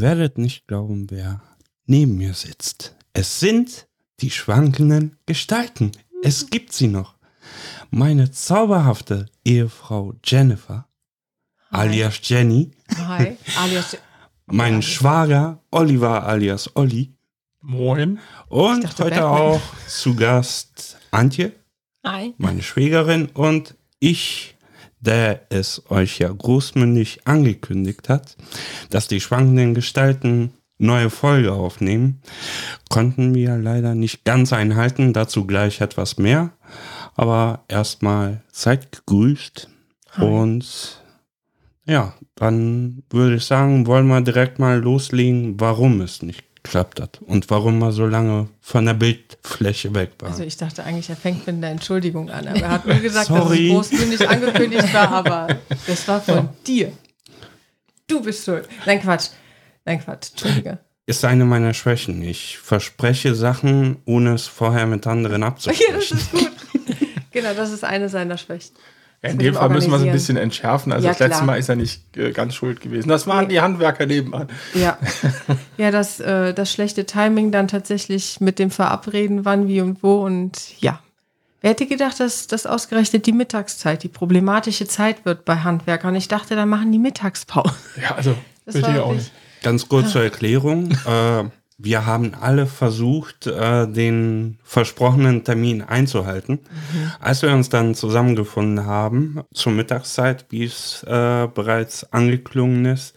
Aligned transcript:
Ihr 0.00 0.06
werdet 0.06 0.38
nicht 0.38 0.66
glauben, 0.66 1.10
wer 1.10 1.42
neben 1.84 2.16
mir 2.16 2.32
sitzt. 2.32 2.96
Es 3.12 3.38
sind 3.38 3.86
die 4.20 4.30
schwankenden 4.30 5.18
Gestalten. 5.26 5.92
Es 6.22 6.48
gibt 6.48 6.72
sie 6.72 6.86
noch. 6.86 7.16
Meine 7.90 8.30
zauberhafte 8.30 9.26
Ehefrau 9.44 10.14
Jennifer, 10.24 10.88
Hi. 11.70 11.80
alias 11.80 12.18
Jenny, 12.22 12.70
Hi, 12.96 13.36
alias. 13.58 13.98
mein 14.46 14.80
Schwager 14.80 15.62
Oliver, 15.70 16.26
alias 16.26 16.74
Olli 16.76 17.14
Moin. 17.60 18.20
und 18.48 18.84
dachte 18.84 19.04
heute 19.04 19.16
Batman. 19.16 19.38
auch 19.38 19.60
zu 19.86 20.16
Gast 20.16 20.96
Antje, 21.10 21.52
Hi. 22.06 22.32
meine 22.38 22.62
Schwägerin 22.62 23.26
und 23.34 23.76
ich, 23.98 24.56
der 25.00 25.46
es 25.48 25.82
euch 25.90 26.18
ja 26.18 26.30
großmündig 26.30 27.26
angekündigt 27.26 28.08
hat, 28.08 28.36
dass 28.90 29.08
die 29.08 29.20
schwankenden 29.20 29.74
Gestalten 29.74 30.52
neue 30.78 31.10
Folge 31.10 31.52
aufnehmen, 31.52 32.22
konnten 32.88 33.34
wir 33.34 33.56
leider 33.56 33.94
nicht 33.94 34.24
ganz 34.24 34.52
einhalten, 34.52 35.12
dazu 35.12 35.46
gleich 35.46 35.80
etwas 35.80 36.16
mehr. 36.16 36.52
Aber 37.16 37.64
erstmal 37.68 38.42
seid 38.50 38.92
gegrüßt 38.92 39.68
und 40.18 41.02
ja, 41.84 42.14
dann 42.34 43.02
würde 43.10 43.36
ich 43.36 43.44
sagen, 43.44 43.86
wollen 43.86 44.06
wir 44.06 44.20
direkt 44.20 44.58
mal 44.58 44.78
loslegen, 44.78 45.60
warum 45.60 46.00
es 46.00 46.22
nicht 46.22 46.49
geklappt 46.62 47.00
hat 47.00 47.20
und 47.26 47.48
warum 47.50 47.78
wir 47.78 47.92
so 47.92 48.06
lange 48.06 48.48
von 48.60 48.84
der 48.86 48.94
Bildfläche 48.94 49.94
weg 49.94 50.12
waren. 50.20 50.30
Also 50.32 50.42
ich 50.44 50.56
dachte 50.56 50.84
eigentlich, 50.84 51.08
er 51.08 51.16
fängt 51.16 51.46
mit 51.46 51.56
einer 51.56 51.68
Entschuldigung 51.68 52.30
an. 52.30 52.46
Aber 52.48 52.58
er 52.60 52.70
hat 52.70 52.86
nur 52.86 52.96
gesagt, 52.96 53.30
dass 53.30 53.36
Sorry. 53.36 53.68
es 53.68 53.72
großmündig 53.74 54.28
angekündigt 54.28 54.92
war, 54.94 55.10
aber 55.10 55.48
das 55.86 56.06
war 56.08 56.20
von 56.20 56.48
dir. 56.66 56.92
Du 58.06 58.20
bist 58.22 58.44
schuld. 58.44 58.68
Nein, 58.86 59.00
Quatsch. 59.00 59.28
Nein, 59.84 60.00
Quatsch. 60.00 60.30
Entschuldige. 60.32 60.78
ist 61.06 61.24
eine 61.24 61.44
meiner 61.44 61.74
Schwächen. 61.74 62.22
Ich 62.22 62.58
verspreche 62.58 63.34
Sachen, 63.34 63.96
ohne 64.04 64.34
es 64.34 64.46
vorher 64.46 64.86
mit 64.86 65.06
anderen 65.06 65.42
Okay, 65.44 65.54
das 65.92 66.12
abzusprechen. 66.12 66.18
ist 66.18 66.30
gut. 66.32 66.50
Genau, 67.32 67.54
das 67.54 67.70
ist 67.70 67.84
eine 67.84 68.08
seiner 68.08 68.36
Schwächen. 68.36 68.74
In 69.22 69.38
dem 69.38 69.54
Fall 69.54 69.68
müssen 69.68 69.90
wir 69.90 69.98
es 69.98 70.02
ein 70.02 70.12
bisschen 70.12 70.38
entschärfen. 70.38 70.92
Also 70.92 71.06
Ja, 71.06 71.12
das 71.12 71.20
letzte 71.20 71.36
klar. 71.36 71.46
Mal 71.46 71.58
ist 71.58 71.68
er 71.68 71.76
nicht 71.76 72.16
äh, 72.16 72.32
ganz 72.32 72.54
schuld 72.54 72.80
gewesen. 72.80 73.08
Das 73.08 73.26
waren 73.26 73.50
die 73.50 73.60
Handwerker 73.60 74.06
nebenan. 74.06 74.48
Ja, 74.72 74.98
ja 75.76 75.90
das, 75.90 76.20
äh, 76.20 76.54
das 76.54 76.72
schlechte 76.72 77.04
Timing 77.04 77.52
dann 77.52 77.68
tatsächlich 77.68 78.40
mit 78.40 78.58
dem 78.58 78.70
Verabreden, 78.70 79.44
wann, 79.44 79.68
wie 79.68 79.82
und 79.82 80.02
wo. 80.02 80.24
Und 80.24 80.80
ja, 80.80 81.00
wer 81.60 81.70
hätte 81.70 81.86
gedacht, 81.86 82.18
dass 82.18 82.46
das 82.46 82.64
ausgerechnet 82.64 83.26
die 83.26 83.32
Mittagszeit, 83.32 84.02
die 84.02 84.08
problematische 84.08 84.86
Zeit 84.86 85.26
wird 85.26 85.44
bei 85.44 85.56
Handwerkern. 85.56 86.14
Ich 86.14 86.28
dachte, 86.28 86.56
dann 86.56 86.70
machen 86.70 86.90
die 86.90 86.98
Mittagspause. 86.98 87.74
Ja, 88.00 88.14
also 88.14 88.34
Das 88.64 88.76
will 88.76 88.86
ich 88.90 89.00
auch 89.00 89.12
nicht. 89.12 89.32
Ganz 89.62 89.86
kurz 89.86 90.12
zur 90.12 90.22
Erklärung. 90.22 90.92
Äh, 91.06 91.44
wir 91.82 92.06
haben 92.06 92.34
alle 92.34 92.66
versucht, 92.66 93.46
äh, 93.46 93.86
den 93.86 94.58
versprochenen 94.62 95.44
Termin 95.44 95.82
einzuhalten. 95.82 96.60
Als 97.20 97.42
wir 97.42 97.52
uns 97.52 97.68
dann 97.68 97.94
zusammengefunden 97.94 98.86
haben, 98.86 99.40
zur 99.54 99.72
Mittagszeit, 99.72 100.46
wie 100.50 100.64
es 100.64 101.02
äh, 101.04 101.48
bereits 101.52 102.12
angeklungen 102.12 102.84
ist, 102.84 103.14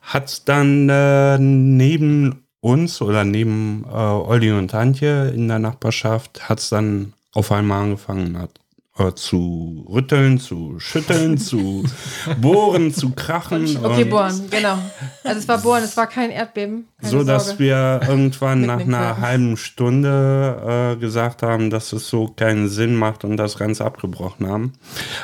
hat 0.00 0.48
dann 0.48 0.88
äh, 0.88 1.38
neben 1.38 2.44
uns 2.60 3.02
oder 3.02 3.24
neben 3.24 3.84
äh, 3.84 3.94
Olli 3.94 4.52
und 4.52 4.74
Antje 4.74 5.28
in 5.30 5.48
der 5.48 5.58
Nachbarschaft, 5.58 6.48
hat 6.48 6.60
es 6.60 6.70
dann 6.70 7.12
auf 7.32 7.50
einmal 7.52 7.82
angefangen 7.82 8.38
hat, 8.38 8.60
äh, 8.98 9.12
zu 9.14 9.86
rütteln, 9.88 10.38
zu 10.38 10.78
schütteln, 10.78 11.38
zu 11.38 11.84
bohren, 12.40 12.92
zu 12.92 13.10
krachen. 13.10 13.78
Okay, 13.82 14.04
bohren, 14.04 14.48
genau. 14.50 14.78
Also 15.24 15.38
es 15.38 15.48
war 15.48 15.58
bohren, 15.58 15.82
es 15.84 15.96
war 15.96 16.06
kein 16.08 16.30
Erdbeben. 16.30 16.88
So 17.00 17.22
dass 17.24 17.46
Sorge. 17.48 17.60
wir 17.60 18.00
irgendwann 18.08 18.62
nach 18.62 18.80
einer 18.80 19.20
halben 19.20 19.56
Stunde 19.56 20.94
äh, 20.94 21.00
gesagt 21.00 21.42
haben, 21.42 21.70
dass 21.70 21.92
es 21.92 22.08
so 22.08 22.28
keinen 22.28 22.68
Sinn 22.68 22.96
macht 22.96 23.24
und 23.24 23.36
das 23.36 23.56
Ganze 23.58 23.84
abgebrochen 23.84 24.48
haben. 24.48 24.72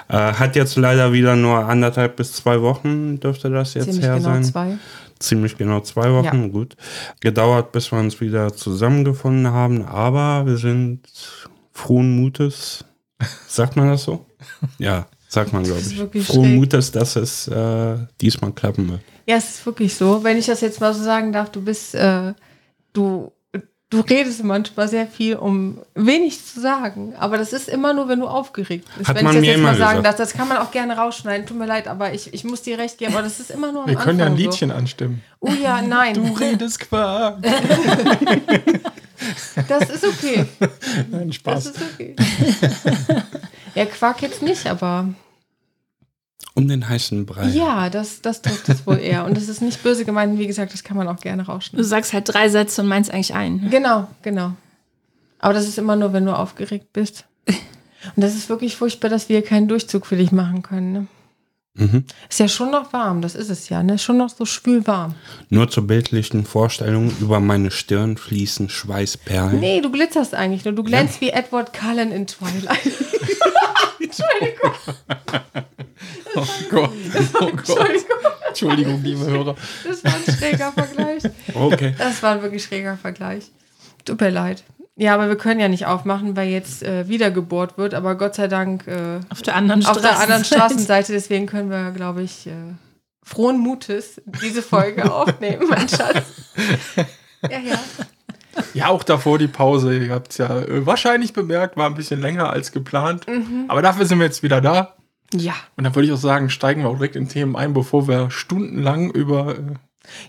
Äh, 0.09 0.16
hat 0.34 0.56
jetzt 0.56 0.76
leider 0.76 1.12
wieder 1.12 1.36
nur 1.36 1.59
anderthalb 1.66 2.16
bis 2.16 2.32
zwei 2.34 2.62
Wochen 2.62 3.19
dürfte 3.20 3.50
das 3.50 3.75
jetzt 3.75 3.86
Ziemlich 3.86 4.04
her 4.04 4.14
genau 4.16 4.28
sein. 4.34 4.44
zwei. 4.44 4.78
Ziemlich 5.19 5.56
genau 5.59 5.81
zwei 5.81 6.12
Wochen, 6.12 6.42
Ja. 6.42 6.48
gut. 6.48 6.76
Gedauert, 7.20 7.72
bis 7.72 7.91
wir 7.91 7.98
uns 7.98 8.20
wieder 8.20 8.54
zusammengefunden 8.54 9.48
haben, 9.53 9.84
aber 9.84 10.47
wir 10.47 10.59
sind 10.59 11.00
frohen 11.72 12.15
Mutes. 12.15 12.84
Sagt 13.48 13.76
man 13.76 13.88
das 13.88 14.04
so? 14.04 14.25
Ja, 14.78 15.06
sagt 15.28 15.53
man, 15.53 15.62
glaube 15.62 15.81
ich. 16.12 16.27
Frohen. 16.27 16.56
Mutes, 16.56 16.91
dass 16.91 17.15
es 17.16 17.47
äh, 17.49 17.97
diesmal 18.21 18.53
klappen 18.53 18.91
wird. 18.91 19.00
Ja, 19.27 19.37
es 19.37 19.50
ist 19.50 19.66
wirklich 19.66 19.94
so. 19.94 20.25
Wenn 20.25 20.39
ich 20.39 20.47
das 20.47 20.62
jetzt 20.62 20.81
mal 20.81 20.94
so 20.94 21.05
sagen 21.05 21.33
darf, 21.33 21.50
du 21.50 21.61
bist, 21.61 21.94
äh, 21.94 22.33
du, 22.94 23.31
du 23.91 24.00
redest 24.00 24.43
manchmal 24.43 24.89
sehr 24.89 25.06
viel, 25.06 25.37
um 25.37 25.78
wenig 25.94 26.44
zu 26.44 26.61
sagen. 26.61 27.15
Aber 27.19 27.37
das 27.37 27.53
ist 27.53 27.69
immer 27.69 27.93
nur, 27.93 28.09
wenn 28.09 28.21
du 28.21 28.27
aufgeregt 28.27 28.89
bist. 28.97 29.09
Hat 29.09 29.16
wenn 29.16 29.25
man 29.25 29.34
ich 29.34 29.41
das 29.41 29.47
mir 29.47 29.53
jetzt 29.53 29.62
mal 29.62 29.77
sagen 29.77 29.99
gesagt. 29.99 30.06
darf, 30.06 30.16
das 30.16 30.33
kann 30.33 30.49
man 30.49 30.56
auch 30.56 30.71
gerne 30.71 30.97
rausschneiden. 30.97 31.47
Tut 31.47 31.59
mir 31.59 31.66
leid, 31.66 31.89
aber 31.89 32.15
ich, 32.15 32.33
ich 32.33 32.45
muss 32.45 32.62
dir 32.62 32.78
recht 32.78 32.97
geben. 32.97 33.12
Aber 33.12 33.22
das 33.22 33.39
ist 33.39 33.50
immer 33.50 33.71
nur 33.71 33.83
am 33.83 33.89
Wir 33.89 33.97
können 33.97 34.19
ja 34.19 34.25
ein 34.27 34.33
Anfang 34.33 34.45
Liedchen 34.45 34.71
anstimmen. 34.71 35.22
So. 35.43 35.49
Oh 35.49 35.53
ja, 35.62 35.83
nein. 35.83 36.15
Du 36.15 36.22
redest 36.33 36.81
Quark. 36.89 37.45
Das 39.69 39.91
ist 39.91 40.05
okay. 40.05 40.47
Nein, 41.11 41.27
Das 41.28 41.34
Spaß. 41.37 41.66
ist 41.66 41.77
okay. 41.94 42.15
ja, 43.75 43.87
Quark 43.87 44.22
jetzt 44.22 44.43
nicht, 44.43 44.66
aber 44.66 45.09
Um 46.55 46.69
den 46.69 46.89
heißen 46.89 47.27
Brei. 47.27 47.47
ja, 47.49 47.89
das, 47.91 48.21
das 48.22 48.43
trifft 48.43 48.69
es 48.69 48.87
wohl 48.87 48.99
eher. 48.99 49.25
Und 49.25 49.37
das 49.37 49.49
ist 49.49 49.61
nicht 49.62 49.83
böse 49.83 50.05
gemeint. 50.05 50.39
Wie 50.39 50.47
gesagt, 50.47 50.72
das 50.72 50.83
kann 50.84 50.97
man 50.97 51.09
auch 51.09 51.21
gerne 51.21 51.44
Du 51.44 51.50
rausschneiden. 51.53 51.84
sagst 51.87 52.12
halt 52.12 52.25
drei 52.33 52.49
Sätze 52.49 52.83
und 52.83 52.89
meinst 52.89 53.11
eigentlich 53.12 53.34
einen. 53.34 53.71
Genau, 53.71 54.09
genau. 54.22 54.53
Aber 55.39 55.55
das 55.55 55.69
ist 55.69 55.78
immer 55.78 55.95
nur, 55.97 56.12
wenn 56.12 56.27
du 56.27 56.37
aufgeregt 56.37 56.93
bist. 56.93 57.25
Und 58.16 58.22
das 58.22 58.34
ist 58.37 58.49
wirklich 58.49 58.77
furchtbar, 58.77 59.09
dass 59.10 59.28
wir 59.28 59.43
keinen 59.43 59.66
Durchzug 59.69 60.06
für 60.06 60.16
dich 60.16 60.31
machen 60.33 60.62
können. 60.62 60.93
Ne? 60.93 61.06
Mhm. 61.78 62.05
Ist 62.28 62.41
ja 62.41 62.49
schon 62.49 62.71
noch 62.72 62.93
warm, 62.93 63.22
das 63.22 63.34
ist 63.37 63.50
es 63.50 63.69
ja, 63.69 63.83
ne? 63.83 63.99
Schon 63.99 64.19
noch 64.19 64.31
so 64.31 64.44
schwül 64.44 64.87
warm. 64.87 65.15
Nur 65.49 65.71
zur 65.71 65.87
bildlichen 65.87 66.44
Vorstellung, 66.44 67.12
über 67.21 67.39
meine 67.39 67.71
Stirn 67.71 68.16
fließen 68.16 68.69
Schweißperlen. 68.69 69.61
Nee, 69.61 69.81
du 69.81 69.91
glitzerst 69.91 70.34
eigentlich 70.34 70.65
nur. 70.65 70.75
Du 70.75 70.83
glänzt 70.83 71.21
wie 71.21 71.31
Edward 71.31 71.72
Cullen 71.72 72.11
in 72.11 72.27
Twilight. 72.27 72.78
Entschuldigung, 74.00 74.72
Oh 76.34 76.47
Gott. 76.71 76.91
Oh 77.41 77.47
Gott. 77.47 77.59
Entschuldigung. 77.59 78.16
Entschuldigung, 78.49 79.03
liebe 79.03 79.25
Hörer. 79.27 79.56
Das 79.87 80.05
war 80.05 80.15
ein 80.15 80.37
schräger 80.37 80.72
Vergleich. 80.72 81.22
Okay. 81.55 81.95
Das 81.99 82.22
war 82.22 82.33
ein 82.34 82.43
wirklich 82.43 82.65
schräger 82.65 82.97
Vergleich. 82.97 83.45
Tut 84.05 84.21
mir 84.21 84.31
leid. 84.31 84.62
Ja, 85.00 85.14
aber 85.14 85.28
wir 85.28 85.36
können 85.36 85.60
ja 85.60 85.69
nicht 85.69 85.86
aufmachen, 85.86 86.36
weil 86.36 86.48
jetzt 86.48 86.82
äh, 86.82 87.06
wiedergebohrt 87.09 87.78
wird. 87.78 87.94
Aber 87.94 88.16
Gott 88.16 88.34
sei 88.34 88.48
Dank 88.48 88.86
äh, 88.88 89.20
Auf 89.28 89.42
der 89.42 89.54
anderen 89.54 89.86
auf 89.86 90.00
der 90.00 90.19
anderen 90.19 90.44
Straßenseite. 90.44 91.12
Deswegen 91.12 91.47
können 91.47 91.70
wir, 91.70 91.92
glaube 91.92 92.22
ich, 92.22 92.48
äh, 92.48 92.75
frohen 93.22 93.59
Mutes 93.59 94.20
diese 94.42 94.60
Folge 94.60 95.12
aufnehmen, 95.14 95.69
mein 95.70 95.88
Schatz. 95.88 96.25
Ja, 97.48 97.59
ja. 97.60 97.78
Ja, 98.74 98.89
auch 98.89 99.04
davor 99.04 99.39
die 99.39 99.47
Pause. 99.47 99.97
Ihr 99.97 100.12
habt 100.12 100.33
es 100.33 100.39
ja 100.39 100.59
äh, 100.59 100.84
wahrscheinlich 100.84 101.33
bemerkt, 101.33 101.77
war 101.77 101.86
ein 101.86 101.95
bisschen 101.95 102.21
länger 102.21 102.50
als 102.50 102.72
geplant. 102.72 103.24
Aber 103.68 103.83
dafür 103.83 104.04
sind 104.04 104.18
wir 104.18 104.27
jetzt 104.27 104.42
wieder 104.42 104.60
da. 104.60 104.97
Ja, 105.33 105.54
Und 105.77 105.84
dann 105.84 105.95
würde 105.95 106.09
ich 106.09 106.12
auch 106.12 106.16
sagen, 106.16 106.50
steigen 106.50 106.83
wir 106.83 106.89
auch 106.89 106.97
direkt 106.97 107.15
in 107.15 107.28
Themen 107.28 107.54
ein, 107.54 107.72
bevor 107.72 108.09
wir 108.09 108.33
stundenlang 108.33 109.10
über 109.12 109.59
äh, 109.59 109.62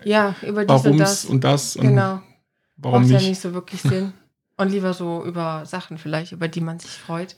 ja, 0.04 0.36
über 0.45 0.66
dies 0.66 0.75
und 0.75 0.83
Warums 0.83 1.00
das. 1.00 1.25
und 1.25 1.44
das 1.44 1.75
und 1.75 1.88
genau. 1.88 2.21
warum 2.77 3.01
Macht 3.01 3.12
ja 3.12 3.18
nicht. 3.18 3.30
nicht 3.30 3.42
so 3.42 3.54
wirklich 3.54 3.81
Sinn. 3.81 4.13
Und 4.59 4.69
lieber 4.69 4.94
so 4.94 5.23
über 5.23 5.65
Sachen 5.65 5.97
vielleicht, 5.97 6.31
über 6.33 6.47
die 6.47 6.61
man 6.61 6.79
sich 6.79 6.91
freut. 6.91 7.38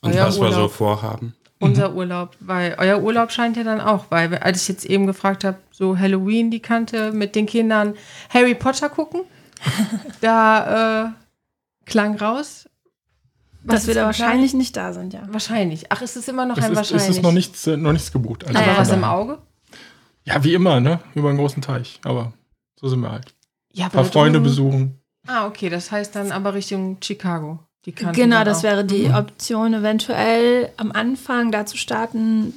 Und 0.00 0.12
Euer 0.14 0.26
was 0.26 0.40
wir 0.40 0.48
so 0.50 0.56
Urlaub. 0.56 0.72
vorhaben. 0.72 1.34
Unser 1.60 1.94
Urlaub, 1.94 2.36
weil 2.40 2.74
euer 2.78 3.00
Urlaub 3.00 3.30
scheint 3.30 3.56
ja 3.56 3.62
dann 3.64 3.80
auch, 3.80 4.06
weil 4.10 4.30
wir- 4.30 4.44
als 4.44 4.62
ich 4.62 4.68
jetzt 4.68 4.84
eben 4.84 5.06
gefragt 5.06 5.44
habe, 5.44 5.56
so 5.70 5.96
Halloween 5.98 6.50
die 6.50 6.60
Kante 6.60 7.12
mit 7.12 7.34
den 7.36 7.46
Kindern 7.46 7.94
Harry 8.28 8.54
Potter 8.54 8.90
gucken, 8.90 9.22
da 10.20 11.06
äh, 11.06 11.10
klang 11.86 12.16
raus. 12.16 12.68
Was 13.62 13.76
Dass 13.76 13.86
wir 13.86 13.94
da 13.94 14.04
wahrscheinlich 14.04 14.52
nicht 14.52 14.76
da 14.76 14.92
sind, 14.92 15.14
ja. 15.14 15.22
Wahrscheinlich. 15.28 15.90
Ach, 15.90 16.02
es 16.02 16.16
ist 16.16 16.28
immer 16.28 16.44
noch 16.44 16.58
Es 16.58 16.64
ein 16.64 16.72
ist, 16.72 16.80
es 16.80 16.90
wahrscheinlich. 16.92 17.16
ist 17.16 17.22
noch 17.22 17.32
nichts, 17.32 17.66
äh, 17.66 17.76
noch 17.78 17.92
nichts 17.92 18.12
gebucht. 18.12 18.44
Also 18.44 18.58
Aber 18.58 18.66
ja, 18.72 18.76
was 18.78 18.90
im. 18.90 19.04
Auge? 19.04 19.38
Ja, 20.24 20.44
wie 20.44 20.52
immer, 20.54 20.80
ne? 20.80 21.00
Über 21.14 21.30
einen 21.30 21.38
großen 21.38 21.62
Teich. 21.62 21.98
Aber 22.04 22.34
so 22.78 22.88
sind 22.88 23.00
wir 23.00 23.10
halt. 23.10 23.34
Ja, 23.72 23.86
Ein 23.86 23.92
paar 23.92 24.04
Freunde 24.04 24.38
drüben- 24.40 24.44
besuchen. 24.44 25.00
Ah, 25.26 25.46
okay, 25.46 25.68
das 25.70 25.90
heißt 25.90 26.14
dann 26.16 26.32
aber 26.32 26.54
Richtung 26.54 26.98
Chicago. 27.02 27.58
Die 27.86 27.92
Kante 27.92 28.18
Genau, 28.20 28.44
das 28.44 28.58
auch. 28.58 28.62
wäre 28.64 28.84
die 28.84 29.10
Option, 29.10 29.74
eventuell 29.74 30.70
am 30.76 30.92
Anfang 30.92 31.50
da 31.52 31.66
zu 31.66 31.76
starten, 31.76 32.54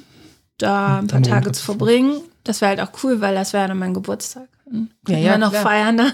da 0.58 0.98
ein 0.98 1.06
paar 1.06 1.22
Tage 1.22 1.52
zu 1.52 1.64
verbringen. 1.64 2.20
Das 2.44 2.60
wäre 2.60 2.70
halt 2.70 2.80
auch 2.80 3.02
cool, 3.02 3.20
weil 3.20 3.34
das 3.34 3.52
wäre 3.52 3.68
dann 3.68 3.78
mein 3.78 3.94
Geburtstag. 3.94 4.48
Dann 4.66 4.90
Ja, 5.06 5.18
ja, 5.18 5.38
noch 5.38 5.50
klar. 5.50 5.62
feiern 5.62 5.96
da. 5.98 6.06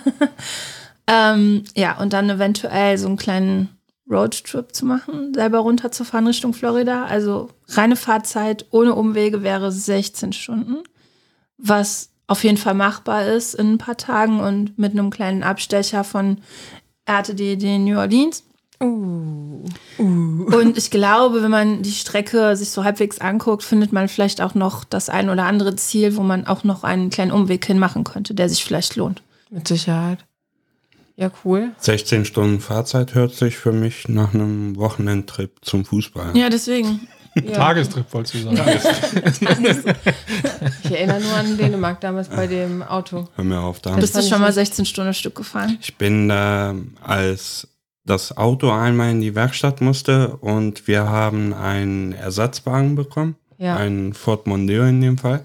ähm, 1.07 1.65
ja, 1.77 1.99
und 1.99 2.13
dann 2.13 2.29
eventuell 2.31 2.99
so 2.99 3.07
einen 3.07 3.17
kleinen 3.17 3.69
Roadtrip 4.11 4.75
zu 4.75 4.85
machen, 4.85 5.33
selber 5.33 5.59
runterzufahren 5.61 6.27
Richtung 6.27 6.53
Florida. 6.53 7.05
Also 7.07 7.51
reine 7.69 7.97
Fahrzeit 7.97 8.67
ohne 8.71 8.95
Umwege 8.95 9.43
wäre 9.43 9.73
16 9.73 10.33
Stunden, 10.33 10.79
was 11.57 12.11
auf 12.27 12.45
jeden 12.45 12.57
Fall 12.57 12.75
machbar 12.75 13.27
ist 13.27 13.55
in 13.55 13.75
ein 13.75 13.79
paar 13.79 13.97
Tagen 13.97 14.41
und 14.41 14.79
mit 14.79 14.93
einem 14.93 15.11
kleinen 15.11 15.43
Abstecher 15.43 16.05
von, 16.05 16.39
in 17.07 17.85
New 17.85 17.99
Orleans. 17.99 18.45
Uh. 18.83 19.65
Und 19.99 20.77
ich 20.77 20.91
glaube, 20.91 21.43
wenn 21.43 21.51
man 21.51 21.83
die 21.83 21.93
Strecke 21.93 22.57
sich 22.57 22.71
so 22.71 22.85
halbwegs 22.85 23.19
anguckt, 23.19 23.63
findet 23.63 23.93
man 23.93 24.09
vielleicht 24.09 24.41
auch 24.41 24.55
noch 24.55 24.85
das 24.85 25.09
ein 25.09 25.31
oder 25.31 25.45
andere 25.45 25.77
Ziel, 25.77 26.17
wo 26.17 26.23
man 26.23 26.47
auch 26.47 26.65
noch 26.65 26.83
einen 26.83 27.11
kleinen 27.11 27.31
Umweg 27.31 27.65
hinmachen 27.65 28.05
könnte, 28.05 28.35
der 28.35 28.49
sich 28.49 28.65
vielleicht 28.65 28.97
lohnt. 28.97 29.23
Mit 29.51 29.69
Sicherheit. 29.69 30.25
Ja, 31.17 31.31
cool. 31.45 31.71
16 31.79 32.25
Stunden 32.25 32.61
Fahrzeit 32.61 33.15
hört 33.15 33.35
sich 33.35 33.57
für 33.57 33.73
mich 33.73 34.09
nach 34.09 34.35
einem 34.35 34.77
Wochenendtrip 34.77 35.53
zum 35.63 35.85
Fußball. 35.85 36.31
an. 36.31 36.37
Ja, 36.37 36.51
deswegen. 36.51 37.07
Ja. 37.35 37.53
Tagestrip 37.53 38.07
wolltest 38.13 38.35
du 38.35 38.39
sagen. 38.55 38.57
Ich 40.85 40.91
erinnere 40.91 41.21
nur 41.21 41.35
an 41.35 41.57
Dänemark 41.57 42.01
damals 42.01 42.29
bei 42.29 42.47
dem 42.47 42.83
Auto. 42.83 43.29
Hör 43.35 43.45
mir 43.45 43.61
auf 43.61 43.81
da. 43.81 43.97
Bist 43.97 44.15
du 44.17 44.23
schon 44.23 44.41
mal 44.41 44.47
richtig- 44.47 44.67
16 44.69 44.87
Stunden 44.87 45.15
Stück 45.15 45.35
gefahren? 45.35 45.79
Ich 45.81 45.97
bin 45.97 46.31
äh, 46.31 46.75
als 47.03 47.69
das 48.05 48.37
Auto 48.37 48.71
einmal 48.71 49.11
in 49.11 49.21
die 49.21 49.35
Werkstatt 49.35 49.81
musste 49.81 50.37
und 50.37 50.87
wir 50.87 51.09
haben 51.09 51.55
einen 51.55 52.13
Ersatzwagen 52.13 52.95
bekommen, 52.97 53.37
Ja. 53.59 53.77
einen 53.77 54.13
Ford 54.15 54.47
Mondeo 54.47 54.85
in 54.85 55.01
dem 55.01 55.19
Fall, 55.19 55.43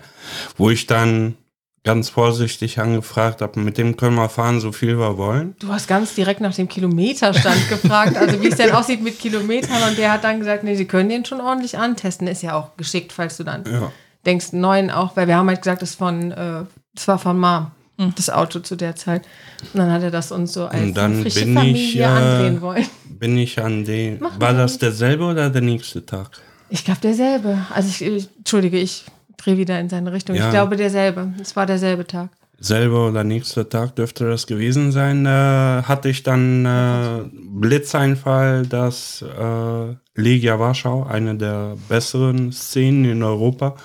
wo 0.58 0.70
ich 0.70 0.86
dann 0.86 1.36
ganz 1.84 2.10
vorsichtig 2.10 2.80
angefragt 2.80 3.42
habe, 3.42 3.60
mit 3.60 3.78
dem 3.78 3.96
können 3.98 4.16
wir 4.16 4.30
fahren, 4.30 4.60
so 4.60 4.72
viel 4.72 4.98
wir 5.00 5.18
wollen. 5.18 5.56
Du 5.60 5.70
hast 5.70 5.88
ganz 5.88 6.14
direkt 6.14 6.42
nach 6.42 6.54
dem 6.54 6.68
Kilometerstand 6.68 7.70
gefragt, 7.70 8.18
also 8.18 8.42
wie 8.42 8.48
es 8.48 8.58
denn 8.58 8.72
aussieht 8.72 9.02
mit 9.02 9.20
Kilometern. 9.20 9.82
Und 9.90 9.98
der 9.98 10.12
hat 10.12 10.24
dann 10.24 10.40
gesagt, 10.40 10.64
nee, 10.64 10.76
sie 10.76 10.86
können 10.86 11.10
den 11.10 11.26
schon 11.26 11.40
ordentlich 11.42 11.78
antesten. 11.78 12.28
Ist 12.28 12.44
ja 12.44 12.56
auch 12.56 12.76
geschickt, 12.78 13.12
falls 13.14 13.38
du 13.38 13.44
dann 13.44 13.64
Ja. 13.66 13.92
denkst, 14.26 14.48
einen 14.52 14.62
neuen 14.62 14.92
auch, 14.92 15.16
weil 15.16 15.28
wir 15.28 15.36
haben 15.38 15.48
halt 15.48 15.62
gesagt, 15.62 15.82
das, 15.82 15.96
von, 15.96 16.32
äh, 16.32 16.66
das 16.94 17.08
war 17.08 17.18
von 17.18 17.40
Mom, 17.40 17.68
das 18.16 18.30
Auto 18.30 18.60
zu 18.60 18.76
der 18.76 18.96
Zeit. 18.96 19.26
Und 19.74 19.80
dann 19.80 19.92
hat 19.92 20.04
er 20.04 20.12
das 20.12 20.32
uns 20.32 20.54
so 20.54 20.66
als 20.66 20.82
Und 20.82 20.94
dann 20.96 21.22
frische 21.22 21.46
bin 21.46 21.54
Familie 21.56 21.82
ich, 21.82 21.96
äh, 22.00 22.04
andrehen 22.04 22.62
wollen. 22.62 22.86
Bin 23.06 23.38
ich 23.38 23.62
an 23.62 23.86
den, 23.86 24.20
war 24.38 24.54
das 24.54 24.78
derselbe 24.78 25.24
oder 25.26 25.50
der 25.50 25.62
nächste 25.62 26.06
Tag? 26.06 26.42
Ich 26.70 26.86
glaube 26.86 27.00
derselbe. 27.02 27.58
Also 27.74 27.90
ich, 27.90 28.02
ich 28.02 28.30
entschuldige, 28.38 28.78
ich 28.80 29.06
drehe 29.40 29.58
wieder 29.58 29.80
in 29.80 29.90
seine 29.90 30.12
Richtung. 30.14 30.36
Ja. 30.36 30.46
Ich 30.46 30.52
glaube 30.52 30.76
derselbe. 30.76 31.34
Es 31.42 31.56
war 31.56 31.66
derselbe 31.66 32.06
Tag. 32.06 32.30
Selber 32.62 33.08
oder 33.08 33.24
nächster 33.24 33.70
Tag 33.70 33.96
dürfte 33.96 34.30
das 34.30 34.46
gewesen 34.46 34.92
sein. 34.92 35.26
Äh, 35.26 35.84
hatte 35.84 36.10
ich 36.10 36.24
dann 36.24 36.66
äh, 36.66 37.24
Blitzeinfall, 37.32 38.66
dass 38.66 39.22
äh, 39.22 39.96
Legia 40.16 40.60
Warschau, 40.60 41.06
eine 41.06 41.36
der 41.36 41.78
besseren 41.88 42.52
Szenen 42.52 43.06
in 43.06 43.24
Europa, 43.24 43.78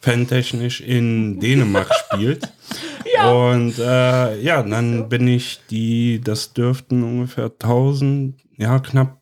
fantechnisch 0.00 0.80
in 0.80 1.38
Dänemark 1.38 1.90
spielt. 2.12 2.48
Und 3.26 3.78
äh, 3.78 4.40
ja, 4.40 4.62
dann 4.62 5.08
bin 5.08 5.28
ich 5.28 5.60
die, 5.70 6.20
das 6.22 6.52
dürften 6.52 7.02
ungefähr 7.02 7.46
1000, 7.46 8.36
ja 8.56 8.78
knapp, 8.78 9.20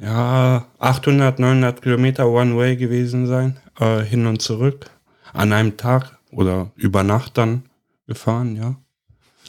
ja 0.00 0.66
800, 0.78 1.38
900 1.38 1.82
Kilometer 1.82 2.28
One-Way 2.28 2.76
gewesen 2.76 3.26
sein, 3.26 3.58
äh, 3.80 4.00
hin 4.02 4.26
und 4.26 4.40
zurück 4.42 4.90
an 5.32 5.52
einem 5.52 5.76
Tag 5.76 6.18
oder 6.32 6.70
über 6.76 7.02
Nacht 7.02 7.36
dann 7.38 7.64
gefahren, 8.06 8.56
ja. 8.56 8.76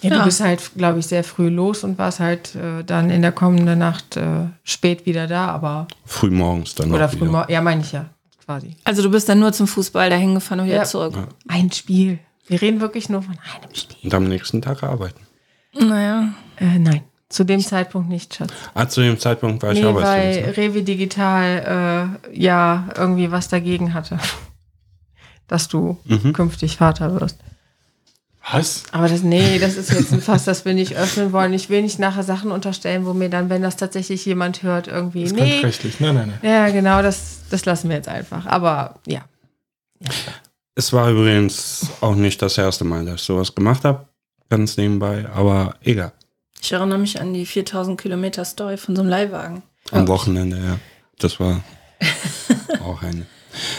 Ja, 0.02 0.10
Ja. 0.10 0.18
du 0.20 0.26
bist 0.26 0.42
halt, 0.42 0.72
glaube 0.76 0.98
ich, 1.00 1.06
sehr 1.06 1.24
früh 1.24 1.50
los 1.50 1.84
und 1.84 1.98
warst 2.00 2.20
halt 2.20 2.56
äh, 2.56 2.84
dann 2.84 3.12
in 3.12 3.22
der 3.22 3.32
kommenden 3.32 3.78
Nacht 3.78 4.18
äh, 4.18 4.48
spät 4.64 5.06
wieder 5.06 5.28
da, 5.28 5.48
aber 5.48 5.88
Frühmorgens 6.06 6.74
dann 6.74 6.92
oder 6.92 7.06
auch 7.06 7.12
früh 7.12 7.22
wieder. 7.22 7.32
mor- 7.32 7.50
Ja, 7.52 7.62
meine 7.62 7.82
ich 7.82 7.92
ja, 7.92 8.06
quasi. 8.44 8.76
Also 8.84 9.04
du 9.04 9.12
bist 9.12 9.30
dann 9.30 9.40
nur 9.40 9.54
zum 9.54 9.68
Fußball 9.68 10.10
dahin 10.10 10.34
gefahren 10.34 10.62
und 10.62 10.66
wieder 10.68 10.78
Ja. 10.78 10.84
zurück. 10.86 11.16
Ein 11.48 11.72
Spiel. 11.72 12.18
Wir 12.48 12.62
reden 12.62 12.82
wirklich 12.82 13.10
nur 13.10 13.22
von 13.22 13.36
einem 13.38 13.76
Spiel. 13.76 13.98
Und 14.04 14.14
am 14.16 14.24
nächsten 14.28 14.62
Tag 14.64 14.82
arbeiten. 14.84 15.22
Naja. 15.74 16.34
Äh, 16.58 16.80
nein, 16.80 17.02
zu 17.32 17.44
dem 17.44 17.62
Zeitpunkt 17.62 18.10
nicht, 18.10 18.36
Schatz. 18.36 18.52
Ah, 18.74 18.88
zu 18.88 19.02
dem 19.02 19.18
Zeitpunkt 19.20 19.64
war 19.64 19.72
ich 19.72 19.80
Nee, 19.80 19.86
weil 19.86 20.04
arbeitslos. 20.04 20.46
ne? 20.48 20.58
Rewe 20.58 20.84
Digital 20.84 22.20
äh, 22.32 22.38
ja 22.38 22.90
irgendwie 22.98 23.32
was 23.32 23.48
dagegen 23.48 23.94
hatte, 23.94 24.20
dass 25.48 25.68
du 25.68 25.98
Mhm. 26.06 26.34
künftig 26.34 26.78
Vater 26.78 27.20
wirst. 27.20 27.38
Was? 28.52 28.84
Aber 28.92 29.08
das, 29.08 29.22
nee, 29.22 29.60
das 29.60 29.76
ist 29.78 29.92
jetzt 29.92 30.12
ein 30.12 30.20
Fass, 30.22 30.46
das 30.46 30.66
wir 30.66 30.74
nicht 30.74 30.96
öffnen 30.98 31.32
wollen. 31.32 31.54
Ich 31.54 31.70
will 31.70 31.84
nicht 31.84 32.00
nachher 32.00 32.24
Sachen 32.24 32.52
unterstellen, 32.52 33.06
wo 33.06 33.14
mir 33.14 33.30
dann, 33.30 33.50
wenn 33.52 33.62
das 33.62 33.78
tatsächlich 33.78 34.26
jemand 34.26 34.64
hört, 34.64 34.88
irgendwie, 34.88 35.24
Das 35.24 35.34
nee. 35.34 35.60
rechtlich. 35.60 36.00
Nein, 36.00 36.16
nein, 36.16 36.34
nein. 36.42 36.52
Ja, 36.52 36.70
genau, 36.72 37.02
das, 37.04 37.42
das 37.52 37.66
lassen 37.66 37.90
wir 37.90 37.98
jetzt 37.98 38.10
einfach. 38.10 38.48
Aber 38.48 38.96
ja. 39.08 39.22
Es 40.74 40.92
war 40.92 41.12
übrigens 41.12 41.88
auch 42.02 42.16
nicht 42.16 42.42
das 42.42 42.58
erste 42.58 42.84
Mal, 42.84 43.06
dass 43.06 43.16
ich 43.16 43.22
sowas 43.22 43.54
gemacht 43.54 43.84
habe. 43.86 44.08
Ganz 44.50 44.76
nebenbei, 44.76 45.28
aber 45.34 45.76
egal. 45.84 46.12
Ich 46.62 46.72
erinnere 46.72 47.00
mich 47.00 47.20
an 47.20 47.34
die 47.34 47.46
4000 47.46 48.00
Kilometer 48.00 48.46
Story 48.46 48.78
von 48.78 48.96
so 48.96 49.02
einem 49.02 49.10
Leihwagen. 49.10 49.64
Am 49.92 50.08
Wochenende, 50.08 50.58
ja. 50.58 50.78
Das 51.20 51.40
war 51.40 51.64
auch 52.86 53.02
eine. 53.02 53.26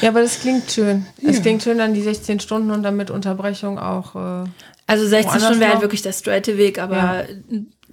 Ja, 0.03 0.11
aber 0.11 0.21
das 0.21 0.41
klingt 0.41 0.71
schön. 0.71 1.07
Es 1.27 1.41
klingt 1.41 1.63
schön 1.63 1.79
dann 1.79 1.95
die 1.95 2.03
16 2.03 2.41
Stunden 2.41 2.71
und 2.71 2.83
dann 2.83 2.97
mit 2.97 3.11
Unterbrechung 3.11 3.79
auch. 3.79 4.15
Äh, 4.17 4.49
Also 4.87 5.07
16 5.07 5.25
Woanders 5.27 5.43
Stunden 5.45 5.61
wäre 5.61 5.73
halt 5.73 5.81
wirklich 5.83 6.03
der 6.03 6.13
straighte 6.13 6.59
Weg, 6.59 6.79
aber 6.79 6.97
Ja. 6.97 7.25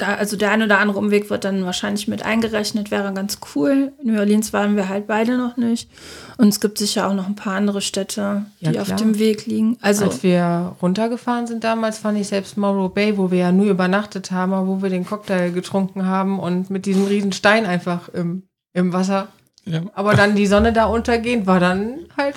Da, 0.01 0.15
also 0.15 0.37
der 0.37 0.51
ein 0.51 0.61
oder 0.63 0.79
andere 0.79 0.97
Umweg 0.97 1.29
wird 1.29 1.43
dann 1.43 1.65
wahrscheinlich 1.65 2.07
mit 2.07 2.23
eingerechnet, 2.25 2.89
wäre 2.91 3.13
ganz 3.13 3.39
cool. 3.55 3.91
In 4.01 4.13
New 4.13 4.19
Orleans 4.19 4.53
waren 4.53 4.75
wir 4.75 4.89
halt 4.89 5.07
beide 5.07 5.37
noch 5.37 5.57
nicht. 5.57 5.89
Und 6.37 6.47
es 6.49 6.59
gibt 6.59 6.77
sicher 6.77 7.07
auch 7.07 7.13
noch 7.13 7.27
ein 7.27 7.35
paar 7.35 7.55
andere 7.55 7.81
Städte, 7.81 8.45
die 8.61 8.71
Ja, 8.71 8.81
auf 8.81 8.87
klar. 8.87 8.97
dem 8.99 9.19
Weg 9.19 9.45
liegen. 9.45 9.77
Also 9.81 10.05
Als 10.05 10.23
wir 10.23 10.75
runtergefahren 10.81 11.47
sind 11.47 11.63
damals, 11.63 11.99
fand 11.99 12.17
ich 12.17 12.27
selbst 12.27 12.57
Morrow 12.57 12.93
Bay, 12.93 13.17
wo 13.17 13.29
wir 13.29 13.39
ja 13.39 13.51
nur 13.51 13.67
übernachtet 13.67 14.31
haben, 14.31 14.53
aber 14.53 14.67
wo 14.67 14.81
wir 14.81 14.89
den 14.89 15.05
Cocktail 15.05 15.51
getrunken 15.51 16.05
haben 16.05 16.39
und 16.39 16.69
mit 16.69 16.85
diesem 16.85 17.05
riesen 17.05 17.31
Stein 17.33 17.65
einfach 17.65 18.09
im, 18.09 18.43
im 18.73 18.93
Wasser. 18.93 19.27
Ja. 19.65 19.81
Aber 19.93 20.15
dann 20.15 20.35
die 20.35 20.47
Sonne 20.47 20.73
da 20.73 20.85
untergehend 20.85 21.45
war 21.45 21.59
dann 21.59 22.05
halt, 22.17 22.35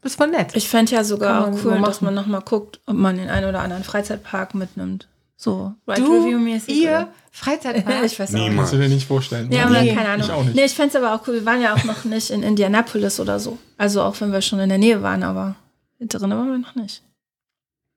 das 0.00 0.18
war 0.18 0.26
nett. 0.26 0.56
ich 0.56 0.68
fände 0.68 0.92
ja 0.92 1.04
sogar 1.04 1.46
auch 1.46 1.52
cool, 1.64 1.80
dass 1.84 2.00
man 2.00 2.14
nochmal 2.14 2.40
guckt, 2.40 2.80
ob 2.86 2.96
man 2.96 3.16
den 3.16 3.28
einen 3.28 3.48
oder 3.48 3.60
anderen 3.60 3.84
Freizeitpark 3.84 4.54
mitnimmt. 4.54 5.06
So, 5.42 5.74
du, 5.86 5.92
Ride-Review-mäßig. 5.92 6.72
ihr, 6.72 6.88
oder? 6.90 7.08
Freizeitpark. 7.32 8.04
ich 8.04 8.20
weiß 8.20 8.32
auch 8.32 8.38
nicht. 8.38 8.56
Kannst 8.56 8.72
du 8.74 8.76
dir 8.76 8.88
nicht 8.88 9.08
vorstellen. 9.08 9.50
Ja, 9.50 9.68
oder? 9.68 9.82
Nee, 9.82 9.92
keine 9.92 10.10
Ahnung. 10.10 10.24
ich 10.24 10.32
auch 10.32 10.44
nicht. 10.44 10.54
Nee, 10.54 10.64
ich 10.66 10.72
fände 10.74 10.90
es 10.96 11.02
aber 11.02 11.16
auch 11.16 11.26
cool. 11.26 11.34
Wir 11.34 11.44
waren 11.44 11.60
ja 11.60 11.74
auch 11.74 11.82
noch 11.82 12.04
nicht 12.04 12.30
in 12.30 12.44
Indianapolis 12.44 13.18
oder 13.18 13.40
so. 13.40 13.58
Also 13.76 14.02
auch 14.02 14.20
wenn 14.20 14.30
wir 14.30 14.40
schon 14.40 14.60
in 14.60 14.68
der 14.68 14.78
Nähe 14.78 15.02
waren, 15.02 15.24
aber 15.24 15.56
drin 15.98 16.30
waren 16.30 16.48
wir 16.48 16.58
noch 16.58 16.76
nicht. 16.76 17.02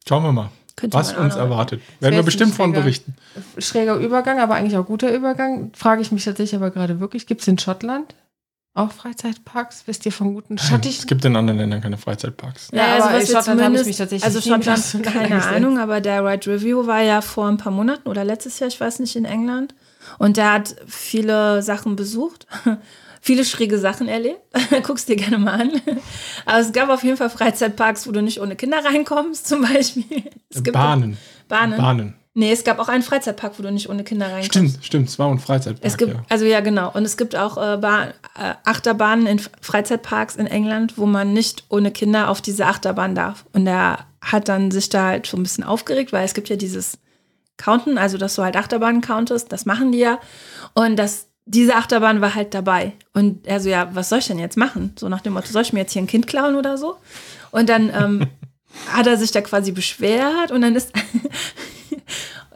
Schauen 0.10 0.24
wir 0.24 0.32
mal, 0.32 0.50
Könnte 0.76 0.98
was 0.98 1.14
uns 1.14 1.36
noch- 1.36 1.42
erwartet. 1.42 1.82
Werden 2.00 2.16
wir 2.16 2.24
bestimmt 2.24 2.56
von 2.56 2.74
berichten. 2.74 3.14
Schräger 3.60 3.96
Übergang, 3.98 4.40
aber 4.40 4.56
eigentlich 4.56 4.76
auch 4.78 4.88
guter 4.88 5.14
Übergang. 5.14 5.72
Frage 5.76 6.02
ich 6.02 6.12
mich 6.12 6.26
tatsächlich 6.26 6.56
aber 6.56 6.72
gerade 6.72 7.00
wirklich, 7.00 7.28
gibt 7.28 7.42
es 7.42 7.48
in 7.48 7.60
Schottland 7.60 8.16
auch 8.76 8.92
Freizeitparks? 8.92 9.84
Wisst 9.88 10.06
ihr 10.06 10.12
von 10.12 10.34
guten 10.36 10.56
Es 10.56 10.68
schottischen? 10.68 11.08
gibt 11.08 11.26
in 11.26 11.36
anderen 11.36 11.58
Ländern 11.60 11.82
keine 11.82 11.98
Freizeitparks. 11.98 12.70
Ja, 12.74 12.94
also 12.96 13.08
aber 13.08 13.16
was 13.18 13.24
in 13.24 13.30
wir 13.30 13.36
Schottland 13.36 13.48
habe 13.48 13.54
ich 13.54 13.66
zumindest- 13.66 13.88
mich 13.88 13.98
tatsächlich 13.98 14.24
Also 14.26 14.42
Schottland, 14.42 15.04
keine. 15.14 15.46
Ahnung, 15.46 15.80
aber 15.80 16.02
der 16.02 16.24
Ride 16.26 16.48
Review 16.54 16.86
war 16.86 17.02
ja 17.02 17.22
vor 17.22 17.48
ein 17.48 17.58
paar 17.58 17.72
Monaten 17.72 18.08
oder 18.10 18.24
letztes 18.24 18.60
Jahr, 18.60 18.68
ich 18.68 18.80
weiß 18.80 19.00
nicht, 19.00 19.16
in 19.16 19.26
England. 19.26 19.74
Und 20.20 20.38
der 20.38 20.52
hat 20.54 20.76
viele 20.86 21.64
Sachen 21.64 21.96
besucht, 21.96 22.46
viele 23.22 23.44
schräge 23.46 23.80
Sachen 23.80 24.08
erlebt. 24.08 24.42
Guckst 24.84 25.10
dir 25.10 25.16
gerne 25.16 25.40
mal 25.40 25.62
an. 25.62 25.72
Aber 26.46 26.60
es 26.60 26.72
gab 26.74 26.90
auf 26.90 27.04
jeden 27.04 27.18
Fall 27.18 27.30
Freizeitparks, 27.32 28.06
wo 28.08 28.12
du 28.12 28.22
nicht 28.22 28.40
ohne 28.42 28.56
Kinder 28.56 28.84
reinkommst, 28.86 29.48
zum 29.48 29.62
Beispiel. 29.62 30.04
Es 30.50 30.64
gibt 30.64 30.74
Bahnen. 30.74 31.18
Bahnen. 31.48 31.78
Bahnen. 31.78 32.14
Nee, 32.38 32.52
es 32.52 32.66
gab 32.66 32.80
auch 32.80 32.90
einen 32.90 33.02
Freizeitpark, 33.02 33.58
wo 33.58 33.64
du 33.64 33.72
nicht 33.72 33.90
ohne 33.90 34.04
Kinder 34.04 34.26
reinkommst. 34.26 34.50
Stimmt, 34.52 34.86
stimmt. 34.86 35.08
Es 35.08 35.18
war 35.18 35.32
ein 35.32 35.40
Freizeitpark. 35.40 35.86
Es 35.86 35.96
gibt, 35.96 36.14
ja. 36.16 36.26
also 36.28 36.44
ja, 36.44 36.60
genau. 36.60 36.92
Und 36.92 37.06
es 37.06 37.16
gibt 37.16 37.34
auch 37.34 37.56
äh, 37.56 37.78
Bahn, 37.78 38.10
äh, 38.38 38.56
Achterbahnen 38.66 39.26
in 39.26 39.40
Freizeitparks 39.62 40.36
in 40.36 40.46
England, 40.46 40.98
wo 40.98 41.06
man 41.06 41.32
nicht 41.32 41.64
ohne 41.70 41.92
Kinder 41.92 42.30
auf 42.30 42.42
diese 42.42 42.66
Achterbahn 42.66 43.16
darf. 43.16 43.46
Und 43.54 43.66
er 43.68 44.00
hat 44.20 44.50
dann 44.50 44.70
sich 44.70 44.90
da 44.90 45.06
halt 45.06 45.28
schon 45.28 45.40
ein 45.40 45.44
bisschen 45.44 45.64
aufgeregt, 45.64 46.12
weil 46.12 46.26
es 46.26 46.34
gibt 46.34 46.50
ja 46.50 46.58
dieses 46.58 46.98
Counten, 47.56 47.98
also 47.98 48.18
dass 48.18 48.36
du 48.36 48.44
halt 48.44 48.58
Achterbahnen 48.58 49.00
countest, 49.00 49.54
das 49.54 49.66
machen 49.66 49.94
die 49.94 50.00
ja. 50.00 50.20
Und 50.74 50.98
das, 50.98 51.28
diese 51.46 51.76
Achterbahn 51.76 52.20
war 52.20 52.36
halt 52.36 52.54
dabei. 52.54 52.92
Und 53.14 53.48
er 53.48 53.62
so, 53.62 53.70
ja, 53.70 53.96
was 53.96 54.10
soll 54.10 54.20
ich 54.20 54.28
denn 54.28 54.40
jetzt 54.40 54.58
machen? 54.58 54.92
So 55.00 55.08
nach 55.08 55.22
dem 55.22 55.32
Motto, 55.32 55.48
soll 55.48 55.62
ich 55.62 55.72
mir 55.72 55.80
jetzt 55.80 55.94
hier 55.94 56.02
ein 56.02 56.08
Kind 56.08 56.28
klauen 56.28 56.56
oder 56.56 56.78
so? 56.78 56.98
Und 57.52 57.70
dann 57.70 57.90
ähm, 57.98 58.28
hat 58.90 59.08
er 59.08 59.16
sich 59.16 59.32
da 59.32 59.40
quasi 59.40 59.72
beschwert 59.72 60.52
und 60.52 60.60
dann 60.60 60.76
ist. 60.76 60.92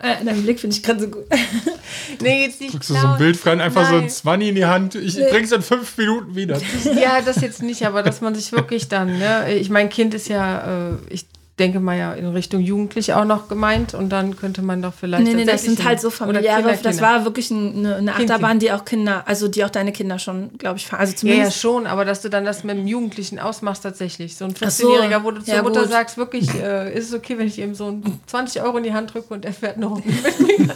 Äh, 0.02 0.24
Dein 0.24 0.44
Blick 0.44 0.60
finde 0.60 0.76
ich 0.76 0.84
gerade 0.84 1.02
so 1.02 1.08
gut. 1.08 1.26
Nee, 2.22 2.44
jetzt 2.46 2.60
nicht. 2.60 2.74
Drückst 2.74 2.90
du 2.90 2.94
so 2.96 3.08
ein. 3.08 3.18
Bild 3.18 3.38
frei, 3.38 3.52
einfach 3.62 3.88
so 3.88 3.96
ein 3.96 4.02
Nein. 4.02 4.10
20 4.10 4.50
in 4.50 4.56
die 4.56 4.66
Hand. 4.66 4.96
Ich 4.96 5.16
bring's 5.16 5.52
in 5.52 5.62
fünf 5.62 5.98
Minuten 5.98 6.36
wieder. 6.36 6.60
Ja, 7.00 7.22
das 7.22 7.42
jetzt 7.42 7.62
nicht, 7.62 7.86
aber 7.86 8.04
dass 8.04 8.22
man 8.22 8.36
sich 8.36 8.52
wirklich 8.52 8.88
dann, 8.88 9.18
ne? 9.20 9.54
Ich 9.54 9.70
mein 9.70 9.90
Kind 9.90 10.14
ist 10.14 10.28
ja, 10.28 10.92
äh, 10.92 10.96
ich 11.10 11.26
denke 11.60 11.80
mal 11.80 11.98
ja 11.98 12.14
in 12.14 12.26
Richtung 12.28 12.62
Jugendlich 12.62 13.14
auch 13.14 13.26
noch 13.26 13.48
gemeint 13.48 13.94
und 13.94 14.10
dann 14.10 14.36
könnte 14.36 14.62
man 14.62 14.82
doch 14.82 14.94
vielleicht. 14.94 15.24
Nee, 15.26 15.34
nee, 15.34 15.46
das 15.46 15.64
sind 15.64 15.84
halt 15.84 16.00
so 16.02 16.10
familiäre, 16.10 16.62
Kinder, 16.64 16.78
das 16.82 17.02
war 17.02 17.26
wirklich 17.26 17.52
eine, 17.52 17.98
eine 17.98 18.16
Achterbahn, 18.16 18.60
die 18.60 18.72
auch 18.72 18.86
Kinder, 18.86 19.24
also 19.28 19.48
die 19.48 19.64
auch 19.66 19.70
deine 19.70 19.92
Kinder 19.92 20.18
schon, 20.20 20.58
glaube 20.58 20.78
ich, 20.78 20.88
fahren. 20.88 21.02
Also 21.02 21.12
Ja, 21.12 21.34
ja, 21.34 21.36
zumindest. 21.36 21.60
schon, 21.60 21.86
aber 21.88 22.06
dass 22.06 22.22
du 22.22 22.30
dann 22.30 22.46
das 22.46 22.64
mit 22.64 22.78
dem 22.78 22.88
Jugendlichen 22.88 23.40
ausmachst 23.40 23.84
tatsächlich. 23.84 24.36
So 24.38 24.46
ein 24.46 24.54
Ach 24.64 24.70
so, 24.72 24.90
14-Jähriger, 24.90 25.24
wo 25.24 25.32
du 25.32 25.44
zur 25.44 25.54
ja, 25.54 25.62
Mutter 25.62 25.82
gut. 25.82 25.90
sagst, 25.92 26.18
wirklich, 26.18 26.50
äh, 26.64 26.94
ist 26.98 27.10
es 27.10 27.14
okay, 27.14 27.38
wenn 27.38 27.48
ich 27.48 27.60
ihm 27.60 27.76
so 27.76 27.88
ein 27.88 28.20
20 28.28 28.62
Euro 28.64 28.78
in 28.78 28.84
die 28.84 28.94
Hand 28.94 29.14
drücke 29.14 29.34
und 29.34 29.46
er 29.46 29.54
fährt 29.54 29.78
noch. 29.78 30.02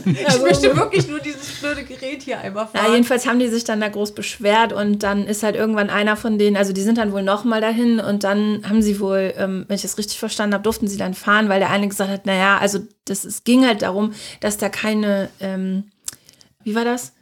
Ich 0.05 0.27
Also- 0.27 0.43
möchte 0.43 0.75
wirklich 0.75 1.07
nur 1.07 1.19
dieses 1.19 1.59
blöde 1.59 1.83
Gerät 1.83 2.23
hier 2.23 2.39
einmal 2.39 2.67
Ja, 2.73 2.79
fahren. 2.81 2.91
jedenfalls 2.93 3.25
haben 3.27 3.39
die 3.39 3.47
sich 3.47 3.63
dann 3.63 3.79
da 3.81 3.87
groß 3.87 4.13
beschwert 4.13 4.73
und 4.73 5.03
dann 5.03 5.25
ist 5.25 5.43
halt 5.43 5.55
irgendwann 5.55 5.89
einer 5.89 6.15
von 6.17 6.37
denen, 6.37 6.57
also 6.57 6.73
die 6.73 6.81
sind 6.81 6.97
dann 6.97 7.11
wohl 7.13 7.23
nochmal 7.23 7.61
dahin 7.61 7.99
und 7.99 8.23
dann 8.23 8.61
haben 8.67 8.81
sie 8.81 8.99
wohl, 8.99 9.33
ähm, 9.37 9.65
wenn 9.67 9.75
ich 9.75 9.81
das 9.81 9.97
richtig 9.97 10.19
verstanden 10.19 10.53
habe, 10.53 10.63
durften 10.73 10.87
sie 10.87 10.97
dann 10.97 11.13
fahren, 11.13 11.49
weil 11.49 11.59
der 11.59 11.69
eine 11.69 11.87
gesagt 11.87 12.09
hat, 12.09 12.25
naja, 12.25 12.57
also 12.57 12.79
das, 13.05 13.25
es 13.25 13.43
ging 13.43 13.63
halt 13.65 13.83
darum, 13.83 14.13
dass 14.39 14.57
da 14.57 14.69
keine, 14.69 15.29
ähm, 15.39 15.91
wie 16.63 16.73
war 16.73 16.83
das? 16.83 17.13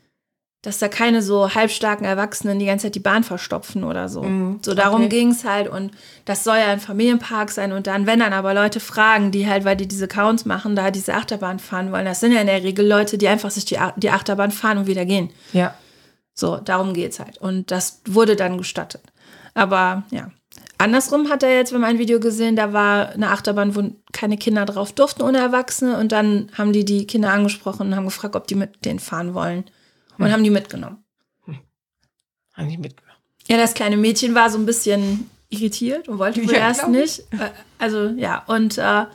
Dass 0.62 0.77
da 0.77 0.88
keine 0.88 1.22
so 1.22 1.53
halbstarken 1.53 2.05
Erwachsenen 2.05 2.60
die 2.60 2.65
ganze 2.65 2.86
Zeit 2.86 2.96
die 2.96 3.00
Bahn 3.00 3.25
verstopfen 3.25 3.84
oder 3.84 4.08
so. 4.08 4.24
Mhm, 4.24 4.60
So 4.62 4.74
darum 4.74 5.01
okay. 5.01 5.10
ging 5.10 5.31
es 5.31 5.43
halt 5.43 5.67
und 5.67 5.91
das 6.24 6.46
soll 6.46 6.58
ja 6.58 6.67
ein 6.67 6.79
Familienpark 6.79 7.51
sein 7.51 7.74
und 7.74 7.88
dann, 7.88 8.05
wenn 8.05 8.20
dann 8.20 8.31
aber 8.31 8.53
Leute 8.53 8.79
fragen, 8.79 9.31
die 9.31 9.48
halt, 9.50 9.65
weil 9.65 9.75
die 9.75 9.88
diese 9.88 10.08
Counts 10.08 10.46
machen, 10.46 10.77
da 10.77 10.91
diese 10.91 11.13
Achterbahn 11.13 11.60
fahren 11.60 11.91
wollen, 11.91 12.05
das 12.05 12.22
sind 12.22 12.31
ja 12.31 12.39
in 12.39 12.48
der 12.48 12.63
Regel 12.63 12.88
Leute, 12.88 13.17
die 13.17 13.27
einfach 13.27 13.51
sich 13.51 13.65
die, 13.65 13.79
die 13.98 14.12
Achterbahn 14.12 14.51
fahren 14.51 14.77
und 14.77 14.88
wieder 14.88 15.05
gehen. 15.05 15.29
Ja. 15.51 15.74
So, 16.34 16.55
darum 16.58 16.93
geht's 16.93 17.20
halt. 17.20 17.38
Und 17.39 17.70
das 17.72 18.01
wurde 18.08 18.38
dann 18.38 18.58
gestattet. 18.58 19.03
Aber 19.53 20.03
ja. 20.12 20.31
Andersrum 20.82 21.30
hat 21.30 21.44
er 21.44 21.56
jetzt, 21.56 21.74
wenn 21.74 21.82
man 21.82 21.92
ein 21.92 22.00
Video 22.00 22.20
gesehen, 22.20 22.56
da 22.56 22.74
war 22.74 23.10
eine 23.10 23.30
Achterbahn, 23.30 23.76
wo 23.76 23.92
keine 24.12 24.38
Kinder 24.38 24.66
drauf 24.66 24.92
durften 24.92 25.22
ohne 25.22 25.38
Erwachsene. 25.38 25.98
Und 25.98 26.12
dann 26.12 26.50
haben 26.58 26.74
die 26.74 26.86
die 26.86 27.06
Kinder 27.06 27.32
angesprochen 27.32 27.88
und 27.88 27.96
haben 27.96 28.06
gefragt, 28.06 28.36
ob 28.36 28.48
die 28.48 28.56
mit 28.56 28.84
denen 28.86 29.00
fahren 29.00 29.34
wollen. 29.34 29.66
Und 30.18 30.32
haben 30.32 30.44
die 30.44 30.50
mitgenommen. 30.50 31.04
Haben 32.54 32.70
die 32.70 32.78
mitgenommen. 32.78 33.18
Ja, 33.48 33.58
das 33.58 33.74
kleine 33.74 33.98
Mädchen 33.98 34.36
war 34.36 34.50
so 34.50 34.58
ein 34.58 34.66
bisschen 34.66 35.30
irritiert 35.50 36.08
und 36.08 36.20
wollte 36.20 36.46
wohl 36.46 36.54
Ja, 36.54 36.60
erst 36.60 36.88
nicht. 36.88 37.20
Äh, 37.32 37.50
Also 37.80 38.08
ja, 38.10 38.44
und 38.48 38.78
äh, 38.78 39.06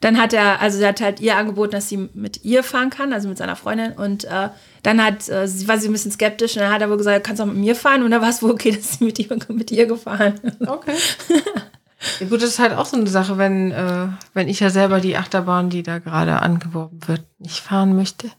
dann 0.00 0.18
hat 0.20 0.32
er, 0.32 0.60
also 0.60 0.80
er 0.80 0.88
hat 0.88 1.00
halt 1.00 1.20
ihr 1.20 1.36
angeboten, 1.36 1.72
dass 1.72 1.88
sie 1.88 2.08
mit 2.12 2.44
ihr 2.44 2.62
fahren 2.62 2.90
kann, 2.90 3.12
also 3.12 3.28
mit 3.28 3.38
seiner 3.38 3.56
Freundin. 3.56 3.92
Und 3.92 4.24
äh, 4.24 4.50
dann 4.84 5.02
hat, 5.02 5.28
äh, 5.30 5.48
sie 5.48 5.66
war 5.66 5.78
sie 5.78 5.88
ein 5.88 5.92
bisschen 5.92 6.12
skeptisch 6.12 6.56
und 6.56 6.62
dann 6.62 6.72
hat 6.72 6.82
er 6.82 6.90
wohl 6.90 6.98
gesagt, 6.98 7.26
kannst 7.26 7.40
auch 7.40 7.46
mit 7.46 7.56
mir 7.56 7.74
fahren. 7.74 8.02
Und 8.02 8.10
dann 8.10 8.20
war 8.20 8.28
es 8.28 8.42
wohl 8.42 8.50
okay, 8.50 8.70
dass 8.76 8.98
sie 8.98 9.04
mit 9.04 9.18
ihr, 9.18 9.26
mit 9.48 9.70
ihr 9.70 9.86
gefahren. 9.86 10.38
Okay. 10.60 10.94
ja, 12.20 12.26
gut, 12.26 12.42
das 12.42 12.50
ist 12.50 12.58
halt 12.58 12.74
auch 12.74 12.86
so 12.86 12.96
eine 12.96 13.06
Sache, 13.08 13.38
wenn, 13.38 13.72
äh, 13.72 14.08
wenn 14.34 14.46
ich 14.46 14.60
ja 14.60 14.68
selber 14.70 15.00
die 15.00 15.16
Achterbahn, 15.16 15.70
die 15.70 15.82
da 15.82 15.98
gerade 15.98 16.40
angeworben 16.40 17.00
wird, 17.08 17.22
nicht 17.38 17.60
fahren 17.60 17.96
möchte. 17.96 18.30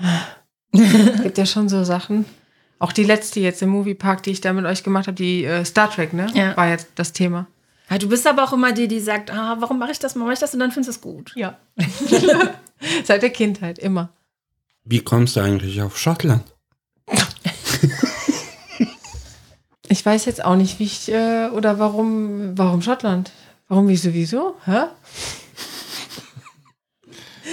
Gibt 0.72 1.38
ja 1.38 1.46
schon 1.46 1.68
so 1.68 1.84
Sachen. 1.84 2.24
Auch 2.78 2.92
die 2.92 3.04
letzte 3.04 3.40
jetzt 3.40 3.60
im 3.60 3.68
Moviepark, 3.68 4.22
die 4.22 4.30
ich 4.30 4.40
da 4.40 4.52
mit 4.52 4.64
euch 4.64 4.82
gemacht 4.82 5.06
habe, 5.06 5.16
die 5.16 5.44
äh, 5.44 5.64
Star 5.64 5.90
Trek, 5.90 6.14
ne? 6.14 6.28
Ja. 6.32 6.56
War 6.56 6.68
jetzt 6.68 6.88
das 6.94 7.12
Thema. 7.12 7.46
Ja, 7.90 7.98
du 7.98 8.08
bist 8.08 8.26
aber 8.26 8.44
auch 8.44 8.52
immer 8.52 8.72
die, 8.72 8.88
die 8.88 9.00
sagt, 9.00 9.30
ah, 9.30 9.56
warum 9.58 9.78
mache 9.78 9.90
ich 9.92 9.98
das, 9.98 10.14
warum 10.14 10.28
mache 10.28 10.34
ich 10.34 10.40
das? 10.40 10.54
Und 10.54 10.60
dann 10.60 10.70
findest 10.70 11.04
du 11.04 11.08
es 11.08 11.14
gut. 11.14 11.32
Ja. 11.34 11.58
Seit 13.04 13.22
der 13.22 13.30
Kindheit, 13.30 13.78
immer. 13.78 14.10
Wie 14.90 15.00
kommst 15.00 15.36
du 15.36 15.40
eigentlich 15.40 15.82
auf 15.82 15.98
Schottland? 15.98 16.44
Ich 19.90 20.04
weiß 20.04 20.26
jetzt 20.26 20.44
auch 20.44 20.54
nicht, 20.54 20.78
wie 20.78 20.84
ich, 20.84 21.10
äh, 21.10 21.48
oder 21.48 21.78
warum, 21.78 22.58
warum 22.58 22.82
Schottland? 22.82 23.32
Warum, 23.68 23.88
wieso, 23.88 24.12
wieso? 24.12 24.56
Hä? 24.66 24.82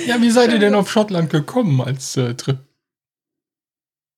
Ja, 0.06 0.22
wie 0.22 0.30
seid 0.30 0.52
ihr 0.52 0.60
denn 0.60 0.76
auf 0.76 0.92
Schottland 0.92 1.30
gekommen 1.30 1.80
als 1.80 2.18
äh, 2.18 2.34
Trip? 2.34 2.58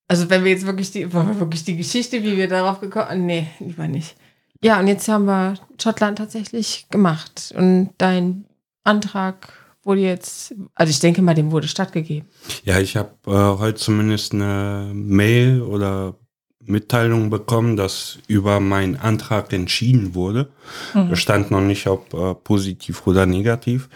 Also 0.08 0.28
wenn 0.30 0.42
wir 0.42 0.50
jetzt 0.50 0.66
wirklich 0.66 0.90
die, 0.90 1.12
wollen 1.12 1.28
wir 1.28 1.38
wirklich 1.38 1.62
die 1.62 1.76
Geschichte, 1.76 2.24
wie 2.24 2.36
wir 2.36 2.48
darauf 2.48 2.80
gekommen 2.80 3.24
Nee, 3.24 3.46
lieber 3.60 3.86
nicht. 3.86 4.16
Ja, 4.64 4.80
und 4.80 4.88
jetzt 4.88 5.06
haben 5.06 5.26
wir 5.26 5.54
Schottland 5.80 6.18
tatsächlich 6.18 6.88
gemacht. 6.90 7.54
Und 7.56 7.90
dein 7.98 8.46
Antrag 8.82 9.57
wurde 9.88 10.02
jetzt, 10.02 10.54
also 10.74 10.90
ich 10.90 11.00
denke 11.00 11.22
mal, 11.22 11.34
dem 11.34 11.50
wurde 11.50 11.66
stattgegeben. 11.66 12.28
Ja, 12.64 12.78
ich 12.78 12.96
habe 12.96 13.10
äh, 13.26 13.58
heute 13.58 13.78
zumindest 13.78 14.34
eine 14.34 14.92
Mail 14.94 15.62
oder 15.62 16.14
Mitteilung 16.60 17.30
bekommen, 17.30 17.78
dass 17.78 18.18
über 18.26 18.60
meinen 18.60 18.96
Antrag 18.96 19.52
entschieden 19.54 20.14
wurde. 20.14 20.50
Es 21.10 21.18
stand 21.20 21.50
noch 21.50 21.62
nicht, 21.62 21.86
ob 21.86 22.12
äh, 22.12 22.34
positiv 22.34 23.06
oder 23.06 23.24
negativ. 23.24 23.88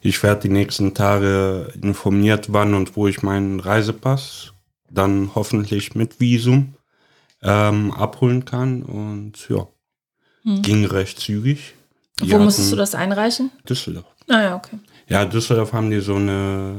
Ich 0.00 0.20
werde 0.24 0.42
die 0.42 0.48
nächsten 0.48 0.92
Tage 0.92 1.72
informiert, 1.80 2.52
wann 2.52 2.74
und 2.74 2.96
wo 2.96 3.06
ich 3.06 3.22
meinen 3.22 3.60
Reisepass 3.60 4.52
dann 4.90 5.30
hoffentlich 5.36 5.94
mit 5.94 6.18
Visum 6.18 6.74
ähm, 7.42 7.92
abholen 7.92 8.44
kann. 8.44 8.82
Und 8.82 9.48
ja, 9.48 9.68
ging 10.42 10.84
recht 10.84 11.20
zügig. 11.20 11.74
Die 12.20 12.32
Wo 12.32 12.38
musstest 12.38 12.72
du 12.72 12.76
das 12.76 12.96
einreichen? 12.96 13.52
Düsseldorf. 13.68 14.06
Ah 14.28 14.42
ja, 14.42 14.56
okay. 14.56 14.78
Ja, 15.08 15.24
Düsseldorf 15.24 15.72
haben 15.72 15.90
die 15.90 16.00
so 16.00 16.16
eine 16.16 16.74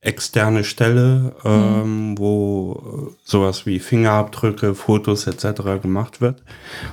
externe 0.00 0.64
Stelle, 0.64 1.34
ähm, 1.44 2.16
wo 2.18 3.10
äh, 3.10 3.16
sowas 3.24 3.64
wie 3.66 3.78
Fingerabdrücke, 3.78 4.74
Fotos 4.74 5.26
etc. 5.26 5.80
gemacht 5.82 6.20
wird. 6.20 6.42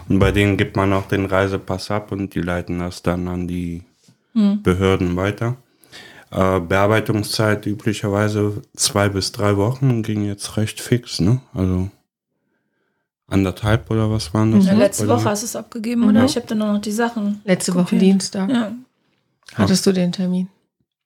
Und 0.08 0.20
bei 0.20 0.32
denen 0.32 0.56
gibt 0.58 0.76
man 0.78 0.94
auch 0.94 1.08
den 1.08 1.26
Reisepass 1.26 1.92
ab 1.92 2.12
und 2.12 2.34
die 2.36 2.42
leiten 2.42 2.80
das 2.80 3.04
dann 3.04 3.28
an 3.28 3.48
die 3.48 3.84
Behörden 4.34 5.18
weiter. 5.18 5.58
Äh, 6.32 6.62
Bearbeitungszeit 6.62 7.66
üblicherweise 7.66 8.62
zwei 8.78 9.10
bis 9.10 9.34
drei 9.34 9.58
Wochen, 9.58 10.04
ging 10.04 10.24
jetzt 10.24 10.56
recht 10.56 10.80
fix, 10.80 11.20
ne? 11.20 11.42
Also 11.54 11.90
anderthalb 13.28 13.92
oder 13.92 14.10
was 14.10 14.34
waren 14.34 14.54
das? 14.54 14.66
Ja, 14.68 14.74
letzte 14.74 15.10
Woche 15.10 15.26
hast 15.26 15.42
du 15.44 15.46
es 15.48 15.56
abgegeben, 15.58 16.08
oder? 16.08 16.24
Ich 16.24 16.38
habe 16.38 16.48
dann 16.48 16.60
nur 16.60 16.72
noch 16.72 16.82
die 16.82 16.94
Sachen. 16.94 17.42
Letzte 17.44 17.74
Woche 17.74 17.84
kopiert. 17.84 18.02
Dienstag 18.04 18.50
Ja. 18.50 18.72
hattest 19.56 19.86
du 19.86 19.92
den 19.92 20.14
Termin. 20.14 20.48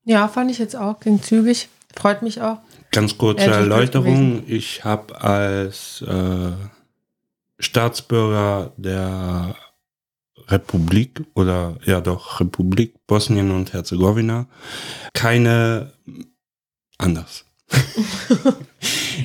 Ja, 0.06 0.28
fand 0.28 0.52
ich 0.52 0.60
jetzt 0.60 0.76
auch, 0.76 1.00
ging 1.00 1.22
zügig. 1.22 1.68
Freut 1.96 2.22
mich 2.22 2.42
auch. 2.42 2.60
Ganz 2.92 3.18
kurze 3.18 3.46
gut 3.46 3.54
Erläuterung. 3.54 4.44
Ich 4.48 4.84
habe 4.86 5.20
als 5.20 6.02
äh, 6.08 6.52
Staatsbürger 7.60 8.72
der 8.78 9.56
Republik 10.48 11.24
oder 11.34 11.78
ja 11.86 12.02
doch 12.02 12.40
Republik 12.40 12.94
Bosnien 13.08 13.52
und 13.52 13.74
Herzegowina 13.74 14.48
keine 15.14 15.94
anders. 16.98 17.46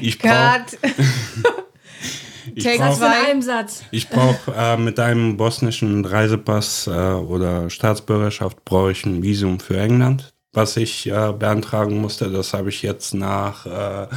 ich 0.00 0.18
brauche 0.18 0.64
ich 2.54 2.64
Take 2.64 2.78
brauch, 2.78 2.96
Sag's 2.96 3.18
in 3.18 3.30
einem 3.30 3.42
Satz. 3.42 3.84
ich 3.90 4.08
brauch, 4.08 4.36
äh, 4.56 4.76
mit 4.78 4.98
einem 4.98 5.36
bosnischen 5.36 6.04
Reisepass 6.04 6.86
äh, 6.86 6.90
oder 6.90 7.68
Staatsbürgerschaft 7.68 8.64
brauche 8.64 8.92
ich 8.92 9.04
ein 9.04 9.22
Visum 9.22 9.60
für 9.60 9.78
England, 9.78 10.32
was 10.52 10.76
ich 10.76 11.06
äh, 11.06 11.32
beantragen 11.32 12.00
musste. 12.00 12.30
Das 12.30 12.54
habe 12.54 12.70
ich 12.70 12.82
jetzt 12.82 13.14
nach 13.14 13.66
äh, 13.66 14.08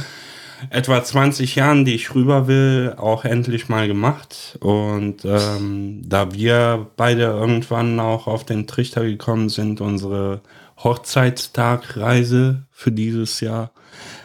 etwa 0.70 1.02
20 1.02 1.54
Jahren, 1.56 1.84
die 1.84 1.94
ich 1.94 2.14
rüber 2.14 2.46
will, 2.46 2.94
auch 2.96 3.24
endlich 3.24 3.68
mal 3.68 3.86
gemacht. 3.86 4.58
Und 4.60 5.24
ähm, 5.24 6.02
da 6.04 6.32
wir 6.32 6.88
beide 6.96 7.22
irgendwann 7.22 8.00
auch 8.00 8.26
auf 8.26 8.44
den 8.44 8.66
Trichter 8.66 9.04
gekommen 9.04 9.48
sind, 9.48 9.80
unsere 9.80 10.40
Hochzeitstagreise 10.82 12.64
für 12.70 12.92
dieses 12.92 13.40
Jahr 13.40 13.70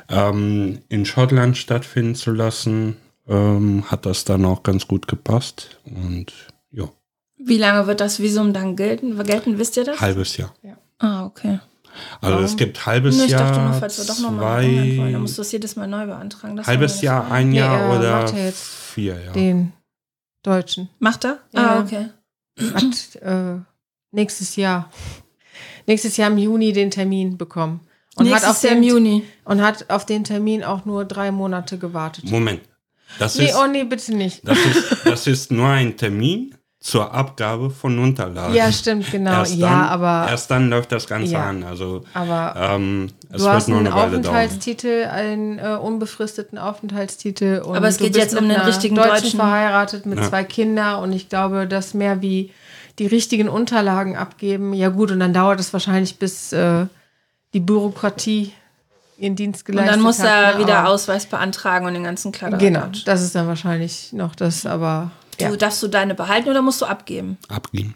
ähm, 0.09 0.79
in 0.89 1.05
Schottland 1.05 1.57
stattfinden 1.57 2.15
zu 2.15 2.31
lassen, 2.31 2.97
ähm, 3.27 3.83
hat 3.87 4.05
das 4.05 4.25
dann 4.25 4.45
auch 4.45 4.63
ganz 4.63 4.87
gut 4.87 5.07
gepasst. 5.07 5.79
Und 5.85 6.33
ja, 6.71 6.89
Wie 7.37 7.57
lange 7.57 7.85
wird 7.85 8.01
das 8.01 8.19
Visum 8.19 8.53
dann 8.53 8.75
gelten? 8.75 9.21
Gelten, 9.23 9.59
wisst 9.59 9.77
ihr 9.77 9.83
das? 9.83 10.01
halbes 10.01 10.37
Jahr. 10.37 10.53
Ah, 10.97 11.25
okay. 11.25 11.59
Also 12.21 12.39
es 12.39 12.55
gibt 12.57 12.85
halbes 12.85 13.17
Nee, 13.17 13.25
ich 13.25 13.31
Jahr, 13.31 13.49
dachte 13.51 13.61
nur, 13.61 13.73
falls 13.73 13.97
wir 13.97 14.05
doch 14.05 14.19
nochmal 14.19 14.63
wollen, 14.63 15.13
dann 15.13 15.21
musst 15.21 15.33
du 15.37 15.41
zwei, 15.41 15.43
das 15.43 15.51
jedes 15.51 15.75
Mal 15.75 15.87
neu 15.87 16.05
beantragen. 16.05 16.55
Das 16.55 16.67
halbes 16.67 17.01
Jahr, 17.01 17.29
ein 17.31 17.49
Nee, 17.49 17.57
Jahr 17.59 17.79
er 17.93 17.99
oder 17.99 18.21
macht 18.23 18.33
ja 18.35 18.45
jetzt 18.45 18.67
vier 18.67 19.19
Jahre. 19.19 19.33
Den 19.33 19.73
Deutschen. 20.43 20.89
Macht 20.99 21.25
er? 21.25 21.39
Ja. 21.51 21.75
Ah, 21.75 21.79
okay. 21.81 22.09
Hat 22.73 23.15
äh, 23.21 23.59
nächstes 24.11 24.55
Jahr. 24.55 24.89
Nächstes 25.87 26.17
Jahr 26.17 26.29
im 26.31 26.37
Juni 26.37 26.71
den 26.73 26.91
Termin 26.91 27.37
bekommen. 27.37 27.81
Und 28.15 28.25
hat, 28.25 28.31
Nächstes 28.33 28.49
auf 28.49 28.63
Jahr 28.63 28.73
den, 28.75 28.83
im 28.83 28.89
Juni. 28.89 29.23
und 29.45 29.61
hat 29.61 29.89
auf 29.89 30.05
den 30.05 30.23
Termin 30.23 30.63
auch 30.63 30.85
nur 30.85 31.05
drei 31.05 31.31
Monate 31.31 31.77
gewartet. 31.77 32.25
Moment. 32.29 32.61
Das 33.17 33.35
Nee, 33.37 33.45
ist, 33.45 33.55
oh 33.55 33.65
nee, 33.67 33.83
bitte 33.85 34.13
nicht. 34.13 34.47
das, 34.47 34.57
ist, 34.65 35.05
das 35.05 35.27
ist 35.27 35.51
nur 35.51 35.67
ein 35.67 35.97
Termin 35.97 36.53
zur 36.81 37.13
Abgabe 37.13 37.69
von 37.71 37.99
Unterlagen. 37.99 38.53
Ja, 38.53 38.71
stimmt, 38.71 39.11
genau. 39.11 39.39
Erst 39.39 39.55
ja, 39.55 39.67
dann, 39.69 39.81
aber, 39.89 40.27
erst 40.31 40.49
dann 40.49 40.69
läuft 40.69 40.91
das 40.93 41.07
Ganze 41.07 41.33
Ja. 41.33 41.45
an. 41.47 41.63
Also 41.63 42.05
aber 42.13 42.55
ähm, 42.57 43.09
es 43.31 43.41
du 43.43 43.49
hast 43.49 43.67
einen 43.67 43.79
eine 43.79 43.89
Weile 43.93 43.95
dauern. 44.21 44.35
Aufenthaltstitel, 44.35 45.05
einen 45.11 45.59
äh, 45.59 45.75
unbefristeten 45.81 46.57
Aufenthaltstitel. 46.57 47.61
Und 47.65 47.75
Aber 47.75 47.89
es 47.89 47.97
geht 47.97 48.15
jetzt 48.15 48.33
um 48.37 48.47
den 48.47 48.61
richtigen 48.61 48.95
Deutschen 48.95 49.11
Deutschen. 49.23 49.39
verheiratet 49.39 50.05
mit 50.05 50.19
Ja. 50.19 50.29
zwei 50.29 50.43
Kindern 50.45 51.03
und 51.03 51.11
ich 51.11 51.27
glaube, 51.27 51.67
das 51.67 51.93
mehr 51.93 52.21
wie 52.21 52.51
die 52.97 53.07
richtigen 53.07 53.49
Unterlagen 53.49 54.15
abgeben. 54.15 54.73
Ja 54.73 54.87
gut, 54.89 55.11
und 55.11 55.19
dann 55.19 55.33
dauert 55.33 55.59
es 55.59 55.73
wahrscheinlich, 55.73 56.17
bis 56.17 56.53
äh, 56.53 56.85
die 57.53 57.59
Bürokratie 57.59 58.53
ihren 59.17 59.35
Dienst 59.35 59.61
Und 59.63 59.73
geleistet 59.75 59.95
dann 59.95 60.01
muss 60.01 60.19
hat. 60.19 60.27
er 60.27 60.53
ne? 60.55 60.63
wieder 60.63 60.77
Aber- 60.79 60.89
Ausweis 60.89 61.25
beantragen 61.25 61.85
und 61.85 61.93
den 61.93 62.05
ganzen 62.05 62.31
Kladder. 62.31 62.57
Genau, 62.57 62.85
das 63.05 63.21
ist 63.21 63.35
dann 63.35 63.47
wahrscheinlich 63.47 64.13
noch 64.13 64.33
das, 64.33 64.65
aber 64.65 65.11
ja. 65.41 65.49
Du, 65.49 65.57
darfst 65.57 65.81
du 65.83 65.87
deine 65.87 66.15
behalten 66.15 66.49
oder 66.49 66.61
musst 66.61 66.81
du 66.81 66.85
abgeben? 66.85 67.37
abgeben. 67.47 67.95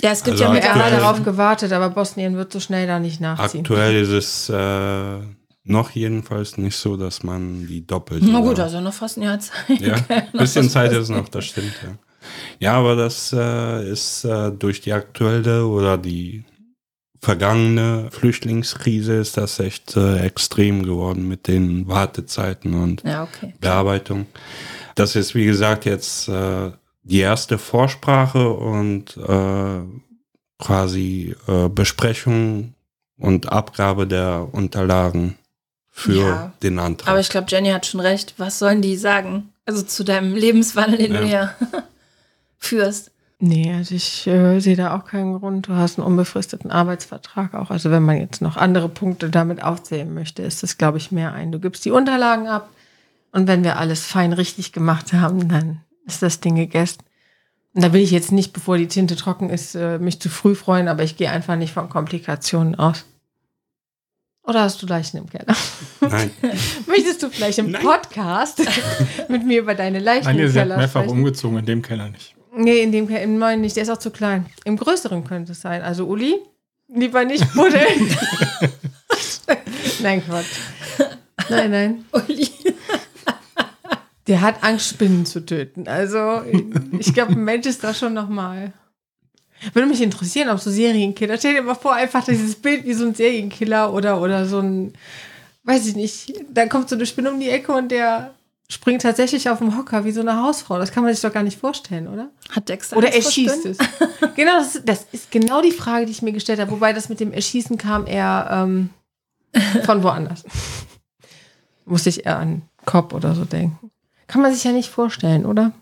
Ja, 0.00 0.10
es 0.10 0.24
gibt 0.24 0.32
Also 0.40 0.44
ja 0.44 0.48
Er 0.50 0.54
mittlerweile. 0.54 0.96
darauf 0.96 1.22
gewartet, 1.22 1.72
aber 1.72 1.90
Bosnien 1.90 2.36
wird 2.36 2.52
so 2.52 2.58
schnell 2.60 2.86
da 2.86 2.98
nicht 2.98 3.20
nachziehen. 3.20 3.60
Aktuell 3.60 4.02
ist 4.02 4.08
es 4.08 4.48
äh, 4.48 5.20
noch 5.64 5.90
jedenfalls 5.90 6.58
nicht 6.58 6.76
so, 6.76 6.96
dass 6.96 7.22
man 7.22 7.66
die 7.68 7.86
doppelt. 7.86 8.22
Na 8.26 8.40
gut, 8.40 8.58
also 8.58 8.80
noch 8.80 8.92
fast 8.94 9.16
ein 9.18 9.22
Jahr 9.22 9.38
Zeit. 9.38 9.80
Ja, 9.80 9.94
ein 10.08 10.26
bisschen 10.32 10.68
Zeit 10.68 10.92
ist 10.92 11.08
noch, 11.08 11.28
das 11.28 11.44
stimmt, 11.44 11.74
ja. 11.84 11.90
Ja, 12.58 12.72
aber 12.78 12.96
das 12.96 13.32
äh, 13.32 13.88
ist 13.90 14.24
äh, 14.24 14.50
durch 14.52 14.80
die 14.80 14.92
aktuelle 14.92 15.66
oder 15.66 15.98
die 15.98 16.44
vergangene 17.20 18.08
Flüchtlingskrise 18.10 19.14
ist 19.14 19.36
das 19.36 19.60
echt 19.60 19.96
äh, 19.96 20.18
extrem 20.24 20.82
geworden 20.82 21.28
mit 21.28 21.46
den 21.46 21.86
Wartezeiten 21.86 22.74
und 22.74 23.02
Ja, 23.04 23.22
okay. 23.22 23.54
Bearbeitung. 23.60 24.26
Das 24.94 25.16
ist, 25.16 25.34
wie 25.34 25.44
gesagt, 25.46 25.84
jetzt 25.84 26.28
äh, 26.28 26.70
die 27.02 27.20
erste 27.20 27.58
Vorsprache 27.58 28.50
und 28.50 29.16
äh, 29.16 29.80
quasi 30.58 31.34
äh, 31.48 31.68
Besprechung 31.68 32.74
und 33.18 33.50
Abgabe 33.50 34.06
der 34.06 34.48
Unterlagen 34.52 35.36
für 35.90 36.12
Ja, 36.26 36.52
den 36.62 36.78
Antrag. 36.78 37.08
Aber 37.08 37.20
ich 37.20 37.28
glaube, 37.28 37.46
Jenny 37.50 37.70
hat 37.70 37.86
schon 37.86 38.00
recht. 38.00 38.34
Was 38.38 38.58
sollen 38.58 38.82
die 38.82 38.96
sagen? 38.96 39.50
Also 39.66 39.82
zu 39.82 40.04
deinem 40.04 40.34
Lebenswandel, 40.34 40.98
den 40.98 41.12
du 41.12 41.20
Ja. 41.20 41.24
hier 41.26 41.54
führst. 42.58 43.10
Nee, 43.38 43.74
also 43.74 43.94
ich 43.96 44.26
äh, 44.28 44.60
sehe 44.60 44.76
da 44.76 44.96
auch 44.96 45.04
keinen 45.04 45.38
Grund. 45.38 45.66
Du 45.66 45.74
hast 45.74 45.98
einen 45.98 46.06
unbefristeten 46.06 46.70
Arbeitsvertrag 46.70 47.54
auch. 47.54 47.70
Also 47.70 47.90
wenn 47.90 48.04
man 48.04 48.18
jetzt 48.18 48.40
noch 48.40 48.56
andere 48.56 48.88
Punkte 48.88 49.30
damit 49.30 49.62
aufzählen 49.64 50.12
möchte, 50.14 50.42
ist 50.42 50.62
das, 50.62 50.78
glaube 50.78 50.98
ich, 50.98 51.10
mehr 51.10 51.32
ein. 51.32 51.50
Du 51.50 51.58
gibst 51.58 51.84
die 51.84 51.90
Unterlagen 51.90 52.46
ab 52.46 52.68
und 53.32 53.46
wenn 53.48 53.64
wir 53.64 53.78
alles 53.78 54.06
fein 54.06 54.32
richtig 54.32 54.72
gemacht 54.72 55.12
haben, 55.12 55.48
dann 55.48 55.80
ist 56.06 56.22
das 56.22 56.40
Ding 56.40 56.54
gegessen. 56.56 56.98
Und 57.74 57.82
da 57.82 57.92
will 57.92 58.02
ich 58.02 58.10
jetzt 58.10 58.32
nicht, 58.32 58.52
bevor 58.52 58.76
die 58.78 58.88
Tinte 58.88 59.16
trocken 59.16 59.48
ist, 59.50 59.74
äh, 59.74 59.98
mich 59.98 60.20
zu 60.20 60.28
früh 60.28 60.54
freuen, 60.54 60.88
aber 60.88 61.02
ich 61.02 61.16
gehe 61.16 61.30
einfach 61.30 61.56
nicht 61.56 61.72
von 61.72 61.88
Komplikationen 61.88 62.74
aus. 62.74 63.04
Oder 64.44 64.62
hast 64.62 64.82
du 64.82 64.86
Leichen 64.86 65.18
im 65.18 65.30
Keller? 65.30 65.56
Nein. 66.00 66.30
Möchtest 66.86 67.22
du 67.22 67.30
vielleicht 67.30 67.58
im 67.58 67.70
Nein. 67.70 67.82
Podcast 67.82 68.60
mit 69.28 69.46
mir 69.46 69.60
über 69.60 69.74
deine 69.74 70.00
Leichen 70.00 70.24
Nein, 70.24 70.36
im 70.36 70.42
ihr 70.42 70.50
seid 70.50 70.64
Keller 70.64 70.76
mehrfach 70.78 71.00
sprechen? 71.02 71.16
umgezogen, 71.18 71.58
in 71.58 71.66
dem 71.66 71.80
Keller 71.82 72.08
nicht. 72.10 72.34
Nee, 72.54 72.80
in 72.82 72.92
dem 72.92 73.06
Ke- 73.08 73.18
im 73.18 73.38
neuen 73.38 73.60
nicht. 73.62 73.76
Der 73.76 73.84
ist 73.84 73.88
auch 73.88 73.98
zu 73.98 74.10
klein. 74.10 74.44
Im 74.64 74.76
größeren 74.76 75.24
könnte 75.24 75.52
es 75.52 75.60
sein. 75.62 75.80
Also 75.80 76.06
Uli, 76.06 76.34
lieber 76.88 77.24
nicht 77.24 77.50
buddeln. 77.54 77.86
nein, 80.02 80.22
Quatsch. 80.26 80.46
Nein, 81.48 81.70
nein. 81.70 82.04
Uli. 82.12 82.48
Der 84.26 84.40
hat 84.40 84.62
Angst, 84.62 84.88
Spinnen 84.88 85.26
zu 85.26 85.44
töten. 85.44 85.88
Also 85.88 86.42
ich 86.98 87.12
glaube, 87.12 87.32
ein 87.32 87.44
Mensch 87.44 87.66
ist 87.66 87.82
da 87.82 87.92
schon 87.92 88.14
nochmal. 88.14 88.72
Würde 89.72 89.88
mich 89.88 90.02
interessieren, 90.02 90.48
ob 90.48 90.58
so 90.58 90.70
Serienkiller. 90.70 91.38
Stell 91.38 91.54
dir 91.54 91.62
mal 91.62 91.74
vor, 91.74 91.94
einfach 91.94 92.24
dieses 92.24 92.56
Bild 92.56 92.84
wie 92.84 92.94
so 92.94 93.06
ein 93.06 93.14
Serienkiller 93.14 93.92
oder, 93.92 94.20
oder 94.20 94.46
so 94.46 94.58
ein, 94.58 94.92
weiß 95.64 95.86
ich 95.86 95.96
nicht. 95.96 96.34
Da 96.52 96.66
kommt 96.66 96.88
so 96.88 96.96
eine 96.96 97.06
Spinne 97.06 97.30
um 97.30 97.38
die 97.38 97.48
Ecke 97.48 97.72
und 97.72 97.90
der 97.90 98.34
springt 98.68 99.02
tatsächlich 99.02 99.48
auf 99.50 99.58
dem 99.58 99.76
Hocker 99.76 100.04
wie 100.04 100.12
so 100.12 100.20
eine 100.20 100.42
Hausfrau. 100.42 100.78
Das 100.78 100.92
kann 100.92 101.04
man 101.04 101.12
sich 101.12 101.22
doch 101.22 101.32
gar 101.32 101.42
nicht 101.42 101.60
vorstellen, 101.60 102.08
oder? 102.08 102.30
Hat 102.50 102.68
Dexter 102.68 102.96
Oder 102.96 103.08
Angst 103.08 103.26
er 103.26 103.30
schießt 103.30 103.66
es. 103.66 103.78
genau, 104.34 104.58
das 104.58 104.76
ist, 104.76 104.88
das 104.88 105.06
ist 105.12 105.30
genau 105.30 105.60
die 105.60 105.72
Frage, 105.72 106.06
die 106.06 106.12
ich 106.12 106.22
mir 106.22 106.32
gestellt 106.32 106.58
habe. 106.58 106.70
Wobei 106.70 106.92
das 106.92 107.08
mit 107.08 107.20
dem 107.20 107.32
Erschießen 107.32 107.78
kam 107.78 108.06
eher 108.06 108.48
ähm, 108.50 108.90
von 109.84 110.02
woanders. 110.02 110.44
Musste 111.84 112.08
ich 112.08 112.26
eher 112.26 112.38
an 112.38 112.62
Kopf 112.84 113.12
oder 113.12 113.34
so 113.34 113.44
denken. 113.44 113.91
Kann 114.32 114.40
man 114.40 114.54
sich 114.54 114.64
ja 114.64 114.72
nicht 114.72 114.88
vorstellen, 114.88 115.44
oder? 115.44 115.72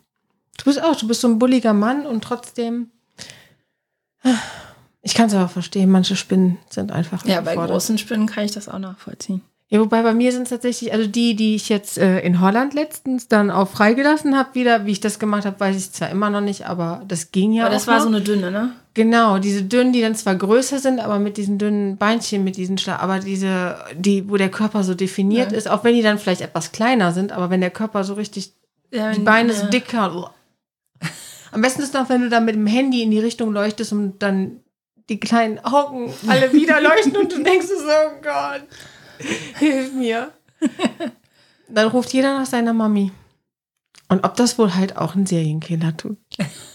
Du 0.58 0.64
bist 0.64 0.82
auch, 0.82 0.96
du 0.96 1.06
bist 1.06 1.20
so 1.20 1.28
ein 1.28 1.38
bulliger 1.38 1.72
Mann 1.72 2.04
und 2.04 2.24
trotzdem. 2.24 2.90
Ich 5.02 5.14
kann 5.14 5.28
es 5.28 5.34
aber 5.34 5.48
verstehen, 5.48 5.88
manche 5.88 6.16
Spinnen 6.16 6.58
sind 6.68 6.90
einfach. 6.90 7.24
Ja, 7.26 7.42
bei 7.42 7.54
großen 7.54 7.96
Spinnen 7.96 8.26
kann 8.26 8.44
ich 8.44 8.50
das 8.50 8.68
auch 8.68 8.80
nachvollziehen. 8.80 9.42
Ja, 9.72 9.78
wobei 9.78 10.02
bei 10.02 10.12
mir 10.14 10.32
sind 10.32 10.42
es 10.42 10.48
tatsächlich, 10.50 10.92
also 10.92 11.06
die, 11.06 11.36
die 11.36 11.54
ich 11.54 11.68
jetzt 11.68 11.96
äh, 11.96 12.18
in 12.20 12.40
Holland 12.40 12.74
letztens 12.74 13.28
dann 13.28 13.52
auch 13.52 13.68
freigelassen 13.68 14.36
habe, 14.36 14.54
wieder, 14.56 14.84
wie 14.84 14.90
ich 14.90 14.98
das 15.00 15.20
gemacht 15.20 15.44
habe, 15.46 15.60
weiß 15.60 15.76
ich 15.76 15.92
zwar 15.92 16.10
immer 16.10 16.28
noch 16.28 16.40
nicht, 16.40 16.66
aber 16.66 17.02
das 17.06 17.30
ging 17.30 17.52
ja 17.52 17.66
Aber 17.66 17.74
das 17.74 17.86
war 17.86 17.96
noch. 17.98 18.02
so 18.02 18.08
eine 18.08 18.20
dünne, 18.20 18.50
ne? 18.50 18.72
Genau, 18.94 19.38
diese 19.38 19.62
dünnen, 19.62 19.92
die 19.92 20.00
dann 20.00 20.16
zwar 20.16 20.34
größer 20.34 20.80
sind, 20.80 20.98
aber 20.98 21.20
mit 21.20 21.36
diesen 21.36 21.58
dünnen 21.58 21.96
Beinchen, 21.98 22.42
mit 22.42 22.56
diesen 22.56 22.78
Schla 22.78 22.96
aber 22.96 23.20
diese, 23.20 23.76
die, 23.94 24.28
wo 24.28 24.36
der 24.36 24.50
Körper 24.50 24.82
so 24.82 24.94
definiert 24.94 25.52
Ja. 25.52 25.58
ist, 25.58 25.68
auch 25.70 25.84
wenn 25.84 25.94
die 25.94 26.02
dann 26.02 26.18
vielleicht 26.18 26.40
etwas 26.40 26.72
kleiner 26.72 27.12
sind, 27.12 27.30
aber 27.30 27.48
wenn 27.50 27.60
der 27.60 27.70
Körper 27.70 28.02
so 28.02 28.14
richtig, 28.14 28.52
Ja, 28.90 29.12
die 29.12 29.20
Beine 29.20 29.52
ja. 29.52 29.58
so 29.60 29.66
dicker. 29.68 30.12
uah. 30.16 30.34
Am 31.52 31.62
besten 31.62 31.82
ist 31.82 31.94
noch, 31.94 32.08
wenn 32.08 32.22
du 32.22 32.28
dann 32.28 32.44
mit 32.44 32.56
dem 32.56 32.66
Handy 32.66 33.02
in 33.02 33.12
die 33.12 33.20
Richtung 33.20 33.52
leuchtest 33.52 33.92
und 33.92 34.20
dann 34.20 34.60
die 35.08 35.20
kleinen 35.20 35.60
Augen 35.64 36.12
alle 36.26 36.52
wieder 36.52 36.80
leuchten 36.80 37.16
und 37.16 37.30
du 37.32 37.42
denkst 37.42 37.66
so, 37.68 37.74
oh 37.74 38.20
Gott, 38.22 38.62
hilf 39.58 39.92
mir. 39.94 40.32
Dann 41.68 41.88
ruft 41.88 42.12
jeder 42.12 42.38
nach 42.38 42.46
seiner 42.46 42.72
Mami. 42.72 43.12
Und 44.08 44.24
ob 44.24 44.34
das 44.36 44.58
wohl 44.58 44.74
halt 44.74 44.96
auch 44.96 45.14
ein 45.14 45.26
Serienkiller 45.26 45.96
tut. 45.96 46.18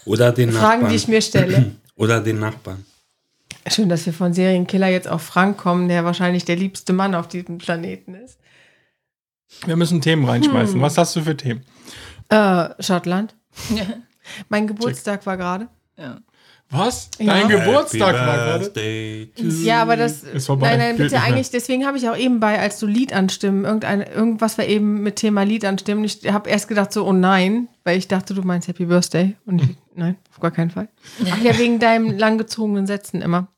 Oder 0.06 0.32
den 0.32 0.52
Fragen, 0.52 0.82
Nachbarn. 0.82 0.90
die 0.90 0.96
ich 0.96 1.08
mir 1.08 1.20
stelle. 1.20 1.76
Oder 1.96 2.20
den 2.20 2.38
Nachbarn. 2.38 2.84
Schön, 3.68 3.88
dass 3.88 4.06
wir 4.06 4.12
von 4.12 4.32
Serienkiller 4.32 4.88
jetzt 4.88 5.08
auf 5.08 5.22
Frank 5.22 5.58
kommen, 5.58 5.88
der 5.88 6.04
wahrscheinlich 6.04 6.44
der 6.44 6.56
liebste 6.56 6.92
Mann 6.92 7.14
auf 7.14 7.28
diesem 7.28 7.58
Planeten 7.58 8.14
ist. 8.14 8.38
Wir 9.64 9.76
müssen 9.76 10.00
Themen 10.00 10.24
reinschmeißen. 10.24 10.74
Hm. 10.74 10.82
Was 10.82 10.98
hast 10.98 11.14
du 11.16 11.22
für 11.22 11.36
Themen? 11.36 11.64
Äh, 12.28 12.70
Schottland. 12.82 13.34
Ja. 13.74 13.84
Mein 14.48 14.66
Geburtstag 14.66 15.24
war 15.26 15.36
gerade. 15.36 15.68
ja. 15.98 16.20
Was? 16.70 17.10
Ja. 17.18 17.34
Dein 17.34 17.48
Geburtstag 17.48 18.14
Happy 18.14 18.26
war 18.26 18.58
gerade? 18.58 19.28
Ja, 19.36 19.82
aber 19.82 19.96
das. 19.96 20.24
Ist 20.24 20.46
vorbei. 20.46 20.70
Nein, 20.70 20.78
nein, 20.78 20.96
bitte 20.96 21.20
eigentlich. 21.20 21.50
Deswegen 21.50 21.86
habe 21.86 21.96
ich 21.96 22.08
auch 22.08 22.16
eben 22.16 22.40
bei, 22.40 22.58
als 22.58 22.80
du 22.80 22.86
Lied 22.86 23.12
anstimmen, 23.12 23.64
irgendein, 23.64 24.02
irgendwas 24.02 24.58
war 24.58 24.64
eben 24.64 25.02
mit 25.02 25.16
Thema 25.16 25.44
Lied 25.44 25.64
anstimmen. 25.64 26.04
Ich 26.04 26.20
habe 26.30 26.50
erst 26.50 26.66
gedacht 26.66 26.92
so, 26.92 27.06
oh 27.06 27.12
nein, 27.12 27.68
weil 27.84 27.98
ich 27.98 28.08
dachte, 28.08 28.34
du 28.34 28.42
meinst 28.42 28.66
Happy 28.66 28.86
Birthday. 28.86 29.36
Und 29.46 29.62
ich, 29.62 29.68
nein, 29.94 30.16
auf 30.32 30.40
gar 30.40 30.50
keinen 30.50 30.70
Fall. 30.70 30.88
Ach 31.30 31.40
ja, 31.40 31.56
wegen 31.56 31.78
deinem 31.78 32.18
langgezogenen 32.18 32.86
Sätzen 32.86 33.22
immer. 33.22 33.48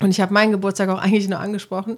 Und 0.00 0.10
ich 0.10 0.20
habe 0.20 0.32
meinen 0.32 0.50
Geburtstag 0.50 0.88
auch 0.88 0.98
eigentlich 0.98 1.28
nur 1.28 1.38
angesprochen, 1.38 1.96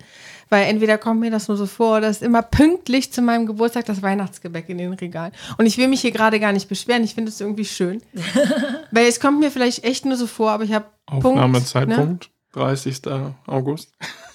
weil 0.48 0.66
entweder 0.66 0.98
kommt 0.98 1.20
mir 1.20 1.30
das 1.30 1.48
nur 1.48 1.56
so 1.56 1.66
vor, 1.66 2.00
dass 2.00 2.20
immer 2.20 2.42
pünktlich 2.42 3.12
zu 3.12 3.22
meinem 3.22 3.46
Geburtstag 3.46 3.84
das 3.86 4.02
Weihnachtsgebäck 4.02 4.68
in 4.68 4.78
den 4.78 4.92
Regalen. 4.94 5.32
Und 5.56 5.66
ich 5.66 5.78
will 5.78 5.86
mich 5.86 6.00
hier 6.00 6.10
gerade 6.10 6.40
gar 6.40 6.52
nicht 6.52 6.68
beschweren, 6.68 7.04
ich 7.04 7.14
finde 7.14 7.30
es 7.30 7.40
irgendwie 7.40 7.64
schön. 7.64 8.02
weil 8.90 9.06
es 9.06 9.20
kommt 9.20 9.38
mir 9.38 9.50
vielleicht 9.50 9.84
echt 9.84 10.04
nur 10.04 10.16
so 10.16 10.26
vor, 10.26 10.50
aber 10.50 10.64
ich 10.64 10.72
habe 10.72 10.86
Punkt, 11.06 11.24
ne? 11.24 11.30
Aufnahmezeitpunkt, 11.30 12.30
30. 12.52 13.02
August. 13.46 13.92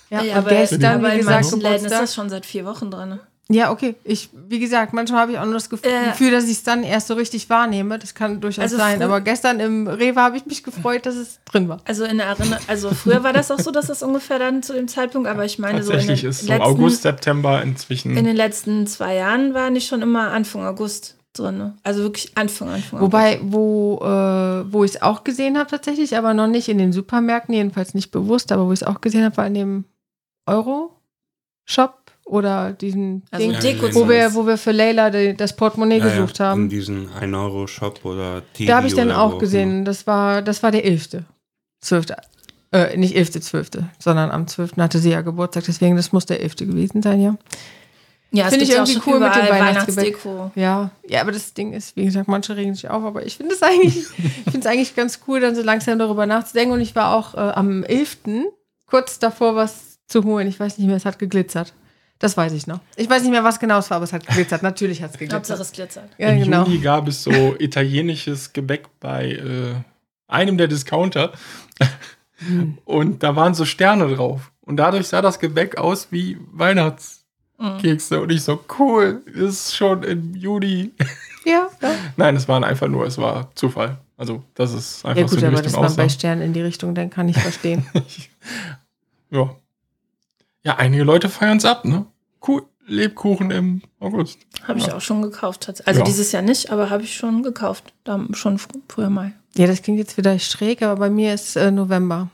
Ja, 0.10 0.24
Ja, 0.24 0.38
aber, 0.38 0.50
gestern, 0.52 0.86
aber 0.86 1.10
wie 1.10 1.12
in 1.12 1.18
gesagt, 1.20 1.42
manchen 1.44 1.62
Läden 1.62 1.86
ist 1.86 1.92
das 1.92 2.16
schon 2.16 2.30
seit 2.30 2.46
vier 2.46 2.66
Wochen 2.66 2.90
drin. 2.90 3.20
Ja, 3.50 3.72
okay. 3.72 3.96
Ich, 4.04 4.30
wie 4.34 4.60
gesagt, 4.60 4.92
manchmal 4.92 5.22
habe 5.22 5.32
ich 5.32 5.40
auch 5.40 5.46
nur 5.46 5.54
das 5.54 5.70
Gefühl, 5.70 5.90
Ja. 5.90 6.12
Gefühl, 6.12 6.32
dass 6.32 6.46
ich 6.46 6.52
es 6.58 6.64
dann 6.64 6.84
erst 6.84 7.08
so 7.08 7.14
richtig 7.14 7.50
wahrnehme. 7.50 7.98
Das 7.98 8.14
kann 8.14 8.42
durchaus 8.42 8.64
Also 8.64 8.78
sein. 8.78 9.02
Aber 9.02 9.22
gestern 9.22 9.62
im 9.62 9.88
Rewe 9.88 10.20
habe 10.22 10.36
ich 10.36 10.46
mich 10.46 10.64
gefreut, 10.64 11.06
dass 11.06 11.16
es 11.16 11.40
drin 11.46 11.70
war. 11.70 11.80
Also 11.86 12.04
in 12.04 12.18
der 12.18 12.28
Erinnerung, 12.28 12.62
also 12.68 12.90
früher 12.90 13.24
war 13.24 13.32
das 13.32 13.50
auch 13.50 13.60
so, 13.60 13.72
dass 13.72 13.88
das 13.88 14.04
ungefähr 14.04 14.38
dann 14.38 14.64
zu 14.64 14.74
dem 14.74 14.90
Zeitpunkt, 14.90 15.30
aber 15.30 15.46
ich 15.46 15.60
meine 15.60 15.82
so 15.82 15.92
in 15.92 15.98
Tatsächlich 16.00 16.22
den, 16.22 16.30
ist 16.32 16.42
so 16.42 16.48
letzten, 16.48 16.62
August, 16.64 17.02
September 17.04 17.62
inzwischen. 17.62 18.18
in 18.18 18.26
den 18.26 18.36
letzten 18.36 18.86
zwei 18.86 19.16
Jahren 19.16 19.54
war 19.54 19.70
nicht 19.70 19.88
schon 19.88 20.02
immer 20.02 20.32
Anfang 20.32 20.66
August 20.66 21.16
drin. 21.34 21.58
ne? 21.58 21.78
Also 21.84 22.02
wirklich 22.04 22.38
Anfang, 22.38 22.68
Anfang 22.68 23.00
Wobei, 23.00 23.40
wo, 23.44 24.00
äh, 24.04 24.74
wo 24.74 24.84
ich 24.84 24.96
es 24.96 25.02
auch 25.02 25.24
gesehen 25.24 25.58
habe 25.58 25.70
tatsächlich, 25.70 26.18
aber 26.18 26.34
noch 26.34 26.48
nicht 26.48 26.68
in 26.68 26.80
den 26.80 26.92
Supermärkten, 26.92 27.54
jedenfalls 27.54 27.94
nicht 27.94 28.12
bewusst, 28.12 28.52
aber 28.52 28.66
wo 28.68 28.74
ich 28.74 28.82
es 28.82 28.88
auch 28.88 29.00
gesehen 29.00 29.24
habe, 29.24 29.38
war 29.38 29.48
in 29.48 29.54
dem 29.54 29.86
Euro-Shop 30.48 32.07
oder 32.28 32.74
diesen 32.74 33.24
Also 33.32 33.46
Ding, 33.46 33.54
Ja, 33.54 33.60
Deko. 33.60 33.96
wo 33.96 34.10
wir, 34.10 34.34
wo 34.34 34.46
wir 34.46 34.58
für 34.58 34.72
Leila 34.72 35.10
die, 35.10 35.36
das 35.36 35.56
Portemonnaie 35.56 36.00
Ja, 36.00 36.10
gesucht 36.10 36.40
ja, 36.40 36.46
haben. 36.48 36.64
In 36.64 36.70
diesen 36.70 37.10
1-Euro-Shop 37.10 38.04
oder 38.06 38.42
TV 38.54 38.68
Da 38.70 38.78
habe 38.78 38.88
ich 38.88 38.94
dann 38.94 39.08
oder 39.08 39.18
wo 39.18 39.22
auch 39.36 39.40
gesehen, 39.40 39.86
das 39.86 40.06
war, 40.08 40.42
das 40.42 40.62
war 40.62 40.72
der 40.72 40.86
11. 40.86 41.24
12. 41.82 42.06
Äh, 42.74 42.98
nicht 42.98 43.16
11. 43.16 43.32
12., 43.42 43.70
sondern 43.98 44.30
am 44.32 44.46
12. 44.48 44.78
hatte 44.78 45.00
sie 45.00 45.12
ja 45.12 45.22
Geburtstag, 45.22 45.64
deswegen 45.66 45.96
das 45.96 46.12
muss 46.12 46.26
der 46.26 46.42
11. 46.42 46.58
gewesen 46.58 47.02
sein, 47.02 47.22
ja. 47.22 47.38
Ja, 48.32 48.46
es 48.46 48.50
Finde 48.50 48.66
ich 48.66 48.72
auch 48.74 48.80
irgendwie 48.80 48.94
schon 49.02 49.14
cool 49.14 49.20
mit 49.22 49.36
dem 49.36 49.42
Weihnachtsgebäck. 49.50 50.26
Weihnachtsdeko. 50.26 50.52
Ja, 50.56 50.92
ja, 51.08 51.22
aber 51.22 51.32
das 51.32 51.54
Ding 51.54 51.72
ist, 51.72 51.96
wie 51.96 52.04
gesagt, 52.04 52.28
manche 52.28 52.58
regen 52.58 52.76
sich 52.76 52.90
auf, 52.90 53.04
aber 53.06 53.26
ich 53.26 53.38
finde 53.38 53.56
es 53.56 53.64
eigentlich, 53.64 53.96
ich 54.18 54.44
finde 54.44 54.60
es 54.60 54.66
eigentlich 54.66 54.96
ganz 54.98 55.22
cool, 55.28 55.40
dann 55.40 55.56
so 55.56 55.62
langsam 55.62 55.98
darüber 55.98 56.26
nachzudenken. 56.26 56.74
Und 56.74 56.82
ich 56.82 56.94
war 56.94 57.16
auch 57.16 57.36
äh, 57.36 57.38
am 57.38 57.84
11. 57.84 58.18
kurz 58.86 59.20
davor, 59.20 59.56
was 59.56 60.00
zu 60.08 60.26
holen. 60.26 60.48
Ich 60.50 60.60
weiß 60.60 60.78
nicht 60.78 60.88
mehr, 60.88 60.98
es 60.98 61.06
hat 61.06 61.20
geglitzert. 61.20 61.74
Das 62.20 62.36
weiß 62.36 62.54
ich 62.54 62.66
noch. 62.66 62.80
Ich 62.96 63.10
weiß 63.10 63.22
nicht 63.22 63.32
mehr, 63.32 63.44
was 63.44 63.60
genau 63.60 63.78
es 63.80 63.90
war, 63.90 63.98
aber 63.98 64.06
es 64.06 64.14
hat 64.14 64.26
geglitzert. 64.26 64.64
Natürlich 64.64 65.02
hat 65.04 65.12
es 65.20 65.34
Hauptsache 65.34 65.60
geglitzert. 65.60 65.62
es 65.62 65.72
glitzert. 65.72 66.10
Ja, 66.18 66.30
Im 66.30 66.44
genau. 66.44 66.64
Juni 66.66 66.80
gab 66.80 67.08
es 67.08 67.24
so 67.24 67.56
italienisches 67.60 68.54
Gebäck 68.54 68.88
bei 69.00 69.34
äh, 69.34 69.76
einem 70.28 70.58
der 70.58 70.68
Discounter. 70.68 71.32
Hm. 72.40 72.78
Und 72.86 73.24
da 73.24 73.36
waren 73.36 73.54
so 73.54 73.66
Sterne 73.66 74.14
drauf. 74.14 74.52
Und 74.62 74.78
dadurch 74.78 75.08
sah 75.08 75.22
das 75.22 75.40
Gebäck 75.40 75.78
aus 75.78 76.08
wie 76.12 76.38
Weihnachtskekse. 76.52 78.22
Und 78.22 78.32
ich 78.32 78.44
so, 78.44 78.64
cool, 78.80 79.22
ist 79.26 79.76
schon 79.76 80.04
im 80.04 80.36
Juni. 80.36 80.92
Ja, 81.46 81.70
ja. 81.82 81.92
Nein, 82.18 82.36
es 82.36 82.48
waren 82.48 82.64
einfach 82.64 82.88
nur, 82.88 83.06
es 83.06 83.18
war 83.18 83.50
Zufall. 83.56 83.98
Also, 84.18 84.44
das 84.54 84.74
ist 84.74 85.06
einfach 85.06 85.22
Ja 85.22 85.28
so 85.28 85.36
gut, 85.36 85.44
in 85.44 85.54
aber 85.54 85.62
dass 85.62 85.74
man 85.74 85.96
bei. 85.96 86.10
Sternen 86.10 86.42
in 86.42 86.54
die 86.54 86.62
Richtung 86.62 86.94
denkt, 86.94 87.16
kann 87.16 87.30
ich 87.30 87.38
verstehen. 87.38 87.86
Ja. 89.30 89.54
Ja, 90.68 90.76
einige 90.76 91.04
Leute 91.04 91.30
feiern 91.30 91.58
es 91.58 91.66
ab, 91.66 91.86
ne? 91.86 92.06
Cool. 92.46 92.64
Lebkuchen 92.86 93.52
im 93.52 93.82
August. 94.02 94.38
Habe 94.68 94.80
ich 94.80 94.88
Ja. 94.88 94.96
auch 94.96 95.02
schon 95.02 95.22
gekauft. 95.22 95.68
Also 95.86 96.00
Ja. 96.00 96.06
dieses 96.06 96.32
Jahr 96.34 96.42
nicht, 96.42 96.72
aber 96.72 96.90
habe 96.90 97.04
ich 97.04 97.16
schon 97.16 97.42
gekauft. 97.42 97.94
Da 98.04 98.20
schon 98.34 98.58
fr- 98.58 98.80
früher 98.90 99.10
mal. 99.10 99.32
ja, 99.56 99.66
das 99.68 99.82
klingt 99.82 99.98
jetzt 100.00 100.18
wieder 100.18 100.38
schräg, 100.40 100.82
aber 100.82 100.98
bei 101.00 101.10
mir 101.10 101.34
ist 101.34 101.56
äh, 101.56 101.72
November. 101.72 102.30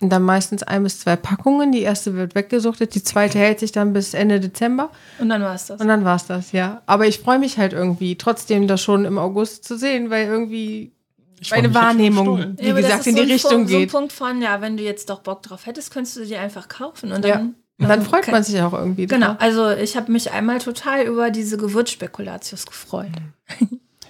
Und 0.00 0.10
dann 0.10 0.22
meistens 0.22 0.62
ein 0.64 0.82
bis 0.82 1.00
zwei 1.00 1.14
Packungen. 1.16 1.70
Die 1.72 1.82
erste 1.82 2.14
wird 2.14 2.34
weggesuchtet, 2.36 2.94
die 2.96 3.02
zweite 3.02 3.38
hält 3.38 3.58
sich 3.60 3.70
dann 3.72 3.92
bis 3.92 4.12
Ende 4.14 4.38
Dezember. 4.40 4.90
Und 5.20 5.28
dann 5.28 5.42
war 5.42 5.54
es 5.54 5.66
das. 5.66 5.80
Und 5.80 5.86
dann 5.88 6.04
war's 6.04 6.26
das, 6.26 6.50
ja. 6.52 6.82
Aber 6.86 7.06
ich 7.06 7.18
freue 7.20 7.38
mich 7.40 7.58
halt 7.58 7.72
irgendwie, 7.72 8.16
trotzdem 8.16 8.66
das 8.68 8.80
schon 8.80 9.04
im 9.04 9.18
August 9.18 9.64
zu 9.64 9.76
sehen, 9.78 10.10
weil 10.10 10.26
irgendwie 10.26 10.92
Ich 11.40 11.50
meine 11.50 11.74
Wahrnehmung, 11.74 12.56
wie 12.58 12.66
das 12.68 12.76
gesagt, 12.76 13.06
in 13.08 13.14
die 13.16 13.20
so 13.22 13.26
ein 13.26 13.32
Richtung 13.32 13.50
Punkt, 13.50 13.70
So 13.70 13.76
ein 13.76 13.80
geht. 13.80 13.90
Punkt 13.92 14.12
von, 14.12 14.42
ja, 14.42 14.60
wenn 14.60 14.76
du 14.76 14.84
jetzt 14.84 15.10
doch 15.10 15.20
Bock 15.20 15.42
drauf 15.42 15.66
hättest, 15.66 15.92
könntest 15.92 16.16
du 16.16 16.24
die 16.24 16.36
einfach 16.36 16.68
kaufen. 16.68 17.10
Und 17.10 17.24
Ja. 17.24 17.38
dann, 17.38 17.56
Und 17.80 17.88
dann 17.88 18.02
freut 18.02 18.22
Okay. 18.22 18.30
man 18.32 18.42
sich 18.42 18.60
auch 18.60 18.72
irgendwie. 18.72 19.06
Genau, 19.06 19.28
drauf. 19.28 19.36
also 19.40 19.70
ich 19.70 19.96
habe 19.96 20.10
mich 20.10 20.30
einmal 20.32 20.58
total 20.58 21.04
über 21.04 21.30
diese 21.30 21.56
Gewürzspekulatius 21.56 22.66
gefreut. 22.66 23.12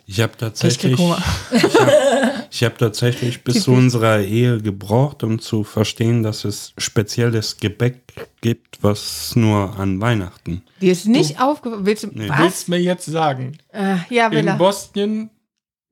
Ich 0.07 0.21
habe 0.23 0.33
Ich 0.33 0.39
tatsächlich, 0.39 0.99
ich 2.51 2.65
habe 2.65 2.77
tatsächlich 2.79 3.45
bis 3.45 3.65
zu 3.65 3.73
unserer 3.73 4.21
Ehe 4.21 4.59
gebraucht, 4.63 5.23
um 5.23 5.39
zu 5.39 5.65
verstehen, 5.65 6.23
dass 6.23 6.47
es 6.47 6.73
spezielles 6.79 7.59
Gebäck 7.59 8.01
gibt, 8.41 8.83
was 8.83 9.37
nur 9.37 9.79
an 9.79 10.01
Weihnachten. 10.01 10.63
Die 10.81 10.89
ist 10.89 11.07
nicht 11.07 11.41
aufgefallen. 11.41 11.85
Willst 11.85 12.05
du, 12.05 12.09
Nee. 12.13 12.29
was? 12.31 12.39
Willst 12.39 12.69
mir 12.71 12.81
jetzt 12.81 13.05
sagen, 13.05 13.59
Äh, 13.73 13.97
ja, 14.09 14.31
will 14.31 14.47
in. 14.49 14.57
Bosnien 14.57 15.31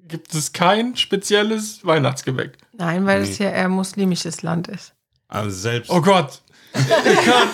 gibt 0.09 0.33
es 0.35 0.53
kein 0.53 0.97
spezielles 0.97 1.85
Weihnachtsgebäck. 1.85 2.57
Nein, 2.73 3.05
weil 3.05 3.21
es 3.23 3.39
Nee. 3.39 3.45
ja 3.47 3.51
eher 3.53 3.69
muslimisches 3.69 4.41
Land 4.43 4.69
ist. 4.69 4.95
Also 5.29 5.51
selbst, 5.51 5.91
Oh 5.91 6.01
Gott. 6.01 6.41
Ich 6.79 7.25
kann. 7.25 7.49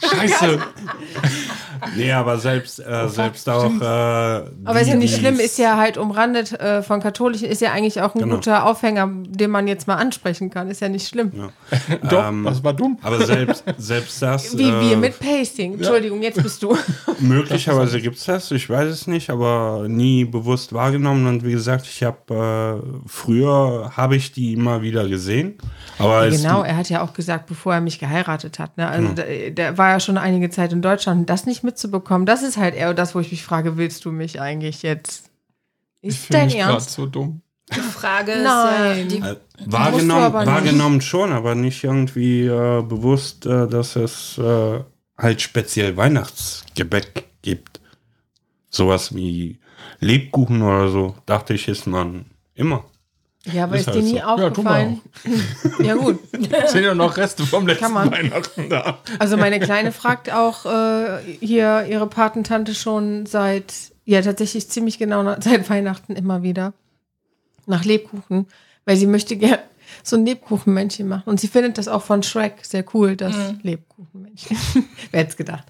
Scheiße. 0.00 0.58
nee, 1.96 2.12
aber 2.12 2.38
selbst, 2.38 2.78
äh, 2.80 3.08
selbst 3.08 3.48
auch. 3.48 3.72
Äh, 3.80 3.84
Aber 3.84 4.80
ist 4.80 4.88
ja 4.88 4.94
nicht 4.94 5.16
schlimm, 5.16 5.38
ist 5.40 5.58
ja 5.58 5.76
halt 5.76 5.96
umrandet 5.98 6.52
äh, 6.60 6.82
von 6.82 7.00
Katholischen, 7.00 7.48
ist 7.48 7.60
ja 7.60 7.72
eigentlich 7.72 8.00
auch 8.00 8.14
ein 8.14 8.20
Genau. 8.20 8.36
guter 8.36 8.66
Aufhänger, 8.66 9.08
den 9.26 9.50
man 9.50 9.66
jetzt 9.66 9.86
mal 9.88 9.96
ansprechen 9.96 10.50
kann. 10.50 10.70
Ist 10.70 10.80
ja 10.80 10.88
nicht 10.88 11.08
schlimm. 11.08 11.32
Ja. 11.34 11.96
Doch, 12.08 12.28
Ähm, 12.28 12.44
das 12.44 12.62
war 12.62 12.72
dumm. 12.72 12.98
Aber 13.02 13.24
selbst, 13.24 13.64
selbst 13.78 14.22
das. 14.22 14.56
Wie 14.56 14.68
äh, 14.68 14.80
wir 14.90 14.96
mit 14.96 15.18
Pasting. 15.18 15.74
Entschuldigung, 15.74 16.22
jetzt 16.22 16.42
bist 16.42 16.62
du. 16.62 16.76
Möglicherweise 17.20 18.00
gibt 18.00 18.16
es 18.16 18.24
das, 18.24 18.50
ich 18.52 18.68
weiß 18.68 18.88
es 18.88 19.06
nicht, 19.06 19.30
aber 19.30 19.86
nie 19.88 20.24
bewusst 20.24 20.72
wahrgenommen. 20.72 21.26
Und 21.26 21.44
wie 21.44 21.52
gesagt, 21.52 21.86
ich 21.86 22.02
habe 22.02 22.82
äh, 22.82 23.08
früher 23.08 23.92
habe 23.96 24.16
ich 24.16 24.32
die 24.32 24.52
immer 24.52 24.82
wieder 24.82 25.08
gesehen. 25.08 25.58
Aber 25.98 26.26
es, 26.26 26.42
genau, 26.42 26.62
er 26.62 26.76
hat 26.76 26.88
ja 26.90 27.02
auch 27.02 27.12
gesagt, 27.12 27.46
bevor 27.46 27.74
er 27.74 27.80
mich 27.80 27.98
geheiratet 27.98 28.58
hat. 28.58 28.76
Ne? 28.76 28.88
Also 28.88 29.08
der, 29.08 29.50
der 29.54 29.78
war 29.78 29.90
ja 29.90 30.00
schon 30.00 30.18
einige 30.18 30.50
Zeit 30.50 30.72
in 30.72 30.82
Deutschland. 30.82 31.28
Das 31.30 31.46
nicht 31.46 31.62
mitzubekommen, 31.62 32.26
das 32.26 32.42
ist 32.42 32.56
halt 32.56 32.74
eher 32.74 32.94
das, 32.94 33.14
wo 33.14 33.20
ich 33.20 33.30
mich 33.30 33.44
frage, 33.44 33.76
willst 33.76 34.04
du 34.04 34.12
mich 34.12 34.40
eigentlich 34.40 34.82
jetzt? 34.82 35.30
Ich 36.00 36.10
Ist 36.10 36.26
fühle 36.26 36.38
dein 36.40 36.46
mich 36.48 36.56
Ernst? 36.56 36.90
so 36.90 37.06
dumm. 37.06 37.42
Die 37.74 37.80
Frage 37.80 38.36
Nein. 38.42 39.08
ist 39.08 39.14
ja, 39.14 39.20
die, 39.20 39.26
äh, 39.26 39.36
wahrgenommen, 39.66 40.32
wahrgenommen 40.32 41.00
schon, 41.00 41.32
aber 41.32 41.54
nicht 41.54 41.82
irgendwie 41.84 42.46
äh, 42.46 42.82
bewusst, 42.82 43.46
äh, 43.46 43.66
dass 43.66 43.96
es 43.96 44.36
äh, 44.38 44.80
halt 45.16 45.40
speziell 45.40 45.96
Weihnachtsgebäck 45.96 47.24
gibt. 47.42 47.80
Sowas 48.68 49.14
wie 49.14 49.58
Lebkuchen 50.00 50.62
oder 50.62 50.88
so, 50.88 51.14
dachte 51.26 51.54
ich, 51.54 51.68
ist 51.68 51.86
man 51.86 52.26
immer. 52.54 52.84
Ja, 53.46 53.64
aber 53.64 53.74
Ist 53.74 53.88
ist, 53.88 53.88
dir 53.88 53.92
halt 53.94 54.04
nie 54.04 54.10
so. 54.10 54.16
Ja, 54.16 54.26
aufgefallen? 54.26 55.00
Ja, 55.82 55.94
gut. 55.94 56.20
Sind 56.68 56.84
ja 56.84 56.94
noch 56.94 57.16
Reste 57.16 57.44
vom 57.44 57.66
letzten 57.66 57.84
Kann 57.84 57.92
man. 57.92 58.10
Weihnachten 58.12 58.68
da. 58.68 58.98
Also 59.18 59.36
meine 59.36 59.58
Kleine 59.58 59.90
fragt 59.90 60.32
auch 60.32 60.64
äh, 60.64 61.18
hier 61.40 61.86
ihre 61.88 62.06
Patentante 62.06 62.74
schon 62.74 63.26
seit, 63.26 63.74
ja 64.04 64.22
tatsächlich 64.22 64.68
ziemlich 64.68 64.98
genau 64.98 65.22
nach, 65.24 65.38
seit 65.40 65.68
Weihnachten 65.68 66.14
immer 66.14 66.42
wieder 66.42 66.72
nach 67.66 67.84
Lebkuchen, 67.84 68.46
weil 68.84 68.96
sie 68.96 69.06
möchte 69.06 69.36
gerne 69.36 69.62
so 70.04 70.16
ein 70.16 70.24
Lebkuchenmännchen 70.24 71.08
machen. 71.08 71.24
Und 71.28 71.40
sie 71.40 71.48
findet 71.48 71.78
das 71.78 71.88
auch 71.88 72.02
von 72.02 72.22
Shrek 72.22 72.64
sehr 72.64 72.84
cool, 72.94 73.16
das 73.16 73.34
Lebkuchenmännchen. 73.62 74.56
Wer 75.10 75.20
hätte 75.20 75.30
es 75.30 75.36
gedacht. 75.36 75.64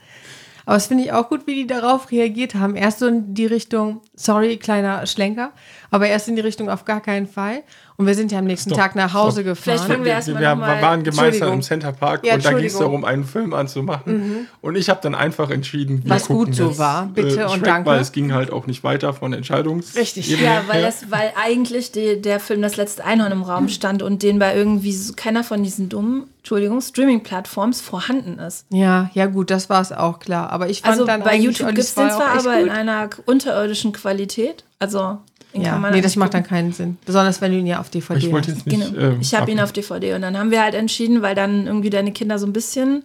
Aber 0.64 0.76
das 0.76 0.86
finde 0.86 1.04
ich 1.04 1.12
auch 1.12 1.28
gut, 1.28 1.46
wie 1.46 1.54
die 1.54 1.66
darauf 1.66 2.10
reagiert 2.10 2.54
haben. 2.54 2.76
Erst 2.76 3.00
so 3.00 3.06
in 3.06 3.34
die 3.34 3.46
Richtung, 3.46 4.00
sorry, 4.14 4.56
kleiner 4.56 5.06
Schlenker, 5.06 5.52
aber 5.90 6.06
erst 6.06 6.28
in 6.28 6.36
die 6.36 6.42
Richtung 6.42 6.70
auf 6.70 6.84
gar 6.84 7.00
keinen 7.00 7.26
Fall. 7.26 7.62
Und 7.96 8.06
wir 8.06 8.14
sind 8.14 8.32
ja 8.32 8.38
am 8.38 8.46
nächsten 8.46 8.70
Tag 8.70 8.94
nach 8.96 9.12
Hause 9.12 9.42
stopp. 9.42 9.44
gefahren. 9.44 9.62
Vielleicht 9.78 9.84
fangen 9.84 9.98
wir 10.00 10.04
Wir, 10.06 10.12
erstmal 10.14 10.40
wir 10.42 10.48
noch 10.50 10.56
mal- 10.56 10.82
waren 10.82 11.02
gemeinsam 11.04 11.52
im 11.52 11.62
Center 11.62 11.92
Park 11.92 12.24
Ja, 12.26 12.34
und 12.34 12.44
da 12.44 12.52
ging 12.52 12.64
es 12.66 12.78
darum, 12.78 13.04
einen 13.04 13.24
Film 13.24 13.52
anzumachen. 13.54 14.48
Und 14.60 14.76
ich 14.76 14.88
habe 14.88 15.00
dann 15.02 15.14
einfach 15.14 15.50
entschieden, 15.50 16.02
wir 16.04 16.10
Was 16.10 16.26
gut 16.28 16.54
so 16.54 16.68
jetzt, 16.68 16.78
war. 16.78 17.06
Bitte 17.06 17.40
äh, 17.40 17.44
und 17.44 17.50
Shrek, 17.50 17.64
danke. 17.64 17.90
Weil 17.90 18.00
es 18.00 18.12
ging 18.12 18.32
halt 18.32 18.50
auch 18.50 18.66
nicht 18.66 18.82
weiter 18.82 19.12
von 19.12 19.32
Entscheidungs. 19.32 19.94
Richtig. 19.94 20.30
Ebene 20.32 20.46
Ja, 20.46 20.62
weil, 20.68 20.82
das, 20.82 21.10
weil 21.10 21.32
eigentlich 21.40 21.92
die, 21.92 22.20
der 22.20 22.40
Film 22.40 22.62
Das 22.62 22.76
letzte 22.76 23.04
Einhorn 23.04 23.32
im 23.32 23.42
Raum 23.42 23.68
stand 23.68 24.02
und 24.02 24.22
den 24.22 24.38
bei 24.38 24.54
irgendwie 24.56 24.92
so, 24.92 25.12
keiner 25.14 25.44
von 25.44 25.62
diesen 25.62 25.88
dummen, 25.88 26.24
Entschuldigung, 26.38 26.80
Streaming-Plattforms 26.80 27.80
vorhanden 27.80 28.38
ist. 28.38 28.66
Ja, 28.70 29.10
ja 29.14 29.26
gut, 29.26 29.50
das 29.50 29.68
war 29.70 29.80
es 29.80 29.92
auch 29.92 30.18
klar. 30.18 30.50
Aber 30.50 30.68
ich 30.68 30.80
fand 30.80 30.92
Also 30.94 31.04
dann 31.04 31.22
bei 31.22 31.36
YouTube 31.36 31.68
gibt 31.68 31.78
es 31.78 31.94
den 31.94 32.10
zwar, 32.10 32.38
aber 32.38 32.56
in 32.58 32.64
gut. 32.68 32.72
einer 32.76 33.10
unterirdischen 33.26 33.92
Qualität. 33.92 34.64
Also 34.78 35.18
ja, 35.54 35.70
kann 35.70 35.80
man 35.80 35.92
nee, 35.92 36.00
das 36.00 36.16
macht 36.16 36.34
dann 36.34 36.44
keinen 36.44 36.72
Sinn. 36.72 36.96
Besonders 37.04 37.40
wenn 37.40 37.52
du 37.52 37.58
ihn 37.58 37.66
ja 37.66 37.80
auf 37.80 37.90
DVD 37.90 38.18
ich 38.26 38.32
wollte 38.32 38.52
hast. 38.52 38.66
jetzt 38.66 38.66
nicht. 38.66 38.94
Genau. 38.94 39.06
ähm, 39.12 39.18
ich 39.20 39.34
habe 39.34 39.50
ihn 39.50 39.60
auf 39.60 39.72
DVD 39.72 40.14
und 40.14 40.22
dann 40.22 40.38
haben 40.38 40.50
wir 40.50 40.62
halt 40.62 40.74
entschieden, 40.74 41.22
weil 41.22 41.34
dann 41.34 41.66
irgendwie 41.66 41.90
deine 41.90 42.12
Kinder 42.12 42.38
so 42.38 42.46
ein 42.46 42.52
bisschen, 42.52 43.04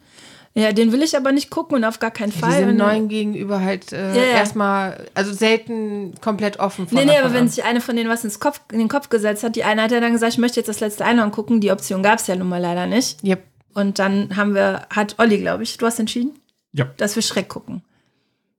ja, 0.53 0.71
den 0.71 0.91
will 0.91 1.03
ich 1.03 1.15
aber 1.17 1.31
nicht 1.31 1.49
gucken 1.49 1.75
und 1.77 1.83
auf 1.83 1.99
gar 1.99 2.09
keinen 2.11 2.31
Die 2.31 2.39
Fall. 2.39 2.65
dann- 2.65 2.77
neuen 2.77 3.07
gegenüber 3.09 3.59
halt 3.61 3.91
äh, 3.93 4.15
Ja, 4.15 4.21
ja. 4.23 4.27
erstmal, 4.37 5.05
also 5.13 5.33
selten 5.33 6.13
komplett 6.21 6.59
offen. 6.59 6.87
Von 6.87 6.97
Nee, 6.97 7.05
nee, 7.05 7.17
aber 7.17 7.33
wenn 7.33 7.41
an. 7.43 7.49
sich 7.49 7.63
eine 7.63 7.81
von 7.81 7.95
denen 7.95 8.09
was 8.09 8.23
ins 8.23 8.39
Kopf, 8.39 8.61
in 8.71 8.79
den 8.79 8.87
Kopf 8.87 9.09
gesetzt 9.09 9.43
hat, 9.43 9.55
die 9.55 9.63
eine 9.63 9.83
hat 9.83 9.91
ja 9.91 9.99
dann 9.99 10.13
gesagt, 10.13 10.33
ich 10.33 10.39
möchte 10.39 10.59
jetzt 10.59 10.67
das 10.69 10.79
letzte 10.79 11.05
Einhorn 11.05 11.31
gucken. 11.31 11.59
Die 11.61 11.71
Option 11.71 12.01
gab 12.01 12.19
es 12.19 12.27
ja 12.27 12.35
nun 12.35 12.49
mal 12.49 12.61
leider 12.61 12.85
nicht. 12.87 13.23
Yep. 13.23 13.43
Und 13.73 13.99
dann 13.99 14.35
haben 14.35 14.55
wir, 14.55 14.87
hat 14.89 15.15
Olli, 15.19 15.37
glaube 15.37 15.61
ich, 15.63 15.77
du 15.77 15.85
hast 15.85 15.99
entschieden, 15.99 16.31
Ja. 16.73 16.85
dass 16.97 17.15
wir 17.15 17.21
Schreck 17.21 17.49
gucken. 17.49 17.83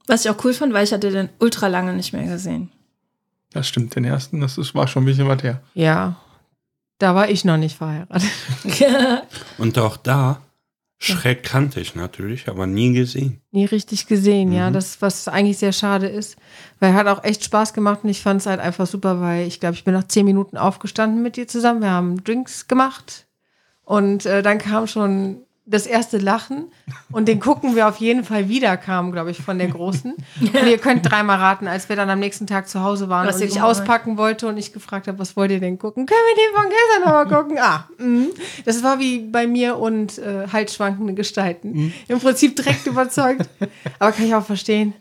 Was 0.07 0.25
ich 0.25 0.31
auch 0.31 0.43
cool 0.45 0.55
fand, 0.55 0.73
weil 0.73 0.85
ich 0.85 0.93
hatte 0.93 1.11
den 1.11 1.29
ultra 1.41 1.67
lange 1.67 1.93
nicht 1.95 2.13
mehr 2.13 2.23
gesehen. 2.25 2.71
Das 3.53 3.67
stimmt, 3.69 3.95
den 3.97 4.05
ersten, 4.05 4.41
das 4.41 4.59
ist, 4.59 4.75
war 4.75 4.87
schon 4.87 5.03
ein 5.03 5.07
bisschen 5.07 5.29
was 5.29 5.43
her. 5.43 5.63
Ja, 5.75 6.17
da 6.99 7.15
war 7.15 7.31
ich 7.31 7.45
noch 7.45 7.57
nicht 7.57 7.77
verheiratet. 7.77 8.29
Und 9.59 9.79
auch 9.79 9.97
da, 9.97 10.41
Schreck 11.01 11.45
kannte 11.45 11.81
ich 11.81 11.95
natürlich, 11.95 12.49
aber 12.49 12.67
nie 12.67 12.93
gesehen. 12.93 13.41
Nie 13.53 13.67
richtig 13.67 14.09
gesehen, 14.09 14.53
ja. 14.53 14.69
Mhm. 14.69 14.75
Das, 14.75 15.01
was 15.01 15.29
eigentlich 15.29 15.59
sehr 15.59 15.73
schade 15.73 16.09
ist. 16.09 16.37
Weil 16.81 16.95
hat 16.95 17.07
auch 17.07 17.23
echt 17.23 17.45
Spaß 17.45 17.73
gemacht 17.73 18.01
und 18.03 18.11
ich 18.11 18.21
fand 18.21 18.41
es 18.41 18.47
halt 18.47 18.59
einfach 18.59 18.87
super, 18.87 19.21
weil 19.21 19.47
ich 19.47 19.61
glaube, 19.61 19.75
ich 19.75 19.85
bin 19.85 19.95
nach 19.95 20.09
zehn 20.09 20.25
Minuten 20.25 20.57
aufgestanden 20.57 21.23
mit 21.23 21.37
dir 21.37 21.47
zusammen. 21.47 21.83
Wir 21.83 21.93
haben 21.93 22.25
Drinks 22.25 22.67
gemacht 22.67 23.29
und 23.85 24.27
äh, 24.27 24.43
dann 24.43 24.59
kam 24.59 24.89
schon 24.89 25.43
das 25.71 25.87
erste 25.87 26.19
Lachen 26.19 26.65
und 27.13 27.29
den 27.29 27.41
gucken 27.41 27.77
wir 27.77 27.89
auf 27.89 27.99
jeden 27.99 28.25
Fall 28.25 28.49
wieder, 28.49 28.77
kam, 28.77 29.13
glaube 29.13 29.31
ich, 29.31 29.43
von 29.43 29.59
der 29.59 29.69
Großen. 29.69 30.15
Und 30.41 30.67
ihr 30.67 30.79
könnt 30.79 31.11
dreimal 31.11 31.39
raten, 31.39 31.69
als 31.69 31.89
wir 31.89 31.97
dann 31.97 32.09
am 32.09 32.19
nächsten 32.19 32.47
Tag 32.47 32.69
zu 32.69 32.83
Hause 32.83 33.09
waren 33.09 33.27
Was 33.27 33.37
und 33.37 33.43
ich 33.43 33.55
gemacht 33.55 33.69
auspacken 33.69 34.17
wollte 34.17 34.49
und 34.49 34.57
ich 34.57 34.73
gefragt 34.73 35.09
habe, 35.09 35.19
was 35.19 35.37
wollt 35.37 35.51
ihr 35.51 35.61
denn 35.61 35.79
gucken? 35.79 36.07
Können 36.07 36.21
wir 36.35 36.45
den 36.45 36.55
von 36.55 36.71
gestern 36.71 37.05
nochmal 37.05 37.43
gucken? 37.43 37.59
Ah, 37.61 37.89
mhm. 37.99 38.29
das 38.65 38.83
war 38.83 38.99
wie 38.99 39.19
bei 39.19 39.47
mir 39.47 39.77
und 39.77 40.19
äh, 40.19 40.49
halsschwankende 40.51 41.15
Gestalten. 41.15 41.93
Im 42.09 42.19
Prinzip 42.19 42.57
direkt 42.57 42.87
überzeugt. 42.87 43.49
Aber 43.99 44.13
kann 44.13 44.25
ich 44.25 44.35
auch 44.35 44.45
verstehen. 44.45 44.95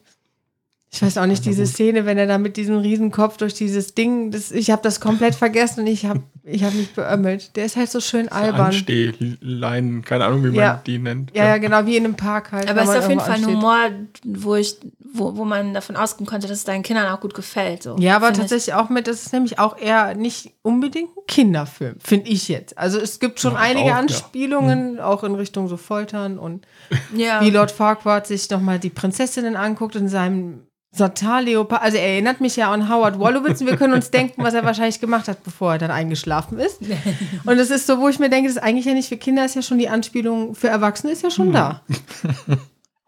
Ich 0.89 1.01
weiß 1.01 1.17
auch 1.17 1.25
nicht, 1.25 1.45
diese 1.45 1.65
Szene, 1.67 2.05
wenn 2.05 2.17
er 2.17 2.27
da 2.27 2.37
mit 2.37 2.55
diesem 2.55 2.77
Riesenkopf 2.77 3.35
durch 3.37 3.53
dieses 3.53 3.93
Ding, 3.93 4.31
das, 4.31 4.51
ich 4.51 4.71
habe 4.71 4.81
das 4.81 5.01
komplett 5.01 5.35
vergessen 5.35 5.81
und 5.81 5.87
ich 5.87 6.05
habe 6.05 6.23
ich 6.43 6.63
hab 6.63 6.73
mich 6.73 6.93
beömmelt. 6.93 7.57
Der 7.57 7.65
ist 7.65 7.75
halt 7.75 7.91
so 7.91 7.99
schön 7.99 8.29
albern. 8.29 8.67
Anstehleinen, 8.67 10.03
keine 10.05 10.25
Ahnung, 10.25 10.43
wie 10.43 10.47
man 10.47 10.55
Ja. 10.55 10.81
die 10.85 10.97
nennt. 10.97 11.35
Ja, 11.35 11.45
ja, 11.45 11.57
genau, 11.57 11.85
wie 11.85 11.97
in 11.97 12.05
einem 12.05 12.15
Park 12.15 12.53
halt. 12.53 12.69
Aber 12.69 12.83
es 12.83 12.87
ist 12.89 12.93
man 12.95 13.03
auf 13.03 13.09
jeden 13.09 13.21
Fall 13.21 13.31
ein. 13.33 13.45
Humor, 13.45 13.77
wo, 14.23 14.55
ich, 14.55 14.77
wo, 15.13 15.35
wo 15.35 15.43
man 15.43 15.73
davon 15.73 15.97
ausgehen 15.97 16.25
konnte, 16.25 16.47
dass 16.47 16.59
es 16.59 16.63
deinen 16.63 16.83
Kindern 16.83 17.07
auch 17.13 17.19
gut 17.19 17.33
gefällt. 17.33 17.83
So. 17.83 17.97
Ja, 17.99 18.15
aber 18.15 18.27
Find 18.27 18.37
ich. 18.37 18.41
tatsächlich 18.43 18.73
auch 18.75 18.89
mit, 18.89 19.07
das 19.07 19.23
ist 19.25 19.33
nämlich 19.33 19.59
auch 19.59 19.77
eher 19.77 20.15
nicht 20.15 20.53
unbedingt 20.61 21.09
ein 21.17 21.23
Kinderfilm, 21.27 21.97
finde 21.99 22.29
ich 22.29 22.47
jetzt. 22.47 22.77
Also 22.77 22.97
es 22.97 23.19
gibt 23.19 23.41
schon 23.41 23.53
Ja, 23.53 23.59
einige 23.59 23.87
auch, 23.87 23.89
ja. 23.89 23.97
Anspielungen, 23.99 24.99
auch 25.01 25.25
in 25.25 25.35
Richtung 25.35 25.67
so 25.67 25.75
Foltern 25.75 26.39
und 26.39 26.65
Ja. 27.13 27.41
wie 27.41 27.49
Lord 27.49 27.71
Farquaad 27.71 28.25
sich 28.25 28.49
nochmal 28.49 28.79
die 28.79 28.89
Prinzessinnen 28.89 29.57
anguckt 29.57 29.95
in 29.97 30.07
seinem 30.07 30.61
Satar-Leopard, 30.91 31.81
also 31.81 31.97
er 31.97 32.07
erinnert 32.13 32.41
mich 32.41 32.55
ja 32.55 32.71
an 32.71 32.89
Howard 32.89 33.19
Wolowitz 33.19 33.61
und 33.61 33.67
wir 33.67 33.77
können 33.77 33.93
uns 33.93 34.09
denken, 34.11 34.43
was 34.43 34.53
er 34.53 34.63
wahrscheinlich 34.63 34.99
gemacht 34.99 35.27
hat, 35.27 35.43
bevor 35.43 35.73
er 35.73 35.77
dann 35.77 35.91
eingeschlafen 35.91 36.59
ist. 36.59 36.79
Und 36.81 37.59
es 37.59 37.69
ist 37.69 37.87
so, 37.87 37.99
wo 37.99 38.07
ich 38.07 38.19
mir 38.19 38.29
denke, 38.29 38.47
das 38.49 38.57
ist 38.57 38.63
eigentlich 38.63 38.85
ja 38.85 38.93
nicht 38.93 39.09
für 39.09 39.17
Kinder, 39.17 39.45
ist 39.45 39.55
ja 39.55 39.61
schon 39.61 39.77
die 39.79 39.89
Anspielung, 39.89 40.55
für 40.55 40.69
Erwachsene 40.69 41.11
ist 41.11 41.23
ja 41.23 41.29
schon 41.31 41.51
da. 41.51 41.81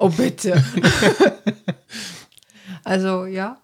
Oh, 0.01 0.07
bitte. 0.07 0.63
also, 2.85 3.25
ja. 3.25 3.57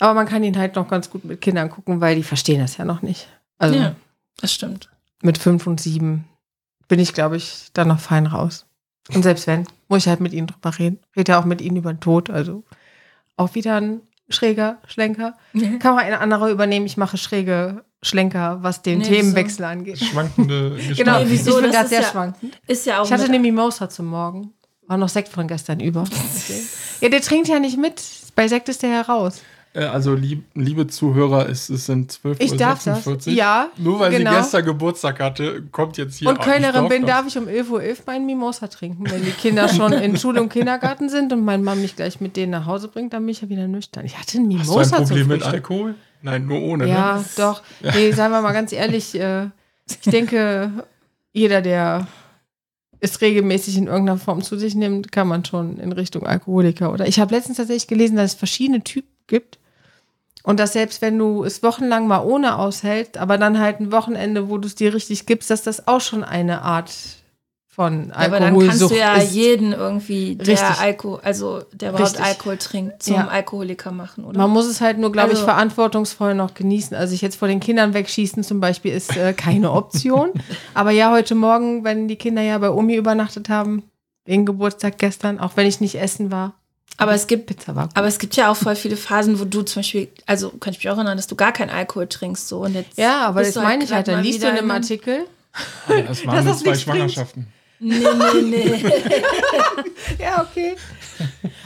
Aber 0.00 0.14
man 0.14 0.26
kann 0.26 0.42
ihn 0.44 0.56
halt 0.56 0.76
noch 0.76 0.88
ganz 0.88 1.10
gut 1.10 1.24
mit 1.26 1.40
Kindern 1.42 1.70
gucken, 1.70 2.00
weil 2.00 2.16
die 2.16 2.22
verstehen 2.22 2.60
das 2.60 2.76
ja 2.78 2.84
noch 2.86 3.02
nicht. 3.02 3.28
Also 3.58 3.78
Ja, 3.78 3.94
das 4.40 4.52
stimmt. 4.52 4.88
mit 5.22 5.36
fünf 5.36 5.66
und 5.66 5.78
sieben 5.80 6.24
bin 6.86 7.00
ich, 7.00 7.12
glaube 7.12 7.36
ich, 7.36 7.68
da 7.74 7.84
noch 7.84 8.00
fein 8.00 8.26
raus. 8.26 8.64
Und 9.12 9.22
selbst 9.24 9.46
wenn, 9.46 9.66
muss 9.88 10.04
ich 10.04 10.08
halt 10.08 10.20
mit 10.20 10.32
ihnen 10.32 10.46
drüber 10.46 10.78
reden. 10.78 11.00
Rede 11.14 11.32
ja 11.32 11.40
auch 11.40 11.44
mit 11.44 11.60
ihnen 11.60 11.76
über 11.76 11.92
den 11.92 12.00
Tod. 12.00 12.30
Also 12.30 12.64
auch 13.38 13.54
wieder 13.54 13.76
ein 13.80 14.00
schräger 14.28 14.78
Schlenker. 14.86 15.34
Kann 15.78 15.94
man 15.94 16.04
eine 16.04 16.20
andere 16.20 16.50
übernehmen. 16.50 16.84
Ich 16.86 16.96
mache 16.98 17.16
schräge 17.16 17.84
Schlenker, 18.02 18.58
was 18.62 18.82
den 18.82 18.98
Nee, 18.98 19.04
Themenwechsel 19.08 19.64
angeht. 19.64 19.98
Schwankende 19.98 20.70
Genau, 20.76 20.88
Gestalten. 20.88 21.24
Nee, 21.24 21.30
wieso? 21.32 21.50
ich 21.50 21.56
bin 21.56 21.64
Das 21.64 21.72
gerade 21.72 21.84
ist 21.84 21.90
sehr 21.90 22.00
ja- 22.02 22.08
schwankend. 22.10 22.60
Ist 22.66 22.86
ja 22.86 23.00
auch 23.00 23.06
Ich 23.06 23.12
hatte 23.12 23.24
eine 23.24 23.38
Mimosa 23.38 23.88
zum 23.88 24.06
Morgen. 24.06 24.52
War 24.86 24.96
noch 24.96 25.08
Sekt 25.08 25.28
von 25.28 25.46
gestern 25.48 25.80
über. 25.80 26.04
ja, 27.00 27.08
der 27.08 27.20
trinkt 27.20 27.48
ja 27.48 27.58
nicht 27.58 27.76
mit. 27.78 28.02
Bei 28.34 28.48
Sekt 28.48 28.68
ist 28.68 28.82
der 28.82 28.90
ja 28.90 29.00
raus. 29.02 29.38
Äh, 29.38 29.40
Also, 29.86 30.14
lieb, 30.14 30.44
liebe 30.54 30.86
Zuhörer, 30.86 31.48
es, 31.48 31.68
es 31.68 31.86
sind 31.86 32.12
12.46 32.12 32.36
Ich 32.40 32.56
darf 32.56 32.84
das. 32.84 33.06
Uhr. 33.06 33.18
Ja, 33.26 33.68
Nur 33.76 34.00
weil 34.00 34.10
genau. 34.10 34.30
sie 34.32 34.36
gestern 34.38 34.64
Geburtstag 34.64 35.20
hatte, 35.20 35.62
kommt 35.70 35.96
jetzt 35.98 36.16
hier. 36.18 36.28
Und 36.28 36.40
Kölnerin 36.40 36.84
ich 36.84 36.88
bin, 36.88 37.02
das. 37.02 37.10
darf 37.10 37.26
ich 37.26 37.38
um 37.38 37.46
11.11 37.46 37.70
Uhr 37.70 37.96
meinen 38.06 38.26
Mimosa 38.26 38.66
trinken. 38.66 39.10
Wenn 39.10 39.24
die 39.24 39.30
Kinder 39.30 39.68
schon 39.68 39.92
in 39.92 40.16
Schule 40.18 40.40
und 40.42 40.48
Kindergarten 40.48 41.08
sind 41.08 41.32
und 41.32 41.44
mein 41.44 41.62
Mann 41.62 41.80
mich 41.80 41.96
gleich 41.96 42.20
mit 42.20 42.36
denen 42.36 42.52
nach 42.52 42.66
Hause 42.66 42.88
bringt, 42.88 43.12
dann 43.12 43.22
bin 43.22 43.30
ich 43.30 43.42
ja 43.42 43.48
wieder 43.48 43.68
nüchtern. 43.68 44.04
Ich 44.04 44.18
hatte 44.18 44.38
einen 44.38 44.58
Hast 44.58 44.68
du 44.68 44.72
Mimosa 44.72 44.96
ein 44.96 45.04
Problem 45.04 45.28
mit. 45.28 45.42
Alkohol? 45.42 45.94
Nein, 46.22 46.46
nur 46.46 46.60
ohne. 46.60 46.88
Ja, 46.88 47.16
Ne? 47.18 47.24
doch. 47.36 47.62
Nee, 47.82 48.10
sagen 48.12 48.32
wir 48.32 48.40
mal 48.42 48.52
ganz 48.52 48.72
ehrlich, 48.72 49.14
äh, 49.20 49.46
ich 49.88 50.00
denke, 50.10 50.72
jeder, 51.32 51.62
der 51.62 52.06
es 53.00 53.20
regelmäßig 53.20 53.76
in 53.76 53.86
irgendeiner 53.86 54.18
Form 54.18 54.42
zu 54.42 54.58
sich 54.58 54.74
nimmt, 54.74 55.12
kann 55.12 55.28
man 55.28 55.44
schon 55.44 55.78
in 55.78 55.92
Richtung 55.92 56.26
Alkoholiker. 56.26 56.92
Oder 56.92 57.06
ich 57.06 57.20
habe 57.20 57.34
letztens 57.34 57.58
tatsächlich 57.58 57.86
gelesen, 57.86 58.16
dass 58.16 58.32
es 58.32 58.38
verschiedene 58.38 58.82
Typen 58.82 59.08
gibt. 59.28 59.58
Und 60.44 60.60
dass 60.60 60.72
selbst 60.72 61.02
wenn 61.02 61.18
du 61.18 61.44
es 61.44 61.62
wochenlang 61.62 62.06
mal 62.06 62.20
ohne 62.24 62.58
aushältst, 62.58 63.18
aber 63.18 63.38
dann 63.38 63.58
halt 63.58 63.80
ein 63.80 63.92
Wochenende, 63.92 64.48
wo 64.48 64.58
du 64.58 64.66
es 64.66 64.74
dir 64.74 64.94
richtig 64.94 65.26
gibst, 65.26 65.50
dass 65.50 65.62
das 65.62 65.86
auch 65.88 66.00
schon 66.00 66.24
eine 66.24 66.62
Art 66.62 66.90
von 67.66 68.08
Ja, 68.08 68.14
aber 68.16 68.40
dann 68.40 68.54
kannst 68.58 68.82
Alkoholsucht 68.82 68.90
du 68.92 68.98
ja 68.98 69.14
ist. 69.16 69.34
jeden 69.34 69.72
irgendwie, 69.72 70.34
der 70.36 70.46
Richtig. 70.48 70.80
Alkohol, 70.80 71.20
also 71.22 71.62
der 71.72 71.90
überhaupt 71.90 72.10
Richtig. 72.12 72.24
Alkohol 72.26 72.56
trinkt, 72.56 73.02
zum 73.02 73.14
Ja. 73.16 73.28
Alkoholiker 73.28 73.92
machen, 73.92 74.24
oder? 74.24 74.36
Man 74.38 74.50
muss 74.50 74.66
es 74.66 74.80
halt 74.80 74.98
nur, 74.98 75.12
glaube 75.12 75.28
ich, 75.30 75.34
Also- 75.38 75.44
verantwortungsvoll 75.46 76.34
noch 76.34 76.54
genießen. 76.54 76.96
Also 76.96 77.14
ich 77.14 77.20
jetzt 77.22 77.36
vor 77.36 77.46
den 77.46 77.60
Kindern 77.60 77.94
wegschießen 77.94 78.42
zum 78.42 78.58
Beispiel 78.60 78.92
ist 78.92 79.16
äh, 79.16 79.32
keine 79.32 79.70
Option. 79.70 80.30
Aber 80.74 80.90
ja, 80.90 81.12
heute 81.12 81.34
Morgen, 81.34 81.84
wenn 81.84 82.08
die 82.08 82.16
Kinder 82.16 82.42
ja 82.42 82.58
bei 82.58 82.70
Omi 82.70 82.96
übernachtet 82.96 83.48
haben, 83.48 83.84
wegen 84.24 84.44
Geburtstag 84.44 84.98
gestern, 84.98 85.38
auch 85.38 85.52
wenn 85.56 85.66
ich 85.66 85.80
nicht 85.80 85.96
essen 86.00 86.30
war, 86.32 86.54
aber 86.98 87.14
es 87.14 87.26
gibt 87.26 87.46
Pizza 87.46 87.74
war 87.74 87.84
gut. 87.86 87.96
Aber 87.96 88.08
es 88.08 88.18
gibt 88.18 88.36
ja 88.36 88.50
auch 88.50 88.56
voll 88.56 88.76
viele 88.76 88.96
Phasen, 88.96 89.40
wo 89.40 89.44
du 89.44 89.62
zum 89.62 89.80
Beispiel, 89.80 90.08
also 90.26 90.50
kann 90.50 90.72
ich 90.72 90.80
mich 90.80 90.90
auch 90.90 90.96
erinnern, 90.96 91.16
dass 91.16 91.28
du 91.28 91.36
gar 91.36 91.52
keinen 91.52 91.70
Alkohol 91.70 92.08
trinkst. 92.08 92.48
So, 92.48 92.64
und 92.64 92.74
jetzt 92.74 92.98
ja, 92.98 93.20
aber 93.20 93.42
das 93.42 93.54
du 93.54 93.60
meine 93.60 93.84
ich 93.84 93.92
halt. 93.92 94.08
Dann 94.08 94.22
liest 94.22 94.42
du 94.42 94.48
in 94.48 94.58
einem 94.58 94.70
Artikel. 94.70 95.24
Aber 95.86 96.02
Das 96.02 96.26
waren 96.26 96.44
nur 96.44 96.56
zwei 96.56 96.70
bringt. 96.70 96.80
Schwangerschaften. 96.82 97.46
Nee, 97.80 98.04
nee, 98.42 98.42
nee. 98.42 98.84
Ja, 100.18 100.42
okay. 100.42 100.74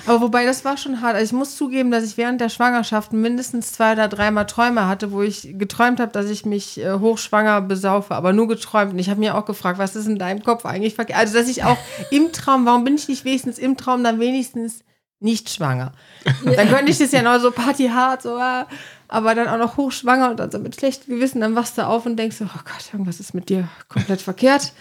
Aber 0.06 0.20
wobei, 0.20 0.44
das 0.44 0.64
war 0.64 0.76
schon 0.76 1.00
hart. 1.00 1.14
Also 1.14 1.24
ich 1.24 1.32
muss 1.32 1.56
zugeben, 1.56 1.90
dass 1.90 2.04
ich 2.04 2.18
während 2.18 2.40
der 2.40 2.50
Schwangerschaft 2.50 3.14
mindestens 3.14 3.72
zwei 3.72 3.92
oder 3.92 4.08
dreimal 4.08 4.46
Träume 4.46 4.86
hatte, 4.86 5.12
wo 5.12 5.22
ich 5.22 5.54
geträumt 5.58 6.00
habe, 6.00 6.12
dass 6.12 6.26
ich 6.26 6.44
mich 6.44 6.78
äh, 6.78 6.92
hochschwanger 6.98 7.62
besaufe, 7.62 8.14
aber 8.14 8.32
nur 8.34 8.48
geträumt. 8.48 8.92
Und 8.92 8.98
ich 8.98 9.08
habe 9.08 9.20
mir 9.20 9.36
auch 9.36 9.46
gefragt, 9.46 9.78
was 9.78 9.96
ist 9.96 10.06
in 10.06 10.18
deinem 10.18 10.42
Kopf 10.42 10.66
eigentlich 10.66 10.94
verkehrt? 10.94 11.18
Also, 11.18 11.38
dass 11.38 11.48
ich 11.48 11.64
auch 11.64 11.78
im 12.10 12.32
Traum, 12.32 12.66
warum 12.66 12.84
bin 12.84 12.94
ich 12.96 13.08
nicht 13.08 13.24
wenigstens 13.24 13.58
im 13.58 13.78
Traum 13.78 14.04
dann 14.04 14.20
wenigstens 14.20 14.80
nicht 15.22 15.50
schwanger? 15.50 15.92
Dann 16.44 16.68
könnte 16.68 16.90
ich 16.90 16.98
das 16.98 17.12
ja 17.12 17.22
noch 17.22 17.38
so 17.40 17.50
partyhart, 17.50 18.22
so, 18.22 18.36
ah, 18.36 18.66
aber 19.08 19.34
dann 19.34 19.48
auch 19.48 19.58
noch 19.58 19.76
hochschwanger 19.76 20.30
und 20.30 20.40
dann 20.40 20.50
so 20.50 20.58
mit 20.58 20.74
schlechtem 20.74 21.14
Gewissen, 21.14 21.42
dann 21.42 21.54
wachst 21.54 21.76
du 21.76 21.86
auf 21.86 22.06
und 22.06 22.16
denkst 22.16 22.36
so, 22.36 22.44
oh 22.46 22.60
Gott, 22.64 22.92
irgendwas 22.94 23.20
ist 23.20 23.34
mit 23.34 23.50
dir 23.50 23.68
komplett 23.88 24.22
verkehrt. 24.22 24.72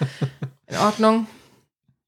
In 0.68 0.78
Ordnung. 0.78 1.28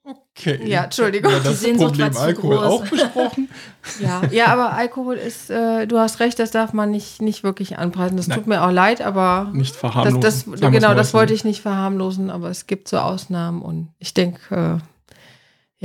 Okay. 0.06 0.60
Ja, 0.68 0.86
Entschuldigung. 0.86 1.32
Ja, 1.32 1.40
Die 1.40 1.44
das 1.46 1.62
Sehnsucht 1.62 1.98
Problem 1.98 2.18
Alkohol 2.18 2.58
groß. 2.58 2.66
auch 2.66 2.88
besprochen. 2.88 3.50
Ja, 4.00 4.22
ja, 4.32 4.46
aber 4.48 4.72
Alkohol 4.74 5.16
ist, 5.16 5.50
äh, 5.50 5.86
du 5.86 6.00
hast 6.00 6.22
recht, 6.22 6.40
das 6.40 6.52
darf 6.52 6.72
man 6.72 6.90
nicht, 6.92 7.22
nicht 7.22 7.44
wirklich 7.44 7.78
anpreisen. 7.78 8.16
Das 8.16 8.30
tut 8.30 8.48
mir 8.48 8.64
auch 8.64 8.72
leid, 8.72 9.02
aber 9.02 9.50
Nicht 9.54 9.72
das, 9.74 9.80
verharmlosen. 9.80 10.22
das, 10.22 10.40
sagen 10.42 10.62
wir's 10.62 10.72
genau, 10.72 10.94
das 10.94 11.14
wollte 11.14 11.34
ich 11.34 11.44
nicht 11.44 11.62
verharmlosen, 11.62 12.30
aber 12.30 12.50
es 12.50 12.66
gibt 12.68 12.88
so 12.88 12.98
Ausnahmen 13.00 13.62
und 13.62 13.90
ich 14.00 14.14
denke, 14.14 14.80
äh, 14.80 15.16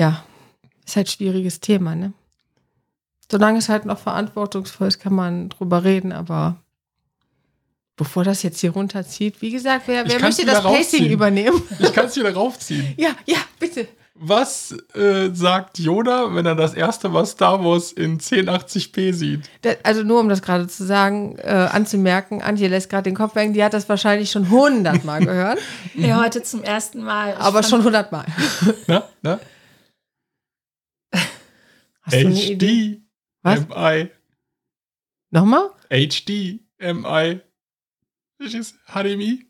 ja, 0.01 0.23
ist 0.87 0.95
halt 0.95 1.09
ein 1.09 1.11
schwieriges 1.11 1.59
Thema, 1.59 1.97
ne? 1.97 2.13
Solange 3.31 3.59
es 3.59 3.69
halt 3.69 3.85
noch 3.85 3.99
verantwortungsvoll 3.99 4.89
ist, 4.89 5.01
kann 5.01 5.13
man 5.15 5.49
drüber 5.51 5.85
reden, 5.85 6.13
aber 6.13 6.57
bevor 7.97 8.25
das 8.25 8.43
jetzt 8.43 8.61
hier 8.61 8.71
runterzieht, 8.71 9.43
wie 9.43 9.51
gesagt, 9.51 9.83
wer, 9.87 10.09
wer 10.09 10.21
möchte 10.21 10.47
das 10.47 10.63
Pacing 10.63 11.07
übernehmen? 11.11 11.61
Ich 11.79 11.93
kann 11.93 12.07
es 12.07 12.17
wieder 12.17 12.33
raufziehen. 12.33 12.95
ja, 12.97 13.11
ja, 13.27 13.39
bitte. 13.61 13.87
Was 14.21 14.75
äh, 14.95 15.31
sagt 15.33 15.79
Yoda, 15.79 16.35
wenn 16.35 16.45
er 16.45 16.57
das 16.57 16.75
erste 16.75 17.09
Mal 17.09 17.25
Star 17.25 17.63
Wars 17.65 17.93
in 17.93 18.19
1080p 18.19 19.13
sieht? 19.13 19.49
Da- 19.63 19.75
Also 19.85 20.03
nur 20.03 20.19
um 20.19 20.29
das 20.29 20.43
gerade 20.43 20.67
zu 20.67 20.85
sagen, 20.85 21.37
äh, 21.39 21.51
anzumerken, 21.71 22.43
Antje 22.43 22.67
lässt 22.67 22.91
gerade 22.91 23.05
den 23.05 23.15
Kopf 23.15 23.37
hängen, 23.37 23.53
die 23.55 23.63
hat 23.63 23.75
das 23.75 23.89
wahrscheinlich 23.89 24.31
schon 24.33 24.51
hundertmal 24.51 25.25
gehört, 25.25 25.61
nee, 25.95 26.13
heute 26.15 26.43
zum 26.43 26.65
ersten 26.65 27.05
Mal. 27.05 27.35
Ich 27.35 27.39
aber 27.39 27.63
schon 27.63 27.85
hundertmal. 27.85 28.27
Na, 28.89 29.05
na? 29.23 29.39
Hast 32.03 32.15
du 32.15 32.27
eine 32.27 32.43
Idee? 32.43 32.95
HD, 32.97 33.08
Was? 33.57 33.69
MI, 33.69 34.11
Nochmal? 35.31 35.71
HD, 35.91 36.61
MI. 36.81 37.41
Das 38.39 38.55
ist 38.55 38.77
HDMI. 38.87 39.47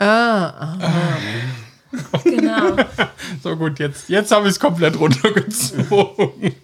Ah, 0.00 0.76
aha. 0.78 1.18
Genau. 2.24 2.76
So 3.42 3.56
gut, 3.56 3.78
jetzt, 3.78 4.08
jetzt 4.08 4.30
habe 4.32 4.46
ich 4.46 4.52
es 4.52 4.60
komplett 4.60 4.98
runtergezogen. 4.98 6.54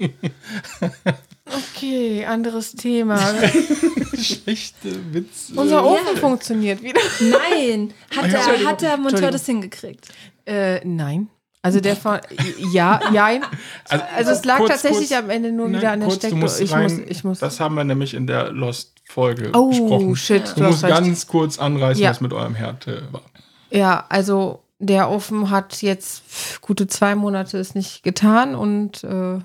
Okay, 1.46 2.24
anderes 2.24 2.72
Thema. 2.72 3.18
Schlechte 4.18 5.12
Witze. 5.14 5.54
Unser 5.56 5.84
Ofen 5.84 6.14
Ja. 6.14 6.20
funktioniert 6.20 6.82
wieder. 6.82 7.00
Nein, 7.20 7.92
hat 8.14 8.30
der, 8.30 8.64
hat 8.66 8.82
der 8.82 8.96
Monteur 8.96 9.30
das 9.30 9.46
hingekriegt? 9.46 10.08
Äh, 10.46 10.84
nein. 10.84 11.28
Also 11.62 11.80
der 11.80 11.94
von 11.96 12.18
ja, 12.72 13.00
jein. 13.12 13.42
Also 14.16 14.30
es 14.30 14.44
lag 14.44 14.58
kurz, 14.58 14.70
tatsächlich 14.70 15.10
kurz, 15.10 15.20
am 15.22 15.28
Ende 15.30 15.52
nur 15.52 15.68
nein, 15.68 15.80
wieder 15.80 15.92
an 15.92 16.00
der 16.00 16.10
Steckdose. 16.10 16.64
Ich 16.64 16.72
rein, 16.72 16.82
muss, 16.84 16.98
ich 17.06 17.24
muss. 17.24 17.38
Das 17.40 17.60
haben 17.60 17.74
wir 17.74 17.84
nämlich 17.84 18.14
in 18.14 18.26
der 18.26 18.50
Lost-Folge 18.52 19.50
Oh, 19.54 19.68
besprochen. 19.68 20.16
shit, 20.16 20.48
Du 20.56 20.60
du 20.60 20.64
hast 20.64 20.70
musst 20.70 20.84
recht. 20.84 20.94
ganz 20.94 21.26
kurz 21.26 21.58
anreißen, 21.58 22.02
Ja. 22.02 22.10
was 22.10 22.20
mit 22.22 22.32
eurem 22.32 22.54
Herd 22.54 22.86
äh, 22.86 23.02
war. 23.12 23.22
Ja, 23.70 24.04
also 24.08 24.62
der 24.78 25.10
Ofen 25.10 25.50
hat 25.50 25.82
jetzt 25.82 26.22
gute 26.62 26.86
zwei 26.86 27.14
Monate 27.14 27.58
es 27.58 27.74
nicht 27.74 28.02
getan 28.02 28.54
und 28.54 29.04
äh, 29.04 29.38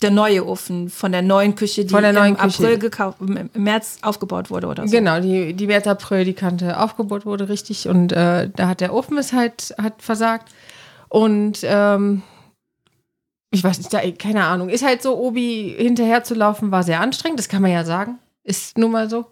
Der 0.00 0.10
neue 0.10 0.46
Ofen 0.46 0.88
von 0.88 1.12
der 1.12 1.20
neuen 1.22 1.54
Küche, 1.54 1.84
die 1.84 1.90
Von 1.90 2.02
der 2.02 2.12
neuen 2.14 2.36
im 2.36 2.40
Küche. 2.40 2.62
April 2.62 2.78
gekauft, 2.78 3.18
im 3.20 3.36
im 3.52 3.62
März 3.62 3.98
aufgebaut 4.02 4.48
wurde 4.48 4.68
oder 4.68 4.86
so. 4.86 4.90
Genau, 4.96 5.20
die, 5.20 5.52
die 5.54 5.66
März, 5.66 5.86
April, 5.88 6.24
die 6.24 6.34
Kante 6.34 6.80
aufgebaut 6.80 7.26
wurde, 7.26 7.48
richtig. 7.50 7.88
Und 7.88 8.12
äh, 8.12 8.48
da 8.54 8.68
hat 8.68 8.80
der 8.80 8.94
Ofen 8.94 9.18
es 9.18 9.32
halt 9.34 9.74
hat 9.76 10.00
versagt. 10.00 10.50
Und 11.08 11.60
ähm, 11.62 12.22
ich 13.50 13.64
weiß 13.64 13.78
nicht, 13.78 13.92
da, 13.92 14.00
keine 14.12 14.44
Ahnung. 14.44 14.68
Ist 14.68 14.84
halt 14.84 15.02
so, 15.02 15.16
Obi 15.18 15.74
hinterher 15.78 16.22
zu 16.24 16.34
laufen, 16.34 16.70
war 16.70 16.82
sehr 16.82 17.00
anstrengend. 17.00 17.38
Das 17.38 17.48
kann 17.48 17.62
man 17.62 17.70
ja 17.70 17.84
sagen. 17.84 18.18
Ist 18.44 18.76
nun 18.78 18.92
mal 18.92 19.08
so. 19.08 19.26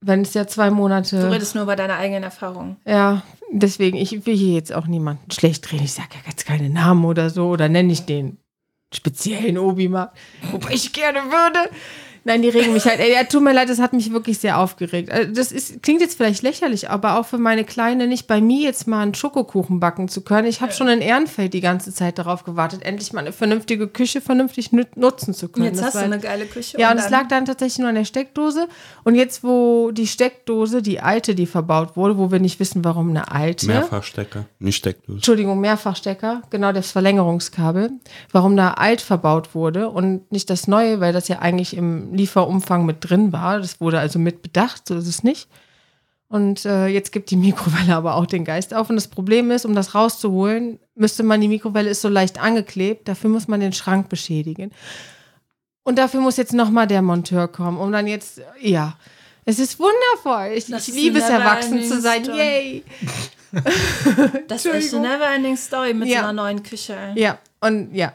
Wenn 0.00 0.22
es 0.22 0.34
ja 0.34 0.46
zwei 0.46 0.70
Du 0.70 0.74
Monate. 0.74 1.30
redest 1.30 1.54
nur 1.54 1.64
über 1.64 1.76
deine 1.76 1.94
eigenen 1.96 2.22
Erfahrungen. 2.22 2.76
Ja, 2.86 3.22
deswegen, 3.52 3.96
ich 3.98 4.24
will 4.26 4.36
hier 4.36 4.54
jetzt 4.54 4.72
auch 4.72 4.86
niemanden 4.86 5.30
schlecht 5.30 5.70
reden. 5.72 5.84
Ich 5.84 5.92
sage 5.92 6.08
ja 6.14 6.30
jetzt 6.30 6.46
keine 6.46 6.70
Namen 6.70 7.04
oder 7.04 7.30
so. 7.30 7.48
Oder 7.48 7.68
nenne 7.68 7.92
ich 7.92 8.06
den 8.06 8.38
speziellen 8.92 9.58
Obi 9.58 9.88
mal. 9.88 10.10
Wobei 10.50 10.72
ich 10.72 10.92
gerne 10.92 11.20
würde. 11.20 11.70
Nein, 12.24 12.42
die 12.42 12.48
regen 12.50 12.72
mich 12.72 12.84
halt. 12.84 13.00
Ey, 13.00 13.12
ja, 13.14 13.24
tut 13.24 13.42
mir 13.42 13.52
leid, 13.52 13.68
das 13.68 13.78
hat 13.78 13.92
mich 13.92 14.12
wirklich 14.12 14.38
sehr 14.38 14.58
aufgeregt. 14.58 15.10
Also 15.10 15.32
Das 15.32 15.52
ist, 15.52 15.82
klingt 15.82 16.00
jetzt 16.00 16.16
vielleicht 16.16 16.42
lächerlich, 16.42 16.90
aber 16.90 17.18
auch 17.18 17.24
für 17.26 17.38
meine 17.38 17.64
Kleine 17.64 18.06
nicht 18.06 18.26
bei 18.26 18.40
mir 18.40 18.60
jetzt 18.64 18.86
mal 18.86 19.00
einen 19.02 19.14
Schokokuchen 19.14 19.80
backen 19.80 20.08
zu 20.08 20.20
können. 20.22 20.46
Ich 20.46 20.60
habe 20.60 20.72
schon 20.72 20.88
in 20.88 21.00
Ehrenfeld 21.00 21.54
die 21.54 21.60
ganze 21.60 21.92
Zeit 21.94 22.18
darauf 22.18 22.44
gewartet, 22.44 22.82
endlich 22.82 23.12
mal 23.12 23.20
eine 23.20 23.32
vernünftige 23.32 23.88
Küche 23.88 24.20
vernünftig 24.20 24.68
nü- 24.68 24.86
nutzen 24.96 25.32
zu 25.34 25.48
können. 25.48 25.66
Jetzt 25.66 25.78
Das 25.78 25.86
hast 25.86 25.94
du 25.94 25.98
war- 26.00 26.04
eine 26.06 26.18
geile 26.18 26.44
Küche. 26.46 26.78
ja, 26.78 26.90
und 26.90 26.98
es 26.98 27.08
lag 27.10 27.28
dann 27.28 27.44
tatsächlich 27.46 27.78
nur 27.78 27.88
an 27.88 27.94
der 27.94 28.04
Steckdose. 28.04 28.68
Und 29.04 29.14
jetzt, 29.14 29.42
wo 29.42 29.90
die 29.90 30.06
Steckdose, 30.06 30.82
die 30.82 31.00
alte, 31.00 31.34
die 31.34 31.46
verbaut 31.46 31.96
wurde, 31.96 32.18
wo 32.18 32.30
wir 32.30 32.38
nicht 32.40 32.60
wissen, 32.60 32.84
warum 32.84 33.10
eine 33.10 33.30
alte. 33.32 33.66
Mehrfachstecker, 33.66 34.44
nicht 34.58 34.76
Steckdose. 34.76 35.16
Entschuldigung, 35.16 35.60
Mehrfachstecker, 35.60 36.42
genau 36.50 36.72
das 36.72 36.90
Verlängerungskabel, 36.90 37.90
warum 38.32 38.56
da 38.56 38.72
alt 38.74 39.00
verbaut 39.00 39.54
wurde 39.54 39.88
und 39.88 40.30
nicht 40.32 40.50
das 40.50 40.66
neue, 40.68 41.00
weil 41.00 41.12
das 41.12 41.28
ja 41.28 41.38
eigentlich 41.38 41.76
im 41.76 42.09
Lieferumfang 42.14 42.84
mit 42.86 42.96
drin 43.00 43.32
war. 43.32 43.58
Das 43.58 43.80
wurde 43.80 43.98
also 43.98 44.18
mit 44.18 44.42
bedacht, 44.42 44.86
so 44.88 44.96
ist 44.96 45.06
es 45.06 45.22
nicht. 45.22 45.48
Und 46.28 46.64
äh, 46.64 46.86
jetzt 46.86 47.10
gibt 47.10 47.30
die 47.30 47.36
Mikrowelle 47.36 47.94
aber 47.96 48.14
auch 48.14 48.26
den 48.26 48.44
Geist 48.44 48.72
auf. 48.72 48.88
Und 48.88 48.96
das 48.96 49.08
Problem 49.08 49.50
ist, 49.50 49.64
um 49.64 49.74
das 49.74 49.94
rauszuholen, 49.94 50.78
müsste 50.94 51.22
man, 51.24 51.40
die 51.40 51.48
Mikrowelle 51.48 51.90
ist 51.90 52.02
so 52.02 52.08
leicht 52.08 52.40
angeklebt, 52.40 53.08
dafür 53.08 53.30
muss 53.30 53.48
man 53.48 53.58
den 53.60 53.72
Schrank 53.72 54.08
beschädigen. 54.08 54.70
Und 55.82 55.98
dafür 55.98 56.20
muss 56.20 56.36
jetzt 56.36 56.52
nochmal 56.52 56.86
der 56.86 57.02
Monteur 57.02 57.48
kommen, 57.48 57.78
um 57.78 57.90
dann 57.90 58.06
jetzt, 58.06 58.40
ja. 58.60 58.96
Es 59.44 59.58
ist 59.58 59.80
wundervoll. 59.80 60.52
Ich, 60.54 60.68
ich 60.70 60.94
liebe 60.94 61.18
es, 61.18 61.28
erwachsen 61.28 61.82
zu 61.82 62.00
sein. 62.00 62.22
never-ending 62.22 62.36
Yay! 62.38 62.84
Das 64.46 64.64
ist 64.64 64.94
eine 64.94 65.08
never-ending 65.08 65.56
Story 65.56 65.94
mit 65.94 66.08
Ja. 66.08 66.20
so 66.20 66.24
einer 66.26 66.32
neuen 66.34 66.62
Küche. 66.62 66.96
Ja, 67.16 67.38
und 67.60 67.92
ja. 67.92 68.12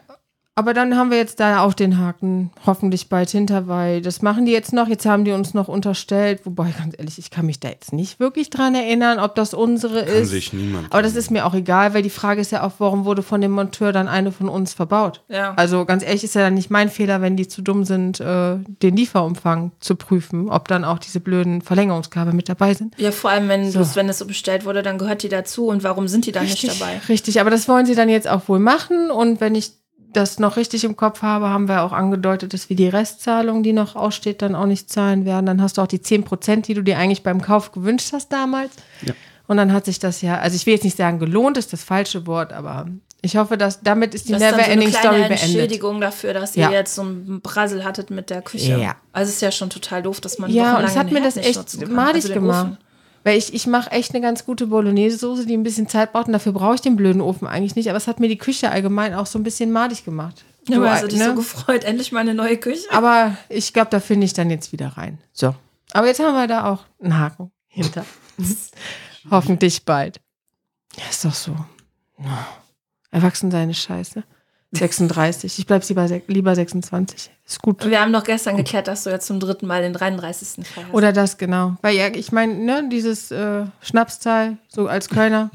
Aber 0.58 0.74
dann 0.74 0.96
haben 0.96 1.12
wir 1.12 1.18
jetzt 1.18 1.42
da 1.42 1.60
auch 1.60 1.74
den 1.74 1.98
Haken 2.00 2.50
hoffentlich 2.66 3.10
bald 3.10 3.30
hinter, 3.30 3.68
weil 3.68 4.02
das 4.02 4.22
machen 4.22 4.46
die 4.46 4.54
jetzt 4.54 4.72
noch. 4.72 4.88
Jetzt 4.88 5.06
haben 5.06 5.26
die 5.26 5.34
uns 5.34 5.54
noch 5.54 5.68
unterstellt, 5.68 6.46
wobei 6.46 6.72
ganz 6.78 6.96
ehrlich, 6.98 7.18
ich 7.20 7.30
kann 7.30 7.46
mich 7.46 7.60
da 7.60 7.68
jetzt 7.68 7.92
nicht 7.92 8.22
wirklich 8.22 8.50
dran 8.52 8.74
erinnern, 8.74 9.20
ob 9.20 9.36
das 9.36 9.54
unsere 9.54 10.06
Kann 10.06 10.14
ist. 10.14 10.30
sich 10.30 10.54
niemand. 10.54 10.94
Aber 10.94 11.02
das 11.04 11.16
ist 11.18 11.30
mir 11.30 11.46
auch 11.46 11.54
egal, 11.54 11.94
weil 11.94 12.04
die 12.04 12.10
Frage 12.10 12.40
ist 12.40 12.54
ja 12.54 12.64
auch, 12.64 12.72
warum 12.80 13.04
wurde 13.04 13.22
von 13.22 13.42
dem 13.42 13.52
Monteur 13.52 13.92
dann 13.92 14.08
eine 14.08 14.32
von 14.32 14.48
uns 14.48 14.74
verbaut? 14.74 15.24
Ja. 15.28 15.54
Also 15.58 15.84
ganz 15.84 16.04
ehrlich, 16.04 16.24
ist 16.24 16.36
ja 16.36 16.42
dann 16.42 16.54
nicht 16.54 16.70
mein 16.72 16.90
Fehler, 16.90 17.22
wenn 17.22 17.36
die 17.36 17.50
zu 17.50 17.62
dumm 17.62 17.84
sind, 17.84 18.22
äh, 18.22 18.56
den 18.82 18.96
Lieferumfang 18.96 19.74
zu 19.82 19.96
prüfen, 19.98 20.50
ob 20.50 20.70
dann 20.70 20.86
auch 20.86 21.00
diese 21.00 21.20
blöden 21.20 21.62
Verlängerungskabel 21.64 22.34
mit 22.34 22.48
dabei 22.48 22.74
sind. 22.74 22.96
Ja, 22.98 23.12
vor 23.12 23.30
allem, 23.30 23.50
wenn, 23.50 23.70
So. 23.72 23.80
du's- 23.80 23.98
wenn 23.98 24.08
es 24.08 24.20
so 24.20 24.26
bestellt 24.26 24.64
wurde, 24.64 24.84
dann 24.84 24.98
gehört 25.00 25.22
die 25.24 25.30
dazu. 25.30 25.68
Und 25.68 25.84
warum 25.84 26.08
sind 26.08 26.26
die 26.26 26.32
dann 26.32 26.46
nicht 26.46 26.66
dabei? 26.66 27.02
Richtig, 27.10 27.42
aber 27.42 27.50
das 27.50 27.68
wollen 27.68 27.86
sie 27.86 27.96
dann 27.96 28.08
jetzt 28.08 28.30
auch 28.30 28.48
wohl 28.48 28.60
machen. 28.60 29.12
Und 29.12 29.42
wenn 29.42 29.54
ich 29.54 29.74
das 30.16 30.40
noch 30.40 30.58
richtig 30.58 30.84
im 30.84 30.96
Kopf 30.96 31.22
habe, 31.22 31.50
haben 31.50 31.68
wir 31.68 31.84
auch 31.84 31.92
angedeutet, 31.92 32.54
dass 32.54 32.70
wir 32.70 32.76
die 32.76 32.88
Restzahlung, 32.88 33.64
die 33.64 33.74
noch 33.74 33.96
aussteht, 33.96 34.42
dann 34.42 34.56
auch 34.56 34.66
nicht 34.66 34.92
zahlen 34.92 35.26
werden. 35.26 35.46
Dann 35.46 35.62
hast 35.62 35.78
du 35.78 35.82
auch 35.82 35.88
die 35.88 36.02
10 36.02 36.24
Prozent, 36.24 36.68
die 36.68 36.74
du 36.74 36.82
dir 36.82 36.98
eigentlich 36.98 37.24
beim 37.24 37.42
Kauf 37.42 37.72
gewünscht 37.72 38.12
hast 38.14 38.32
damals. 38.32 38.72
Ja. 39.04 39.14
Und 39.48 39.58
dann 39.58 39.74
hat 39.74 39.86
sich 39.86 40.00
das 40.00 40.22
ja, 40.22 40.40
also 40.40 40.56
ich 40.56 40.66
will 40.66 40.74
jetzt 40.74 40.84
nicht 40.84 40.98
sagen, 40.98 41.20
gelohnt 41.20 41.58
ist 41.58 41.72
das 41.72 41.84
falsche 41.84 42.26
Wort, 42.26 42.52
aber 42.52 42.88
ich 43.22 43.38
hoffe, 43.38 43.58
dass 43.58 43.82
damit 43.82 44.14
ist 44.16 44.28
die 44.28 44.34
Das 44.34 44.42
ist 44.42 44.52
dann 44.52 44.60
so 44.60 44.66
eine 44.66 44.76
Neverending 44.76 44.90
kleine 44.90 45.04
Story 45.08 45.20
beendet. 45.30 45.44
Entschädigung 45.44 46.02
dafür, 46.02 46.34
dass 46.34 46.56
Ja. 46.56 46.70
ihr 46.70 46.76
jetzt 46.78 46.96
so 46.96 47.02
einen 47.02 47.42
Brassel 47.42 47.84
hattet 47.84 48.10
mit 48.10 48.30
der 48.30 48.42
Küche. 48.42 48.78
Ja. 48.78 48.96
Also 49.14 49.30
es 49.30 49.36
ist 49.36 49.42
ja 49.42 49.52
schon 49.52 49.70
total 49.70 50.02
doof, 50.04 50.22
dass 50.22 50.40
man 50.40 50.52
Ja, 50.52 50.78
und 50.78 50.86
es 50.86 50.96
hat 50.96 51.12
mir 51.12 51.22
das 51.22 51.38
echt 51.38 51.88
madig 51.90 52.24
Also 52.24 52.34
gemacht. 52.34 52.66
Ofen. 52.66 52.78
Weil 53.26 53.40
ich, 53.40 53.56
ich 53.56 53.66
mache 53.66 53.90
echt 53.90 54.12
eine 54.12 54.22
ganz 54.22 54.46
gute 54.46 54.68
Bolognese-Soße, 54.68 55.48
die 55.48 55.58
ein 55.58 55.64
bisschen 55.64 55.90
Zeit 55.90 56.14
braucht. 56.14 56.28
Und 56.28 56.34
dafür 56.34 56.52
brauche 56.52 56.76
ich 56.76 56.82
den 56.82 56.96
blöden 56.96 57.22
Ofen 57.22 57.48
eigentlich 57.48 57.76
nicht. 57.76 57.90
Aber 57.90 57.98
es 57.98 58.06
hat 58.08 58.20
mir 58.20 58.30
die 58.30 58.38
Küche 58.38 58.70
allgemein 58.70 59.16
auch 59.16 59.26
so 59.26 59.40
ein 59.40 59.44
bisschen 59.44 59.72
madig 59.72 60.06
gemacht. 60.06 60.46
Ja, 60.68 60.76
So, 60.76 60.82
aber 60.82 60.92
hast 60.92 61.04
du 61.04 61.08
dich 61.08 61.18
ne? 61.18 61.26
so 61.26 61.36
gefreut, 61.36 61.84
endlich 61.86 62.12
mal 62.12 62.20
eine 62.20 62.36
neue 62.36 62.58
Küche. 62.58 62.86
Aber 62.92 63.36
ich 63.50 63.74
glaube, 63.74 63.90
da 63.90 64.00
finde 64.00 64.26
ich 64.26 64.34
dann 64.34 64.52
jetzt 64.52 64.72
wieder 64.72 64.90
rein. 64.90 65.18
So. 65.34 65.56
Aber 65.92 66.06
jetzt 66.06 66.20
haben 66.20 66.36
wir 66.36 66.46
da 66.48 66.72
auch 66.72 66.86
einen 67.02 67.18
Haken 67.18 67.52
hinter. 67.68 68.06
Hoffentlich 69.32 69.86
bald. 69.86 70.22
Ja, 70.96 71.04
ist 71.10 71.26
doch 71.26 71.34
so. 71.34 71.56
Erwachsen 73.10 73.50
sein 73.50 73.72
ist 73.72 73.80
scheiße. 73.82 74.24
36. 74.72 75.60
Ich 75.60 75.66
bleib 75.66 75.88
lieber, 75.88 76.08
lieber 76.28 76.56
26. 76.56 77.32
Ist 77.46 77.62
gut. 77.62 77.86
Wir 77.86 78.02
haben 78.02 78.12
doch 78.12 78.24
gestern 78.24 78.58
geklärt, 78.58 78.88
dass 78.88 79.04
du 79.04 79.10
jetzt 79.10 79.28
zum 79.28 79.40
dritten 79.40 79.68
Mal 79.68 79.82
den 79.82 79.94
33. 79.94 80.66
feierst. 80.66 80.94
Oder 80.94 81.14
das, 81.14 81.38
genau. 81.38 81.76
Weil 81.82 81.96
ja, 81.96 82.08
ich 82.08 82.32
meine, 82.32 82.56
ne, 82.56 82.90
dieses 82.92 83.32
äh, 83.32 83.66
Schnapszahl, 83.82 84.58
so 84.68 84.88
als 84.88 85.10
Kölner, 85.10 85.52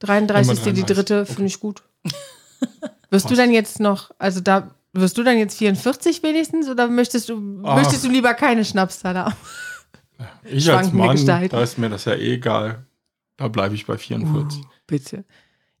33. 0.00 0.58
die 0.58 0.82
33. 0.82 0.84
dritte, 0.86 1.26
finde 1.26 1.46
ich 1.46 1.60
gut. 1.60 1.82
Wirst 3.10 3.30
du 3.30 3.34
dann 3.34 3.50
jetzt 3.50 3.80
noch, 3.80 4.10
also 4.18 4.40
da, 4.40 4.70
wirst 4.92 5.18
du 5.18 5.24
dann 5.24 5.36
jetzt 5.36 5.58
44 5.58 6.22
wenigstens 6.22 6.68
oder 6.68 6.86
möchtest 6.88 7.28
du, 7.28 7.60
Ach. 7.64 7.76
möchtest 7.76 8.04
du 8.04 8.08
lieber 8.08 8.34
keine 8.34 8.64
Schnapszahl 8.64 9.16
haben? 9.16 9.34
Ich 10.44 10.70
als 10.70 10.92
Mann, 10.92 11.12
Gestalt. 11.12 11.52
da 11.52 11.62
ist 11.62 11.78
mir 11.78 11.88
das 11.88 12.04
ja 12.04 12.14
eh 12.14 12.34
egal. 12.34 12.84
Da 13.36 13.48
bleibe 13.48 13.74
ich 13.74 13.86
bei 13.86 13.96
44. 13.96 14.60
Oh, 14.62 14.68
bitte. 14.86 15.24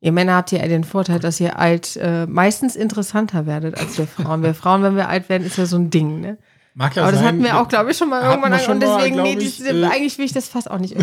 Ihr 0.02 0.12
Männer 0.12 0.34
habt 0.36 0.50
ja 0.50 0.66
den 0.66 0.84
Vorteil, 0.84 1.18
dass 1.18 1.40
ihr 1.40 1.58
alt 1.58 1.96
äh, 1.96 2.26
meistens 2.26 2.74
interessanter 2.74 3.46
werdet 3.46 3.78
als 3.78 3.98
wir 3.98 4.06
Frauen. 4.06 4.42
Wir 4.42 4.54
Frauen, 4.54 4.82
wenn 4.82 4.96
wir 4.96 5.08
alt 5.08 5.28
werden, 5.28 5.46
ist 5.46 5.58
ja 5.58 5.66
so 5.66 5.76
ein 5.76 5.90
Ding, 5.90 6.20
ne? 6.20 6.38
Mag 6.74 6.96
ja 6.96 7.02
Aber 7.02 7.12
das 7.12 7.20
sein, 7.20 7.28
hatten 7.28 7.44
wir 7.44 7.60
auch, 7.60 7.68
glaube 7.68 7.90
ich, 7.90 7.98
schon 7.98 8.08
mal 8.08 8.22
irgendwann. 8.22 8.58
schon 8.60 8.74
und 8.74 8.80
deswegen, 8.80 9.16
mal, 9.16 9.22
nee, 9.24 9.36
ich, 9.38 9.62
äh, 9.62 9.84
eigentlich 9.84 10.16
will 10.18 10.24
ich 10.24 10.32
das 10.32 10.48
fast 10.48 10.70
auch 10.70 10.78
nicht. 10.78 10.96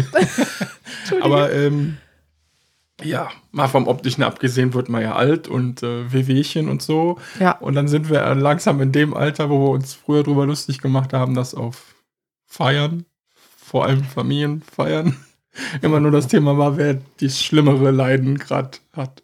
Aber 1.21 1.51
ähm, 1.51 1.97
ja, 3.03 3.29
mal 3.51 3.67
vom 3.67 3.88
Optischen 3.88 4.23
abgesehen 4.23 4.73
wird 4.73 4.89
man 4.89 5.03
ja 5.03 5.15
alt 5.15 5.47
und 5.47 5.83
äh, 5.83 6.12
Wehwehchen 6.12 6.67
und 6.69 6.81
so. 6.81 7.19
ja. 7.39 7.51
Und 7.51 7.75
dann 7.75 7.88
sind 7.88 8.10
wir 8.10 8.33
langsam 8.33 8.81
in 8.81 8.91
dem 8.91 9.13
Alter, 9.13 9.49
wo 9.49 9.60
wir 9.67 9.69
uns 9.69 9.93
früher 9.93 10.23
drüber 10.23 10.45
lustig 10.47 10.79
gemacht 10.79 11.13
haben, 11.13 11.36
dass 11.36 11.53
auf 11.53 11.95
Feiern, 12.47 13.05
vor 13.57 13.86
allem 13.86 14.03
Familienfeiern, 14.03 15.17
immer 15.81 15.99
nur 15.99 16.11
das 16.11 16.27
Thema 16.27 16.57
war, 16.57 16.77
wer 16.77 16.97
das 17.21 17.41
schlimmere 17.41 17.91
Leiden 17.91 18.37
gerade 18.37 18.77
hat. 18.93 19.21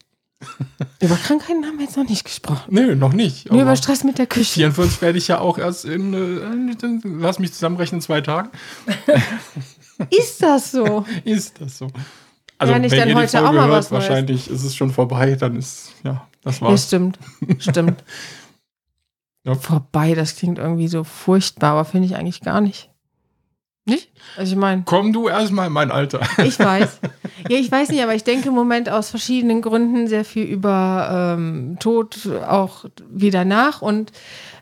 Über 1.02 1.16
Krankheiten 1.16 1.66
haben 1.66 1.78
wir 1.78 1.86
jetzt 1.86 1.96
noch 1.96 2.08
nicht 2.10 2.26
gesprochen. 2.26 2.64
Nö, 2.70 2.96
noch 2.96 3.14
nicht. 3.14 3.50
Nur 3.50 3.62
über 3.62 3.76
Stress 3.78 4.04
mit 4.04 4.18
der 4.18 4.28
Küche. 4.28 4.56
44 4.56 5.02
werde 5.02 5.18
ich 5.18 5.30
ja 5.30 5.40
auch 5.40 5.58
erst 5.58 5.86
in, 5.86 6.14
äh, 6.14 7.00
lass 7.08 7.40
mich 7.40 7.54
zusammenrechnen, 7.54 8.02
zwei 8.02 8.20
Tagen. 8.20 8.50
Ist 10.10 10.42
das 10.44 10.72
so? 10.72 11.06
Ist 11.24 11.62
das 11.62 11.78
so? 11.78 11.88
Also, 12.58 12.74
Ja, 12.74 12.82
wenn 12.82 12.90
dann 12.90 13.00
ihr 13.00 13.06
die 13.06 13.16
heute 13.16 13.40
auch 13.40 13.44
Folge 13.46 13.58
mal 13.58 13.68
hört, 13.68 13.78
was 13.78 13.92
Neues. 13.92 14.10
wahrscheinlich 14.10 14.50
ist 14.50 14.64
es 14.64 14.76
schon 14.76 14.92
vorbei, 14.92 15.36
dann 15.36 15.56
ist, 15.56 15.94
ja, 16.04 16.28
das 16.44 16.60
Ja, 16.60 16.68
war's. 16.68 16.88
stimmt. 16.88 17.20
Stimmt. 17.60 18.04
Ja. 19.46 19.56
Vorbei, 19.56 20.14
das 20.16 20.38
klingt 20.38 20.58
irgendwie 20.58 20.88
so 20.88 21.04
furchtbar, 21.04 21.72
aber 21.72 21.84
finde 21.84 22.08
ich 22.08 22.16
eigentlich 22.16 22.40
gar 22.40 22.62
nicht. 22.62 22.90
Nicht? 23.86 24.10
Also 24.38 24.54
ich 24.54 24.58
meine, 24.58 24.84
Komm 24.86 25.12
du 25.12 25.28
erstmal 25.28 25.68
in 25.68 25.74
mein 25.74 25.92
Alter. 25.92 26.22
ich 26.44 26.58
weiß. 26.60 27.00
Ja, 27.50 27.58
ich 27.58 27.70
weiß 27.70 27.90
nicht, 27.90 28.02
aber 28.02 28.16
ich 28.16 28.24
denke 28.24 28.48
im 28.48 28.56
Moment 28.56 28.88
aus 28.90 29.10
verschiedenen 29.10 29.62
Gründen 29.62 30.08
sehr 30.08 30.24
viel 30.24 30.46
über 30.46 31.36
ähm, 31.36 31.76
Tod 31.78 32.18
auch 32.48 32.86
wieder 33.10 33.44
nach 33.44 33.82
und 33.82 34.14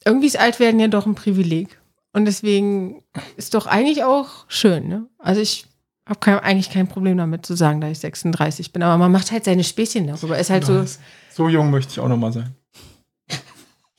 irgendwie 0.03 0.25
ist 0.25 0.39
Altwerden 0.39 0.79
ja 0.79 0.87
doch 0.87 1.05
ein 1.05 1.13
Privileg. 1.13 1.79
Und 2.11 2.25
deswegen 2.25 3.03
ist 3.37 3.53
doch 3.53 3.67
eigentlich 3.67 4.03
auch 4.03 4.45
schön, 4.47 4.87
ne? 4.87 5.05
Also 5.19 5.41
ich 5.41 5.67
habe 6.07 6.19
kein, 6.19 6.39
eigentlich 6.39 6.71
kein 6.71 6.87
Problem 6.87 7.17
damit 7.17 7.45
zu 7.45 7.55
sagen, 7.55 7.81
dass 7.81 7.91
ich 7.91 7.99
36 7.99 8.73
bin, 8.73 8.81
aber 8.81 8.97
man 8.97 9.11
macht 9.11 9.31
halt 9.31 9.45
seine 9.45 9.63
Späßchen 9.63 10.07
darüber. 10.07 10.39
Ist 10.39 10.49
halt 10.49 10.65
so. 10.65 10.83
So 11.31 11.47
jung 11.47 11.69
möchte 11.69 11.91
ich 11.91 11.99
auch 11.99 12.09
noch 12.09 12.17
mal 12.17 12.33
sein. 12.33 12.55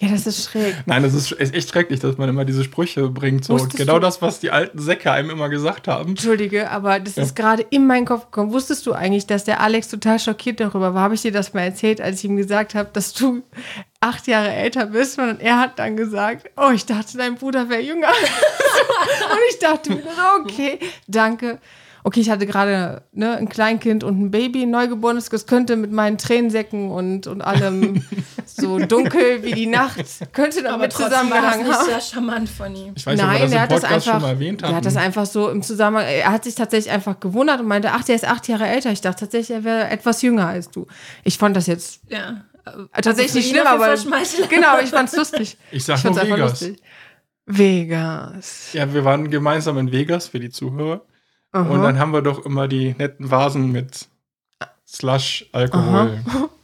Ja, 0.02 0.08
das 0.10 0.26
ist 0.26 0.50
schräg. 0.50 0.74
Nein, 0.86 1.04
das 1.04 1.14
ist, 1.14 1.30
echt 1.38 1.68
schrecklich, 1.70 2.00
dass 2.00 2.18
man 2.18 2.28
immer 2.28 2.44
diese 2.44 2.64
Sprüche 2.64 3.08
bringt. 3.08 3.44
So. 3.44 3.54
Wusstest 3.54 3.76
Genau 3.76 3.94
du- 3.94 4.00
das, 4.00 4.20
was 4.20 4.40
die 4.40 4.50
alten 4.50 4.80
Säcke 4.80 5.12
einem 5.12 5.30
immer 5.30 5.48
gesagt 5.48 5.86
haben. 5.86 6.10
Entschuldige, 6.10 6.70
aber 6.70 6.98
das 6.98 7.14
Ja. 7.14 7.22
ist 7.22 7.36
gerade 7.36 7.64
in 7.70 7.86
meinen 7.86 8.04
Kopf 8.04 8.24
gekommen. 8.24 8.52
Wusstest 8.52 8.84
du 8.86 8.92
eigentlich, 8.94 9.26
dass 9.26 9.44
der 9.44 9.60
Alex 9.60 9.86
total 9.88 10.18
schockiert 10.18 10.58
darüber 10.58 10.92
war? 10.92 11.02
Habe 11.02 11.14
ich 11.14 11.22
dir 11.22 11.30
das 11.30 11.54
mal 11.54 11.60
erzählt, 11.62 12.00
als 12.00 12.18
ich 12.18 12.24
ihm 12.24 12.36
gesagt 12.36 12.74
habe, 12.74 12.90
dass 12.92 13.12
du 13.12 13.42
acht 14.00 14.26
Jahre 14.26 14.50
älter 14.52 14.86
bist? 14.86 15.20
Und 15.20 15.40
er 15.40 15.60
hat 15.60 15.78
dann 15.78 15.96
gesagt, 15.96 16.50
oh, 16.56 16.70
ich 16.74 16.84
dachte, 16.84 17.16
dein 17.16 17.36
Bruder 17.36 17.68
wäre 17.68 17.80
jünger. 17.82 18.08
und 19.32 19.38
ich 19.50 19.58
dachte 19.60 19.90
mir, 19.94 20.02
okay, 20.40 20.80
danke. 21.06 21.58
Okay, 22.04 22.20
ich 22.20 22.30
hatte 22.30 22.46
gerade 22.46 23.02
ne, 23.12 23.36
ein 23.36 23.48
Kleinkind 23.48 24.02
und 24.02 24.20
ein 24.20 24.30
Baby, 24.32 24.62
ein 24.62 24.70
Neugeborenes. 24.70 25.28
Das 25.28 25.46
könnte 25.46 25.76
mit 25.76 25.92
meinen 25.92 26.18
Tränensäcken 26.18 26.90
und, 26.90 27.28
und 27.28 27.42
allem 27.42 28.04
so 28.46 28.78
dunkel 28.80 29.44
wie 29.44 29.52
die 29.52 29.66
Nacht, 29.66 30.04
könnte 30.32 30.58
Aber 30.60 30.88
damit 30.88 30.92
trotzdem 30.92 31.30
war 31.30 31.42
das 31.42 31.58
nicht 31.58 31.70
haben. 31.72 31.84
sehr 31.86 32.00
charmant 32.00 32.48
von 32.48 32.74
ihm. 32.74 32.92
Ich 32.96 33.06
weiß 33.06 33.14
nicht, 33.16 33.24
ob 33.24 33.30
wir 33.32 33.38
Nein, 33.38 33.50
das 33.50 33.52
er 33.52 33.62
im 33.62 33.68
Podcast 33.68 33.84
einfach, 33.92 34.12
schon 34.14 34.22
mal 34.22 34.28
erwähnt 34.30 34.62
er 34.62 34.68
haben. 34.68 34.76
hat 34.76 34.84
das 34.86 34.96
einfach 34.96 35.26
so 35.26 35.48
im 35.48 35.62
Zusammenhang, 35.62 36.06
er 36.06 36.32
hat 36.32 36.42
sich 36.44 36.54
tatsächlich 36.56 36.92
einfach 36.92 37.20
gewundert 37.20 37.60
und 37.60 37.66
meinte, 37.68 37.92
ach, 37.92 38.02
der 38.04 38.16
ist 38.16 38.24
acht 38.26 38.48
Jahre 38.48 38.66
älter. 38.66 38.90
Ich 38.90 39.00
dachte 39.00 39.20
tatsächlich, 39.20 39.56
er 39.56 39.62
wäre 39.64 39.88
etwas 39.88 40.22
jünger 40.22 40.48
als 40.48 40.70
du. 40.70 40.86
Ich 41.22 41.38
fand 41.38 41.56
das 41.56 41.66
jetzt 41.68 42.00
Ja. 42.08 42.44
tatsächlich 43.00 43.34
nicht 43.34 43.44
für 43.44 43.48
ihn 43.50 43.54
schlimm, 43.64 43.66
aber 43.68 43.94
genau, 44.48 44.80
ich 44.82 44.90
fand's 44.90 45.14
lustig. 45.16 45.56
ich 45.70 45.84
sag 45.84 45.98
Ich 45.98 46.04
nur 46.04 46.16
Vegas. 46.16 46.50
lustig. 46.50 46.82
Vegas. 47.46 48.72
Ja, 48.72 48.92
wir 48.92 49.04
waren 49.04 49.30
gemeinsam 49.30 49.78
in 49.78 49.92
Vegas 49.92 50.28
für 50.28 50.40
die 50.40 50.50
Zuhörer. 50.50 51.02
Aha. 51.52 51.68
Und 51.68 51.82
dann 51.82 51.98
haben 51.98 52.12
wir 52.12 52.22
doch 52.22 52.44
immer 52.44 52.66
die 52.68 52.94
netten 52.98 53.30
Vasen 53.30 53.70
mit 53.70 54.08
Slush, 54.86 55.46
Alkohol, 55.52 56.20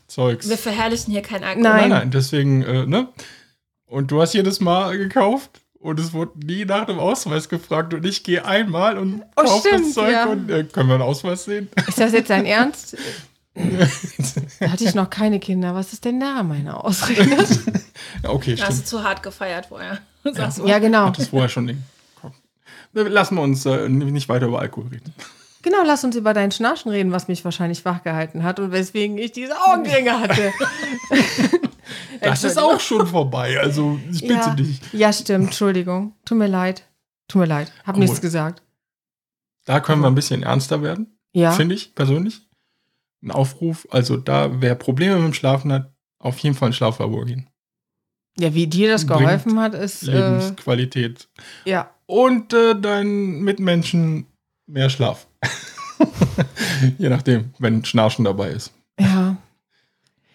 Zeugs. 0.07 0.49
Wir 0.49 0.59
verherrlichen 0.59 1.13
hier 1.13 1.23
kein 1.23 1.45
Alkohol. 1.45 1.63
Nein. 1.63 1.81
Nein, 1.81 1.91
nein, 1.91 2.11
deswegen, 2.11 2.63
äh, 2.63 2.87
ne? 2.87 3.09
Und 3.87 4.11
du 4.11 4.21
hast 4.21 4.35
jedes 4.35 4.61
Mal 4.61 4.97
gekauft 4.99 5.63
und 5.79 5.99
es 6.01 6.13
wurde 6.13 6.39
nie 6.45 6.65
nach 6.65 6.85
dem 6.87 6.99
Ausweis 6.99 7.49
gefragt 7.49 7.95
und 7.95 8.05
ich 8.05 8.23
gehe 8.23 8.45
einmal 8.45 8.99
und 8.99 9.23
Oh, 9.37 9.43
kaufe 9.43 9.69
das 9.71 9.79
stimmt, 9.81 9.95
Zeug 9.95 10.13
ja. 10.13 10.27
und 10.27 10.51
äh, 10.51 10.65
können 10.65 10.89
wir 10.89 10.95
einen 10.95 11.03
Ausweis 11.05 11.45
sehen? 11.45 11.69
Ist 11.87 11.99
das 11.99 12.13
jetzt 12.13 12.31
dein 12.31 12.45
Ernst? 12.47 12.97
Da 14.61 14.71
hatte 14.71 14.85
ich 14.85 14.95
noch 14.95 15.11
keine 15.11 15.41
Kinder. 15.41 15.75
Was 15.75 15.93
ist 15.93 16.05
denn 16.05 16.21
da 16.21 16.45
meine 16.45 16.85
Ausrede? 16.85 17.25
ja, 18.23 18.31
okay, 18.31 18.53
Hast 18.53 18.69
du 18.69 18.73
stimmt. 18.73 18.87
zu 18.87 19.03
hart 19.03 19.23
gefeiert 19.25 19.67
vorher. 19.67 19.99
Du. 20.23 20.31
ja, 20.65 20.79
genau. 20.79 21.11
Das 21.11 21.29
vorher 21.29 21.49
schon 21.49 21.67
Ding. 21.67 21.83
Lassen 22.93 23.37
wir 23.37 23.43
uns 23.43 23.65
äh, 23.67 23.89
nicht 23.89 24.29
weiter 24.29 24.47
über 24.47 24.61
Alkohol 24.61 24.89
reden. 24.89 25.13
Genau, 25.63 25.79
lass 25.85 26.05
uns 26.05 26.17
über 26.17 26.35
dein 26.35 26.51
Schnarchen 26.53 26.91
reden, 26.91 27.13
was 27.13 27.29
mich 27.29 27.45
wahrscheinlich 27.45 27.85
wachgehalten 27.85 28.43
hat 28.45 28.61
und 28.61 28.73
weswegen 28.73 29.19
ich 29.19 29.33
diese 29.33 29.55
Augenringe 29.61 30.19
hatte. 30.21 30.53
Das 32.21 32.45
ist 32.45 32.59
auch 32.59 32.81
schon 32.81 33.07
vorbei, 33.07 33.59
also 33.61 33.99
ich 34.11 34.21
bitte 34.23 34.35
ja. 34.35 34.55
dich. 34.55 34.81
Ja, 34.93 35.13
stimmt. 35.13 35.47
Entschuldigung. 35.47 36.15
Tut 36.25 36.37
mir 36.39 36.47
leid. 36.49 36.83
Tut 37.29 37.41
mir 37.41 37.47
leid. 37.47 37.73
Hab 37.87 37.95
Cool. 37.95 38.01
nichts 38.03 38.21
gesagt. 38.21 38.63
Da 39.65 39.81
können 39.81 40.03
wir 40.03 40.09
ein 40.09 40.15
bisschen 40.15 40.43
ernster 40.43 40.83
werden, 40.83 41.19
Ja. 41.33 41.53
finde 41.53 41.75
ich 41.77 41.95
persönlich. 41.95 42.41
Ein 43.23 43.31
Aufruf, 43.31 43.87
also 43.91 44.17
da, 44.17 44.61
wer 44.61 44.75
Probleme 44.75 45.17
mit 45.17 45.25
dem 45.27 45.35
Schlafen 45.35 45.73
hat, 45.73 45.93
auf 46.19 46.39
jeden 46.41 46.57
Fall 46.57 46.69
ins 46.69 46.77
Schlaflabor 46.77 47.25
gehen. 47.25 47.49
Ja, 48.39 48.53
wie 48.53 48.67
dir 48.67 48.91
das 48.91 49.07
geholfen 49.07 49.59
hat, 49.61 49.75
ist. 49.75 50.07
Äh, 50.09 50.13
Lebensqualität. 50.13 51.29
ja. 51.65 51.91
Und 52.11 52.55
äh, 52.55 52.75
deinen 52.75 53.41
Mitmenschen 53.43 54.27
mehr 54.67 54.89
Schlaf. 54.89 55.27
Je 56.99 57.09
nachdem, 57.11 57.53
wenn 57.59 57.85
Schnarchen 57.85 58.25
dabei 58.25 58.49
ist. 58.51 58.73
Ja. 58.99 59.37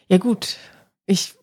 Ja, 0.07 0.17
gut. 0.19 0.57
Ich, 1.07 1.33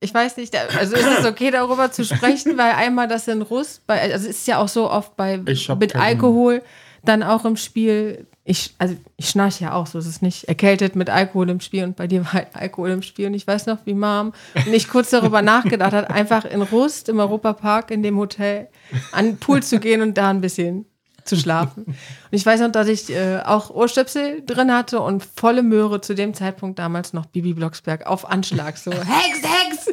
ich 0.00 0.12
weiß 0.12 0.36
nicht, 0.38 0.56
also 0.56 0.96
ist 0.96 1.06
es 1.20 1.24
okay, 1.24 1.50
darüber 1.52 1.92
zu 1.92 2.04
sprechen, 2.04 2.58
weil 2.58 2.72
einmal 2.72 3.06
das 3.06 3.28
in 3.28 3.40
Russ, 3.42 3.80
bei, 3.86 4.00
also 4.00 4.28
es 4.28 4.38
ist 4.38 4.48
ja 4.48 4.58
auch 4.58 4.68
so 4.68 4.90
oft 4.90 5.16
bei 5.16 5.38
mit 5.38 5.66
keinen- 5.66 6.02
Alkohol 6.02 6.62
dann 7.04 7.22
auch 7.22 7.44
im 7.44 7.56
Spiel. 7.56 8.26
Ich, 8.50 8.74
also 8.78 8.96
ich 9.16 9.28
schnarche 9.28 9.64
ja 9.64 9.72
auch, 9.74 9.86
so 9.86 9.98
ist 9.98 10.06
es 10.06 10.22
nicht. 10.22 10.44
Erkältet 10.44 10.96
mit 10.96 11.10
Alkohol 11.10 11.50
im 11.50 11.60
Spiel 11.60 11.84
und 11.84 11.96
bei 11.96 12.06
dir 12.06 12.24
war 12.24 12.32
halt 12.32 12.48
Alkohol 12.54 12.90
im 12.90 13.02
Spiel. 13.02 13.26
Und 13.26 13.34
ich 13.34 13.46
weiß 13.46 13.66
noch, 13.66 13.78
wie 13.84 13.94
Mom 13.94 14.32
nicht 14.66 14.88
kurz 14.88 15.10
darüber 15.10 15.42
nachgedacht 15.42 15.92
hat, 15.92 16.10
einfach 16.10 16.44
in 16.44 16.62
Rust 16.62 17.08
im 17.08 17.20
Europapark 17.20 17.90
in 17.90 18.02
dem 18.02 18.16
Hotel 18.16 18.68
an 19.12 19.26
den 19.26 19.36
Pool 19.38 19.62
zu 19.62 19.78
gehen 19.78 20.00
und 20.00 20.16
da 20.16 20.30
ein 20.30 20.40
bisschen 20.40 20.86
zu 21.24 21.36
schlafen. 21.36 21.84
Und 21.84 21.96
ich 22.30 22.44
weiß 22.44 22.60
noch, 22.60 22.72
dass 22.72 22.88
ich 22.88 23.10
äh, 23.10 23.40
auch 23.44 23.70
Ohrstöpsel 23.70 24.42
drin 24.44 24.72
hatte 24.72 25.00
und 25.00 25.22
volle 25.22 25.62
Möhre 25.62 26.00
zu 26.00 26.14
dem 26.14 26.32
Zeitpunkt 26.32 26.78
damals 26.78 27.12
noch 27.12 27.26
Bibi 27.26 27.52
Blocksberg 27.52 28.06
auf 28.06 28.28
Anschlag. 28.28 28.78
So, 28.78 28.90
Hex, 28.92 29.42
Hex! 29.42 29.86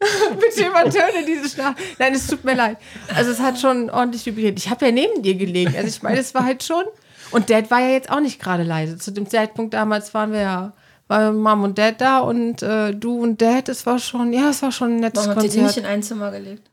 Bitte 0.40 0.68
übertöne 0.68 1.26
diese 1.26 1.48
Schlaf. 1.50 1.74
Nein, 1.98 2.14
es 2.14 2.26
tut 2.26 2.42
mir 2.44 2.54
leid. 2.54 2.78
Also 3.14 3.30
es 3.30 3.40
hat 3.40 3.60
schon 3.60 3.90
ordentlich 3.90 4.24
vibriert. 4.24 4.58
Ich 4.58 4.70
habe 4.70 4.86
ja 4.86 4.92
neben 4.92 5.22
dir 5.22 5.34
gelegen. 5.34 5.74
Also 5.76 5.88
ich 5.88 6.02
meine, 6.02 6.18
es 6.18 6.34
war 6.34 6.44
halt 6.44 6.62
schon. 6.62 6.84
Und 7.30 7.50
Dad 7.50 7.70
war 7.70 7.80
ja 7.80 7.88
jetzt 7.90 8.10
auch 8.10 8.20
nicht 8.20 8.40
gerade 8.40 8.62
leise. 8.62 8.98
Zu 8.98 9.10
dem 9.10 9.28
Zeitpunkt 9.28 9.74
damals 9.74 10.12
waren 10.14 10.32
wir 10.32 10.40
ja, 10.40 10.72
waren 11.08 11.36
Mom 11.36 11.64
und 11.64 11.78
Dad 11.78 12.00
da 12.00 12.20
und 12.20 12.62
äh, 12.62 12.94
du 12.94 13.20
und 13.20 13.40
Dad, 13.40 13.68
es 13.68 13.86
war 13.86 13.98
schon, 13.98 14.32
ja, 14.32 14.50
es 14.50 14.62
war 14.62 14.72
schon 14.72 14.96
ein 14.96 15.00
nettes 15.00 15.26
Warum 15.26 15.36
habt 15.36 15.44
ihr 15.44 15.50
die 15.50 15.56
nicht 15.58 15.66
Konzert. 15.66 15.84
in 15.86 15.90
ein 15.90 16.02
Zimmer 16.02 16.30
gelegt? 16.30 16.70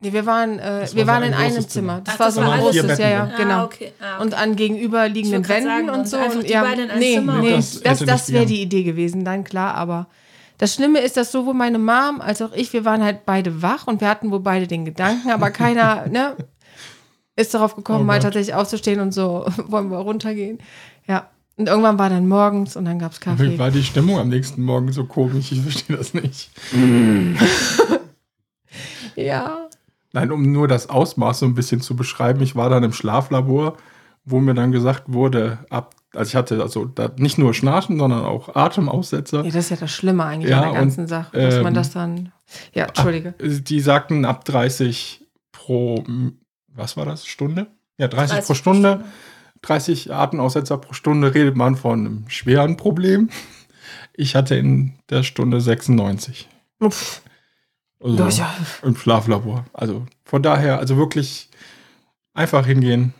Nee, 0.00 0.12
wir 0.12 0.26
waren, 0.26 0.60
äh, 0.60 0.86
wir 0.92 1.06
war 1.06 1.14
waren 1.14 1.24
in 1.24 1.34
ein 1.34 1.40
einem 1.52 1.68
Zimmer. 1.68 1.68
Zimmer. 1.68 2.00
Das 2.04 2.14
Ach, 2.14 2.20
war 2.20 2.26
das 2.26 2.34
so 2.36 2.40
war 2.42 2.52
ein 2.52 2.60
großes, 2.60 2.98
ja, 2.98 3.08
ja, 3.08 3.24
genau. 3.36 3.54
Ah, 3.54 3.64
okay. 3.64 3.92
Ah, 4.00 4.14
okay. 4.14 4.22
Und 4.22 4.34
an 4.34 4.54
gegenüberliegenden 4.54 5.48
Wänden 5.48 5.66
sagen, 5.66 5.90
und 5.90 6.08
so. 6.08 6.18
Und, 6.18 6.44
die 6.44 6.52
ja, 6.52 6.62
beiden 6.62 6.84
in 6.84 6.90
ein 6.90 6.98
nee, 7.00 7.14
Zimmer. 7.14 7.38
nee, 7.38 7.50
Das 7.56 7.80
das, 7.80 8.04
das, 8.04 8.32
wäre 8.32 8.46
die 8.46 8.62
Idee 8.62 8.84
gewesen, 8.84 9.24
dann 9.24 9.42
klar, 9.42 9.74
aber 9.74 10.06
das 10.58 10.74
Schlimme 10.74 11.00
ist, 11.00 11.16
dass 11.16 11.32
sowohl 11.32 11.54
meine 11.54 11.78
Mom 11.78 12.20
als 12.20 12.42
auch 12.42 12.52
ich, 12.52 12.72
wir 12.72 12.84
waren 12.84 13.02
halt 13.02 13.26
beide 13.26 13.60
wach 13.62 13.86
und 13.88 14.00
wir 14.00 14.08
hatten 14.08 14.30
wohl 14.30 14.40
beide 14.40 14.68
den 14.68 14.84
Gedanken, 14.84 15.30
aber 15.30 15.50
keiner, 15.50 16.06
ne, 16.10 16.36
ist 17.38 17.54
darauf 17.54 17.76
gekommen, 17.76 18.00
Oh 18.02 18.04
mal 18.04 18.18
tatsächlich 18.18 18.54
aufzustehen 18.54 19.00
und 19.00 19.12
so, 19.12 19.46
wollen 19.68 19.90
wir 19.90 19.98
runtergehen. 19.98 20.58
Ja. 21.06 21.28
Und 21.56 21.68
irgendwann 21.68 21.98
war 21.98 22.08
dann 22.08 22.28
morgens 22.28 22.76
und 22.76 22.84
dann 22.84 22.98
gab 23.00 23.12
es 23.12 23.20
Wie 23.20 23.24
Kaffee. 23.24 23.58
war 23.58 23.70
die 23.72 23.82
Stimmung 23.82 24.18
am 24.18 24.28
nächsten 24.28 24.62
Morgen 24.62 24.92
so 24.92 25.04
komisch? 25.04 25.50
Ich 25.52 25.60
verstehe 25.60 25.96
das 25.96 26.14
nicht. 26.14 26.50
Ja. 29.16 29.68
Nein, 30.12 30.30
um 30.30 30.52
nur 30.52 30.68
das 30.68 30.88
Ausmaß 30.88 31.40
so 31.40 31.46
ein 31.46 31.54
bisschen 31.54 31.80
zu 31.80 31.96
beschreiben. 31.96 32.40
Ich 32.42 32.54
war 32.54 32.70
dann 32.70 32.84
im 32.84 32.92
Schlaflabor, 32.92 33.76
wo 34.24 34.38
mir 34.40 34.54
dann 34.54 34.70
gesagt 34.72 35.04
wurde, 35.12 35.58
ab, 35.70 35.94
also 36.14 36.28
ich 36.28 36.36
hatte 36.36 36.62
also 36.62 36.84
da 36.84 37.10
nicht 37.16 37.36
nur 37.36 37.52
Schnarchen, 37.52 37.98
sondern 37.98 38.24
auch 38.24 38.54
Atemaussetzer. 38.54 39.38
ja, 39.38 39.46
das 39.50 39.56
ist 39.56 39.70
ja 39.70 39.76
das 39.76 39.90
Schlimme 39.90 40.24
eigentlich 40.24 40.50
Ja, 40.50 40.60
an 40.62 40.72
der 40.72 40.80
ganzen 40.80 41.00
und, 41.02 41.06
Sache, 41.08 41.36
dass 41.36 41.56
man 41.56 41.66
ähm, 41.68 41.74
das 41.74 41.90
dann, 41.90 42.32
ja, 42.72 42.86
Entschuldige. 42.86 43.34
Die 43.40 43.80
sagten 43.80 44.24
ab 44.24 44.44
30 44.44 45.26
pro, 45.52 46.04
was 46.78 46.96
war 46.96 47.04
das, 47.04 47.26
Stunde? 47.26 47.66
Ja, 47.98 48.08
30, 48.08 48.30
30 48.36 48.46
pro 48.46 48.54
Stunde. 48.54 49.04
30 49.62 50.12
Atemaussetzer 50.12 50.78
pro 50.78 50.92
Stunde 50.92 51.34
redet 51.34 51.56
man 51.56 51.76
von 51.76 51.98
einem 52.00 52.24
schweren 52.28 52.76
Problem. 52.76 53.28
Ich 54.14 54.34
hatte 54.36 54.54
in 54.54 54.94
der 55.10 55.22
Stunde 55.24 55.60
96. 55.60 56.48
Uff. 56.80 57.22
Also 58.00 58.16
Ja, 58.16 58.28
ja. 58.28 58.54
im 58.82 58.96
Schlaflabor. 58.96 59.64
Also 59.72 60.06
von 60.24 60.42
daher, 60.42 60.78
also 60.78 60.96
wirklich 60.96 61.50
einfach 62.34 62.66
hingehen. 62.66 63.14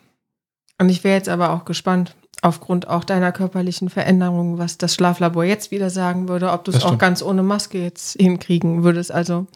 Und 0.80 0.88
ich 0.90 1.02
wäre 1.02 1.16
jetzt 1.16 1.28
aber 1.28 1.50
auch 1.50 1.64
gespannt, 1.64 2.14
aufgrund 2.40 2.86
auch 2.86 3.02
deiner 3.02 3.32
körperlichen 3.32 3.88
Veränderungen, 3.90 4.58
was 4.58 4.78
das 4.78 4.94
Schlaflabor 4.94 5.42
jetzt 5.42 5.72
wieder 5.72 5.90
sagen 5.90 6.28
würde, 6.28 6.52
ob 6.52 6.64
du 6.64 6.70
es 6.70 6.84
auch 6.84 6.96
ganz 6.98 7.20
ohne 7.20 7.42
Maske 7.42 7.82
jetzt 7.82 8.12
hinkriegen 8.20 8.84
würdest. 8.84 9.10
Also, 9.10 9.48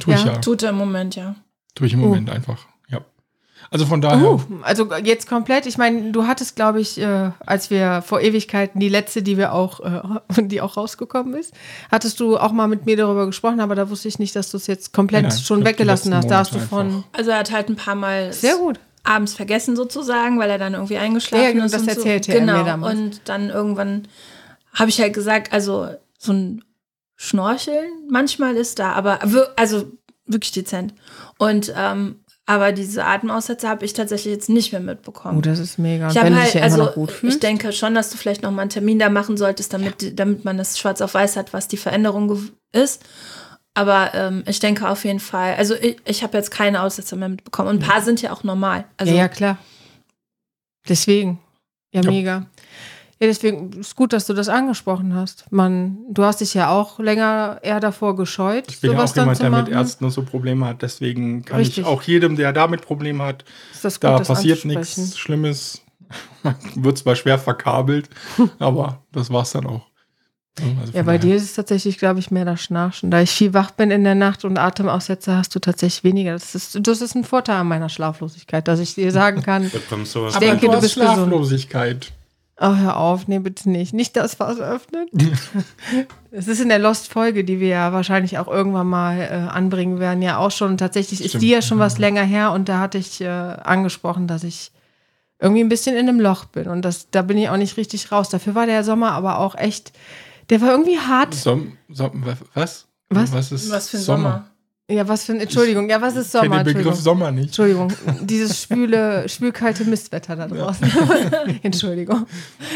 Tue 0.00 0.14
ich 0.14 0.24
Ja. 0.24 0.32
ja. 0.32 0.38
Tut 0.38 0.62
er 0.62 0.70
im 0.70 0.76
Moment, 0.78 1.14
ja. 1.14 1.34
Tue 1.74 1.86
ich 1.88 1.92
im 1.92 2.02
Oh. 2.02 2.06
Moment 2.06 2.30
einfach. 2.30 2.66
Also 3.72 3.86
von 3.86 4.02
daher. 4.02 4.32
uh, 4.34 4.40
also 4.60 4.86
jetzt 5.02 5.26
komplett. 5.26 5.64
Ich 5.64 5.78
meine, 5.78 6.12
du 6.12 6.26
hattest, 6.26 6.56
glaube 6.56 6.80
ich, 6.80 7.00
äh, 7.00 7.30
als 7.40 7.70
wir 7.70 8.02
vor 8.02 8.20
Ewigkeiten 8.20 8.78
die 8.78 8.90
letzte, 8.90 9.22
die 9.22 9.38
wir 9.38 9.54
auch, 9.54 9.80
äh, 9.80 10.02
die 10.42 10.60
auch 10.60 10.76
rausgekommen 10.76 11.34
ist, 11.34 11.54
hattest 11.90 12.20
du 12.20 12.36
auch 12.36 12.52
mal 12.52 12.68
mit 12.68 12.84
mir 12.84 12.98
darüber 12.98 13.24
gesprochen, 13.24 13.60
aber 13.60 13.74
da 13.74 13.88
wusste 13.88 14.08
ich 14.08 14.18
nicht, 14.18 14.36
dass 14.36 14.50
du 14.50 14.58
es 14.58 14.66
jetzt 14.66 14.92
komplett 14.92 15.22
Nein, 15.22 15.32
schon 15.38 15.64
weggelassen 15.64 16.14
hast. 16.14 16.30
Da 16.30 16.38
hast 16.40 16.54
du 16.54 16.58
von. 16.58 17.04
Also 17.12 17.30
er 17.30 17.38
hat 17.38 17.50
halt 17.50 17.70
ein 17.70 17.76
paar 17.76 17.94
Mal 17.94 18.30
Sehr 18.34 18.56
gut. 18.56 18.78
abends 19.04 19.32
vergessen 19.32 19.74
sozusagen, 19.74 20.38
weil 20.38 20.50
er 20.50 20.58
dann 20.58 20.74
irgendwie 20.74 20.98
eingeschlafen 20.98 21.42
Ja, 21.42 21.52
genau, 21.52 21.64
ist. 21.64 21.72
das 21.72 21.82
und 21.82 21.88
erzählte 21.88 22.30
so. 22.30 22.38
er 22.38 22.44
mir 22.44 22.52
genau. 22.52 22.64
damals. 22.64 22.98
Und 22.98 23.20
dann 23.24 23.48
irgendwann 23.48 24.06
habe 24.74 24.90
ich 24.90 25.00
halt 25.00 25.14
gesagt, 25.14 25.50
also 25.50 25.88
so 26.18 26.32
ein 26.32 26.62
Schnorcheln 27.16 27.88
manchmal 28.10 28.56
ist 28.56 28.78
da, 28.78 28.92
aber 28.92 29.20
also 29.56 29.84
wirklich 30.26 30.52
dezent. 30.52 30.94
Und 31.38 31.72
ähm, 31.76 32.16
aber 32.54 32.72
diese 32.72 33.04
Atemaussätze 33.04 33.68
habe 33.68 33.84
ich 33.84 33.92
tatsächlich 33.94 34.32
jetzt 34.34 34.48
nicht 34.48 34.72
mehr 34.72 34.80
mitbekommen. 34.80 35.38
Oh, 35.38 35.40
das 35.40 35.58
ist 35.58 35.78
mega. 35.78 36.08
Ich 36.10 36.14
wenn 36.16 36.38
halt, 36.38 36.52
ja 36.54 36.62
also 36.62 36.76
immer 36.76 36.86
noch 36.86 36.94
gut 36.94 37.14
ich 37.22 37.38
denke 37.40 37.72
schon, 37.72 37.94
dass 37.94 38.10
du 38.10 38.16
vielleicht 38.16 38.42
noch 38.42 38.50
mal 38.50 38.62
einen 38.62 38.70
Termin 38.70 38.98
da 38.98 39.08
machen 39.08 39.36
solltest, 39.36 39.72
damit, 39.72 40.00
die- 40.00 40.14
damit 40.14 40.44
man 40.44 40.58
das 40.58 40.78
schwarz 40.78 41.00
auf 41.00 41.14
weiß 41.14 41.36
hat, 41.36 41.52
was 41.52 41.68
die 41.68 41.76
Veränderung 41.76 42.50
ist. 42.72 43.02
Aber 43.74 44.10
ähm, 44.14 44.44
ich 44.46 44.58
denke 44.58 44.86
auf 44.88 45.04
jeden 45.06 45.20
Fall, 45.20 45.54
also 45.54 45.74
ich, 45.74 45.96
ich 46.04 46.22
habe 46.22 46.36
jetzt 46.36 46.50
keine 46.50 46.82
Aussätze 46.82 47.16
mehr 47.16 47.30
mitbekommen. 47.30 47.70
Und 47.70 47.82
ein 47.82 47.88
paar 47.88 48.02
sind 48.02 48.20
ja 48.20 48.32
auch 48.32 48.44
normal. 48.44 48.84
Also 48.98 49.12
ja, 49.12 49.20
ja, 49.20 49.28
klar. 49.28 49.56
Deswegen. 50.88 51.38
Ja, 51.94 52.02
Ja. 52.02 52.10
mega. 52.10 52.46
Ja, 53.22 53.28
deswegen 53.28 53.70
ist 53.78 53.94
gut, 53.94 54.12
dass 54.12 54.26
du 54.26 54.34
das 54.34 54.48
angesprochen 54.48 55.14
hast. 55.14 55.44
Man, 55.52 55.96
du 56.10 56.24
hast 56.24 56.40
dich 56.40 56.54
ja 56.54 56.70
auch 56.70 56.98
länger 56.98 57.60
eher 57.62 57.78
davor 57.78 58.16
gescheut, 58.16 58.64
Ich 58.68 58.80
bin 58.80 58.90
ja 58.90 58.98
auch 59.00 59.14
jemand, 59.14 59.40
der 59.40 59.48
mit 59.48 59.68
Ärzten 59.68 60.06
und 60.06 60.10
so 60.10 60.24
Probleme 60.24 60.66
hat. 60.66 60.82
Deswegen 60.82 61.44
kann 61.44 61.58
Richtig. 61.58 61.78
ich 61.78 61.84
auch 61.84 62.02
jedem, 62.02 62.34
der 62.34 62.52
damit 62.52 62.82
Probleme 62.82 63.22
hat, 63.22 63.44
ist 63.72 63.84
das 63.84 64.00
gut, 64.00 64.10
da 64.10 64.18
das 64.18 64.26
passiert 64.26 64.64
nichts 64.64 65.16
Schlimmes. 65.16 65.82
Man 66.42 66.56
wird 66.74 66.98
zwar 66.98 67.14
schwer 67.14 67.38
verkabelt, 67.38 68.08
aber 68.58 69.04
das 69.12 69.30
war's 69.30 69.52
dann 69.52 69.66
auch. 69.66 69.86
Also 70.80 70.92
Ja, 70.92 71.04
bei 71.04 71.16
daher- 71.16 71.18
dir 71.18 71.36
ist 71.36 71.44
es 71.44 71.54
tatsächlich, 71.54 71.98
glaube 71.98 72.18
ich, 72.18 72.32
mehr 72.32 72.44
das 72.44 72.60
Schnarchen. 72.60 73.12
Da 73.12 73.20
ich 73.20 73.30
viel 73.30 73.54
wach 73.54 73.70
bin 73.70 73.92
in 73.92 74.02
der 74.02 74.16
Nacht 74.16 74.44
und 74.44 74.58
Atemaussetzer, 74.58 75.36
hast 75.36 75.54
du 75.54 75.60
tatsächlich 75.60 76.02
weniger. 76.02 76.32
Das 76.32 76.56
ist, 76.56 76.76
das 76.88 77.00
ist 77.00 77.14
ein 77.14 77.22
Vorteil 77.22 77.58
an 77.58 77.68
meiner 77.68 77.88
Schlaflosigkeit, 77.88 78.66
dass 78.66 78.80
ich 78.80 78.96
dir 78.96 79.12
sagen 79.12 79.44
kann, 79.44 79.70
Aber 79.92 80.40
denke, 80.40 80.68
du 80.68 80.80
bist 80.80 80.96
gesund. 80.96 81.32
Oh, 82.64 82.76
hör 82.76 82.96
auf, 82.96 83.26
nee, 83.26 83.40
bitte 83.40 83.68
nicht. 83.68 83.92
Nicht 83.92 84.16
das 84.16 84.36
Fass 84.36 84.60
öffnen. 84.60 85.08
Es 86.34 86.48
ist 86.48 86.60
in 86.60 86.70
der 86.70 86.78
Lost-Folge, 86.78 87.44
die 87.44 87.60
wir 87.60 87.68
ja 87.68 87.92
wahrscheinlich 87.92 88.38
auch 88.38 88.48
irgendwann 88.48 88.86
mal 88.86 89.18
äh, 89.20 89.50
anbringen 89.50 90.00
werden, 90.00 90.22
ja 90.22 90.38
auch 90.38 90.50
schon. 90.50 90.78
Tatsächlich 90.78 91.20
ist 91.20 91.28
Stimmt. 91.30 91.42
die 91.42 91.50
ja 91.50 91.60
schon 91.60 91.78
was 91.78 91.98
länger 91.98 92.22
her 92.22 92.52
und 92.52 92.70
da 92.70 92.78
hatte 92.78 92.96
ich 92.96 93.20
äh, 93.20 93.26
angesprochen, 93.26 94.28
dass 94.28 94.42
ich 94.42 94.72
irgendwie 95.38 95.62
ein 95.62 95.68
bisschen 95.68 95.94
in 95.94 96.08
einem 96.08 96.20
Loch 96.20 96.46
bin 96.46 96.68
und 96.68 96.86
das, 96.86 97.10
da 97.10 97.20
bin 97.20 97.36
ich 97.36 97.50
auch 97.50 97.58
nicht 97.58 97.76
richtig 97.76 98.10
raus. 98.12 98.30
Dafür 98.30 98.54
war 98.54 98.64
der 98.64 98.82
Sommer 98.82 99.12
aber 99.12 99.40
auch 99.40 99.56
echt, 99.56 99.92
der 100.48 100.62
war 100.62 100.70
irgendwie 100.70 100.98
hart. 100.98 101.34
Som, 101.34 101.76
Som, 101.90 102.24
was? 102.54 102.86
Was? 103.10 103.32
Was 103.32 103.52
ist 103.52 103.70
was 103.70 103.90
für 103.90 103.98
ein 103.98 104.02
Sommer. 104.02 104.46
Ja, 104.92 105.08
was 105.08 105.24
für 105.24 105.32
ein, 105.32 105.40
Entschuldigung, 105.40 105.88
ja, 105.88 106.00
was 106.00 106.16
ist 106.16 106.34
Ich 106.34 106.40
kenne 106.40 106.44
Sommer? 106.54 106.64
den 106.64 106.74
Begriff 106.76 106.86
Entschuldigung. 106.86 107.02
Sommer 107.02 107.30
nicht. 107.32 107.46
Entschuldigung, 107.46 107.92
dieses 108.20 108.60
schwüle, 108.62 109.28
schwülkalte 109.28 109.84
Mistwetter 109.84 110.36
da 110.36 110.46
draußen. 110.48 110.90
Entschuldigung. 111.62 112.26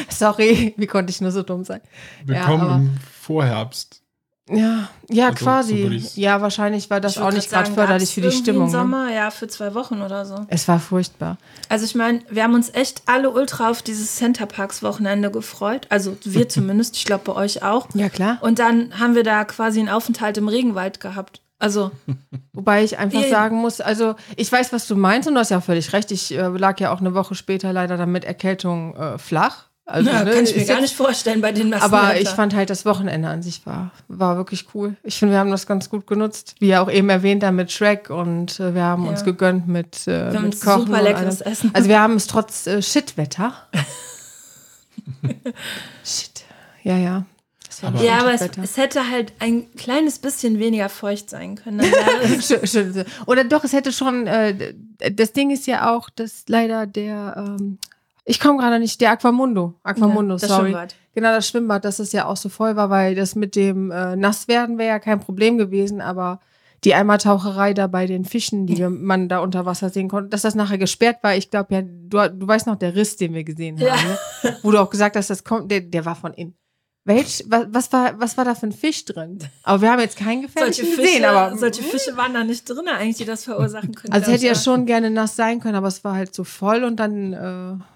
Sorry, 0.09 0.75
wie 0.77 0.87
konnte 0.87 1.11
ich 1.11 1.21
nur 1.21 1.31
so 1.33 1.43
dumm 1.43 1.65
sein? 1.65 1.81
Wir 2.25 2.37
Ja, 2.37 2.77
im 2.77 2.91
Vorherbst. 3.21 4.03
Ja, 4.49 4.89
ja, 5.11 5.27
Also, 5.31 5.39
so 5.39 5.45
quasi. 5.45 5.75
ich's- 5.97 6.15
ja, 6.17 6.41
wahrscheinlich 6.41 6.89
war 6.89 7.01
das 7.01 7.17
Ich 7.17 7.21
auch 7.21 7.33
nicht 7.33 7.51
gerade 7.51 7.69
förderlich 7.69 8.15
für 8.15 8.21
die 8.21 8.31
Stimmung. 8.31 8.67
Im 8.69 8.73
Ne? 8.73 8.79
Sommer, 8.79 9.13
ja, 9.13 9.33
für 9.33 9.49
zwei 9.49 9.75
Wochen 9.75 10.01
oder 10.03 10.25
so. 10.25 10.37
Es 10.47 10.69
war 10.69 10.79
furchtbar. 10.79 11.37
Also 11.69 11.85
ich 11.85 11.97
meine, 11.97 12.21
wir 12.31 12.45
haben 12.45 12.55
uns 12.55 12.71
echt 12.73 13.03
alle 13.07 13.31
ultra 13.31 13.71
auf 13.71 13.83
dieses 13.83 14.15
Centerparks-Wochenende 14.15 15.33
gefreut. 15.33 15.87
Also 15.91 16.17
wir 16.23 16.49
zumindest, 16.49 16.97
ich 16.97 17.05
glaube 17.07 17.25
bei 17.25 17.33
euch 17.35 17.65
auch. 17.65 17.89
Ja, 17.95 18.09
klar. 18.09 18.39
Und 18.41 18.61
dann 18.61 18.97
haben 19.01 19.17
wir 19.17 19.25
da 19.25 19.45
quasi 19.45 19.81
einen 19.81 19.89
Aufenthalt 19.89 20.39
im 20.39 20.47
Regenwald 20.47 21.01
gehabt. 21.01 21.43
Also, 21.59 21.91
Wobei 22.53 22.85
ich 22.85 22.99
einfach 22.99 23.25
sagen 23.25 23.57
muss, 23.57 23.81
also 23.81 24.15
ich 24.37 24.51
weiß, 24.53 24.73
was 24.73 24.87
du 24.87 24.95
meinst 24.97 25.27
und 25.29 25.35
du 25.35 25.41
hast 25.41 25.51
ja 25.51 25.61
völlig 25.61 25.93
recht. 25.93 26.11
Ich 26.13 26.33
äh, 26.37 26.47
lag 26.49 26.79
ja 26.81 26.93
auch 26.93 27.01
eine 27.01 27.15
Woche 27.15 27.35
später 27.35 27.73
leider 27.73 27.97
dann 27.97 28.13
mit 28.13 28.25
Erkältung 28.25 28.95
äh, 28.97 29.19
flach. 29.19 29.65
Also, 29.89 30.11
na, 30.13 30.25
ne, 30.25 30.33
kann 30.33 30.43
ich 30.43 30.53
mir 30.57 30.63
ist 30.63 30.67
gar 30.69 30.79
jetzt- 30.79 30.83
nicht 30.83 30.97
vorstellen 30.97 31.41
bei 31.41 31.53
den 31.53 31.69
nassen 31.69 31.85
Aber 31.85 32.21
ich 32.21 32.29
fand 32.29 32.57
halt 32.57 32.71
das 32.71 32.85
Wochenende 32.85 33.29
an 33.29 33.45
sich 33.45 33.65
war, 33.67 33.93
war 34.09 34.37
wirklich 34.37 34.67
cool. 34.75 34.97
Ich 35.05 35.17
finde, 35.17 35.35
wir 35.35 35.39
haben 35.39 35.53
das 35.53 35.69
ganz 35.69 35.89
gut 35.89 36.09
genutzt. 36.09 36.57
Wie 36.59 36.67
ja 36.67 36.83
auch 36.83 36.91
eben 36.91 37.09
erwähnt, 37.09 37.45
da 37.45 37.53
mit 37.53 37.71
Shrek 37.71 38.11
und 38.11 38.59
äh, 38.59 38.75
wir 38.75 38.83
haben 38.83 39.05
Ja. 39.05 39.11
uns 39.11 39.23
gegönnt 39.23 39.69
mit, 39.69 40.09
äh, 40.09 40.33
wir 40.33 40.39
haben 40.41 40.49
mit 40.49 40.61
Kochen. 40.61 40.87
super 40.87 41.03
leckeres. 41.03 41.41
Essen. 41.41 41.71
Also 41.73 41.89
wir 41.89 42.01
haben 42.01 42.15
es 42.17 42.27
trotz 42.27 42.67
äh, 42.67 42.83
Shitwetter. 42.83 43.53
Shit. 46.05 46.45
Ja, 46.83 46.97
ja. 46.97 47.25
Aber- 47.85 48.03
ja, 48.03 48.19
aber 48.21 48.33
es, 48.35 48.43
es 48.63 48.77
hätte 48.77 49.11
halt 49.11 49.33
ein 49.39 49.71
kleines 49.77 50.19
bisschen 50.19 50.59
weniger 50.59 50.89
feucht 50.89 51.31
sein 51.31 51.55
können. 51.57 51.81
Oder 53.27 53.45
doch, 53.45 53.65
es 53.65 53.73
hätte 53.73 53.93
schon, 53.93 54.27
äh, 54.27 54.75
das 55.13 55.33
Ding 55.33 55.51
ist 55.51 55.67
ja 55.67 55.95
auch, 55.95 56.11
dass 56.11 56.45
leider 56.49 56.87
der, 56.87 57.35
ähm, 57.59 57.79
ich 58.25 58.41
komme 58.41 58.59
gerade 58.59 58.79
nicht, 58.79 59.01
der 59.01 59.13
Aquamundo, 59.13 59.75
Aquamundo, 59.83 60.35
Ja, 60.35 60.39
das 60.41 60.49
sorry. 60.49 60.63
Schwimmbad. 60.71 60.95
Genau, 61.15 61.29
das 61.31 61.49
Schwimmbad, 61.49 61.85
dass 61.85 61.99
es 61.99 62.13
ja 62.13 62.27
auch 62.27 62.37
so 62.37 62.49
voll 62.49 62.77
war, 62.77 62.91
weil 62.91 63.15
das 63.15 63.35
mit 63.35 63.57
dem 63.57 63.91
äh, 63.91 64.17
Nasswerden 64.17 64.79
wäre 64.79 64.89
ja 64.89 64.99
kein 64.99 65.21
Problem 65.21 65.57
gewesen, 65.59 66.01
aber 66.01 66.41
die 66.85 66.95
Eimertaucherei 66.95 67.73
da 67.73 67.87
bei 67.87 68.07
den 68.07 68.25
Fischen, 68.27 68.67
die 68.67 68.77
wir, 68.77 68.91
man 68.91 69.29
da 69.29 69.39
unter 69.39 69.65
Wasser 69.65 69.89
sehen 69.89 70.09
konnte, 70.09 70.29
dass 70.29 70.43
das 70.43 70.55
nachher 70.55 70.77
gesperrt 70.79 71.17
war, 71.23 71.35
ich 71.35 71.51
glaube 71.51 71.75
ja, 71.75 71.83
du, 71.83 72.19
du 72.39 72.47
weißt 72.47 72.67
noch, 72.67 72.77
der 72.77 72.95
Riss, 72.95 73.17
den 73.17 73.33
wir 73.33 73.45
gesehen 73.45 73.79
haben, 73.81 73.87
Ja. 73.87 73.95
ne? 73.97 74.59
wo 74.63 74.71
du 74.71 74.79
auch 74.79 74.91
gesagt 74.91 75.17
hast, 75.17 75.31
das 75.31 75.43
kommt, 75.43 75.71
der, 75.71 75.81
der 75.81 76.05
war 76.05 76.15
von 76.17 76.35
innen. 76.35 76.55
Welch, 77.07 77.45
was, 77.47 77.67
was, 77.71 77.93
war, 77.93 78.21
was 78.21 78.37
war 78.37 78.45
da 78.45 78.57
für 78.57 78.67
ein 78.67 78.73
Fisch 78.73 79.05
drin? 79.05 79.39
Aber 79.63 79.81
wir 79.81 79.93
haben 79.93 80.01
jetzt 80.01 80.17
keinen 80.19 80.43
Solche 80.49 80.83
gefährlichen 80.83 80.87
Fische, 80.87 81.03
gesehen, 81.03 81.25
aber 81.25 81.57
solche 81.57 81.83
Fische 81.85 82.17
waren 82.17 82.35
da 82.35 82.43
nicht 82.43 82.69
drin, 82.69 82.89
eigentlich, 82.89 83.19
die 83.19 83.25
das 83.25 83.45
verursachen 83.45 83.95
können. 83.95 84.13
also 84.13 84.27
es 84.27 84.33
hätte 84.33 84.47
ja 84.47 84.57
schon 84.57 84.87
gerne 84.87 85.09
nass 85.11 85.37
sein 85.37 85.61
können, 85.61 85.77
aber 85.77 85.87
es 85.87 86.03
war 86.03 86.15
halt 86.15 86.35
so 86.35 86.43
voll 86.43 86.83
und 86.83 86.97
dann, 86.97 87.33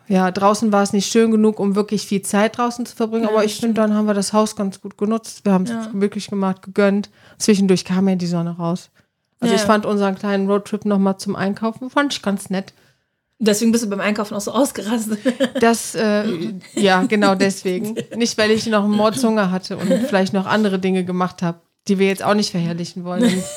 äh, 0.09 0.13
ja, 0.15 0.31
draußen 0.31 0.71
war 0.71 0.85
es 0.85 0.93
nicht 0.93 1.11
schön 1.11 1.33
genug, 1.33 1.59
um 1.59 1.75
wirklich 1.75 2.07
viel 2.07 2.23
Zeit 2.23 2.57
draußen 2.57 2.87
zu 2.87 2.95
verbringen. 2.95 3.25
Ja, 3.25 3.31
aber 3.31 3.45
ich 3.45 3.57
finde, 3.59 3.75
dann 3.75 3.95
haben 3.95 4.07
wir 4.07 4.15
das 4.15 4.33
Haus 4.33 4.55
ganz 4.55 4.81
gut 4.81 4.97
genutzt. 4.97 5.45
Wir 5.45 5.55
haben 5.55 5.65
es 5.65 5.71
Ja. 5.71 5.89
wirklich 5.93 6.29
gemacht, 6.31 6.63
gegönnt. 6.63 7.11
Zwischendurch 7.37 7.85
kam 7.85 8.09
ja 8.09 8.15
die 8.15 8.27
Sonne 8.29 8.51
raus. 8.57 8.91
Also 9.41 9.53
Ja, 9.55 9.61
ich 9.61 9.67
fand 9.67 9.87
unseren 9.87 10.15
kleinen 10.15 10.49
Roadtrip 10.49 10.85
nochmal 10.85 11.19
zum 11.19 11.35
Einkaufen, 11.35 11.91
fand 11.91 12.13
ich 12.13 12.23
ganz 12.23 12.49
nett. 12.49 12.73
Deswegen 13.43 13.73
bist 13.73 13.83
du 13.85 13.89
beim 13.89 14.01
Einkaufen 14.01 14.35
auch 14.35 14.41
so 14.41 14.53
ausgerastet. 14.53 15.19
Das, 15.61 15.95
äh, 15.95 16.25
ja, 16.75 17.03
genau 17.05 17.35
deswegen. 17.35 17.97
Nicht, 18.15 18.37
weil 18.39 18.51
ich 18.51 18.67
noch 18.67 18.85
einen 18.85 18.93
Mordshunger 18.95 19.51
hatte 19.51 19.77
und 19.79 19.89
vielleicht 20.07 20.33
noch 20.33 20.47
andere 20.47 20.79
Dinge 20.79 21.05
gemacht 21.05 21.43
habe, 21.43 21.61
die 21.89 21.99
wir 21.99 22.07
jetzt 22.07 22.23
auch 22.23 22.35
nicht 22.35 22.51
verherrlichen 22.51 23.05
wollen. 23.05 23.43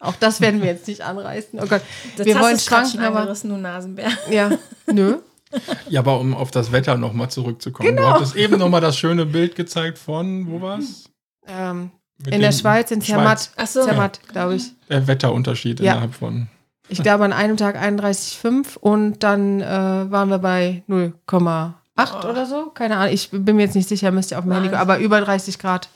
Auch 0.00 0.14
das 0.14 0.40
werden 0.40 0.60
wir 0.62 0.68
jetzt 0.68 0.86
nicht 0.86 1.00
anreißen. 1.00 1.58
Oh 1.60 1.66
Gott, 1.66 1.82
Das 2.16 2.24
wir 2.24 2.36
hast 2.38 2.70
wollen 2.70 2.84
schon 2.92 3.00
aber 3.00 3.26
du 3.34 3.48
Nasenbär. 3.56 4.10
ja, 4.30 4.52
nö. 4.86 5.18
Ja, 5.88 6.00
aber 6.00 6.20
um 6.20 6.34
auf 6.34 6.52
das 6.52 6.70
Wetter 6.70 6.96
nochmal 6.96 7.30
zurückzukommen. 7.30 7.96
Genau. 7.96 8.02
Du 8.02 8.14
hattest 8.14 8.36
eben 8.36 8.58
nochmal 8.58 8.80
das 8.80 8.96
schöne 8.96 9.26
Bild 9.26 9.56
gezeigt 9.56 9.98
von, 9.98 10.46
wo 10.48 10.60
war's? 10.60 11.10
Ähm, 11.48 11.90
in 12.30 12.40
der 12.40 12.52
Schweiz, 12.52 12.92
in 12.92 13.00
Zermatt. 13.00 13.50
Ach 13.56 13.66
so. 13.66 13.84
Zermatt, 13.84 14.20
glaube 14.28 14.54
ich. 14.56 14.70
Der 14.88 15.06
Wetterunterschied 15.08 15.80
Ja. 15.80 15.92
innerhalb 15.94 16.14
von. 16.14 16.48
Ich 16.88 17.02
glaube 17.02 17.24
an 17.24 17.32
einem 17.32 17.56
Tag 17.56 17.76
31,5 17.76 18.78
und 18.78 19.22
dann 19.22 19.60
äh, 19.60 19.66
waren 20.10 20.28
wir 20.30 20.38
bei 20.38 20.82
0,8 20.88 21.72
Oh. 22.00 22.28
oder 22.28 22.46
so. 22.46 22.66
Keine 22.74 22.96
Ahnung, 22.96 23.12
ich 23.12 23.28
bin 23.30 23.56
mir 23.56 23.62
jetzt 23.62 23.74
nicht 23.74 23.88
sicher, 23.88 24.10
müsst 24.12 24.30
ihr 24.30 24.38
auf 24.38 24.44
dem 24.44 24.52
Handy 24.52 24.68
aber 24.74 24.98
über 24.98 25.20
30 25.20 25.58
Grad 25.58 25.88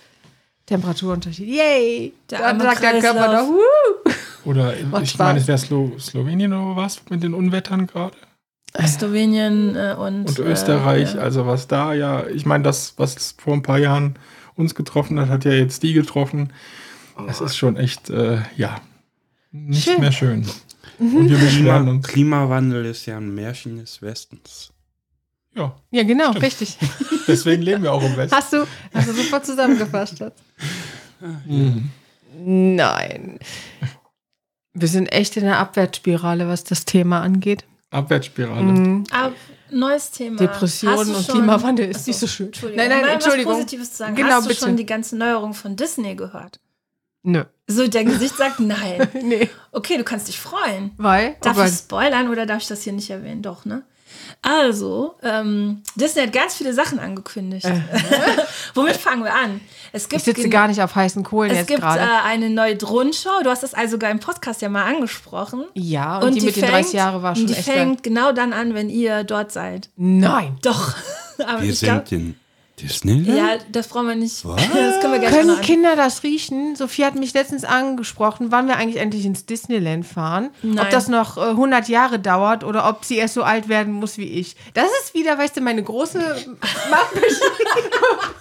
Temperaturunterschied. 0.66 1.46
Yay! 1.48 2.12
Der 2.30 2.38
Dann 2.40 2.60
sagt 2.60 2.82
der 2.82 3.00
Körper 3.00 3.32
noch, 3.32 3.48
Wuh! 3.48 4.10
Oder 4.44 4.74
Macht 4.90 5.04
ich 5.04 5.18
meine, 5.18 5.38
es 5.38 5.46
wäre 5.48 5.58
Slo 5.58 5.92
Slowenien 5.98 6.52
oder 6.52 6.76
was 6.76 7.00
mit 7.10 7.22
den 7.22 7.34
Unwettern 7.34 7.86
gerade? 7.86 8.16
Slowenien 8.86 9.76
äh, 9.76 9.94
und, 9.98 10.26
Und 10.26 10.38
Österreich, 10.38 11.14
Äh, 11.14 11.18
ja. 11.18 11.22
also 11.22 11.46
was 11.46 11.68
da 11.68 11.92
ja, 11.94 12.26
ich 12.26 12.46
meine, 12.46 12.64
das, 12.64 12.94
was 12.96 13.34
vor 13.38 13.54
ein 13.54 13.62
paar 13.62 13.78
Jahren 13.78 14.16
uns 14.54 14.74
getroffen 14.74 15.20
hat, 15.20 15.28
hat 15.28 15.44
ja 15.44 15.52
jetzt 15.52 15.82
die 15.82 15.92
getroffen. 15.92 16.52
Das 17.26 17.40
ist 17.40 17.56
schon 17.56 17.76
echt, 17.76 18.08
äh, 18.10 18.38
ja, 18.56 18.76
nicht 19.50 19.84
Schön. 19.84 20.00
mehr 20.00 20.12
schön. 20.12 20.46
Und 20.98 21.28
wir 21.28 21.38
beschweren 21.38 21.50
Klima, 21.84 21.90
uns. 21.90 22.08
Klimawandel 22.08 22.84
ist 22.86 23.06
ja 23.06 23.16
ein 23.16 23.34
Märchen 23.34 23.78
des 23.78 24.02
Westens. 24.02 24.70
Ja, 25.54 25.74
Ja, 25.90 26.02
genau, 26.02 26.30
Stimmt. 26.30 26.44
richtig. 26.44 26.78
deswegen 27.28 27.62
leben 27.62 27.82
wir 27.82 27.92
auch 27.92 28.02
im 28.02 28.16
Westen. 28.16 28.34
Hast 28.36 28.52
du, 28.52 28.66
hast 28.94 29.08
du 29.08 29.12
super 29.12 29.42
zusammengefasst. 29.42 30.18
Schatz. 30.18 30.38
Mhm. 31.46 31.90
Nein. 32.44 33.38
Wir 34.74 34.88
sind 34.88 35.12
echt 35.12 35.36
in 35.36 35.44
der 35.44 35.58
Abwärtsspirale, 35.58 36.48
was 36.48 36.64
das 36.64 36.84
Thema 36.86 37.20
angeht. 37.20 37.64
Abwärtsspirale. 37.90 38.62
Mhm. 38.62 39.04
Aber 39.10 39.34
neues 39.70 40.10
Thema. 40.10 40.36
Depressionen 40.38 41.14
und 41.14 41.28
Klimawandel 41.28 41.88
ist 41.90 41.96
Achso, 41.98 42.10
nicht 42.10 42.18
so 42.20 42.26
schön. 42.26 42.46
Entschuldigung. 42.46 42.78
Nein, 42.86 42.88
nein, 42.96 43.06
mal 43.06 43.12
Entschuldigung. 43.14 43.52
Was 43.52 43.58
Positives 43.60 43.90
zu 43.92 43.96
sagen. 43.98 44.14
Genau, 44.16 44.30
Hast 44.30 44.44
du 44.44 44.48
bitte. 44.48 44.60
schon 44.64 44.76
die 44.76 44.86
ganzen 44.86 45.18
Neuerungen 45.18 45.54
von 45.54 45.76
Disney 45.76 46.14
gehört? 46.14 46.58
Nö. 47.22 47.44
So, 47.68 47.86
dein 47.86 48.06
Gesicht 48.06 48.36
sagt 48.36 48.60
nein. 48.60 49.08
Nee. 49.22 49.48
Okay, 49.70 49.96
du 49.96 50.04
kannst 50.04 50.28
dich 50.28 50.38
freuen. 50.40 50.90
Weil? 50.96 51.36
Darf 51.40 51.56
oh 51.58 51.62
ich 51.64 51.72
spoilern 51.72 52.28
oder 52.28 52.44
darf 52.46 52.62
ich 52.62 52.68
das 52.68 52.82
hier 52.82 52.92
nicht 52.92 53.08
erwähnen? 53.10 53.42
Doch, 53.42 53.64
ne? 53.64 53.82
Also, 54.42 55.14
ähm, 55.22 55.82
Disney 55.94 56.22
hat 56.22 56.32
ganz 56.32 56.54
viele 56.54 56.74
Sachen 56.74 56.98
angekündigt. 56.98 57.66
Womit 58.74 58.96
fangen 58.96 59.24
wir 59.24 59.32
an? 59.34 59.60
Es 59.92 60.04
ich 60.04 60.08
gibt 60.10 60.24
sitze 60.24 60.42
gen- 60.42 60.50
gar 60.50 60.68
nicht 60.68 60.82
auf 60.82 60.94
heißen 60.94 61.22
Kohlen 61.22 61.50
es 61.50 61.58
jetzt 61.58 61.68
gibt 61.68 61.80
gerade. 61.80 62.00
äh, 62.02 62.26
eine 62.26 62.50
neue 62.50 62.76
Drohnenshow. 62.76 63.42
Du 63.42 63.50
hast 63.50 63.62
das 63.62 63.72
also 63.72 63.92
sogar 63.92 64.10
im 64.10 64.18
Podcast 64.20 64.60
ja 64.60 64.68
mal 64.68 64.84
angesprochen. 64.84 65.64
ja, 65.74 66.18
und, 66.18 66.34
die, 66.34 66.40
mit 66.42 66.56
den 66.56 66.64
30 66.66 66.92
Jahren 66.92 67.22
war 67.22 67.36
schon 67.36 67.46
die 67.46 67.54
echt 67.54 67.66
geil. 67.66 67.76
fängt 67.76 68.02
genau 68.02 68.32
dann 68.32 68.52
an, 68.52 68.74
wenn 68.74 68.90
ihr 68.90 69.24
dort 69.24 69.52
seid. 69.52 69.88
Nein. 69.96 70.58
Doch. 70.62 70.94
Aber 71.46 71.62
Wir 71.62 71.70
ich 71.70 71.80
glaub, 71.80 72.06
sind 72.08 72.20
in 72.20 72.34
Disneyland? 72.82 73.26
ja, 73.38 73.56
das 73.70 73.88
brauchen 73.88 74.08
wir 74.08 74.14
nicht. 74.14 74.44
Was? 74.44 74.56
Das 74.56 75.00
können 75.00 75.12
wir 75.12 75.18
gleich 75.20 75.30
Können. 75.32 75.60
Kinder 75.60 75.96
das 75.96 76.22
riechen? 76.22 76.76
Sophie 76.76 77.04
hat 77.04 77.14
mich 77.14 77.32
letztens 77.34 77.64
angesprochen, 77.64 78.50
wann 78.50 78.66
wir 78.68 78.76
eigentlich 78.76 79.00
endlich 79.00 79.24
ins 79.24 79.46
Disneyland 79.46 80.04
fahren. 80.06 80.50
Nein. 80.62 80.84
Ob 80.84 80.90
das 80.90 81.08
noch 81.08 81.36
äh, 81.38 81.50
100 81.50 81.88
Jahre 81.88 82.18
dauert 82.18 82.64
oder 82.64 82.88
ob 82.88 83.04
sie 83.04 83.16
erst 83.16 83.34
so 83.34 83.42
alt 83.42 83.68
werden 83.68 83.92
muss 83.94 84.18
wie 84.18 84.24
ich. 84.28 84.56
Das 84.74 84.86
ist 85.02 85.14
wieder, 85.14 85.38
weißt 85.38 85.56
du, 85.56 85.60
meine 85.60 85.82
große 85.82 86.18
macht 86.90 87.14
mich, 87.14 87.34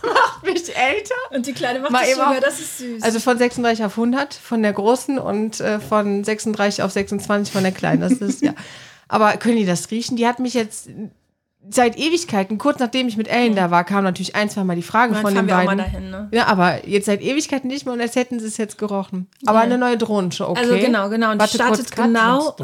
macht 0.03 0.43
mich 0.43 0.75
älter. 0.75 1.15
Und 1.31 1.45
die 1.45 1.53
Kleine 1.53 1.79
macht 1.79 1.91
Mal 1.91 1.99
das 2.01 2.09
eben 2.09 2.19
jünger, 2.19 2.31
auch- 2.37 2.39
das 2.41 2.59
ist 2.59 2.77
süß. 2.79 3.03
Also 3.03 3.19
von 3.19 3.37
36 3.37 3.85
auf 3.85 3.93
100 3.93 4.33
von 4.33 4.61
der 4.63 4.73
großen 4.73 5.17
und 5.19 5.59
äh, 5.59 5.79
von 5.79 6.23
36 6.23 6.83
auf 6.83 6.91
26 6.91 7.53
von 7.53 7.63
der 7.63 7.71
kleinen. 7.71 8.01
Das 8.01 8.13
ist 8.13 8.41
ja. 8.41 8.53
Aber 9.07 9.33
können 9.33 9.57
die 9.57 9.65
das 9.65 9.91
riechen? 9.91 10.15
Die 10.15 10.25
hat 10.25 10.39
mich 10.39 10.53
jetzt 10.53 10.87
seit 11.69 11.97
Ewigkeiten, 11.97 12.57
kurz 12.57 12.79
nachdem 12.79 13.07
ich 13.07 13.17
mit 13.17 13.27
Ellen 13.27 13.55
da 13.55 13.71
war, 13.71 13.83
kam 13.83 14.03
natürlich 14.03 14.35
ein, 14.35 14.49
zwei 14.49 14.63
Mal 14.63 14.75
die 14.75 14.81
Frage 14.81 15.13
dann 15.13 15.21
von 15.21 15.33
fahren 15.33 15.45
den 15.47 15.49
wir 15.53 15.59
auch 15.59 15.63
mal 15.65 15.75
beiden. 15.77 15.93
dahin, 15.93 16.09
ne? 16.09 16.29
Ja, 16.31 16.47
aber 16.47 16.87
jetzt 16.87 17.05
seit 17.05 17.21
Ewigkeiten 17.21 17.67
nicht 17.67 17.85
mehr 17.85 17.93
und 17.93 18.01
als 18.01 18.15
hätten 18.15 18.39
sie 18.39 18.47
es 18.47 18.57
jetzt 18.57 18.77
gerochen. 18.77 19.27
Aber 19.45 19.59
Ja. 19.59 19.63
eine 19.65 19.77
neue 19.77 19.97
Drohnenshow, 19.97 20.45
okay. 20.49 20.59
Also 20.61 20.77
genau, 20.77 21.09
genau. 21.09 21.27
Und 21.31 21.35
die 21.35 21.39
Warte, 21.39 21.57
kurz, 21.57 21.67
startet 21.67 21.91
Cut. 21.91 22.05
genau. 22.05 22.55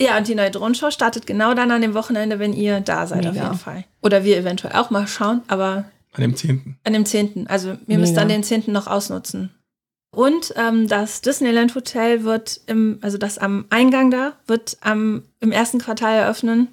Ja, 0.00 0.16
und 0.16 0.28
die 0.28 0.34
neue 0.36 0.50
Drohnenshow 0.52 0.90
startet 0.92 1.26
genau 1.26 1.54
dann 1.54 1.70
an 1.72 1.82
dem 1.82 1.94
Wochenende, 1.94 2.38
wenn 2.38 2.52
ihr 2.52 2.80
da 2.80 3.06
seid, 3.08 3.26
auf 3.26 3.32
Mega. 3.34 3.46
jeden 3.46 3.58
Fall. 3.58 3.84
Oder 4.02 4.22
wir 4.24 4.36
eventuell 4.36 4.74
auch 4.76 4.90
mal 4.90 5.08
schauen, 5.08 5.42
aber 5.48 5.86
An 6.12 6.22
dem 6.22 6.36
10. 6.36 6.76
an 6.84 6.92
dem 6.92 7.04
10. 7.04 7.46
Also 7.48 7.76
wir 7.86 7.98
müssen 7.98 8.12
Mega. 8.12 8.20
dann 8.20 8.28
den 8.28 8.44
10. 8.44 8.64
noch 8.72 8.86
ausnutzen. 8.86 9.52
Und 10.14 10.54
ähm, 10.56 10.88
das 10.88 11.20
Disneyland 11.20 11.74
Hotel 11.74 12.24
wird 12.24 12.60
im, 12.66 12.98
also 13.02 13.18
das 13.18 13.38
am 13.38 13.66
Eingang 13.70 14.10
da, 14.10 14.32
wird 14.46 14.78
am, 14.80 15.24
im 15.40 15.52
ersten 15.52 15.78
Quartal 15.80 16.16
eröffnen. 16.16 16.68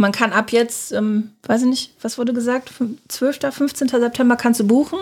Man 0.00 0.12
kann 0.12 0.32
ab 0.32 0.52
jetzt, 0.52 0.92
ähm, 0.92 1.32
weiß 1.42 1.62
ich 1.62 1.66
nicht, 1.68 1.92
was 2.00 2.18
wurde 2.18 2.32
gesagt, 2.32 2.70
fün- 2.70 2.98
12., 3.08 3.40
15. 3.52 3.88
September 3.88 4.36
kannst 4.36 4.60
du 4.60 4.66
buchen. 4.66 5.00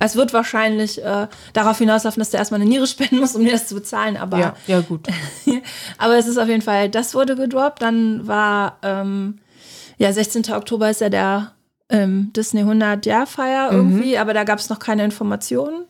Es 0.00 0.16
wird 0.16 0.32
wahrscheinlich 0.32 1.04
äh, 1.04 1.28
darauf 1.52 1.76
hinauslaufen, 1.76 2.18
dass 2.18 2.30
du 2.30 2.38
erstmal 2.38 2.58
eine 2.60 2.68
Niere 2.68 2.86
spenden 2.86 3.18
musst, 3.20 3.36
um 3.36 3.44
dir 3.44 3.52
das 3.52 3.66
zu 3.68 3.74
bezahlen. 3.74 4.16
Aber 4.16 4.38
Ja, 4.38 4.56
ja, 4.66 4.80
gut. 4.80 5.06
aber 5.98 6.16
es 6.16 6.26
ist 6.26 6.38
auf 6.38 6.48
jeden 6.48 6.62
Fall, 6.62 6.88
das 6.88 7.14
wurde 7.14 7.36
gedroppt. 7.36 7.82
Dann 7.82 8.26
war, 8.26 8.78
ähm, 8.82 9.38
ja, 9.98 10.10
16. 10.14 10.50
Oktober 10.52 10.88
ist 10.88 11.02
ja 11.02 11.10
der 11.10 11.52
ähm, 11.90 12.32
Disney 12.34 12.60
100 12.60 13.04
Jahr 13.04 13.26
Feier 13.26 13.70
irgendwie, 13.70 14.16
aber 14.16 14.32
da 14.32 14.44
gab 14.44 14.58
es 14.60 14.70
noch 14.70 14.78
keine 14.78 15.04
Informationen. 15.04 15.84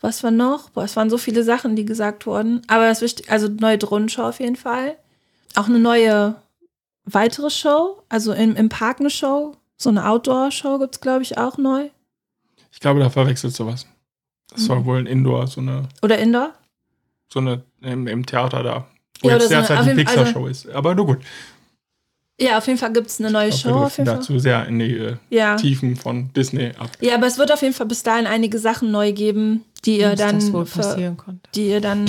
Was 0.00 0.22
war 0.22 0.30
noch? 0.30 0.70
Boah, 0.70 0.84
es 0.84 0.94
waren 0.94 1.10
so 1.10 1.18
viele 1.18 1.42
Sachen, 1.42 1.74
die 1.74 1.84
gesagt 1.84 2.26
wurden. 2.26 2.62
Aber 2.68 2.86
das 2.86 3.00
wichtig, 3.02 3.28
also 3.32 3.48
neue 3.48 3.76
Drohnenshow 3.78 4.22
auf 4.22 4.38
jeden 4.38 4.54
Fall. 4.54 4.94
Auch 5.56 5.66
eine 5.66 5.80
neue 5.80 6.36
weitere 7.14 7.50
Show, 7.50 8.02
also 8.08 8.32
im, 8.32 8.56
im 8.56 8.68
Park 8.68 9.00
eine 9.00 9.10
Show. 9.10 9.54
So 9.76 9.90
eine 9.90 10.08
Outdoor-Show 10.08 10.78
gibt 10.78 10.96
es, 10.96 11.00
glaube 11.00 11.22
ich, 11.22 11.38
auch 11.38 11.56
neu. 11.56 11.88
Ich 12.72 12.80
glaube, 12.80 13.00
da 13.00 13.10
verwechselst 13.10 13.58
du 13.60 13.66
was. 13.66 13.86
Das 14.50 14.64
soll 14.64 14.84
wohl 14.84 14.98
ein 14.98 15.06
Indoor, 15.06 15.46
so 15.46 15.60
eine, 15.60 15.88
Oder 16.02 16.18
Indoor? 16.18 16.52
so 17.32 17.38
eine 17.40 17.62
im, 17.82 18.06
im 18.06 18.24
Theater 18.26 18.62
da. 18.62 18.86
Wo 19.20 19.28
Ja, 19.28 19.34
jetzt 19.34 19.44
so 19.44 19.48
derzeit 19.50 19.78
auf 19.80 19.84
die 19.86 19.94
Pixar-Show 19.94 20.46
ist. 20.46 20.68
Aber 20.70 20.94
nur 20.94 21.06
gut. 21.06 21.18
Ja, 22.40 22.58
auf 22.58 22.66
jeden 22.68 22.78
Fall 22.78 22.92
gibt 22.92 23.08
es 23.08 23.20
eine 23.20 23.30
neue 23.30 23.48
Ich 23.48 23.56
Show. 23.56 23.68
glaube, 23.68 23.80
wir 23.80 23.86
Auf 23.86 23.94
driften 23.96 24.04
jeden 24.04 24.16
Fall. 24.16 24.18
dazu 24.34 24.38
sehr 24.38 24.66
in 24.66 24.78
die 24.78 24.96
äh, 24.96 25.16
Ja. 25.28 25.56
Tiefen 25.56 25.96
von 25.96 26.32
Disney 26.34 26.72
ab. 26.78 26.90
ja, 27.00 27.14
aber 27.16 27.26
es 27.26 27.36
wird 27.36 27.50
auf 27.52 27.62
jeden 27.62 27.74
Fall 27.74 27.86
bis 27.86 28.02
dahin 28.04 28.26
einige 28.26 28.58
Sachen 28.58 28.90
neu 28.92 29.12
geben, 29.12 29.64
die 29.84 29.98
ihr 29.98 30.10
Dass 30.10 30.18
dann, 30.20 30.36
das 30.36 30.52
wohl 30.52 30.66
für, 30.66 31.16
die 31.54 31.68
ihr 31.68 31.80
dann 31.80 32.06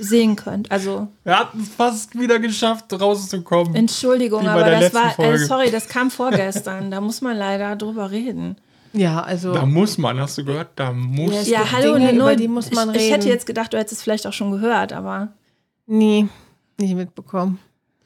sehen 0.00 0.36
könnt. 0.36 0.70
Also 0.70 1.08
Wir 1.24 1.38
hatten 1.38 1.60
es 1.62 1.68
fast 1.68 2.18
wieder 2.18 2.38
geschafft, 2.38 2.92
rauszukommen. 2.92 3.74
Entschuldigung, 3.74 4.46
aber 4.48 4.70
das 4.70 4.92
war, 4.94 5.18
äh, 5.18 5.38
sorry, 5.38 5.70
das 5.70 5.88
kam 5.88 6.10
vorgestern. 6.10 6.90
da 6.90 7.00
muss 7.00 7.20
man 7.20 7.36
leider 7.36 7.76
drüber 7.76 8.10
reden. 8.10 8.56
Ja, 8.92 9.22
also. 9.22 9.52
Da 9.52 9.64
muss 9.66 9.98
man, 9.98 10.18
hast 10.18 10.36
du 10.38 10.44
gehört? 10.44 10.70
Da 10.76 10.92
muss. 10.92 11.48
Ja, 11.48 11.60
gibt 11.60 11.72
hallo, 11.72 11.94
Dinge, 11.94 12.08
eine 12.08 12.16
über 12.16 12.24
neue, 12.26 12.36
die 12.36 12.48
muss 12.48 12.72
man 12.72 12.90
ich, 12.90 12.96
ich 12.96 13.10
hätte 13.12 13.24
reden. 13.24 13.32
jetzt 13.34 13.46
gedacht, 13.46 13.72
du 13.72 13.78
hättest 13.78 13.98
es 13.98 14.02
vielleicht 14.02 14.26
auch 14.26 14.32
schon 14.32 14.50
gehört, 14.50 14.92
aber, 14.92 15.28
Nee, 15.86 16.28
nicht 16.78 16.94
mitbekommen. 16.94 17.58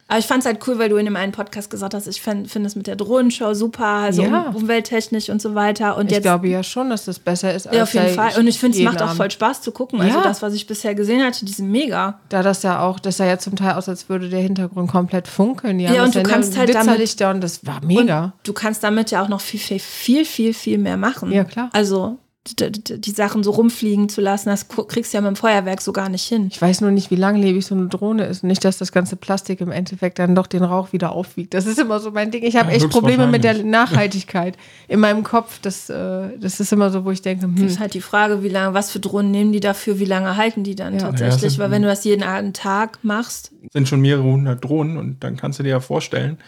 Aber 0.07 0.18
ich 0.18 0.26
fand 0.26 0.40
es 0.40 0.46
halt 0.46 0.59
cool, 0.66 0.78
weil 0.78 0.88
du 0.90 0.96
in 0.96 1.07
dem 1.07 1.16
einen 1.16 1.32
Podcast 1.32 1.70
gesagt 1.70 1.94
hast, 1.94 2.07
ich 2.07 2.20
finde 2.20 2.48
es 2.66 2.76
mit 2.76 2.86
der 2.86 2.96
Drohnenshow 2.96 3.55
super, 3.55 3.84
also 3.86 4.22
Ja. 4.22 4.48
um, 4.48 4.57
umwelttechnisch 4.57 5.30
und 5.30 5.40
so 5.40 5.55
weiter. 5.55 5.96
Und 5.96 6.07
ich 6.07 6.12
jetzt 6.12 6.22
glaube 6.24 6.48
ja 6.48 6.62
schon, 6.62 6.90
dass 6.90 7.05
das 7.07 7.18
besser 7.18 7.55
ist. 7.55 7.68
Ja, 7.72 7.84
auf 7.84 7.94
jeden 7.94 8.09
Fall. 8.14 8.38
Und 8.38 8.46
ich 8.46 8.59
finde, 8.59 8.76
es 8.78 8.84
macht 8.84 9.00
auch 9.02 9.14
voll 9.14 9.30
Spaß 9.30 9.62
zu 9.62 9.72
gucken. 9.72 10.00
Also 10.00 10.18
Ja. 10.18 10.22
das, 10.22 10.42
was 10.42 10.52
ich 10.55 10.66
bisher 10.66 10.94
gesehen 10.94 11.22
hatte, 11.24 11.44
die 11.44 11.52
sind 11.52 11.70
mega. 11.70 12.20
Da 12.28 12.42
das 12.42 12.62
ja 12.62 12.80
auch, 12.80 12.98
das 13.00 13.16
sah 13.16 13.24
ja 13.26 13.38
zum 13.38 13.57
Teil 13.57 13.72
aus, 13.74 13.88
als 13.88 14.09
würde 14.09 14.28
der 14.28 14.40
Hintergrund 14.40 14.90
komplett 14.90 15.26
funkeln. 15.26 15.80
Ja, 15.80 15.90
haben 15.90 16.00
und 16.02 16.14
du 16.14 16.22
kannst 16.22 16.57
halt 16.59 16.68
damit- 16.70 16.84
Blitzerlichter 16.84 17.30
und 17.30 17.40
das 17.40 17.64
war 17.66 17.80
mega. 17.84 18.34
Du 18.42 18.52
kannst 18.52 18.84
damit 18.84 19.11
ja 19.11 19.22
auch 19.22 19.28
noch 19.28 19.40
viel, 19.40 19.61
viel, 19.61 19.78
viel, 19.80 20.24
viel, 20.24 20.55
viel 20.55 20.78
mehr 20.78 20.96
machen. 20.96 21.32
Ja, 21.32 21.44
klar. 21.44 21.70
Also 21.72 22.18
die, 22.47 23.11
Sachen 23.11 23.42
so 23.42 23.53
rumfliegen 23.53 24.09
zu 24.11 24.20
lassen, 24.20 24.51
das 24.51 24.68
kriegst 24.68 25.12
du 25.12 25.16
ja 25.16 25.22
mit 25.22 25.28
dem 25.28 25.36
Feuerwerk 25.36 25.80
so 25.80 25.92
gar 25.92 26.11
nicht 26.11 26.24
hin. 26.24 26.49
ich 26.51 26.61
weiß 26.61 26.82
nur 26.82 26.90
nicht, 26.90 27.11
wie 27.11 27.16
langlebig 27.16 27.64
so 27.64 27.74
eine 27.74 27.86
Drohne 27.86 28.26
ist. 28.26 28.45
Nicht, 28.45 28.64
dass 28.64 28.76
das 28.76 28.92
ganze 28.92 29.16
Plastik 29.16 29.61
im 29.62 29.70
Endeffekt 29.70 30.18
dann 30.18 30.34
doch 30.34 30.47
den 30.47 30.62
Rauch 30.62 30.92
wieder 30.92 31.12
aufwiegt. 31.12 31.55
Das 31.55 31.64
ist 31.66 31.78
immer 31.78 32.01
so 32.01 32.11
mein 32.11 32.30
Ding. 32.30 32.42
Ich 32.45 32.57
habe 32.57 32.70
Ja, 32.70 32.76
echt 32.76 32.90
Probleme 32.90 33.26
mit 33.26 33.45
der. 33.45 33.64
Nachhaltigkeit 33.64 34.57
in 34.88 35.01
meinem 35.01 35.22
Kopf. 35.22 35.59
Das, 35.61 35.88
äh, 35.88 36.38
das 36.38 36.61
ist 36.61 36.72
immer 36.72 36.90
so, 36.90 37.05
wo 37.05 37.11
ich 37.11 37.22
denke, 37.22 37.47
Das 37.49 37.61
hm, 37.61 37.66
ist 37.66 37.80
halt 37.80 37.95
die 37.95 38.01
Frage, 38.01 38.42
wie 38.42 38.49
lange, 38.49 38.74
was 38.74 38.90
für 38.90 39.01
Drohnen 39.01 39.30
nehmen 39.30 39.53
die 39.53 39.61
dafür, 39.61 39.99
wie 39.99 40.05
lange 40.05 40.36
halten 40.36 40.64
die 40.64 40.74
dann 40.74 40.95
Ja. 40.95 41.01
tatsächlich? 41.01 41.55
Ja, 41.55 41.59
Weil 41.61 41.70
wenn 41.70 41.82
du 41.82 41.88
das 41.88 42.05
jeden 42.05 42.53
Tag 42.53 42.99
machst, 43.03 43.53
sind 43.72 43.88
schon 43.88 44.01
mehrere 44.01 44.24
hundert 44.24 44.62
Drohnen 44.62 44.99
und 44.99 45.24
dann 45.24 45.36
kannst 45.36 45.59
du 45.59 45.62
dir 45.62 45.70
ja 45.70 45.80
vorstellen, 45.80 46.38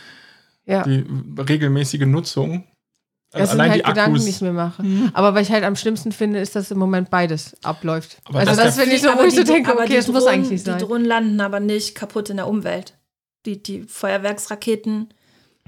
ja. 0.66 0.82
die 0.82 1.04
regelmäßige 1.38 2.06
Nutzung. 2.06 2.64
Das 3.32 3.40
Also 3.40 3.52
sind 3.52 3.60
allein 3.60 3.70
halt 3.72 3.84
die 3.84 3.88
Gedanken, 3.90 4.10
Akkus. 4.12 4.24
die 4.24 4.30
ich 4.30 4.40
mir 4.40 4.52
mache. 4.52 4.84
Aber 5.12 5.34
was 5.34 5.42
ich 5.42 5.50
halt 5.52 5.64
am 5.64 5.76
schlimmsten 5.76 6.12
finde, 6.12 6.38
ist, 6.40 6.54
dass 6.56 6.70
im 6.70 6.78
Moment 6.78 7.10
beides 7.10 7.54
abläuft. 7.64 8.18
Aber 8.24 8.38
also 8.38 8.54
das 8.54 8.64
das, 8.64 8.78
finde 8.78 8.94
ich 8.96 9.02
so, 9.02 9.08
wo 9.08 9.22
ich 9.24 9.34
so 9.34 9.42
denke, 9.42 9.70
aber 9.72 9.82
okay, 9.82 9.96
das 9.96 10.08
muss 10.08 10.24
Drohnen- 10.24 10.28
eigentlich 10.34 10.50
nicht 10.52 10.64
sein. 10.64 10.78
Die 10.78 10.84
Drohnen 10.84 11.04
landen 11.04 11.40
aber 11.40 11.60
nicht 11.60 11.94
kaputt 11.94 12.30
in 12.30 12.36
der 12.36 12.46
Umwelt. 12.46 12.94
Die, 13.44 13.62
die 13.62 13.82
Feuerwerksraketen. 13.82 15.08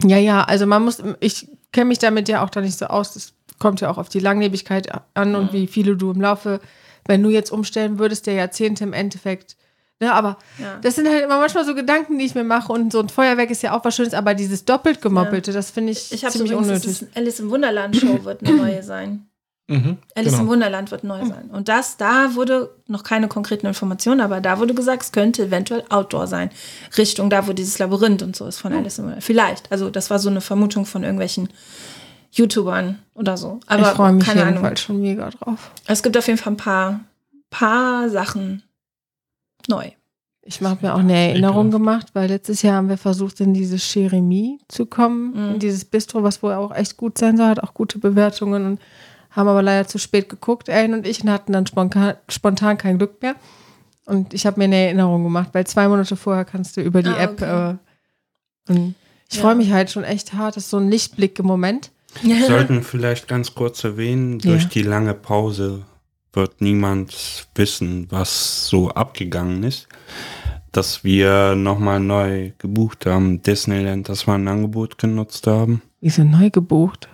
Ja, 0.05 0.17
ja, 0.19 0.45
also 0.45 0.67
man 0.67 0.85
muss, 0.85 1.03
ich 1.21 1.49
kenne 1.73 1.87
mich 1.87 1.99
damit 1.99 2.29
ja 2.29 2.45
auch 2.45 2.51
da 2.51 2.61
nicht 2.61 2.79
so 2.79 2.87
aus. 2.87 3.15
Das 3.15 3.33
kommt 3.59 3.81
ja 3.81 3.91
auch 3.91 3.99
auf 3.99 4.09
die 4.09 4.21
Langlebigkeit 4.21 4.89
an 5.15 5.35
und 5.35 5.53
wie 5.53 5.67
viele 5.67 5.97
du 5.97 6.13
im 6.13 6.21
Laufe, 6.21 6.61
wenn 7.07 7.23
du 7.23 7.31
jetzt 7.31 7.51
umstellen 7.51 7.99
würdest, 7.99 8.27
der 8.27 8.35
Jahrzehnte 8.35 8.85
im 8.85 8.93
Endeffekt. 8.93 9.57
Ne, 10.01 10.13
aber 10.13 10.39
Ja. 10.59 10.79
das 10.81 10.95
sind 10.95 11.09
halt 11.09 11.25
immer 11.25 11.39
manchmal 11.39 11.65
so 11.65 11.75
Gedanken, 11.75 12.19
die 12.19 12.25
ich 12.25 12.35
mir 12.37 12.45
mache. 12.45 12.73
Und 12.73 12.93
so 12.93 13.01
ein 13.01 13.09
Feuerwerk 13.09 13.51
ist 13.51 13.63
ja 13.63 13.77
auch 13.77 13.85
was 13.85 13.97
Schönes, 13.97 14.15
aber 14.15 14.35
dieses 14.35 14.65
doppelt 14.65 15.03
gemoppelte, 15.03 15.53
das 15.53 15.71
finde 15.73 15.91
ich, 15.93 16.13
Ich 16.13 16.25
habe 16.25 16.33
ziemlich 16.33 16.53
übrigens, 16.53 16.69
das 16.69 16.85
unnötig. 16.85 17.03
ist 17.09 17.17
Alice 17.17 17.41
im 17.41 17.51
Wunderland 17.51 17.97
Show 17.97 18.19
wird 18.25 18.47
eine 18.47 18.57
neue 18.57 18.83
sein. 18.85 19.25
Mhm, 19.71 19.99
Alice 20.15 20.33
im 20.33 20.39
genau. 20.39 20.51
Wunderland 20.53 20.91
wird 20.93 21.05
neu 21.05 21.27
sein. 21.27 21.51
Und 21.53 21.69
das, 21.69 21.97
da 21.99 22.35
wurde 22.37 22.71
noch 22.87 23.03
keine 23.03 23.29
konkreten 23.29 23.67
Informationen, 23.67 24.21
aber 24.23 24.41
da 24.41 24.61
wurde 24.61 24.73
gesagt, 24.73 25.03
es 25.03 25.13
könnte 25.13 25.43
eventuell 25.45 25.85
Outdoor 25.91 26.27
sein. 26.27 26.51
Richtung 26.97 27.29
da, 27.29 27.47
wo 27.47 27.53
dieses 27.53 27.79
Labyrinth 27.79 28.23
und 28.23 28.35
so 28.35 28.47
ist 28.47 28.59
von 28.61 28.73
Alice 28.73 28.99
im 28.99 29.05
Wunderland. 29.05 29.25
Vielleicht. 29.25 29.71
Also, 29.71 29.91
das 29.91 30.09
war 30.11 30.21
so 30.21 30.31
eine 30.31 30.41
Vermutung 30.41 30.87
von 30.87 31.03
irgendwelchen 31.03 31.51
YouTubern 32.31 32.99
oder 33.15 33.37
so. 33.37 33.61
Aber 33.67 33.83
ich 33.83 33.89
freue 33.89 34.13
mich 34.13 34.25
keine 34.25 34.43
Ahnung. 34.43 34.55
jedenfalls 34.55 34.81
schon 34.81 35.01
mega 35.01 35.29
drauf. 35.31 35.71
Es 35.87 36.03
gibt 36.03 36.17
auf 36.17 36.27
jeden 36.27 36.39
Fall 36.39 36.53
ein 36.55 36.57
paar, 36.57 37.01
paar 37.51 38.09
Sachen 38.09 38.63
neu. 39.69 39.91
Ich 40.43 40.62
habe 40.62 40.87
mir 40.87 40.95
auch 40.95 40.99
eine 41.01 41.14
Erinnerung 41.14 41.71
gemacht, 41.71 42.09
weil 42.14 42.29
letztes 42.31 42.62
Jahr 42.62 42.77
haben 42.77 42.89
wir 42.89 42.97
versucht, 42.97 43.39
in 43.41 43.53
dieses 43.53 43.83
Cheremie 43.83 44.59
zu 44.69 44.87
kommen, 44.87 45.33
Mhm. 45.33 45.55
in 45.55 45.59
dieses 45.59 45.85
Bistro, 45.85 46.23
was 46.23 46.43
wohl 46.43 46.55
auch 46.55 46.75
echt 46.75 46.97
gut 46.97 47.19
sein 47.19 47.37
soll, 47.37 47.49
hat 47.49 47.62
auch 47.62 47.75
gute 47.75 47.99
Bewertungen 47.99 48.64
und 48.64 48.81
haben 49.31 49.47
aber 49.49 49.62
leider 49.62 49.87
zu 49.87 49.99
spät 49.99 50.31
geguckt, 50.31 50.71
Ellen 50.71 50.95
und 50.95 51.07
ich, 51.07 51.23
und 51.23 51.31
hatten 51.31 51.53
dann 51.53 51.66
spontan, 51.66 52.14
spontan 52.31 52.79
kein 52.79 52.97
Glück 52.97 53.21
mehr. 53.21 53.35
Und 54.07 54.33
ich 54.33 54.47
habe 54.47 54.59
mir 54.59 54.64
eine 54.64 54.77
Erinnerung 54.77 55.23
gemacht, 55.23 55.51
weil 55.53 55.66
zwei 55.66 55.87
Monate 55.87 56.16
vorher 56.16 56.47
kannst 56.47 56.79
du 56.79 56.81
über 56.81 57.03
die 57.03 57.11
Ah, 57.11 57.25
App. 57.25 57.43
okay. 57.43 57.71
Äh, 58.69 58.73
und 58.73 58.95
ich 59.29 59.37
Ja. 59.37 59.43
freue 59.43 59.55
mich 59.55 59.71
halt 59.71 59.91
schon 59.91 60.05
echt 60.05 60.33
hart. 60.33 60.57
Das 60.57 60.64
ist 60.64 60.71
so 60.71 60.79
ein 60.79 60.89
Lichtblick 60.91 61.39
im 61.39 61.45
Moment. 61.47 61.91
Wir 62.23 62.43
sollten 62.47 62.83
vielleicht 62.83 63.29
ganz 63.29 63.55
kurz 63.55 63.85
erwähnen, 63.85 64.39
durch 64.39 64.62
Ja. 64.62 64.69
die 64.71 64.83
lange 64.83 65.12
Pause 65.12 65.83
wird 66.39 66.62
niemand 66.62 67.47
wissen, 67.55 68.07
was 68.11 68.66
so 68.66 68.89
abgegangen 68.89 69.62
ist. 69.62 69.89
Dass 70.72 71.05
wir 71.05 71.55
nochmal 71.55 72.01
neu 72.01 72.53
gebucht 72.59 73.05
haben, 73.05 73.43
Disneyland, 73.43 74.09
dass 74.09 74.26
wir 74.26 74.34
ein 74.34 74.49
Angebot 74.49 74.97
genutzt 74.99 75.47
haben. 75.47 75.82
Wieso 76.01 76.24
neu 76.24 76.49
gebucht? 76.51 77.09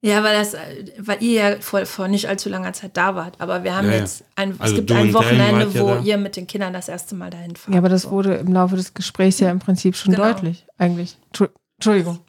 Ja, 0.00 0.22
weil 0.22 0.38
das, 0.38 0.54
weil 0.98 1.20
ihr 1.22 1.32
ja 1.32 1.60
vor, 1.60 1.84
vor 1.84 2.06
nicht 2.06 2.26
allzu 2.28 2.48
langer 2.48 2.72
Zeit 2.72 2.96
da 2.96 3.16
wart. 3.16 3.40
Aber 3.40 3.64
wir 3.64 3.74
haben 3.76 3.88
Ja, 3.90 3.96
jetzt 3.96 4.24
ein, 4.36 4.52
Also 4.60 4.74
es 4.74 4.78
gibt 4.80 4.92
ein 4.92 5.12
Wochenende, 5.12 5.66
ja 5.72 5.80
wo 5.80 5.96
ihr 6.04 6.16
mit 6.16 6.36
den 6.36 6.46
Kindern 6.46 6.72
das 6.72 6.88
erste 6.88 7.16
Mal 7.16 7.30
dahin 7.30 7.56
fahrt. 7.56 7.74
Ja, 7.74 7.78
aber 7.80 7.88
das 7.88 8.08
wurde 8.08 8.36
im 8.36 8.52
Laufe 8.52 8.76
des 8.76 8.94
Gesprächs 8.94 9.40
ja 9.40 9.50
im 9.50 9.58
Prinzip 9.58 9.96
schon 9.96 10.14
Genau. 10.14 10.28
deutlich, 10.32 10.64
eigentlich. 10.78 11.16
Entschu- 11.32 11.50
Entschuldigung. 11.78 12.20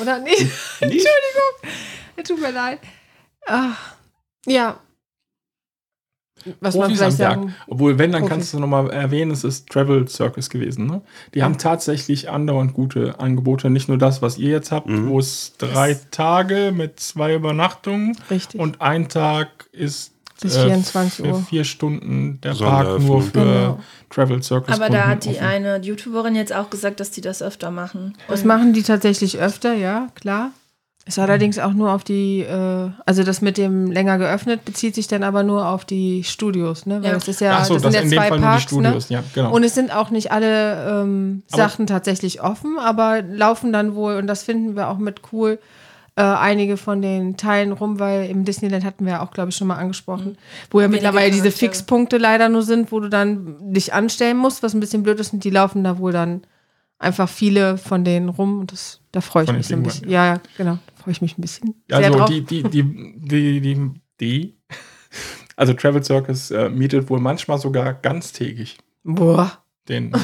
Oder 0.00 0.18
nicht? 0.24 0.40
Entschuldigung. 0.80 1.06
Tut 2.26 2.40
mir 2.40 2.50
leid. 2.50 2.80
Ach, 3.46 3.94
ja. 4.46 4.80
Was 6.60 6.74
man 6.74 6.82
Profis 6.84 6.98
vielleicht 6.98 7.12
am 7.14 7.18
Werk. 7.18 7.32
sagen. 7.34 7.54
Obwohl, 7.68 7.98
wenn, 7.98 8.12
dann 8.12 8.22
Profis. 8.22 8.36
kannst 8.36 8.54
du 8.54 8.58
nochmal 8.60 8.90
erwähnen, 8.90 9.30
es 9.30 9.44
ist 9.44 9.68
Travel 9.68 10.06
Circus 10.08 10.50
gewesen. 10.50 10.86
Ne? 10.86 11.00
Die 11.34 11.42
haben 11.42 11.58
tatsächlich 11.58 12.30
andauernd 12.30 12.74
gute 12.74 13.18
Angebote. 13.20 13.70
Nicht 13.70 13.88
nur 13.88 13.98
das, 13.98 14.22
was 14.22 14.38
ihr 14.38 14.50
jetzt 14.50 14.72
habt, 14.72 14.88
Mhm. 14.88 15.08
wo 15.08 15.18
es 15.18 15.54
drei 15.58 15.98
Tage 16.10 16.72
mit 16.76 17.00
zwei 17.00 17.34
Übernachtungen 17.34 18.16
Richtig. 18.30 18.60
und 18.60 18.80
ein 18.80 19.08
Tag 19.08 19.48
ist 19.72 20.12
Bis 20.40 20.56
äh, 20.56 20.64
24 20.66 21.24
für 21.24 21.32
Uhr. 21.32 21.42
vier 21.48 21.64
Stunden 21.64 22.40
der 22.42 22.54
Park 22.54 23.00
nur 23.00 23.22
für 23.22 23.30
Genau. 23.32 23.78
Travel 24.10 24.42
Circus. 24.42 24.74
Aber 24.74 24.90
da 24.90 25.06
hat 25.06 25.24
die 25.24 25.30
offen. 25.30 25.44
eine 25.44 25.76
YouTuberin 25.80 26.34
jetzt 26.34 26.52
auch 26.52 26.68
gesagt, 26.68 26.98
dass 27.00 27.10
die 27.12 27.20
das 27.20 27.42
öfter 27.42 27.70
machen. 27.70 28.14
Das 28.28 28.44
machen 28.44 28.72
die 28.72 28.82
tatsächlich 28.82 29.38
öfter, 29.38 29.74
ja, 29.74 30.08
klar. 30.14 30.50
Ist 31.04 31.18
allerdings 31.18 31.58
auch 31.58 31.72
nur 31.72 31.90
auf 31.92 32.04
die, 32.04 32.42
äh, 32.42 32.90
also 33.06 33.24
das 33.24 33.40
mit 33.42 33.58
dem 33.58 33.90
länger 33.90 34.18
geöffnet 34.18 34.64
bezieht 34.64 34.94
sich 34.94 35.08
dann 35.08 35.24
aber 35.24 35.42
nur 35.42 35.66
auf 35.66 35.84
die 35.84 36.22
Studios, 36.22 36.86
ne? 36.86 37.02
Weil 37.02 37.08
Ja. 37.08 37.14
das 37.14 37.26
ist 37.26 37.40
ja, 37.40 37.58
Ach 37.60 37.64
so, 37.64 37.74
das 37.74 37.82
das 37.82 37.92
sind 37.94 38.04
in 38.04 38.10
ja 38.12 38.14
dem 38.14 38.18
zwei 38.22 38.28
Fall 38.28 38.40
Parks, 38.40 38.62
Studios. 38.62 39.10
ne? 39.10 39.16
Ja, 39.16 39.24
genau. 39.34 39.52
Und 39.52 39.64
es 39.64 39.74
sind 39.74 39.92
auch 39.94 40.10
nicht 40.10 40.30
alle 40.30 41.02
ähm, 41.02 41.42
Aber- 41.50 41.56
Sachen 41.62 41.88
tatsächlich 41.88 42.40
offen, 42.40 42.78
aber 42.78 43.20
laufen 43.22 43.72
dann 43.72 43.96
wohl, 43.96 44.14
und 44.16 44.28
das 44.28 44.44
finden 44.44 44.76
wir 44.76 44.88
auch 44.88 44.98
mit 44.98 45.22
cool, 45.32 45.58
äh, 46.14 46.22
einige 46.22 46.76
von 46.76 47.02
den 47.02 47.36
Teilen 47.36 47.72
rum, 47.72 47.98
weil 47.98 48.30
im 48.30 48.44
Disneyland 48.44 48.84
hatten 48.84 49.04
wir 49.04 49.14
ja 49.14 49.22
auch, 49.24 49.32
glaube 49.32 49.48
ich, 49.48 49.56
schon 49.56 49.66
mal 49.66 49.76
angesprochen, 49.78 50.36
wo 50.70 50.78
ja 50.78 50.84
Wenige 50.86 51.02
mittlerweile 51.04 51.32
diese. 51.32 51.50
Fixpunkte 51.50 52.18
leider 52.18 52.48
nur 52.48 52.62
sind, 52.62 52.92
wo 52.92 53.00
du 53.00 53.08
dann 53.08 53.56
dich 53.72 53.92
anstellen 53.92 54.36
musst, 54.36 54.62
was 54.62 54.72
ein 54.72 54.78
bisschen 54.80 55.02
blöd 55.02 55.18
ist, 55.18 55.32
und 55.32 55.42
die 55.42 55.50
laufen 55.50 55.82
da 55.82 55.98
wohl 55.98 56.12
dann 56.12 56.42
einfach 56.98 57.28
viele 57.28 57.78
von 57.78 58.04
denen 58.04 58.28
rum 58.28 58.60
und 58.60 58.70
das, 58.70 59.00
da 59.10 59.20
freue 59.20 59.42
ich 59.42 59.48
Von 59.48 59.56
mich 59.56 59.66
so 59.66 59.74
ein 59.74 59.82
bisschen. 59.82 60.08
Ja, 60.08 60.26
ja, 60.34 60.40
genau, 60.56 60.78
freue 61.02 61.12
ich 61.12 61.22
mich 61.22 61.36
ein 61.38 61.40
bisschen. 61.42 61.74
sehr 61.88 61.98
Also 61.98 62.18
drauf. 62.18 62.28
die, 62.30 62.42
die, 62.42 62.62
die, 62.62 62.82
die, 62.82 63.60
die, 63.60 63.90
die, 64.20 64.56
also 65.56 65.72
Travel 65.74 66.02
Circus 66.02 66.50
äh, 66.50 66.68
mietet 66.68 67.08
wohl 67.10 67.20
manchmal 67.20 67.58
sogar 67.58 67.92
ganztägig 67.94 68.78
Boah. 69.04 69.58
den. 69.88 70.10
den 70.12 70.20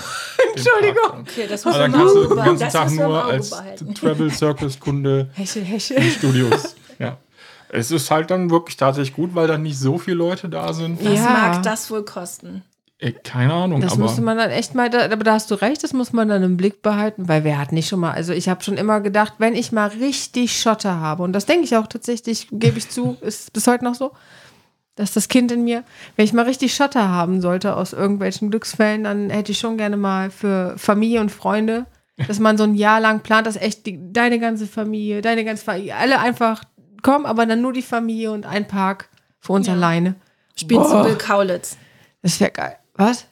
Entschuldigung. 0.55 1.11
Park. 1.11 1.20
Okay, 1.20 1.47
das 1.49 1.66
Also 1.66 1.68
muss 1.68 1.79
dann 1.79 1.91
man 1.91 2.01
kannst 2.01 2.16
im 2.16 2.22
du 2.22 2.29
den 2.29 2.45
ganzen 2.45 2.64
das 2.64 2.72
Tag 2.72 2.91
nur 2.93 3.24
als 3.24 3.51
behalten. 3.51 3.95
Travel 3.95 4.31
Circus 4.33 4.81
Kunde 4.81 5.31
Hechel, 5.35 5.64
hechel. 5.64 5.97
in 5.99 6.11
Studios. 6.11 6.74
ja. 6.99 7.18
Es 7.70 7.91
ist 7.91 8.11
halt 8.11 8.31
dann 8.31 8.49
wirklich 8.51 8.79
tatsächlich 8.79 9.14
gut, 9.14 9.35
weil 9.35 9.47
dann 9.47 9.62
nicht 9.62 9.79
so 9.79 9.99
viele 9.99 10.16
Leute 10.16 10.49
da 10.49 10.72
sind. 10.72 11.05
Was 11.05 11.12
Ja. 11.18 11.24
mag 11.24 11.62
das 11.62 11.91
wohl 11.91 12.03
kosten? 12.05 12.62
Ey, 13.01 13.12
keine 13.12 13.53
Ahnung, 13.53 13.80
Das 13.80 13.92
aber 13.92 14.03
müsste 14.03 14.22
man 14.22 14.36
dann 14.38 14.51
echt 14.51 14.74
mal, 14.74 14.90
da, 14.90 15.05
aber 15.05 15.22
da 15.22 15.34
hast 15.34 15.51
du 15.53 15.55
recht, 15.55 15.84
das 15.84 15.92
muss 15.92 16.12
man 16.12 16.28
dann 16.28 16.42
im 16.42 16.57
Blick 16.57 16.82
behalten, 16.82 17.28
weil 17.28 17.44
wer 17.44 17.57
hat 17.59 17.70
nicht 17.70 17.88
schon 17.88 18.01
mal, 18.01 18.11
also 18.11 18.32
ich 18.32 18.49
habe 18.49 18.64
schon 18.64 18.76
immer 18.76 19.01
gedacht, 19.01 19.34
wenn 19.38 19.55
ich 19.55 19.70
mal 19.70 19.86
richtig 19.86 20.61
Schotter 20.61 20.99
habe, 20.99 21.22
und 21.22 21.32
das 21.32 21.46
denke 21.46 21.64
ich 21.64 21.76
auch 21.76 21.86
tatsächlich, 21.86 22.49
gebe 22.51 22.76
ich 22.76 22.88
zu, 22.90 23.16
ist 23.20 23.53
bis 23.53 23.68
heute 23.68 23.84
noch 23.84 23.94
so, 23.94 24.11
dass 24.96 25.12
das 25.12 25.28
Kind 25.28 25.53
in 25.53 25.62
mir, 25.62 25.84
wenn 26.16 26.24
ich 26.24 26.32
mal 26.32 26.44
richtig 26.44 26.74
Schotter 26.74 27.09
haben 27.09 27.40
sollte 27.40 27.76
aus 27.76 27.92
irgendwelchen 27.92 28.51
Glücksfällen, 28.51 29.05
dann 29.05 29.30
hätte 29.30 29.53
ich 29.53 29.61
schon 29.61 29.76
gerne 29.76 29.96
mal 29.96 30.30
für 30.30 30.74
Familie 30.76 31.20
und 31.20 31.30
Freunde, 31.30 31.86
dass 32.26 32.40
man 32.40 32.59
so 32.59 32.64
ein 32.64 32.74
Jahr 32.74 32.99
lang 32.99 33.20
plant, 33.20 33.46
dass 33.46 33.55
echt 33.55 33.86
die, 33.86 34.12
deine 34.12 34.40
ganze 34.40 34.66
Familie, 34.66 35.22
deine 35.22 35.44
ganze 35.44 35.64
Familie, 35.64 35.94
alle 35.94 36.18
einfach 36.18 36.64
kommen, 37.03 37.26
aber 37.26 37.46
dann 37.46 37.61
nur 37.62 37.72
die 37.72 37.82
Familie 37.82 38.32
und 38.32 38.44
ein 38.44 38.66
Park 38.66 39.09
für 39.38 39.53
uns 39.53 39.68
Ja. 39.68 39.74
alleine. 39.74 40.16
Spielt 40.57 40.84
zu 40.84 40.90
Boah. 40.90 41.05
Bill 41.05 41.14
Kaulitz. 41.14 41.76
Das 42.22 42.40
wäre 42.40 42.51
geil. 42.51 42.78
Was? 42.99 43.24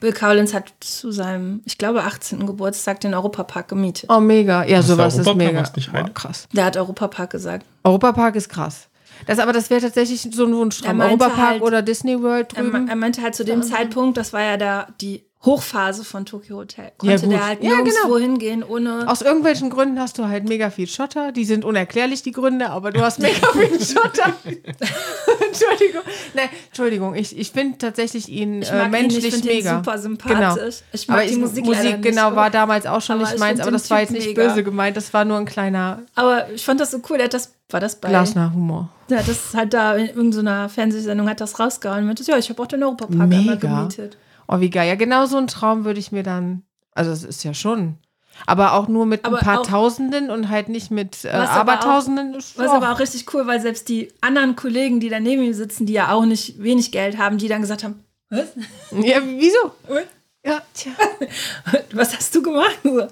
Bill 0.00 0.12
Kaulitz 0.12 0.52
hat 0.54 0.72
zu 0.80 1.12
seinem, 1.12 1.62
ich 1.64 1.78
glaube, 1.78 2.02
18. 2.04 2.46
Geburtstag 2.46 3.00
den 3.00 3.14
Europapark 3.14 3.68
gemietet. 3.68 4.08
Oh, 4.10 4.20
mega. 4.20 4.64
Ja, 4.64 4.78
Was 4.78 4.84
ist 4.86 4.90
sowas 4.90 5.18
ist 5.18 5.34
mega. 5.34 5.62
Nicht 5.76 5.92
Heide? 5.92 6.12
krass. 6.12 6.48
Der 6.52 6.64
hat 6.64 6.76
Europapark 6.76 7.30
gesagt. 7.30 7.66
Europapark 7.84 8.34
ist 8.36 8.48
krass. 8.48 8.88
Das, 9.26 9.38
aber 9.38 9.52
das 9.52 9.68
wäre 9.68 9.82
tatsächlich 9.82 10.22
so 10.32 10.46
ein 10.46 10.54
Wunschtraum. 10.54 10.88
Er 11.00 11.06
meinte 11.08 11.24
Europapark 11.24 11.50
halt- 11.50 11.62
oder 11.62 11.82
Disney 11.82 12.20
World 12.22 12.54
Er, 12.54 12.62
drüben. 12.62 12.88
er 12.88 12.96
meinte 12.96 13.20
halt 13.22 13.34
zu 13.34 13.44
dem 13.44 13.62
Zeitpunkt, 13.62 14.16
das 14.16 14.32
war 14.32 14.42
ja 14.42 14.56
da 14.56 14.86
die 15.00 15.26
Hochphase 15.42 16.04
von 16.04 16.26
Tokyo 16.26 16.58
Hotel. 16.58 16.84
Ja, 16.86 16.90
Konnte 16.98 17.22
gut. 17.22 17.32
der 17.32 17.46
halt 17.46 17.62
Ja, 17.62 17.70
nirgendwo 17.76 18.02
genau. 18.08 18.18
hingehen, 18.18 18.62
ohne. 18.62 19.04
Aus 19.08 19.22
irgendwelchen 19.22 19.70
Gründen 19.70 19.98
hast 19.98 20.18
du 20.18 20.26
halt 20.28 20.46
mega 20.46 20.68
viel 20.68 20.86
Schotter. 20.86 21.32
Die 21.32 21.46
sind 21.46 21.64
unerklärlich, 21.64 22.22
die 22.22 22.32
Gründe, 22.32 22.68
aber 22.68 22.90
du 22.90 23.00
hast 23.00 23.20
mega 23.20 23.46
viel 23.52 23.80
Schotter. 23.80 24.34
Entschuldigung. 24.44 26.02
Nein, 26.34 26.48
Entschuldigung. 26.66 27.14
Ich, 27.14 27.38
ich 27.38 27.50
finde 27.52 27.78
tatsächlich 27.78 28.28
ihn 28.28 28.62
äh, 28.62 28.72
mag 28.72 28.84
ihn, 28.86 28.90
menschlich 28.90 29.24
ich 29.26 29.34
finde 29.34 29.50
ihn 29.50 29.56
mega. 29.58 29.76
super 29.78 29.98
sympathisch. 29.98 30.76
Ich 30.92 31.08
mag 31.08 31.16
aber 31.18 31.26
die 31.26 31.32
ich, 31.32 31.38
Musik, 31.38 31.64
Musik, 31.64 32.02
genau 32.02 32.36
war 32.36 32.50
damals 32.50 32.84
auch 32.86 33.00
schon 33.00 33.16
Aber 33.16 33.24
nicht 33.24 33.34
ich 33.34 33.40
meins, 33.40 33.60
aber 33.60 33.70
das 33.70 33.88
war 33.90 34.00
jetzt 34.00 34.12
nicht 34.12 34.26
mega. 34.26 34.46
böse 34.48 34.62
gemeint. 34.62 34.96
Das 34.96 35.12
war 35.14 35.24
nur 35.24 35.38
ein 35.38 35.46
kleiner 35.46 36.02
Aber 36.14 36.50
ich 36.50 36.64
fand 36.64 36.80
das 36.80 36.90
so 36.90 37.00
cool, 37.08 37.16
der 37.16 37.24
hat 37.24 37.34
das, 37.34 37.54
war 37.70 37.80
das 37.80 37.96
bei, 37.96 38.08
Glasner 38.10 38.52
Humor. 38.54 38.90
hat 39.10 39.26
das 39.26 39.54
halt 39.54 39.72
da 39.72 39.94
in 39.94 40.08
irgendeiner 40.08 40.68
Fernsehsendung 40.68 41.28
hat 41.28 41.40
das 41.40 41.58
rausgehauen 41.58 42.00
und 42.00 42.06
meinte, 42.06 42.22
ja, 42.24 42.36
ich 42.36 42.48
habe 42.50 42.62
auch 42.62 42.66
den 42.66 42.82
Europapark 42.82 43.12
einmal 43.20 43.28
Mega. 43.28 43.54
gemietet. 43.54 44.18
Oh, 44.52 44.60
wie 44.60 44.70
geil. 44.70 44.88
Ja, 44.88 44.96
genau 44.96 45.26
so 45.26 45.36
einen 45.36 45.46
Traum 45.46 45.84
würde 45.84 46.00
ich 46.00 46.10
mir 46.12 46.22
dann. 46.22 46.62
Also, 46.92 47.12
es 47.12 47.22
ist 47.22 47.44
ja 47.44 47.54
schon. 47.54 47.98
Aber 48.46 48.72
auch 48.72 48.88
nur 48.88 49.06
mit 49.06 49.24
Aber 49.24 49.38
ein 49.38 49.44
paar 49.44 49.60
auch- 49.60 49.66
Tausenden 49.66 50.30
und 50.30 50.48
halt 50.48 50.68
nicht 50.68 50.90
mit 50.90 51.24
äh, 51.24 51.28
Abertausenden. 51.28 52.34
ist 52.34 52.58
Was 52.58 52.70
aber 52.70 52.92
auch 52.92 52.98
richtig 52.98 53.32
cool, 53.34 53.46
weil 53.46 53.60
selbst 53.60 53.88
die 53.88 54.08
anderen 54.20 54.56
Kollegen, 54.56 54.98
die 54.98 55.08
da 55.08 55.20
neben 55.20 55.42
ihm 55.42 55.52
sitzen, 55.52 55.84
die 55.86 55.92
ja 55.92 56.10
auch 56.12 56.24
nicht 56.24 56.60
wenig 56.62 56.90
Geld 56.90 57.18
haben, 57.18 57.38
die 57.38 57.48
dann 57.48 57.60
gesagt 57.60 57.84
haben, 57.84 58.02
was? 58.30 58.48
Ja, 59.04 59.18
wieso? 59.24 59.72
Und? 59.88 60.06
Ja, 60.44 60.62
tja. 60.72 60.92
Was 61.92 62.16
hast 62.16 62.34
du 62.34 62.40
gemacht? 62.42 62.78
So. 62.82 63.06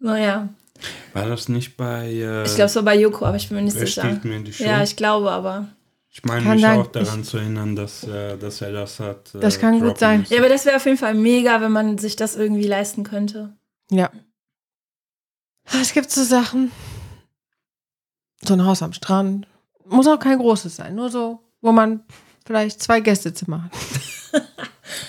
Naja, 0.00 0.48
War 1.12 1.26
das 1.28 1.48
nicht 1.48 1.76
bei. 1.76 2.06
Äh, 2.08 2.44
ich 2.44 2.54
glaube, 2.56 2.64
es 2.66 2.74
war 2.76 2.82
bei 2.82 2.96
Joko, 2.98 3.26
aber 3.26 3.36
ich 3.36 3.48
bin 3.48 3.58
mir 3.58 3.62
nicht 3.64 3.76
Wer 3.76 3.86
sicher. 3.86 4.18
mir 4.24 4.40
die? 4.40 4.50
Ja, 4.62 4.82
ich 4.82 4.96
glaube 4.96 5.30
aber. 5.30 5.68
Ich 6.20 6.24
meine 6.24 6.42
Kann 6.42 6.54
mich 6.54 6.62
sein. 6.62 6.80
auch 6.80 6.88
daran 6.88 7.22
zu 7.22 7.36
erinnern, 7.38 7.76
dass, 7.76 8.02
äh, 8.02 8.36
dass 8.38 8.60
er 8.60 8.72
das 8.72 8.98
hat. 8.98 9.32
äh, 9.36 9.38
Das 9.38 9.60
kann 9.60 9.78
gut 9.78 9.98
sein. 9.98 10.20
müssen. 10.20 10.32
Ja, 10.32 10.40
aber 10.40 10.48
das 10.48 10.66
wäre 10.66 10.74
auf 10.74 10.84
jeden 10.84 10.98
Fall 10.98 11.14
mega, 11.14 11.60
wenn 11.60 11.70
man 11.70 11.96
sich 11.96 12.16
das 12.16 12.34
irgendwie 12.34 12.66
leisten 12.66 13.04
könnte. 13.04 13.56
Ja. 13.88 14.10
Es 15.80 15.92
gibt 15.92 16.10
so 16.10 16.24
Sachen. 16.24 16.72
So 18.42 18.54
ein 18.54 18.64
Haus 18.64 18.82
am 18.82 18.92
Strand. 18.92 19.46
Muss 19.84 20.08
auch 20.08 20.18
kein 20.18 20.38
großes 20.38 20.74
sein. 20.74 20.96
Nur 20.96 21.08
so, 21.08 21.38
wo 21.60 21.70
man 21.70 22.02
vielleicht 22.44 22.82
zwei 22.82 22.98
Gästezimmer 22.98 23.64
hat. 23.64 23.72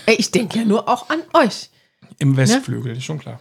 Ey, 0.05 0.15
ich 0.19 0.29
denke 0.29 0.59
ja 0.59 0.65
nur 0.65 0.87
auch 0.87 1.09
an 1.09 1.21
euch. 1.33 1.71
Im 2.19 2.37
Westflügel, 2.37 2.97
ist 2.97 3.03
schon 3.05 3.17
klar. 3.17 3.39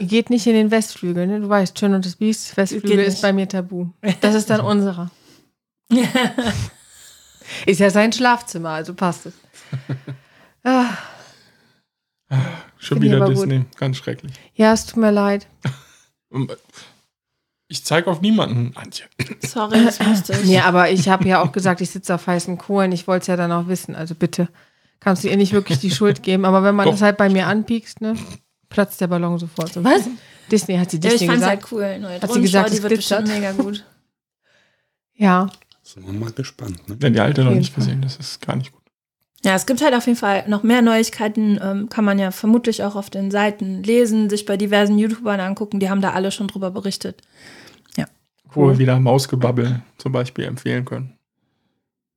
Geht 0.00 0.30
nicht 0.30 0.46
in 0.48 0.54
den 0.54 0.70
Westflügel, 0.72 1.28
ne? 1.28 1.38
Du 1.40 1.48
weißt, 1.48 1.78
Schön 1.78 1.94
und 1.94 2.04
das 2.04 2.16
Biest, 2.16 2.56
Westflügel 2.56 2.98
ist 2.98 3.22
bei 3.22 3.32
mir 3.32 3.48
tabu. 3.48 3.86
Das 4.20 4.34
ist 4.34 4.50
dann 4.50 4.60
unserer. 4.62 5.10
Ist 7.66 7.80
ja 7.80 7.90
sein 7.90 8.12
Schlafzimmer, 8.12 8.70
also 8.70 8.94
passt 8.94 9.26
es. 9.26 9.34
Ah, 10.64 10.90
Schon 12.78 12.96
Finde 12.98 13.06
ich 13.06 13.12
wieder 13.12 13.24
aber 13.24 13.34
gut. 13.34 13.44
Disney. 13.44 13.64
Ganz 13.76 13.96
schrecklich. 13.96 14.32
ja, 14.54 14.72
es 14.72 14.86
tut 14.86 14.98
mir 14.98 15.10
leid. 15.10 15.46
Ich 17.70 17.84
zeige 17.84 18.10
auf 18.10 18.22
niemanden, 18.22 18.74
Antje. 18.76 19.04
Sorry, 19.46 19.84
das 19.84 20.00
musste 20.00 20.32
ich. 20.32 20.44
Ja, 20.46 20.64
aber 20.64 20.90
ich 20.90 21.06
habe 21.10 21.28
ja 21.28 21.42
auch 21.42 21.52
gesagt, 21.52 21.82
ich 21.82 21.90
sitze 21.90 22.14
auf 22.14 22.26
heißen 22.26 22.56
Kohlen. 22.56 22.92
Ich 22.92 23.06
wollte 23.06 23.22
es 23.22 23.26
ja 23.26 23.36
dann 23.36 23.52
auch 23.52 23.66
wissen. 23.68 23.94
Also 23.94 24.14
bitte, 24.14 24.48
kannst 25.00 25.22
du 25.22 25.28
ihr 25.28 25.36
nicht 25.36 25.52
wirklich 25.52 25.78
die 25.78 25.90
Schuld 25.90 26.22
geben. 26.22 26.46
Aber 26.46 26.62
wenn 26.62 26.74
man 26.74 26.86
Doch. 26.86 26.92
das 26.92 27.02
halt 27.02 27.18
bei 27.18 27.28
mir 27.28 27.46
anpiekst, 27.46 28.00
ne, 28.00 28.14
platzt 28.70 29.02
der 29.02 29.08
Ballon 29.08 29.38
sofort. 29.38 29.70
So, 29.70 29.84
was? 29.84 30.08
Disney 30.50 30.78
hat 30.78 30.90
sie 30.90 30.96
Ja, 30.98 31.08
ich 31.08 31.12
Disney 31.12 31.26
fand's 31.26 31.42
gesagt. 31.44 31.62
halt 31.62 31.72
cool. 31.72 31.98
Neue 31.98 32.20
Hat 32.22 32.32
sie 32.32 32.40
gesagt, 32.40 32.72
die 32.72 32.82
wird 32.82 32.96
bestimmt 32.96 33.28
mega 33.28 33.52
gut. 33.52 33.84
Ja, 35.14 35.48
Sind 35.94 36.06
wir 36.06 36.12
mal 36.12 36.30
gespannt. 36.32 36.86
Ne? 36.88 36.96
Wenn 37.00 37.14
die 37.14 37.20
alte 37.20 37.44
noch 37.44 37.52
nicht 37.52 37.72
Fall. 37.72 37.82
gesehen, 37.84 38.02
das 38.02 38.16
ist 38.16 38.40
gar 38.46 38.56
nicht 38.56 38.72
gut. 38.72 38.82
Ja, 39.44 39.54
es 39.54 39.64
gibt 39.66 39.80
halt 39.80 39.94
auf 39.94 40.06
jeden 40.06 40.18
Fall 40.18 40.46
noch 40.48 40.62
mehr 40.62 40.82
Neuigkeiten. 40.82 41.58
Ähm, 41.62 41.88
kann 41.88 42.04
man 42.04 42.18
ja 42.18 42.30
vermutlich 42.30 42.82
auch 42.82 42.94
auf 42.96 43.08
den 43.08 43.30
Seiten 43.30 43.82
lesen, 43.84 44.28
sich 44.28 44.44
bei 44.44 44.56
diversen 44.56 44.98
YouTubern 44.98 45.40
angucken. 45.40 45.80
Die 45.80 45.88
haben 45.88 46.00
da 46.02 46.10
alle 46.10 46.30
schon 46.30 46.48
drüber 46.48 46.70
berichtet. 46.70 47.22
Wo 48.50 48.62
Cool. 48.62 48.72
wir 48.72 48.78
wieder 48.78 48.98
Mausgebabbel 48.98 49.82
zum 49.98 50.10
Beispiel 50.12 50.44
empfehlen 50.46 50.86
können. 50.86 51.12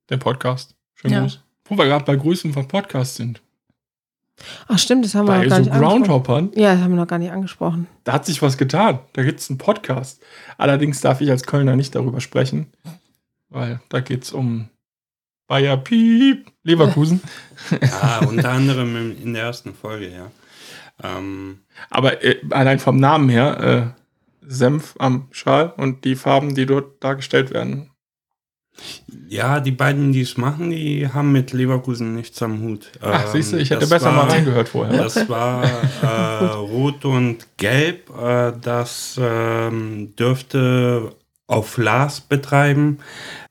Den 0.08 0.18
Podcast. 0.18 0.74
Schön 0.94 1.12
Ja. 1.12 1.20
groß. 1.20 1.40
Wo 1.66 1.76
wir 1.76 1.84
gerade 1.84 2.06
bei 2.06 2.16
Grüßen 2.16 2.54
von 2.54 2.66
Podcasts 2.66 3.16
sind. 3.16 3.42
ach 4.66 4.78
stimmt, 4.78 5.04
das 5.04 5.14
haben 5.14 5.26
wir 5.26 5.32
Bei 5.32 5.42
noch 5.44 5.50
gar 5.50 5.56
so 5.58 5.62
nicht 5.64 5.72
angesprochen. 5.72 6.02
Groundhoppern, 6.04 6.50
Ja, 6.56 6.72
das 6.72 6.82
haben 6.82 6.92
wir 6.92 6.96
noch 6.96 7.06
gar 7.06 7.18
nicht 7.18 7.30
angesprochen. 7.32 7.86
da 8.04 8.14
hat 8.14 8.24
sich 8.24 8.40
was 8.40 8.56
getan. 8.56 9.00
Da 9.12 9.22
gibt 9.24 9.40
es 9.40 9.50
einen 9.50 9.58
Podcast. 9.58 10.22
Allerdings 10.56 11.02
darf 11.02 11.20
ich 11.20 11.30
als 11.30 11.44
Kölner 11.44 11.76
nicht 11.76 11.94
darüber 11.94 12.22
sprechen, 12.22 12.72
weil 13.52 13.80
da 13.88 14.00
geht 14.00 14.24
es 14.24 14.32
um 14.32 14.68
Bayer 15.46 15.76
Piep, 15.76 16.50
Leverkusen. 16.62 17.20
Ja, 17.80 18.20
unter 18.26 18.50
anderem 18.50 19.12
in, 19.22 19.34
der 19.34 19.44
ersten 19.44 19.72
Folge, 19.74 20.08
ja. 20.10 20.30
Ähm, 21.02 21.60
Aber 21.90 22.24
äh, 22.24 22.40
allein 22.50 22.78
vom 22.80 22.96
Namen 22.98 23.28
her, 23.28 23.94
äh, 23.94 24.02
Senf 24.46 24.94
am 24.98 25.28
Schal 25.30 25.72
und 25.76 26.04
die 26.04 26.16
Farben, 26.16 26.54
die 26.56 26.66
dort 26.66 27.02
dargestellt 27.04 27.52
werden. 27.52 27.90
ja, 29.28 29.60
die 29.60 29.70
beiden, 29.70 30.12
die 30.12 30.22
es 30.22 30.36
machen, 30.36 30.70
die 30.70 31.08
haben 31.08 31.30
mit 31.30 31.52
Leverkusen 31.52 32.14
nichts 32.14 32.42
am 32.42 32.60
Hut. 32.62 32.90
Ach, 33.00 33.24
Ähm, 33.26 33.30
siehst 33.32 33.52
du, 33.52 33.58
ich 33.58 33.70
hätte 33.70 33.80
das 33.80 33.90
besser 33.90 34.06
war- 34.06 34.24
mal 34.26 34.30
reingehört 34.30 34.68
vorher. 34.70 34.96
Das 34.96 35.28
war 35.28 35.64
äh, 36.02 36.44
rot 36.54 37.04
und 37.04 37.46
gelb. 37.58 38.10
Äh, 38.18 38.52
das 38.60 39.18
ähm, 39.22 40.14
dürfte 40.16 41.14
auf 41.52 41.76
Lars 41.76 42.20
betreiben 42.20 42.98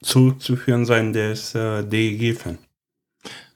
zurückzuführen 0.04 0.86
sein, 0.86 1.14
der 1.14 1.32
ist 1.32 1.56
äh, 1.56 1.84
DEG-Fan. 1.84 2.58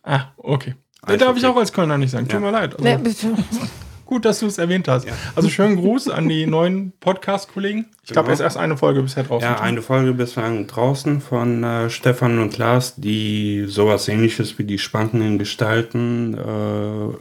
Ah, 0.04 0.26
okay. 0.38 0.76
Also, 1.02 1.26
darf 1.26 1.38
ich 1.38 1.44
okay. 1.44 1.54
auch 1.54 1.58
als 1.60 1.74
Kölner 1.74 1.98
nicht 1.98 2.12
sagen. 2.12 2.26
Tut 2.28 2.34
Ja. 2.34 2.40
mir 2.40 2.52
leid. 2.52 2.74
Also, 2.76 2.84
Ne, 2.84 3.00
bitte. 3.00 3.28
Gut, 4.06 4.24
dass 4.24 4.40
du 4.40 4.46
es 4.46 4.60
erwähnt 4.60 4.88
hast. 4.88 5.06
Ja. 5.08 5.14
Also 5.36 5.50
schönen 5.50 5.78
Gruß 5.78 6.10
an 6.10 6.30
die 6.30 6.46
neuen 6.46 6.94
Podcast-Kollegen. 7.00 7.88
Ich 8.04 8.12
glaube, 8.12 8.26
Genau. 8.28 8.34
es 8.34 8.40
ist 8.40 8.44
erst 8.44 8.58
eine 8.58 8.78
Folge 8.78 9.02
bisher 9.02 9.24
draußen. 9.24 9.50
Ja, 9.50 9.60
eine 9.60 9.82
Folge 9.82 10.14
bislang 10.14 10.68
draußen 10.68 11.22
von 11.22 11.64
äh, 11.64 11.90
Stefan 11.90 12.38
und 12.38 12.56
Lars, 12.60 12.94
die 12.98 13.66
sowas 13.68 14.08
ähnliches 14.08 14.60
wie 14.60 14.64
die 14.64 14.78
schwankenden 14.78 15.40
Gestalten 15.40 16.36
äh, 16.36 17.16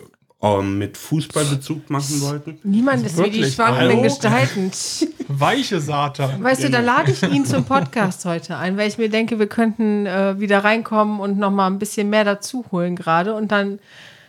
auch 0.44 0.62
mit 0.62 0.98
Fußballbezug 0.98 1.88
machen 1.88 2.20
wollten. 2.20 2.58
Niemand 2.64 3.06
ist 3.06 3.16
wie 3.22 3.30
die 3.30 3.44
schwankenden? 3.44 4.02
Gestalten. 4.02 4.70
Weiche 5.28 5.80
Satan. 5.80 6.42
Weißt 6.44 6.62
du, 6.62 6.70
da 6.70 6.80
lade 6.80 7.12
ich 7.12 7.22
ihn 7.22 7.46
zum 7.46 7.64
Podcast 7.64 8.26
heute 8.26 8.58
ein, 8.58 8.76
weil 8.76 8.88
ich 8.88 8.98
mir 8.98 9.08
denke, 9.08 9.38
wir 9.38 9.46
könnten 9.46 10.04
äh, 10.04 10.38
wieder 10.38 10.62
reinkommen 10.62 11.18
und 11.18 11.38
noch 11.38 11.50
mal 11.50 11.68
ein 11.68 11.78
bisschen 11.78 12.10
mehr 12.10 12.24
dazu 12.24 12.66
holen 12.70 12.94
gerade. 12.94 13.34
Und 13.34 13.52
dann 13.52 13.78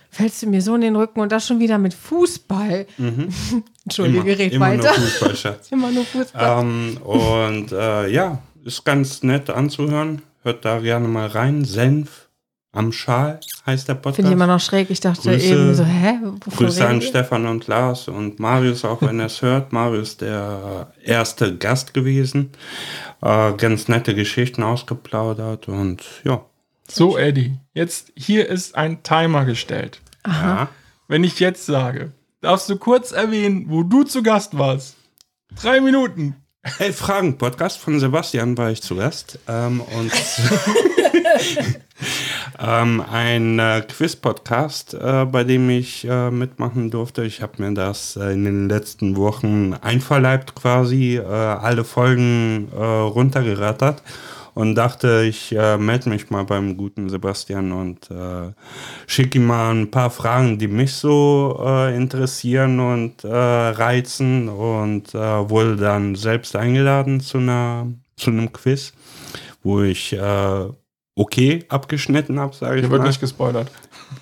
fällst 0.10 0.42
du 0.42 0.48
mir 0.48 0.62
so 0.62 0.76
in 0.76 0.82
den 0.82 0.96
Rücken 0.96 1.20
und 1.20 1.34
das 1.34 1.46
schon 1.46 1.60
wieder 1.60 1.78
mit 1.78 1.94
Fußball. 1.94 2.88
Entschuldige, 3.84 4.40
red 4.40 4.54
immer 4.54 4.70
nur 4.70 4.86
weiter. 4.86 4.94
Fußball, 4.94 5.36
Schatz. 5.36 5.72
Immer 5.72 5.92
nur 5.92 6.06
Fußball. 6.06 6.62
ähm, 6.62 6.98
und 7.04 7.74
äh, 7.74 8.08
ja, 8.08 8.40
ist 8.64 8.86
ganz 8.86 9.22
nett 9.22 9.50
anzuhören. 9.50 10.22
Hört 10.44 10.64
da 10.64 10.80
gerne 10.80 11.10
mal 11.10 11.28
rein. 11.28 11.66
Senf 11.66 12.25
am 12.76 12.92
Schal 12.92 13.40
heißt 13.66 13.88
der 13.88 13.96
Podcast. 13.96 14.18
Finde 14.18 14.30
ich 14.32 14.34
immer 14.36 14.48
noch 14.48 14.60
schräg. 14.60 14.90
Ich 14.92 15.00
dachte 15.00 15.30
Grüße- 15.32 15.40
eben 15.42 15.74
so, 15.76 15.84
hä? 15.84 16.20
Wovon 16.22 16.68
Grüße 16.68 16.88
an? 16.88 17.02
Stefan 17.02 17.48
und 17.48 17.68
Lars 17.68 18.08
und 18.08 18.40
Marius, 18.40 18.86
auch 18.86 19.02
wenn 19.02 19.20
er 19.20 19.26
es 19.28 19.42
hört. 19.42 19.74
Marius 19.74 20.10
ist 20.10 20.22
der 20.22 20.92
erste 21.04 21.58
Gast 21.58 21.94
gewesen. 21.94 22.52
Äh, 23.22 23.54
ganz 23.54 23.88
nette 23.88 24.14
Geschichten 24.14 24.62
ausgeplaudert 24.64 25.68
und 25.68 26.04
ja. 26.24 26.46
So, 26.88 27.18
Eddie, 27.18 27.58
jetzt 27.74 28.12
hier 28.16 28.48
ist 28.48 28.76
ein 28.76 29.02
Timer 29.04 29.46
gestellt. 29.46 30.02
ja. 30.28 30.70
Wenn 31.08 31.24
ich 31.24 31.40
jetzt 31.40 31.66
sage, 31.68 32.12
darfst 32.42 32.68
du 32.70 32.78
kurz 32.78 33.12
erwähnen, 33.12 33.66
wo 33.70 33.84
du 33.84 34.04
zu 34.04 34.22
Gast 34.24 34.58
warst. 34.58 34.96
Drei 35.62 35.80
Minuten. 35.80 36.36
Elf 36.80 36.98
Fragen 36.98 37.38
Podcast 37.38 37.78
von 37.78 38.00
Sebastian 38.00 38.58
war 38.58 38.72
ich 38.72 38.82
zu 38.82 38.96
Gast. 38.96 39.38
Ähm, 39.48 39.82
und 39.82 40.12
ähm, 42.60 43.04
ein 43.12 43.60
äh, 43.60 43.82
Quiz-Podcast, 43.88 44.94
äh, 44.94 45.26
bei 45.26 45.44
dem 45.44 45.70
ich 45.70 46.08
äh, 46.08 46.32
mitmachen 46.32 46.92
durfte. 46.92 47.24
Ich 47.24 47.42
habe 47.42 47.62
mir 47.62 47.74
das 47.74 48.16
äh, 48.16 48.34
in 48.34 48.46
den 48.46 48.70
letzten 48.70 49.16
Wochen 49.16 49.74
einverleibt 49.74 50.56
quasi, 50.56 51.18
äh, 51.18 51.24
alle 51.24 51.84
Folgen 51.84 52.70
äh, 52.74 52.82
runtergerattert 52.82 54.02
und 54.54 54.76
dachte, 54.76 55.26
ich 55.28 55.52
melde 55.52 56.08
mich 56.08 56.30
mal 56.30 56.46
beim 56.46 56.78
guten 56.78 57.10
Sebastian 57.10 57.74
und 57.74 58.08
schicke 59.06 59.38
ihm 59.38 59.48
mal 59.48 59.76
ein 59.76 59.92
paar 59.92 60.10
Fragen, 60.10 60.58
die 60.58 60.70
mich 60.70 60.94
so 60.94 61.60
interessieren 61.94 62.80
und 62.80 63.26
reizen 63.26 64.48
und 64.48 65.14
wurde 65.14 65.76
dann 65.76 66.16
selbst 66.16 66.56
eingeladen 66.56 67.20
zu 67.20 67.40
einer 67.40 67.88
zu 68.16 68.32
einem 68.32 68.54
Quiz, 68.54 68.94
wo 69.62 69.82
ich 69.82 70.16
okay 71.16 71.64
abgeschnitten 71.70 72.40
habe, 72.40 72.56
sage 72.56 72.76
ich 72.76 72.82
Hier 72.82 72.92
wird 72.92 73.02
mal. 73.02 73.08
nicht 73.08 73.20
gespoilert. 73.20 73.72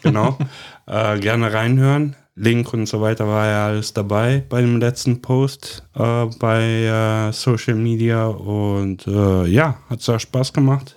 Genau. 0.02 0.38
äh, 0.88 1.20
gerne 1.20 1.52
reinhören. 1.54 2.16
Link 2.36 2.74
und 2.74 2.88
so 2.88 3.00
weiter 3.00 3.28
war 3.28 3.46
ja 3.46 3.68
alles 3.68 3.94
dabei 3.94 4.44
bei 4.50 4.62
dem 4.62 4.80
letzten 4.80 5.22
Post 5.22 5.88
äh, 5.94 6.26
bei 6.40 6.64
äh, 6.64 7.32
Social 7.32 7.76
Media. 7.76 8.26
Und 8.26 9.06
äh, 9.06 9.46
ja, 9.46 9.78
hat 9.90 10.02
sehr 10.02 10.20
Spaß 10.20 10.54
gemacht. 10.54 10.96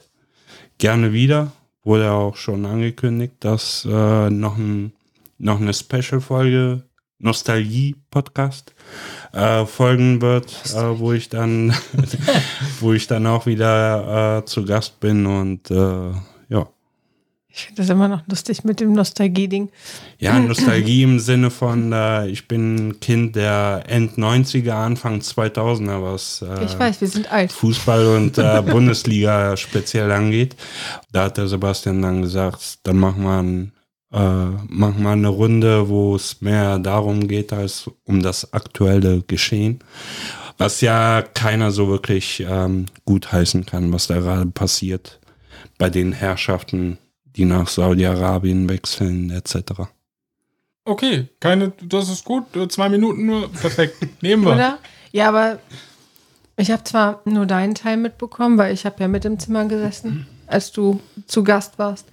Gerne 0.78 1.12
wieder. 1.12 1.52
Wurde 1.82 2.10
auch 2.10 2.36
schon 2.36 2.64
angekündigt, 2.66 3.34
dass 3.40 3.84
äh, 3.84 4.30
noch, 4.30 4.56
ein, 4.56 4.92
noch 5.38 5.60
eine 5.60 5.74
Special-Folge 5.74 6.82
Nostalgie-Podcast 7.18 8.74
äh, 9.32 9.66
folgen 9.66 10.20
wird, 10.20 10.50
äh, 10.74 10.98
wo 10.98 11.12
ich 11.12 11.28
dann, 11.28 11.74
wo 12.80 12.92
ich 12.92 13.06
dann 13.06 13.26
auch 13.26 13.46
wieder 13.46 14.38
äh, 14.38 14.44
zu 14.44 14.64
Gast 14.64 15.00
bin 15.00 15.26
und 15.26 15.70
äh, 15.70 16.12
ja. 16.48 16.68
Ich 17.48 17.64
finde 17.64 17.82
das 17.82 17.88
immer 17.88 18.08
noch 18.08 18.20
lustig 18.26 18.64
mit 18.64 18.80
dem 18.80 18.92
Nostalgie-Ding. 18.92 19.70
Ja, 20.18 20.38
Nostalgie 20.38 21.02
im 21.02 21.18
Sinne 21.18 21.50
von, 21.50 21.90
äh, 21.90 22.28
ich 22.28 22.48
bin 22.48 23.00
Kind 23.00 23.34
der 23.34 23.84
End 23.88 24.18
90er, 24.18 24.72
Anfang 24.72 25.20
2000er, 25.20 26.02
was 26.02 26.42
äh, 26.42 26.64
Ich 26.64 26.78
weiß, 26.78 27.00
wir 27.00 27.08
sind 27.08 27.32
alt. 27.32 27.52
Fußball 27.52 28.06
und 28.08 28.36
Bundesliga 28.70 29.56
speziell 29.56 30.12
angeht. 30.12 30.54
Da 31.12 31.24
hat 31.24 31.38
der 31.38 31.48
Sebastian 31.48 32.02
dann 32.02 32.20
gesagt, 32.20 32.78
dann 32.82 32.98
machen 32.98 33.22
wir, 33.22 33.42
ein, 33.42 33.72
äh, 34.12 34.18
machen 34.68 35.02
wir 35.02 35.10
eine 35.10 35.28
Runde, 35.28 35.88
wo 35.88 36.14
es 36.16 36.40
mehr 36.40 36.78
darum 36.78 37.28
geht, 37.28 37.52
als 37.52 37.90
um 38.04 38.22
das 38.22 38.52
aktuelle 38.52 39.22
Geschehen. 39.22 39.80
Was 40.58 40.80
ja 40.80 41.22
keiner 41.22 41.70
so 41.70 41.88
wirklich 41.88 42.44
ähm, 42.48 42.86
gut 43.04 43.30
heißen 43.32 43.66
kann, 43.66 43.92
was 43.92 44.06
da 44.06 44.20
gerade 44.20 44.46
passiert 44.46 45.20
bei 45.78 45.90
den 45.90 46.12
Herrschaften, 46.12 46.98
die 47.24 47.44
nach 47.44 47.68
Saudi-Arabien 47.68 48.68
wechseln, 48.68 49.30
etc. 49.30 49.82
Okay, 50.84 51.28
keine, 51.40 51.72
das 51.82 52.08
ist 52.08 52.24
gut. 52.24 52.44
Zwei 52.70 52.88
Minuten 52.88 53.26
nur. 53.26 53.52
Perfekt. 53.52 53.96
Nehmen 54.22 54.44
wir. 54.44 54.52
Oder? 54.52 54.78
Ja, 55.12 55.28
aber 55.28 55.58
ich 56.56 56.70
habe 56.70 56.84
zwar 56.84 57.20
nur 57.24 57.44
deinen 57.44 57.74
Teil 57.74 57.96
mitbekommen, 57.96 58.56
weil 58.56 58.72
ich 58.72 58.86
habe 58.86 59.00
ja 59.00 59.08
mit 59.08 59.24
im 59.24 59.38
Zimmer 59.38 59.66
gesessen, 59.66 60.26
als 60.46 60.72
du 60.72 61.00
zu 61.26 61.44
Gast 61.44 61.78
warst. 61.78 62.06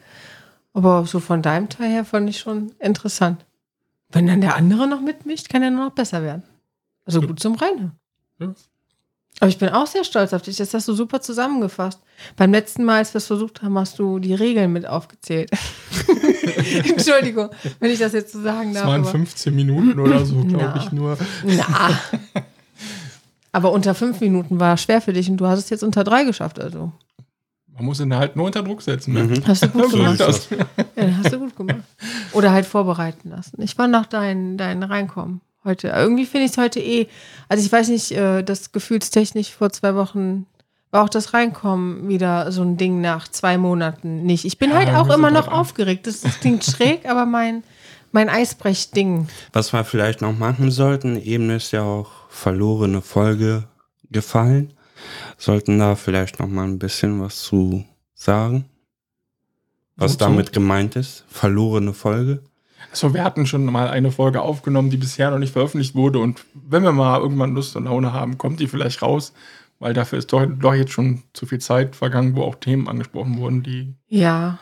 Aber 0.74 1.06
so 1.06 1.20
von 1.20 1.42
deinem 1.42 1.70
Teil 1.70 1.92
her 1.92 2.06
fand 2.06 2.30
ich 2.30 2.40
schon 2.40 2.72
interessant. 2.80 3.46
Wenn 4.10 4.28
dann 4.28 4.42
der 4.42 4.56
andere 4.56 4.88
noch 4.88 5.02
mitmischt, 5.02 5.50
kann 5.50 5.64
er 5.64 5.72
nur 5.72 5.86
noch 5.86 5.94
besser 5.94 6.22
werden. 6.24 6.44
Also 7.06 7.22
gut 7.22 7.40
zum. 7.40 7.58
Ja. 8.40 8.54
Aber 9.40 9.50
ich 9.50 9.58
bin 9.58 9.70
auch 9.70 9.88
sehr 9.88 10.04
stolz 10.04 10.34
auf 10.34 10.42
dich. 10.44 10.58
Das 10.58 10.74
hast 10.74 10.88
du 10.88 10.94
super 10.94 11.20
zusammengefasst. 11.22 12.00
Beim 12.36 12.52
letzten 12.52 12.84
Mal, 12.84 12.98
als 12.98 13.14
wir 13.14 13.18
es 13.18 13.28
versucht 13.28 13.62
haben, 13.62 13.78
hast 13.78 13.98
du 14.00 14.20
die 14.20 14.34
Regeln 14.36 14.72
mit 14.72 14.86
aufgezählt. 14.86 15.50
Entschuldigung, 16.90 17.50
wenn 17.80 17.92
ich 17.92 18.00
das 18.00 18.14
jetzt 18.14 18.34
so 18.34 18.42
sagen 18.42 18.74
darf. 18.74 18.86
waren 18.88 19.02
aber- 19.02 19.12
15 19.12 19.54
Minuten 19.56 20.00
oder 20.00 20.26
so, 20.26 20.36
glaube 20.46 20.80
ich 20.80 20.92
nur. 20.92 21.18
Na. 21.44 22.00
Aber 23.56 23.72
unter 23.72 23.94
fünf 23.94 24.20
Minuten 24.20 24.60
war 24.60 24.78
schwer 24.78 25.00
für 25.00 25.14
dich 25.14 25.30
und 25.30 25.38
du 25.38 25.46
hast 25.46 25.60
es 25.60 25.70
jetzt 25.70 25.84
unter 25.84 26.04
drei 26.04 26.24
geschafft. 26.24 26.60
Also 26.60 26.92
Man 27.76 27.86
muss 27.86 28.00
ihn 28.00 28.14
halt 28.16 28.36
nur 28.36 28.46
unter 28.46 28.62
Druck 28.64 28.82
setzen. 28.82 29.14
Ne? 29.14 29.24
Mhm. 29.24 29.48
hast 29.48 29.64
du 29.64 29.70
gut 29.70 29.84
So 29.92 29.98
gemacht. 29.98 30.20
das. 30.20 30.50
Ja, 30.50 31.18
hast 31.24 31.34
du 31.34 31.40
gut 31.40 31.56
gemacht. 31.56 31.78
Oder 32.34 32.52
halt 32.52 32.66
vorbereiten 32.66 33.30
lassen. 33.30 33.62
Ich 33.62 33.78
war 33.78 33.88
nach 33.88 34.06
dein, 34.06 34.58
dein 34.58 34.84
Reinkommen 34.84 35.42
heute. 35.64 35.88
Irgendwie 35.88 36.26
finde 36.26 36.46
ich 36.46 36.52
es 36.52 36.58
heute 36.58 36.80
eh. 36.80 37.08
Also 37.50 37.66
ich 37.66 37.72
weiß 37.72 37.88
nicht, 37.90 38.12
äh, 38.12 38.44
das 38.44 38.72
gefühlstechnisch 38.72 39.52
vor 39.52 39.72
zwei 39.72 39.96
Wochen 39.96 40.46
war 40.92 41.04
auch 41.04 41.10
das 41.10 41.34
Reinkommen 41.34 42.08
wieder 42.08 42.52
so 42.52 42.62
ein 42.62 42.78
Ding 42.78 43.02
nach 43.02 43.28
zwei 43.28 43.58
Monaten 43.58 44.24
nicht. 44.24 44.46
Ich 44.46 44.60
bin 44.60 44.70
Ja, 44.70 44.76
halt 44.76 44.90
auch 44.90 45.10
immer 45.12 45.32
noch 45.32 45.46
dran. 45.46 45.54
aufgeregt. 45.56 46.06
Das, 46.06 46.22
das 46.22 46.40
klingt 46.40 46.64
schräg, 46.64 47.06
aber 47.10 47.26
mein, 47.26 47.64
mein 48.12 48.30
Eisbrechding. 48.30 49.28
Was 49.54 49.74
wir 49.74 49.84
vielleicht 49.84 50.22
noch 50.22 50.38
machen 50.38 50.70
sollten, 50.70 51.20
eben 51.20 51.50
ist 51.50 51.72
ja 51.72 51.82
auch 51.82 52.12
verlorene 52.30 53.02
Folge 53.02 53.64
gefallen. 54.12 54.74
Sollten 55.38 55.80
da 55.80 55.96
vielleicht 55.96 56.40
noch 56.40 56.48
mal 56.48 56.64
ein 56.66 56.80
bisschen 56.80 57.22
was 57.22 57.42
zu 57.42 57.86
sagen. 58.14 58.66
Was 59.96 60.14
Wozu? 60.14 60.26
damit 60.26 60.54
gemeint 60.54 60.96
ist. 60.96 61.24
Verlorene 61.28 61.94
Folge. 61.94 62.44
So, 62.92 63.14
wir 63.14 63.24
hatten 63.24 63.46
schon 63.46 63.66
mal 63.66 63.88
eine 63.90 64.12
Folge 64.12 64.42
aufgenommen, 64.42 64.90
die 64.90 64.98
bisher 64.98 65.32
noch 65.32 65.40
nicht 65.40 65.54
veröffentlicht 65.54 65.96
wurde. 65.96 66.20
Und 66.20 66.44
wenn 66.54 66.84
wir 66.84 66.92
mal 66.92 67.20
irgendwann 67.20 67.56
Lust 67.56 67.76
und 67.76 67.86
Laune 67.86 68.12
haben, 68.14 68.38
kommt 68.38 68.60
die 68.60 68.68
vielleicht 68.68 69.02
raus. 69.02 69.34
Weil 69.80 69.94
dafür 69.94 70.20
ist 70.20 70.32
doch, 70.32 70.46
doch 70.46 70.74
jetzt 70.74 70.92
schon 70.92 71.24
zu 71.34 71.46
viel 71.46 71.60
Zeit 71.60 71.96
vergangen, 71.96 72.36
wo 72.36 72.44
auch 72.44 72.56
Themen 72.56 72.88
angesprochen 72.88 73.38
wurden, 73.38 73.64
die 73.64 73.94
Ja. 74.08 74.60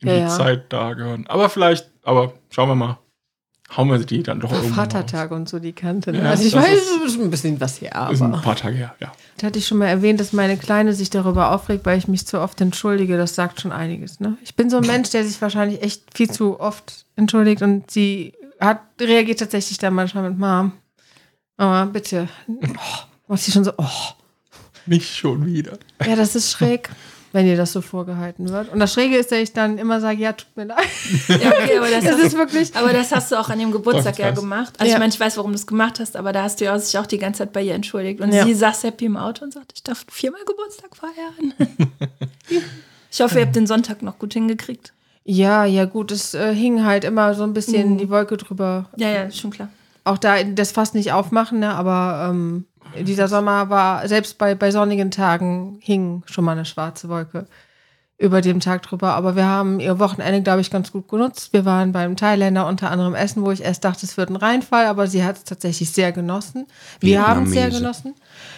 in 0.00 0.08
Ja, 0.08 0.14
die 0.14 0.20
ja. 0.20 0.28
Zeit 0.28 0.72
da 0.72 0.94
gehören. 0.94 1.26
Aber 1.28 1.48
vielleicht, 1.48 1.90
aber 2.02 2.34
schauen 2.50 2.68
wir 2.68 2.74
mal. 2.74 2.98
Hauen 3.76 3.90
wir 3.90 3.98
die 3.98 4.22
dann 4.22 4.40
doch 4.40 4.50
irgendwann 4.50 4.70
mal 4.70 4.76
Vatertag 4.76 5.30
und 5.30 5.48
so 5.48 5.58
die 5.58 5.74
Kante. 5.74 6.12
Ne? 6.12 6.18
Ja, 6.22 6.30
also 6.30 6.42
ich 6.44 6.52
das 6.52 6.62
weiß, 6.64 6.78
ist- 6.78 6.90
es 7.06 7.12
ist 7.14 7.20
ein 7.20 7.30
bisschen 7.30 7.60
was 7.60 7.80
her, 7.82 7.92
raus. 7.94 8.14
Ist 8.14 8.22
ein 8.22 8.32
aber. 8.32 8.42
paar 8.42 8.56
Tage 8.56 8.76
her, 8.76 8.94
ja. 8.98 9.12
Da 9.36 9.46
hatte 9.48 9.58
ich 9.58 9.66
schon 9.66 9.76
mal 9.78 9.86
erwähnt, 9.88 10.18
dass 10.20 10.32
meine 10.32 10.56
Kleine 10.56 10.94
sich 10.94 11.10
darüber 11.10 11.52
aufregt, 11.52 11.84
weil 11.84 11.98
ich 11.98 12.08
mich 12.08 12.26
zu 12.26 12.40
oft 12.40 12.60
entschuldige. 12.62 13.18
Das 13.18 13.34
sagt 13.34 13.60
schon 13.60 13.70
einiges. 13.72 14.20
Ne? 14.20 14.38
Ich 14.42 14.54
bin 14.56 14.70
so 14.70 14.78
ein 14.78 14.86
Mensch, 14.86 15.10
der 15.10 15.24
sich 15.24 15.40
wahrscheinlich 15.42 15.82
echt 15.82 16.02
viel 16.16 16.30
zu 16.30 16.58
oft 16.58 17.04
entschuldigt 17.16 17.60
und 17.62 17.90
sie 17.90 18.32
hat, 18.58 18.80
reagiert 19.00 19.38
tatsächlich 19.40 19.76
dann 19.78 19.92
manchmal 19.94 20.30
mit 20.30 20.38
Mom. 20.38 20.72
Mama, 21.58 21.84
bitte. 21.86 22.28
Oh, 23.28 23.32
macht 23.32 23.42
sie 23.42 23.52
schon 23.52 23.64
so, 23.64 23.72
oh. 23.76 23.84
Nicht 24.86 25.14
schon 25.14 25.44
wieder. 25.44 25.76
Ja, 26.06 26.16
das 26.16 26.34
ist 26.34 26.50
schräg, 26.50 26.88
wenn 27.32 27.46
ihr 27.46 27.56
das 27.56 27.72
so 27.72 27.80
vorgehalten 27.82 28.48
wird. 28.48 28.72
Und 28.72 28.78
das 28.80 28.92
Schräge 28.92 29.16
ist, 29.16 29.30
dass 29.32 29.38
ich 29.38 29.52
dann 29.52 29.76
immer 29.78 30.00
sage, 30.00 30.18
ja, 30.22 30.32
tut 30.32 30.48
mir 30.56 30.64
leid. 30.64 30.78
Ja, 31.28 31.34
okay, 31.50 31.76
aber 31.78 31.90
das, 31.90 32.04
Das 32.04 32.12
hast, 32.14 32.22
ist 32.24 32.36
wirklich. 32.38 32.74
aber 32.76 32.92
das 32.92 33.12
hast 33.14 33.30
du 33.32 33.36
auch 33.36 33.48
an 33.50 33.58
dem 33.58 33.70
Geburtstag 33.70 34.18
ja 34.18 34.30
gemacht. 34.30 34.74
Also 34.78 34.88
Ja. 34.90 34.96
ich 34.96 35.00
meine, 35.00 35.12
ich 35.12 35.20
weiß, 35.20 35.36
warum 35.36 35.50
du 35.52 35.56
es 35.56 35.66
gemacht 35.66 36.00
hast, 36.00 36.16
aber 36.16 36.32
da 36.32 36.42
hast 36.44 36.60
du 36.60 36.64
ja 36.64 36.78
sich 36.78 36.98
auch 36.98 37.06
die 37.06 37.18
ganze 37.18 37.38
Zeit 37.40 37.52
bei 37.52 37.62
ihr 37.62 37.74
entschuldigt. 37.74 38.20
Und 38.20 38.32
Ja. 38.32 38.44
sie 38.44 38.54
saß 38.54 38.84
happy 38.84 39.04
im 39.06 39.16
Auto 39.16 39.44
und 39.44 39.52
sagte, 39.52 39.74
ich 39.76 39.82
darf 39.82 40.04
viermal 40.10 40.40
Geburtstag 40.46 40.90
feiern. 40.96 41.52
ich 43.10 43.20
hoffe, 43.20 43.38
ihr 43.38 43.44
habt 43.46 43.56
den 43.56 43.66
Sonntag 43.66 44.02
noch 44.02 44.18
gut 44.18 44.32
hingekriegt. 44.32 44.92
Ja, 45.24 45.64
ja, 45.66 45.84
gut, 45.84 46.10
es 46.10 46.32
äh, 46.34 46.54
hing 46.54 46.84
halt 46.84 47.04
immer 47.04 47.34
so 47.34 47.42
ein 47.42 47.52
bisschen 47.52 47.98
die 47.98 48.08
Wolke 48.08 48.38
drüber. 48.38 48.86
Ja, 48.96 49.10
ja, 49.10 49.30
schon 49.30 49.50
klar. 49.50 49.68
auch 50.04 50.16
da 50.16 50.42
das 50.42 50.72
Fass 50.72 50.94
nicht 50.94 51.12
aufmachen, 51.12 51.58
ne? 51.58 51.74
aber 51.74 52.28
ähm, 52.30 52.64
dieser 53.00 53.28
Sommer 53.28 53.70
war, 53.70 54.06
selbst 54.08 54.38
bei, 54.38 54.54
bei 54.54 54.70
sonnigen 54.70 55.10
Tagen 55.10 55.78
hing 55.80 56.22
schon 56.26 56.44
mal 56.44 56.52
eine 56.52 56.64
schwarze 56.64 57.08
Wolke 57.08 57.46
über 58.18 58.40
dem 58.40 58.58
Tag 58.58 58.82
drüber. 58.82 59.14
Aber 59.14 59.36
wir 59.36 59.46
haben 59.46 59.78
ihr 59.78 60.00
Wochenende, 60.00 60.42
glaube 60.42 60.60
ich, 60.60 60.70
ganz 60.70 60.90
gut 60.90 61.08
genutzt. 61.08 61.52
Wir 61.52 61.64
waren 61.64 61.92
beim 61.92 62.16
Thailänder 62.16 62.66
unter 62.66 62.90
anderem 62.90 63.14
essen, 63.14 63.44
wo 63.44 63.52
ich 63.52 63.62
erst 63.62 63.84
dachte, 63.84 64.04
es 64.04 64.16
wird 64.16 64.30
ein 64.30 64.36
Reinfall, 64.36 64.86
aber 64.86 65.06
sie 65.06 65.22
hat 65.22 65.36
es 65.36 65.44
tatsächlich 65.44 65.92
sehr 65.92 66.10
genossen. 66.10 66.66
Wir 67.00 67.26
haben 67.26 67.44
es 67.44 67.52
sehr 67.52 67.70
genossen. 67.70 68.14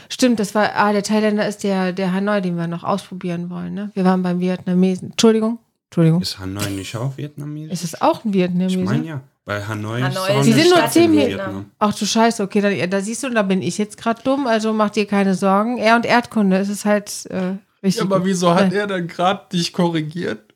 Stimmt, 0.09 0.41
das 0.41 0.55
war, 0.55 0.71
ah, 0.75 0.93
der 0.93 1.03
Thailänder 1.03 1.47
ist 1.47 1.63
der, 1.63 1.93
der 1.93 2.13
Hanoi, 2.13 2.41
den 2.41 2.57
wir 2.57 2.67
noch 2.67 2.85
ausprobieren 2.85 3.51
wollen. 3.51 3.75
Ne? 3.75 3.91
Wir 3.95 4.05
waren 4.05 4.23
beim 4.23 4.41
Vietnamesen. 4.41 5.11
Entschuldigung, 5.11 5.59
Entschuldigung. 5.91 6.23
Ist 6.23 6.39
Hanoi 6.39 6.71
nicht 6.71 6.97
auch 6.97 7.19
vietnamesisch? 7.19 7.73
Ist 7.73 7.85
es 7.85 8.01
auch 8.01 8.25
ein 8.25 8.33
Vietnamese? 8.33 8.79
Ich 8.79 8.85
meine 8.85 9.07
ja. 9.07 9.21
Weil 9.51 9.67
Hanoi, 9.67 10.01
Hanoi 10.01 10.39
ist 10.39 10.45
Sie 10.45 10.53
sind 10.53 10.71
nur 10.71 10.87
zehn. 10.87 11.11
Vietnam. 11.11 11.73
Ach 11.81 11.93
du 11.93 12.07
Scheiße, 12.07 12.41
okay, 12.41 12.61
da, 12.61 12.87
da 12.87 13.01
siehst 13.01 13.25
du, 13.25 13.31
da 13.31 13.43
bin 13.43 13.63
ich 13.63 13.79
jetzt 13.79 13.97
gerade 13.97 14.23
dumm, 14.23 14.47
also 14.47 14.73
mach 14.73 14.91
dir 14.91 15.07
keine 15.07 15.35
Sorgen. 15.35 15.77
Er 15.77 15.97
und 15.97 16.07
Erdkunde, 16.07 16.57
es 16.59 16.69
ist 16.69 16.85
halt 16.85 17.27
äh, 17.31 17.57
richtig. 17.83 17.97
Ja, 17.97 18.03
aber 18.03 18.19
gut. 18.19 18.29
wieso 18.29 18.55
hat 18.55 18.73
er 18.73 18.87
dann 18.87 19.09
gerade 19.09 19.47
dich 19.53 19.73
korrigiert? 19.73 20.55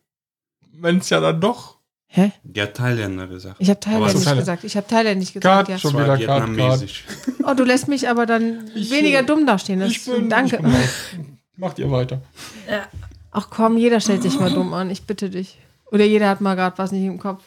Wenn 0.74 0.98
es 0.98 1.10
ja 1.10 1.18
dann 1.18 1.40
doch. 1.40 1.78
Hä? 2.06 2.30
Der 2.44 2.72
Thailänder 2.72 3.26
gesagt. 3.26 3.56
Ich 3.58 3.68
habe 3.68 3.80
Thailändisch 3.80 4.22
Thailand. 4.22 4.38
gesagt. 4.38 4.62
Ich 4.62 4.76
habe 4.76 4.86
Thailändisch 4.86 5.32
gesagt, 5.32 5.42
Grad 5.42 5.68
ja. 5.70 5.78
schon 5.78 5.94
wieder 5.94 6.16
vietnamesisch. 6.16 7.04
Oh, 7.42 7.54
du 7.54 7.64
lässt 7.64 7.88
mich 7.88 8.08
aber 8.08 8.26
dann 8.26 8.70
Ich, 8.76 8.92
weniger 8.92 9.20
äh, 9.20 9.24
dumm 9.24 9.44
dastehen. 9.44 9.80
Das 9.80 9.90
Ich 9.90 10.04
bin, 10.04 10.30
danke. 10.30 10.56
Ich 10.56 10.62
bin. 10.62 11.38
Macht 11.56 11.80
ihr 11.80 11.90
weiter. 11.90 12.22
Ja. 12.70 12.86
Ach 13.32 13.48
komm, 13.50 13.76
jeder 13.76 13.98
stellt 13.98 14.22
sich 14.22 14.38
mal 14.38 14.52
dumm 14.52 14.72
an. 14.72 14.88
Ich 14.88 15.02
bitte 15.02 15.30
dich. 15.30 15.58
Oder 15.90 16.04
jeder 16.04 16.28
hat 16.28 16.40
mal 16.40 16.54
gerade 16.54 16.78
was 16.78 16.92
nicht 16.92 17.04
im 17.04 17.18
Kopf. 17.18 17.42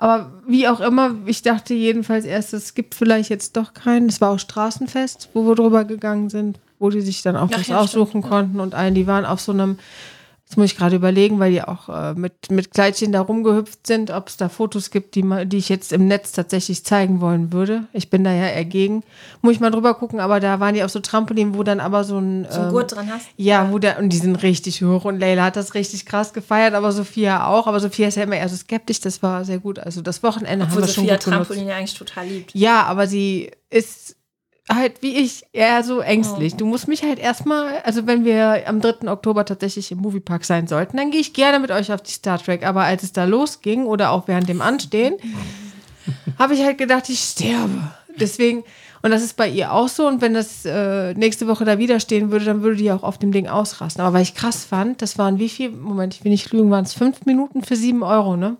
Aber 0.00 0.30
wie 0.46 0.66
auch 0.66 0.80
immer, 0.80 1.14
ich 1.26 1.42
dachte 1.42 1.74
jedenfalls 1.74 2.24
erst, 2.24 2.54
es 2.54 2.72
gibt 2.72 2.94
vielleicht 2.94 3.28
jetzt 3.28 3.54
doch 3.58 3.74
keinen. 3.74 4.08
Es 4.08 4.22
war 4.22 4.30
auch 4.30 4.38
Straßenfest, 4.38 5.28
wo 5.34 5.46
wir 5.46 5.54
drüber 5.54 5.84
gegangen 5.84 6.30
sind, 6.30 6.58
wo 6.78 6.88
die 6.88 7.02
sich 7.02 7.20
dann 7.20 7.36
auch 7.36 7.50
Ach 7.52 7.58
was 7.58 7.66
ja, 7.66 7.78
aussuchen 7.78 8.08
stimmt, 8.08 8.24
ja. 8.24 8.30
konnten 8.30 8.60
und 8.60 8.74
allen, 8.74 8.94
die 8.94 9.06
waren 9.06 9.26
auf 9.26 9.42
so 9.42 9.52
einem, 9.52 9.78
jetzt 10.50 10.56
muss 10.56 10.72
ich 10.72 10.76
gerade 10.76 10.96
überlegen, 10.96 11.38
weil 11.38 11.52
die 11.52 11.62
auch 11.62 11.88
äh, 11.88 12.12
mit, 12.14 12.50
mit 12.50 12.72
Kleidchen 12.72 13.12
da 13.12 13.20
rumgehüpft 13.20 13.86
sind, 13.86 14.10
ob 14.10 14.26
es 14.26 14.36
da 14.36 14.48
Fotos 14.48 14.90
gibt, 14.90 15.14
die, 15.14 15.22
mal, 15.22 15.46
die 15.46 15.58
ich 15.58 15.68
jetzt 15.68 15.92
im 15.92 16.08
Netz 16.08 16.32
tatsächlich 16.32 16.84
zeigen 16.84 17.20
wollen 17.20 17.52
würde. 17.52 17.84
Ich 17.92 18.10
bin 18.10 18.24
da 18.24 18.32
ja 18.32 18.48
eher 18.48 18.64
gegen. 18.64 19.04
Muss 19.42 19.52
ich 19.52 19.60
mal 19.60 19.70
drüber 19.70 19.94
gucken, 19.94 20.18
aber 20.18 20.40
da 20.40 20.58
waren 20.58 20.74
die 20.74 20.82
auf 20.82 20.90
so 20.90 20.98
Trampolin, 20.98 21.54
wo 21.54 21.62
dann 21.62 21.78
aber 21.78 22.02
so 22.02 22.18
ein. 22.18 22.48
So 22.50 22.56
einen 22.56 22.64
ähm, 22.66 22.72
Gurt 22.72 22.96
dran 22.96 23.08
hast. 23.12 23.28
ja, 23.36 23.70
wo 23.70 23.78
der, 23.78 24.00
und 24.00 24.08
die 24.08 24.16
sind 24.16 24.42
richtig 24.42 24.82
hoch 24.82 25.04
und 25.04 25.20
Leila 25.20 25.44
hat 25.44 25.54
das 25.54 25.74
richtig 25.74 26.04
krass 26.04 26.32
gefeiert, 26.32 26.74
aber 26.74 26.90
Sophia 26.90 27.46
auch. 27.46 27.68
Aber 27.68 27.78
Sophia 27.78 28.08
ist 28.08 28.16
ja 28.16 28.24
immer 28.24 28.36
eher 28.36 28.48
so 28.48 28.56
skeptisch, 28.56 28.98
das 28.98 29.22
war 29.22 29.44
sehr 29.44 29.60
gut. 29.60 29.78
Also 29.78 30.02
das 30.02 30.24
Wochenende 30.24 30.64
Obwohl 30.64 30.82
haben 30.82 30.88
wir 30.88 30.92
schon 30.92 31.04
Sophia 31.04 31.14
gut 31.14 31.24
genutzt. 31.26 31.46
Trampolin 31.46 31.68
ja 31.68 31.76
eigentlich 31.76 31.94
total 31.94 32.26
liebt. 32.26 32.56
Ja, 32.56 32.82
aber 32.86 33.06
sie 33.06 33.52
ist 33.70 34.16
halt 34.72 35.02
wie 35.02 35.16
ich 35.16 35.44
eher 35.52 35.82
so 35.82 36.00
ängstlich. 36.00 36.54
Du 36.54 36.66
musst 36.66 36.88
mich 36.88 37.02
halt 37.02 37.18
erstmal, 37.18 37.78
also 37.84 38.06
wenn 38.06 38.24
wir 38.24 38.62
am 38.66 38.80
3. 38.80 39.10
Oktober 39.10 39.44
tatsächlich 39.44 39.90
im 39.90 39.98
Moviepark 39.98 40.44
sein 40.44 40.66
sollten, 40.66 40.96
dann 40.96 41.10
gehe 41.10 41.20
ich 41.20 41.32
gerne 41.32 41.58
mit 41.58 41.70
euch 41.70 41.92
auf 41.92 42.02
die 42.02 42.12
Star 42.12 42.38
Trek. 42.42 42.64
Aber 42.64 42.84
als 42.84 43.02
es 43.02 43.12
da 43.12 43.24
losging 43.24 43.84
oder 43.84 44.10
auch 44.10 44.28
während 44.28 44.48
dem 44.48 44.60
Anstehen, 44.60 45.16
habe 46.38 46.54
ich 46.54 46.62
halt 46.62 46.78
gedacht, 46.78 47.08
ich 47.08 47.20
sterbe. 47.20 47.90
Deswegen, 48.18 48.64
und 49.02 49.10
das 49.10 49.22
ist 49.22 49.36
bei 49.36 49.48
ihr 49.48 49.72
auch 49.72 49.88
so. 49.88 50.06
Und 50.06 50.20
wenn 50.20 50.34
das 50.34 50.64
äh, 50.64 51.14
nächste 51.14 51.48
Woche 51.48 51.64
da 51.64 51.78
wieder 51.78 52.00
stehen 52.00 52.30
würde, 52.30 52.44
dann 52.44 52.62
würde 52.62 52.76
die 52.76 52.92
auch 52.92 53.02
auf 53.02 53.18
dem 53.18 53.32
Ding 53.32 53.48
ausrasten. 53.48 54.02
Aber 54.02 54.14
weil 54.14 54.22
ich 54.22 54.34
krass 54.34 54.64
fand, 54.64 55.02
das 55.02 55.18
waren 55.18 55.38
wie 55.38 55.48
viel, 55.48 55.70
Moment, 55.70 56.14
ich 56.14 56.24
will 56.24 56.30
nicht 56.30 56.52
lügen, 56.52 56.70
waren 56.70 56.84
es 56.84 56.94
fünf 56.94 57.26
Minuten 57.26 57.62
für 57.62 57.76
sieben 57.76 58.02
Euro, 58.02 58.36
ne? 58.36 58.56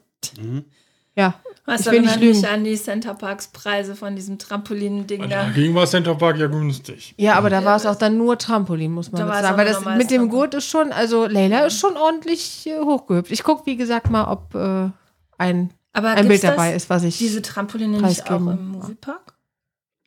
Ja. 1.16 1.34
Was 1.70 1.80
ich 1.86 1.92
will 1.92 2.00
nicht 2.00 2.16
erinnert 2.16 2.36
mich 2.42 2.48
an 2.48 2.64
die 2.64 2.76
Center 2.76 3.14
Parks 3.14 3.48
Preise 3.48 3.94
von 3.96 4.16
diesem 4.16 4.38
Trampolin-Ding 4.38 5.22
da. 5.28 5.44
Dagegen 5.44 5.74
war 5.74 5.86
Center 5.86 6.14
Park 6.14 6.38
ja 6.38 6.46
günstig. 6.48 7.14
Ja, 7.16 7.34
aber 7.34 7.48
da 7.50 7.64
war 7.64 7.76
es 7.76 7.86
auch 7.86 7.96
dann 7.96 8.16
nur 8.18 8.36
Trampolin, 8.38 8.90
muss 8.92 9.12
man 9.12 9.26
Da 9.26 9.40
sagen. 9.42 9.56
nur 9.56 9.64
das 9.64 9.84
mit 9.96 10.10
dem. 10.10 10.28
Gurt 10.28 10.54
ist 10.54 10.66
schon, 10.68 10.92
also 10.92 11.26
Leila 11.26 11.60
ist 11.66 11.78
schon 11.78 11.96
ordentlich 11.96 12.66
äh, 12.66 12.78
hochgehüpft. 12.80 13.30
Ich 13.30 13.42
gucke, 13.44 13.66
wie 13.66 13.76
gesagt, 13.76 14.10
mal, 14.10 14.24
ob 14.30 14.54
äh, 14.54 14.90
ein, 15.38 15.70
Aber 15.92 16.10
ein 16.10 16.28
Bild 16.28 16.42
dabei 16.44 16.74
ist, 16.74 16.90
was 16.90 17.04
ich. 17.04 17.18
Diese 17.18 17.40
Trampoline 17.42 18.00
nicht 18.02 18.30
auch 18.30 18.36
im 18.36 18.72
Moviepark? 18.72 19.34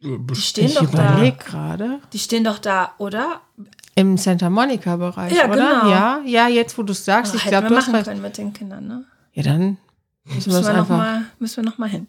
Äh, 0.03 0.17
Die 0.31 0.35
stehen 0.41 0.65
ich 0.65 0.75
doch 0.75 0.89
da. 0.91 1.17
gerade. 1.29 1.99
Die 2.13 2.19
stehen 2.19 2.43
doch 2.43 2.59
da, 2.59 2.93
oder? 2.97 3.41
Im 3.95 4.17
Santa 4.17 4.49
Monica-Bereich, 4.49 5.33
Ja, 5.35 5.45
oder? 5.45 5.55
genau. 5.55 5.89
Ja, 5.89 6.21
ja, 6.25 6.47
jetzt, 6.47 6.77
wo 6.77 6.83
du 6.83 6.93
es 6.93 7.05
sagst, 7.05 7.33
Oh, 7.33 7.37
ich 7.37 7.43
hätten 7.45 7.51
glaube, 7.51 7.65
wir 7.65 7.69
du 7.69 7.75
hast 7.77 7.91
machen 7.91 8.03
können 8.03 8.21
mit 8.21 8.37
den 8.37 8.51
Kindern, 8.53 8.87
ne? 8.87 9.05
Ja, 9.33 9.43
dann 9.43 9.77
müssen 10.25 10.51
wir 10.51 10.57
Müssen 10.59 10.65
wir, 10.67 10.73
noch 10.73 10.79
einfach 10.79 10.97
mal, 10.97 11.21
müssen 11.39 11.57
wir 11.57 11.63
noch 11.69 11.77
mal 11.77 11.89
hin. 11.89 12.07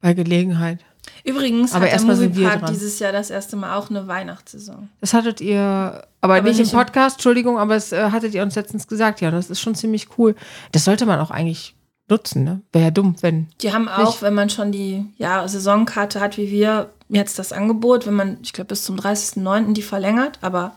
bei 0.00 0.12
Gelegenheit. 0.14 0.80
Übrigens 1.24 1.72
Aber 1.72 1.84
hat 1.90 1.92
der 1.92 2.02
Moviepark 2.16 2.66
dieses 2.66 2.98
Jahr 2.98 3.12
das 3.12 3.30
erste 3.30 3.56
Mal 3.56 3.76
auch 3.76 3.90
eine 3.90 4.06
Weihnachtssaison. 4.08 4.88
Das 5.00 5.14
hattet 5.14 5.40
ihr, 5.40 5.60
aber, 5.60 6.04
Aber 6.20 6.42
nicht, 6.42 6.58
nicht 6.58 6.72
im 6.72 6.78
im- 6.78 6.84
Podcast, 6.84 7.16
Entschuldigung, 7.16 7.58
aber 7.58 7.74
das 7.74 7.92
äh, 7.92 8.10
hattet 8.10 8.34
ihr 8.34 8.42
uns 8.42 8.54
letztens 8.56 8.86
gesagt, 8.88 9.20
ja, 9.20 9.30
das 9.30 9.48
ist 9.50 9.60
schon 9.60 9.74
ziemlich 9.76 10.08
cool. 10.18 10.34
Das 10.72 10.84
sollte 10.84 11.06
man 11.06 11.20
auch 11.20 11.30
eigentlich 11.30 11.76
nutzen, 12.08 12.44
ne? 12.44 12.60
Wäre 12.72 12.86
ja 12.86 12.90
dumm, 12.90 13.16
wenn. 13.20 13.48
Die 13.62 13.72
haben 13.72 13.88
auch, 13.88 14.06
Nicht? 14.06 14.22
wenn 14.22 14.34
man 14.34 14.50
schon 14.50 14.72
die 14.72 15.06
ja, 15.16 15.46
Saisonkarte 15.46 16.20
hat, 16.20 16.36
wie 16.38 16.50
wir, 16.50 16.90
jetzt 17.08 17.38
das 17.38 17.52
Angebot, 17.52 18.06
wenn 18.06 18.14
man, 18.14 18.38
ich 18.42 18.52
glaube, 18.52 18.68
bis 18.68 18.82
zum 18.84 18.96
30.09. 18.96 19.72
die 19.74 19.82
verlängert, 19.82 20.38
aber 20.42 20.74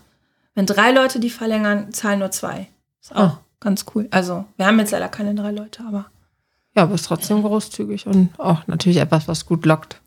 wenn 0.54 0.68
drei 0.68 0.92
Leute 0.92 1.20
die 1.20 1.30
verlängern, 1.32 1.92
zahlen 1.92 2.20
nur 2.20 2.30
zwei. 2.32 2.68
Ist 3.02 3.16
auch 3.16 3.20
Ah. 3.20 3.40
ganz 3.60 3.86
cool. 3.96 4.08
Also, 4.12 4.46
wir 4.58 4.68
haben 4.68 4.78
jetzt 4.80 4.92
leider 4.92 5.08
keine 5.10 5.34
drei 5.34 5.52
Leute, 5.52 5.84
aber 5.88 6.06
Ja, 6.76 6.84
aber 6.84 6.96
ist 6.96 7.06
trotzdem 7.06 7.42
großzügig 7.42 8.08
und 8.08 8.30
auch 8.38 8.68
natürlich 8.68 9.00
etwas, 9.00 9.28
was 9.28 9.46
gut 9.46 9.66
lockt. 9.66 10.02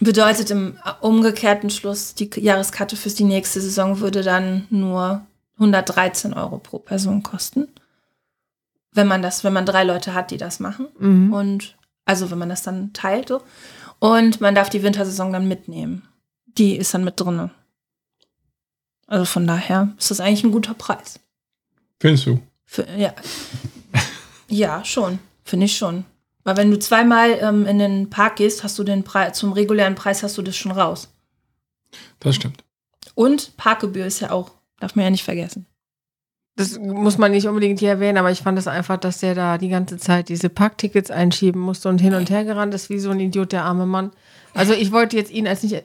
bedeutet 0.00 0.50
im 0.50 0.76
umgekehrten 1.00 1.70
Schluss, 1.70 2.14
die 2.14 2.30
Jahreskarte 2.36 2.96
für 2.96 3.10
die 3.10 3.24
nächste 3.24 3.60
Saison 3.60 4.00
würde 4.00 4.22
dann 4.22 4.66
nur 4.70 5.24
113 5.54 6.34
Euro 6.34 6.58
pro 6.58 6.78
Person 6.78 7.22
kosten. 7.22 7.68
Wenn 8.92 9.06
man 9.06 9.22
das, 9.22 9.44
wenn 9.44 9.52
man 9.52 9.66
drei 9.66 9.84
Leute 9.84 10.14
hat, 10.14 10.30
die 10.30 10.36
das 10.36 10.60
machen. 10.60 10.88
Mhm. 10.98 11.32
Und 11.32 11.76
also 12.04 12.30
wenn 12.30 12.38
man 12.38 12.48
das 12.48 12.62
dann 12.62 12.92
teilt 12.92 13.28
so. 13.28 13.42
Und 13.98 14.40
man 14.40 14.54
darf 14.54 14.68
die 14.68 14.82
Wintersaison 14.82 15.32
dann 15.32 15.48
mitnehmen. 15.48 16.02
Die 16.58 16.76
ist 16.76 16.94
dann 16.94 17.04
mit 17.04 17.18
drinne. 17.18 17.50
Also 19.06 19.24
von 19.24 19.46
daher 19.46 19.92
ist 19.98 20.10
das 20.10 20.20
eigentlich 20.20 20.44
ein 20.44 20.52
guter 20.52 20.74
Preis. 20.74 21.20
Findest 22.00 22.26
du? 22.26 22.40
Für, 22.64 22.86
ja. 22.96 23.12
ja, 24.48 24.84
schon. 24.84 25.18
Finde 25.44 25.66
ich 25.66 25.76
schon. 25.76 26.04
Weil 26.42 26.56
wenn 26.56 26.70
du 26.70 26.78
zweimal 26.78 27.38
ähm, 27.40 27.66
in 27.66 27.78
den 27.78 28.10
Park 28.10 28.36
gehst, 28.36 28.64
hast 28.64 28.78
du 28.78 28.84
den 28.84 29.02
Preis, 29.02 29.38
zum 29.38 29.52
regulären 29.52 29.94
Preis 29.94 30.22
hast 30.22 30.36
du 30.36 30.42
das 30.42 30.56
schon 30.56 30.72
raus. 30.72 31.12
Das 32.20 32.34
stimmt. 32.34 32.64
Und 33.14 33.56
Parkgebühr 33.56 34.06
ist 34.06 34.20
ja 34.20 34.30
auch, 34.30 34.50
darf 34.80 34.94
man 34.94 35.04
ja 35.04 35.10
nicht 35.10 35.24
vergessen. 35.24 35.66
Das 36.56 36.78
muss 36.78 37.18
man 37.18 37.32
nicht 37.32 37.48
unbedingt 37.48 37.80
hier 37.80 37.88
erwähnen, 37.90 38.18
aber 38.18 38.30
ich 38.30 38.42
fand 38.42 38.58
es 38.58 38.68
einfach, 38.68 38.96
dass 38.96 39.18
der 39.18 39.34
da 39.34 39.58
die 39.58 39.70
ganze 39.70 39.98
Zeit 39.98 40.28
diese 40.28 40.48
Parktickets 40.48 41.10
einschieben 41.10 41.60
musste 41.60 41.88
und 41.88 42.00
hin 42.00 42.14
und 42.14 42.30
her 42.30 42.44
gerannt 42.44 42.74
ist 42.74 42.90
wie 42.90 43.00
so 43.00 43.10
ein 43.10 43.18
Idiot, 43.18 43.50
der 43.50 43.64
arme 43.64 43.86
Mann. 43.86 44.12
Also 44.52 44.72
ich 44.72 44.92
wollte 44.92 45.16
jetzt 45.16 45.32
ihn 45.32 45.48
als 45.48 45.64
nicht 45.64 45.82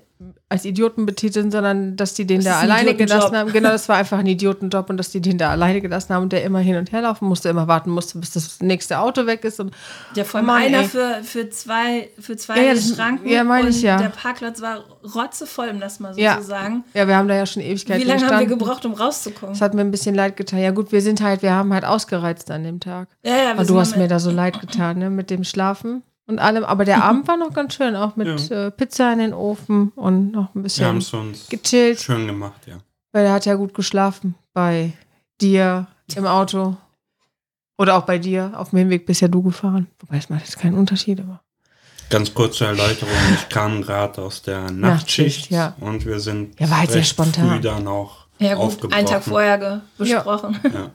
als 0.49 0.65
Idioten 0.65 1.05
betiteln, 1.05 1.49
sondern 1.49 1.95
dass 1.95 2.13
die 2.13 2.25
den 2.27 2.41
Das 2.43 2.53
da 2.53 2.59
alleine 2.59 2.93
gelassen 2.93 3.37
haben. 3.37 3.53
Genau, 3.53 3.69
das 3.69 3.87
war 3.87 3.95
einfach 3.99 4.17
ein 4.19 4.25
Idiotenjob 4.25 4.89
und 4.89 4.97
dass 4.97 5.11
die 5.11 5.21
den 5.21 5.37
da 5.37 5.49
alleine 5.51 5.79
gelassen 5.79 6.13
haben 6.13 6.23
und 6.23 6.33
der 6.33 6.43
immer 6.43 6.59
hin 6.59 6.75
und 6.75 6.91
her 6.91 7.01
laufen 7.03 7.25
musste, 7.25 7.47
immer 7.47 7.67
warten 7.69 7.89
musste, 7.89 8.17
bis 8.19 8.31
das 8.31 8.59
nächste 8.59 8.99
Auto 8.99 9.25
weg 9.27 9.45
ist. 9.45 9.61
Und 9.61 9.73
Ja, 10.15 10.25
vor 10.25 10.39
allem 10.39 10.47
Mann, 10.47 10.61
einer 10.63 10.79
ey. 10.79 10.83
für, 10.85 11.19
für 11.23 11.49
zwei, 11.49 12.09
für 12.19 12.35
zwei 12.35 12.65
Ja, 12.65 12.73
das- 12.73 12.93
Schranken. 12.93 13.29
ja, 13.29 13.45
meine 13.45 13.69
ich 13.69 13.81
ja. 13.81 13.97
Der 13.97 14.09
Parkplatz 14.09 14.61
war 14.61 14.83
rotzevoll, 15.15 15.69
um 15.69 15.79
das 15.79 16.01
mal 16.01 16.13
so 16.13 16.19
Ja. 16.19 16.37
zu 16.41 16.43
sagen. 16.45 16.83
ja, 16.93 17.07
wir 17.07 17.15
haben 17.15 17.29
da 17.29 17.35
ja 17.35 17.45
schon 17.45 17.63
Ewigkeiten 17.63 18.01
Wie 18.03 18.05
lange 18.07 18.27
haben 18.27 18.39
wir 18.39 18.45
gebraucht, 18.47 18.85
um 18.85 18.93
rauszukommen? 18.93 19.53
Das 19.53 19.61
hat 19.61 19.73
mir 19.73 19.81
ein 19.81 19.91
bisschen 19.91 20.15
leid 20.15 20.35
getan. 20.35 20.59
Ja 20.59 20.71
gut, 20.71 20.91
wir 20.91 21.01
sind 21.01 21.21
halt, 21.21 21.41
wir 21.43 21.53
haben 21.53 21.73
halt 21.73 21.85
ausgereizt 21.85 22.51
an 22.51 22.65
dem 22.65 22.81
Tag. 22.81 23.07
Ja, 23.23 23.37
ja, 23.37 23.51
Aber 23.51 23.63
du 23.63 23.79
hast 23.79 23.95
mir 23.95 24.09
da 24.09 24.19
so 24.19 24.31
leid 24.31 24.59
getan, 24.59 24.97
ne, 24.97 25.09
mit 25.09 25.29
dem 25.29 25.45
Schlafen 25.45 26.03
und 26.29 26.39
allem. 26.39 26.63
Aber 26.63 26.85
der 26.85 27.03
Abend 27.03 27.27
war 27.27 27.35
noch 27.37 27.53
ganz 27.53 27.73
schön, 27.73 27.95
auch 27.95 28.15
mit 28.15 28.49
äh, 28.51 28.71
Pizza 28.71 29.11
in 29.13 29.19
den 29.19 29.33
Ofen 29.33 29.91
und 29.95 30.31
noch 30.31 30.55
ein 30.55 30.63
Wir 30.63 30.85
haben 30.85 30.99
bisschen 30.99 30.99
es 30.99 31.13
uns 31.13 31.49
gechillt, 31.49 31.99
schön 31.99 32.25
gemacht, 32.27 32.61
ja. 32.67 32.77
weil 33.11 33.25
er 33.25 33.33
hat 33.33 33.45
ja 33.45 33.55
gut 33.55 33.73
geschlafen 33.73 34.35
bei 34.53 34.93
dir 35.41 35.87
im 36.15 36.25
Auto. 36.25 36.77
Oder 37.77 37.95
auch 37.97 38.03
bei 38.03 38.17
dir. 38.17 38.51
Auf 38.57 38.71
dem 38.71 38.79
Hinweg 38.79 39.05
bist 39.05 39.21
ja 39.21 39.27
du 39.29 39.41
gefahren. 39.41 39.87
Wobei, 40.01 40.17
es 40.17 40.29
macht 40.29 40.41
jetzt 40.41 40.57
keinen 40.59 40.77
Unterschied, 40.77 41.19
aber. 41.21 41.39
Ganz 42.09 42.33
kurze 42.33 42.65
Erläuterung, 42.65 43.13
ich 43.35 43.49
kam 43.49 43.81
gerade 43.83 44.21
aus 44.21 44.41
der 44.41 44.69
Nachtschicht 44.71 45.51
Nachtschicht, 45.51 45.51
ja. 45.51 45.75
und 45.79 46.05
wir 46.07 46.19
sind 46.19 46.59
Ja, 46.59 46.69
war 46.69 46.79
halt 46.79 46.89
sehr 46.89 47.01
recht 47.01 47.11
spontan. 47.11 47.49
früh 47.51 47.59
dann 47.61 47.87
auch 47.87 48.25
Ja, 48.39 48.55
gut, 48.55 48.63
aufgebrochen. 48.65 48.93
einen 48.97 49.07
Tag 49.07 49.23
vorher 49.23 49.57
ge 49.59 49.79
besprochen. 49.97 50.59
Ja. 50.63 50.89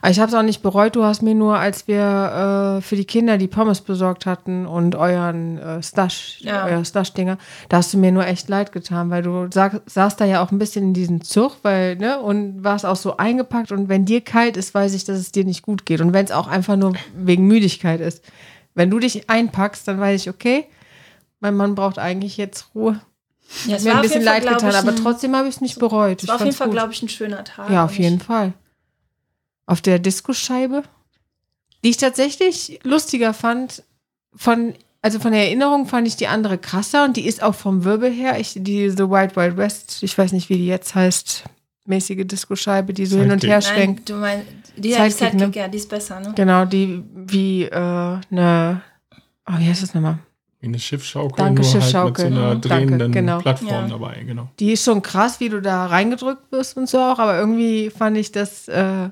Aber 0.00 0.10
ich 0.10 0.20
habe 0.20 0.28
es 0.30 0.34
auch 0.34 0.42
nicht 0.42 0.62
bereut. 0.62 0.96
Du 0.96 1.04
hast 1.04 1.22
mir 1.22 1.34
nur, 1.34 1.58
als 1.58 1.88
wir 1.88 2.78
äh, 2.78 2.82
für 2.82 2.96
die 2.96 3.04
Kinder 3.04 3.38
die 3.38 3.48
Pommes 3.48 3.80
besorgt 3.80 4.26
hatten 4.26 4.66
und 4.66 4.94
euren 4.94 5.58
äh, 5.58 5.82
Stash, 5.82 6.38
Ja. 6.40 6.64
euer 6.66 6.84
Stash-Dinger, 6.84 7.38
da 7.68 7.78
hast 7.78 7.92
du 7.94 7.98
mir 7.98 8.12
nur 8.12 8.26
echt 8.26 8.48
leid 8.48 8.72
getan, 8.72 9.10
weil 9.10 9.22
du 9.22 9.48
sag, 9.52 9.80
saßt 9.86 10.20
da 10.20 10.24
ja 10.24 10.42
auch 10.42 10.50
ein 10.50 10.58
bisschen 10.58 10.84
in 10.84 10.94
diesem 10.94 11.22
Zug, 11.22 11.56
weil, 11.62 11.96
ne, 11.96 12.18
und 12.20 12.62
warst 12.64 12.86
auch 12.86 12.96
so 12.96 13.16
eingepackt 13.16 13.72
und 13.72 13.88
wenn 13.88 14.04
dir 14.04 14.20
kalt 14.20 14.56
ist, 14.56 14.74
weiß 14.74 14.94
ich, 14.94 15.04
dass 15.04 15.18
es 15.18 15.32
dir 15.32 15.44
nicht 15.44 15.62
gut 15.62 15.86
geht. 15.86 16.00
Und 16.00 16.12
wenn 16.12 16.24
es 16.24 16.32
auch 16.32 16.48
einfach 16.48 16.76
nur 16.76 16.92
wegen 17.16 17.46
Müdigkeit 17.46 18.00
ist. 18.00 18.22
Wenn 18.74 18.90
du 18.90 18.98
dich 18.98 19.28
einpackst, 19.28 19.86
dann 19.86 20.00
weiß 20.00 20.22
ich, 20.22 20.30
okay, 20.30 20.64
mein 21.40 21.54
Mann 21.56 21.74
braucht 21.74 21.98
eigentlich 21.98 22.36
jetzt 22.36 22.66
Ruhe. 22.74 23.00
Ja, 23.66 23.76
es 23.76 23.84
mir 23.84 23.90
war 23.90 23.96
ein 23.96 24.02
bisschen 24.02 24.22
Fall, 24.22 24.42
leid 24.42 24.48
getan, 24.48 24.74
aber 24.74 24.96
trotzdem 24.96 25.36
habe 25.36 25.46
ich 25.48 25.56
es 25.56 25.60
nicht 25.60 25.78
bereut. 25.78 26.22
Es 26.22 26.28
war 26.28 26.36
auf 26.36 26.44
jeden 26.44 26.56
Fall, 26.56 26.70
glaube 26.70 26.92
ich, 26.92 27.02
ein 27.02 27.08
schöner 27.08 27.44
Tag. 27.44 27.68
Ja, 27.70 27.84
auf 27.84 27.98
jeden 27.98 28.20
Fall. 28.20 28.54
Auf 29.72 29.80
der 29.80 29.98
Diskoscheibe, 29.98 30.82
die 31.82 31.88
ich 31.88 31.96
tatsächlich 31.96 32.78
lustiger 32.82 33.32
fand, 33.32 33.82
von, 34.36 34.74
also 35.00 35.18
von 35.18 35.32
der 35.32 35.44
Erinnerung 35.46 35.86
fand 35.86 36.06
ich 36.06 36.16
die 36.16 36.26
andere 36.26 36.58
krasser 36.58 37.04
und 37.04 37.16
die 37.16 37.24
ist 37.26 37.42
auch 37.42 37.54
vom 37.54 37.82
Wirbel 37.84 38.12
her, 38.12 38.38
ich, 38.38 38.52
die 38.54 38.90
The 38.90 39.08
Wild 39.08 39.34
Wild 39.34 39.56
West, 39.56 40.02
ich 40.02 40.18
weiß 40.18 40.32
nicht, 40.32 40.50
wie 40.50 40.58
die 40.58 40.66
jetzt 40.66 40.94
heißt, 40.94 41.44
mäßige 41.86 42.26
Diskoscheibe, 42.26 42.92
die 42.92 43.06
so 43.06 43.18
hin 43.18 43.30
und 43.30 43.42
her 43.44 43.60
Nein, 43.60 43.62
schwenkt. 43.62 44.10
du 44.10 44.16
meinst, 44.16 44.46
die, 44.76 44.92
Sidekick, 44.92 45.12
Sidekick, 45.12 45.38
ne? 45.38 45.50
ja, 45.62 45.68
die 45.68 45.78
ist 45.78 45.88
besser, 45.88 46.20
ne? 46.20 46.34
Genau, 46.36 46.66
die 46.66 47.02
wie 47.14 47.62
äh, 47.64 47.70
eine, 47.74 48.82
oh, 49.48 49.54
wie 49.56 49.68
heißt 49.70 49.82
das 49.84 49.94
nochmal? 49.94 50.18
Wie 50.60 50.66
eine 50.66 50.78
Schiffschaukel, 50.78 51.46
Danke, 51.46 51.62
nur 51.62 51.70
Schiffschaukel. 51.70 52.24
halt 52.24 52.30
mit 52.34 52.38
so 52.38 52.42
einer 52.44 52.54
Mhm, 52.56 52.60
drehenden 52.60 52.98
danke, 52.98 53.20
genau. 53.20 53.38
Plattform 53.40 53.84
Ja. 53.84 53.88
dabei, 53.88 54.22
genau. 54.22 54.50
Die 54.60 54.72
ist 54.72 54.84
schon 54.84 55.00
krass, 55.00 55.40
wie 55.40 55.48
du 55.48 55.62
da 55.62 55.86
reingedrückt 55.86 56.52
wirst 56.52 56.76
und 56.76 56.90
so 56.90 56.98
auch, 56.98 57.18
aber 57.18 57.38
irgendwie 57.38 57.88
fand 57.88 58.18
ich 58.18 58.32
das, 58.32 58.68
äh, 58.68 59.08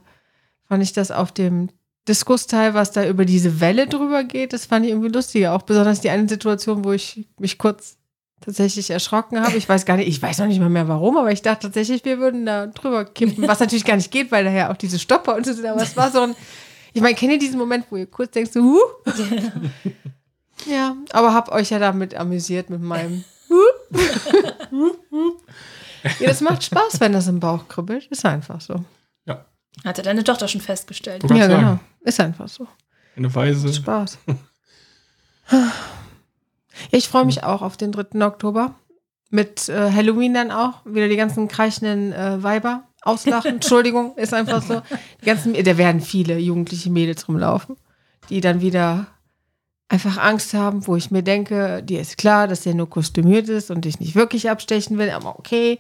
fand 0.70 0.84
ich 0.84 0.92
das 0.92 1.10
auf 1.10 1.32
dem 1.32 1.68
Diskusteil, 2.06 2.74
was 2.74 2.92
da 2.92 3.06
über 3.06 3.24
diese 3.24 3.60
Welle 3.60 3.88
drüber 3.88 4.22
geht, 4.22 4.52
das 4.52 4.66
fand 4.66 4.86
ich 4.86 4.92
irgendwie 4.92 5.08
lustiger. 5.08 5.52
Auch 5.52 5.62
besonders 5.62 6.00
die 6.00 6.10
eine 6.10 6.28
Situation, 6.28 6.84
wo 6.84 6.92
ich 6.92 7.26
mich 7.40 7.58
kurz 7.58 7.98
tatsächlich 8.40 8.88
erschrocken 8.90 9.40
habe. 9.40 9.56
Ich 9.56 9.68
weiß 9.68 9.84
gar 9.84 9.96
nicht, 9.96 10.06
ich 10.06 10.22
weiß 10.22 10.38
noch 10.38 10.46
nicht 10.46 10.60
mal 10.60 10.70
mehr 10.70 10.86
warum, 10.86 11.18
aber 11.18 11.32
ich 11.32 11.42
dachte 11.42 11.66
tatsächlich, 11.66 12.04
wir 12.04 12.20
würden 12.20 12.46
da 12.46 12.68
drüber 12.68 13.04
kippen, 13.04 13.48
was 13.48 13.58
natürlich 13.58 13.84
gar 13.84 13.96
nicht 13.96 14.12
geht, 14.12 14.30
weil 14.30 14.44
da 14.44 14.50
ja 14.52 14.72
auch 14.72 14.76
diese 14.76 15.00
Stopper 15.00 15.34
und 15.34 15.44
so 15.44 15.52
sind. 15.52 15.66
Aber 15.66 15.82
es 15.82 15.96
war 15.96 16.12
so 16.12 16.20
ein, 16.20 16.36
ich 16.92 17.02
meine, 17.02 17.16
kennt 17.16 17.32
ihr 17.32 17.38
diesen 17.40 17.58
Moment, 17.58 17.86
wo 17.90 17.96
ihr 17.96 18.06
kurz 18.06 18.30
denkst, 18.30 18.52
so, 18.52 18.62
huh? 18.62 18.78
Ja, 20.66 20.94
aber 21.10 21.34
hab 21.34 21.50
euch 21.50 21.70
ja 21.70 21.80
damit 21.80 22.14
amüsiert 22.14 22.70
mit 22.70 22.80
meinem. 22.82 23.24
ja, 26.20 26.28
das 26.28 26.40
macht 26.42 26.62
Spaß, 26.62 27.00
wenn 27.00 27.12
das 27.12 27.26
im 27.26 27.40
Bauch 27.40 27.66
kribbelt. 27.66 28.06
Ist 28.06 28.24
einfach 28.24 28.60
so. 28.60 28.84
Hatte 29.84 30.02
deine 30.02 30.24
Tochter 30.24 30.48
schon 30.48 30.60
festgestellt. 30.60 31.22
Ja, 31.22 31.28
grad 31.28 31.40
genau. 31.40 31.60
sagen. 31.60 31.80
Ist 32.02 32.20
einfach 32.20 32.48
so. 32.48 32.66
eine 33.16 33.34
Weise. 33.34 33.72
Spaß. 33.72 34.18
Ich 36.90 37.08
freue 37.08 37.24
mich 37.24 37.44
auch 37.44 37.62
auf 37.62 37.76
den 37.76 37.92
3. 37.92 38.24
Oktober. 38.24 38.74
Mit 39.30 39.68
äh, 39.68 39.92
Halloween 39.92 40.34
dann 40.34 40.50
auch. 40.50 40.84
Wieder 40.84 41.08
die 41.08 41.16
ganzen 41.16 41.48
kreischenden 41.48 42.12
äh, 42.12 42.42
Weiber 42.42 42.84
auslachen. 43.02 43.50
Entschuldigung, 43.54 44.16
ist 44.16 44.34
einfach 44.34 44.62
so. 44.62 44.82
Die 45.20 45.26
ganzen, 45.26 45.52
da 45.52 45.78
werden 45.78 46.00
viele 46.00 46.38
jugendliche 46.38 46.90
Mädels 46.90 47.28
rumlaufen, 47.28 47.76
die 48.28 48.40
dann 48.40 48.60
wieder 48.60 49.06
einfach 49.88 50.18
Angst 50.18 50.54
haben, 50.54 50.86
wo 50.86 50.96
ich 50.96 51.10
mir 51.10 51.22
denke, 51.22 51.82
dir 51.82 52.00
ist 52.00 52.16
klar, 52.16 52.48
dass 52.48 52.62
der 52.62 52.74
nur 52.74 52.88
kostümiert 52.88 53.48
ist 53.48 53.70
und 53.70 53.84
dich 53.84 54.00
nicht 54.00 54.14
wirklich 54.14 54.48
abstechen 54.48 54.98
will, 54.98 55.10
aber 55.10 55.38
okay. 55.38 55.78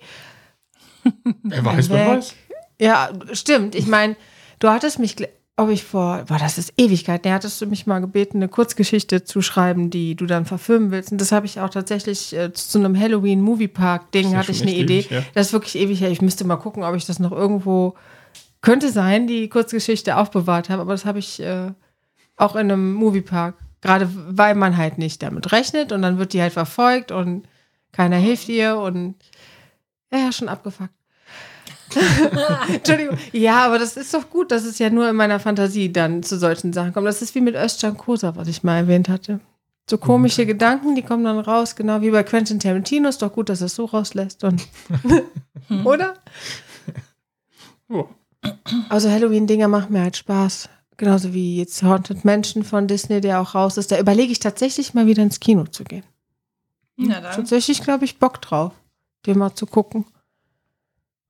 Wer 1.42 1.64
weiß, 1.64 1.88
wer 1.88 2.06
weiß. 2.08 2.34
Ja, 2.80 3.10
stimmt. 3.32 3.74
Ich 3.74 3.86
meine, 3.86 4.16
du 4.58 4.68
hattest 4.68 4.98
mich, 4.98 5.16
ob 5.56 5.68
ich 5.68 5.84
vor, 5.84 6.24
boah, 6.26 6.38
das 6.38 6.56
ist 6.56 6.72
Ewigkeit, 6.78 7.24
ne, 7.24 7.34
hattest 7.34 7.60
du 7.60 7.66
mich 7.66 7.86
mal 7.86 8.00
gebeten, 8.00 8.38
eine 8.38 8.48
Kurzgeschichte 8.48 9.22
zu 9.22 9.42
schreiben, 9.42 9.90
die 9.90 10.16
du 10.16 10.24
dann 10.24 10.46
verfilmen 10.46 10.90
willst. 10.90 11.12
Und 11.12 11.20
das 11.20 11.30
habe 11.30 11.44
ich 11.44 11.60
auch 11.60 11.68
tatsächlich 11.68 12.34
äh, 12.34 12.52
zu 12.54 12.78
einem 12.78 12.98
Halloween-Moviepark-Ding 12.98 14.32
ja 14.32 14.38
hatte 14.38 14.52
ich 14.52 14.62
eine 14.62 14.74
Idee. 14.74 15.00
ewig 15.00 15.10
her. 15.10 15.24
Das 15.34 15.48
ist 15.48 15.52
wirklich 15.52 15.76
ewig 15.76 16.00
her. 16.00 16.10
Ich 16.10 16.22
müsste 16.22 16.44
mal 16.44 16.56
gucken, 16.56 16.82
ob 16.82 16.96
ich 16.96 17.04
das 17.04 17.18
noch 17.18 17.32
irgendwo, 17.32 17.94
könnte 18.62 18.90
sein, 18.90 19.26
die 19.26 19.48
Kurzgeschichte 19.50 20.16
aufbewahrt 20.16 20.70
habe, 20.70 20.82
aber 20.82 20.92
das 20.92 21.04
habe 21.04 21.18
ich 21.18 21.40
äh, 21.40 21.72
auch 22.36 22.54
in 22.54 22.72
einem 22.72 22.94
Moviepark. 22.94 23.56
Gerade 23.82 24.10
weil 24.14 24.54
man 24.54 24.76
halt 24.76 24.98
nicht 24.98 25.22
damit 25.22 25.52
rechnet 25.52 25.92
und 25.92 26.02
dann 26.02 26.18
wird 26.18 26.34
die 26.34 26.42
halt 26.42 26.52
verfolgt 26.52 27.12
und 27.12 27.46
keiner 27.92 28.16
hilft 28.16 28.48
ihr 28.50 28.76
und 28.76 29.14
ja, 30.12 30.18
ja, 30.18 30.32
schon 30.32 30.48
abgefuckt. 30.48 30.90
Entschuldigung. 32.68 33.18
Ja, 33.32 33.64
aber 33.64 33.78
das 33.78 33.96
ist 33.96 34.14
doch 34.14 34.30
gut, 34.30 34.50
dass 34.50 34.64
es 34.64 34.78
ja 34.78 34.90
nur 34.90 35.08
in 35.08 35.16
meiner 35.16 35.40
Fantasie 35.40 35.92
dann 35.92 36.22
zu 36.22 36.38
solchen 36.38 36.72
Sachen 36.72 36.92
kommt. 36.92 37.06
Das 37.06 37.22
ist 37.22 37.34
wie 37.34 37.40
mit 37.40 37.54
Özcan 37.54 37.96
Kosa, 37.96 38.36
was 38.36 38.48
ich 38.48 38.62
mal 38.62 38.76
erwähnt 38.76 39.08
hatte. 39.08 39.40
So 39.88 39.98
komische 39.98 40.46
Gedanken, 40.46 40.94
die 40.94 41.02
kommen 41.02 41.24
dann 41.24 41.40
raus, 41.40 41.74
genau 41.74 42.00
wie 42.00 42.10
bei 42.10 42.22
Quentin 42.22 42.60
Tarantino. 42.60 43.08
Ist 43.08 43.22
doch 43.22 43.32
gut, 43.32 43.48
dass 43.48 43.60
er 43.60 43.66
es 43.66 43.74
so 43.74 43.86
rauslässt. 43.86 44.44
Und 44.44 44.68
Oder? 45.84 46.14
Ja. 47.88 48.04
Also 48.88 49.10
Halloween-Dinger 49.10 49.68
machen 49.68 49.92
mir 49.92 50.02
halt 50.02 50.16
Spaß. 50.16 50.68
Genauso 50.96 51.32
wie 51.32 51.56
jetzt 51.56 51.82
Haunted 51.82 52.24
Mansion 52.24 52.62
von 52.62 52.86
Disney, 52.86 53.20
der 53.20 53.40
auch 53.40 53.54
raus 53.54 53.78
ist. 53.78 53.90
Da 53.90 53.98
überlege 53.98 54.30
ich 54.30 54.38
tatsächlich 54.38 54.94
mal 54.94 55.06
wieder 55.06 55.22
ins 55.22 55.40
Kino 55.40 55.64
zu 55.64 55.82
gehen. 55.82 56.04
Na 56.96 57.20
dann. 57.20 57.34
Tatsächlich, 57.34 57.82
glaube 57.82 58.04
ich, 58.04 58.18
Bock 58.18 58.40
drauf, 58.42 58.72
den 59.26 59.38
mal 59.38 59.54
zu 59.54 59.66
gucken. 59.66 60.04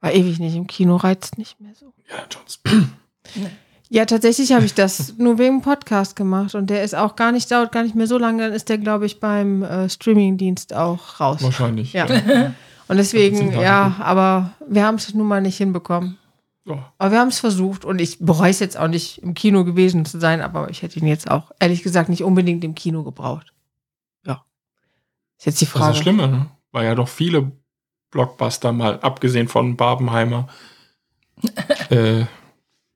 War 0.00 0.12
ewig 0.12 0.38
nicht 0.38 0.56
im 0.56 0.66
Kino, 0.66 0.96
reizt 0.96 1.38
nicht 1.38 1.60
mehr 1.60 1.74
so. 1.74 1.92
Ja, 2.08 2.16
Jones. 2.30 2.60
Ja, 3.92 4.04
tatsächlich 4.04 4.52
habe 4.52 4.64
ich 4.64 4.74
das 4.74 5.16
nur 5.18 5.38
wegen 5.38 5.58
dem 5.58 5.62
Podcast 5.62 6.14
gemacht 6.14 6.54
und 6.54 6.70
der 6.70 6.84
ist 6.84 6.94
auch 6.94 7.16
gar 7.16 7.32
nicht, 7.32 7.50
dauert 7.50 7.72
gar 7.72 7.82
nicht 7.82 7.96
mehr 7.96 8.06
so 8.06 8.18
lange, 8.18 8.44
dann 8.44 8.52
ist 8.52 8.68
der, 8.68 8.78
glaube 8.78 9.04
ich, 9.04 9.18
beim 9.18 9.64
äh, 9.64 9.88
Streamingdienst 9.90 10.74
auch 10.74 11.18
raus. 11.18 11.42
Wahrscheinlich. 11.42 11.92
Ja. 11.92 12.06
Und 12.86 12.96
deswegen, 12.96 13.52
ja, 13.52 13.96
aber 13.98 14.52
wir 14.68 14.84
haben 14.84 14.94
es 14.96 15.12
nun 15.12 15.26
mal 15.26 15.40
nicht 15.40 15.56
hinbekommen. 15.56 16.18
Ja. 16.66 16.92
Aber 16.98 17.10
wir 17.12 17.18
haben 17.20 17.28
es 17.28 17.38
versucht 17.40 17.84
und 17.84 18.00
ich 18.00 18.18
bereue 18.18 18.50
es 18.50 18.58
jetzt 18.58 18.76
auch 18.76 18.88
nicht, 18.88 19.18
im 19.22 19.34
Kino 19.34 19.64
gewesen 19.64 20.04
zu 20.04 20.18
sein, 20.18 20.40
aber 20.40 20.70
ich 20.70 20.82
hätte 20.82 20.98
ihn 20.98 21.06
jetzt 21.06 21.30
auch, 21.30 21.52
ehrlich 21.60 21.82
gesagt, 21.84 22.08
nicht 22.08 22.24
unbedingt 22.24 22.64
im 22.64 22.74
Kino 22.74 23.04
gebraucht. 23.04 23.52
Ja. 24.26 24.44
Ist 25.38 25.46
jetzt 25.46 25.60
die 25.60 25.66
Das 25.66 25.72
ist 25.74 25.78
Frage. 25.78 25.92
das 25.92 25.98
Schlimme, 26.02 26.28
ne? 26.28 26.46
Weil 26.72 26.86
ja 26.86 26.94
doch 26.96 27.08
viele 27.08 27.52
Blockbuster 28.10 28.72
mal, 28.72 28.98
abgesehen 29.00 29.48
von 29.48 29.76
Barbenheimer, 29.76 30.48
äh, 31.90 32.24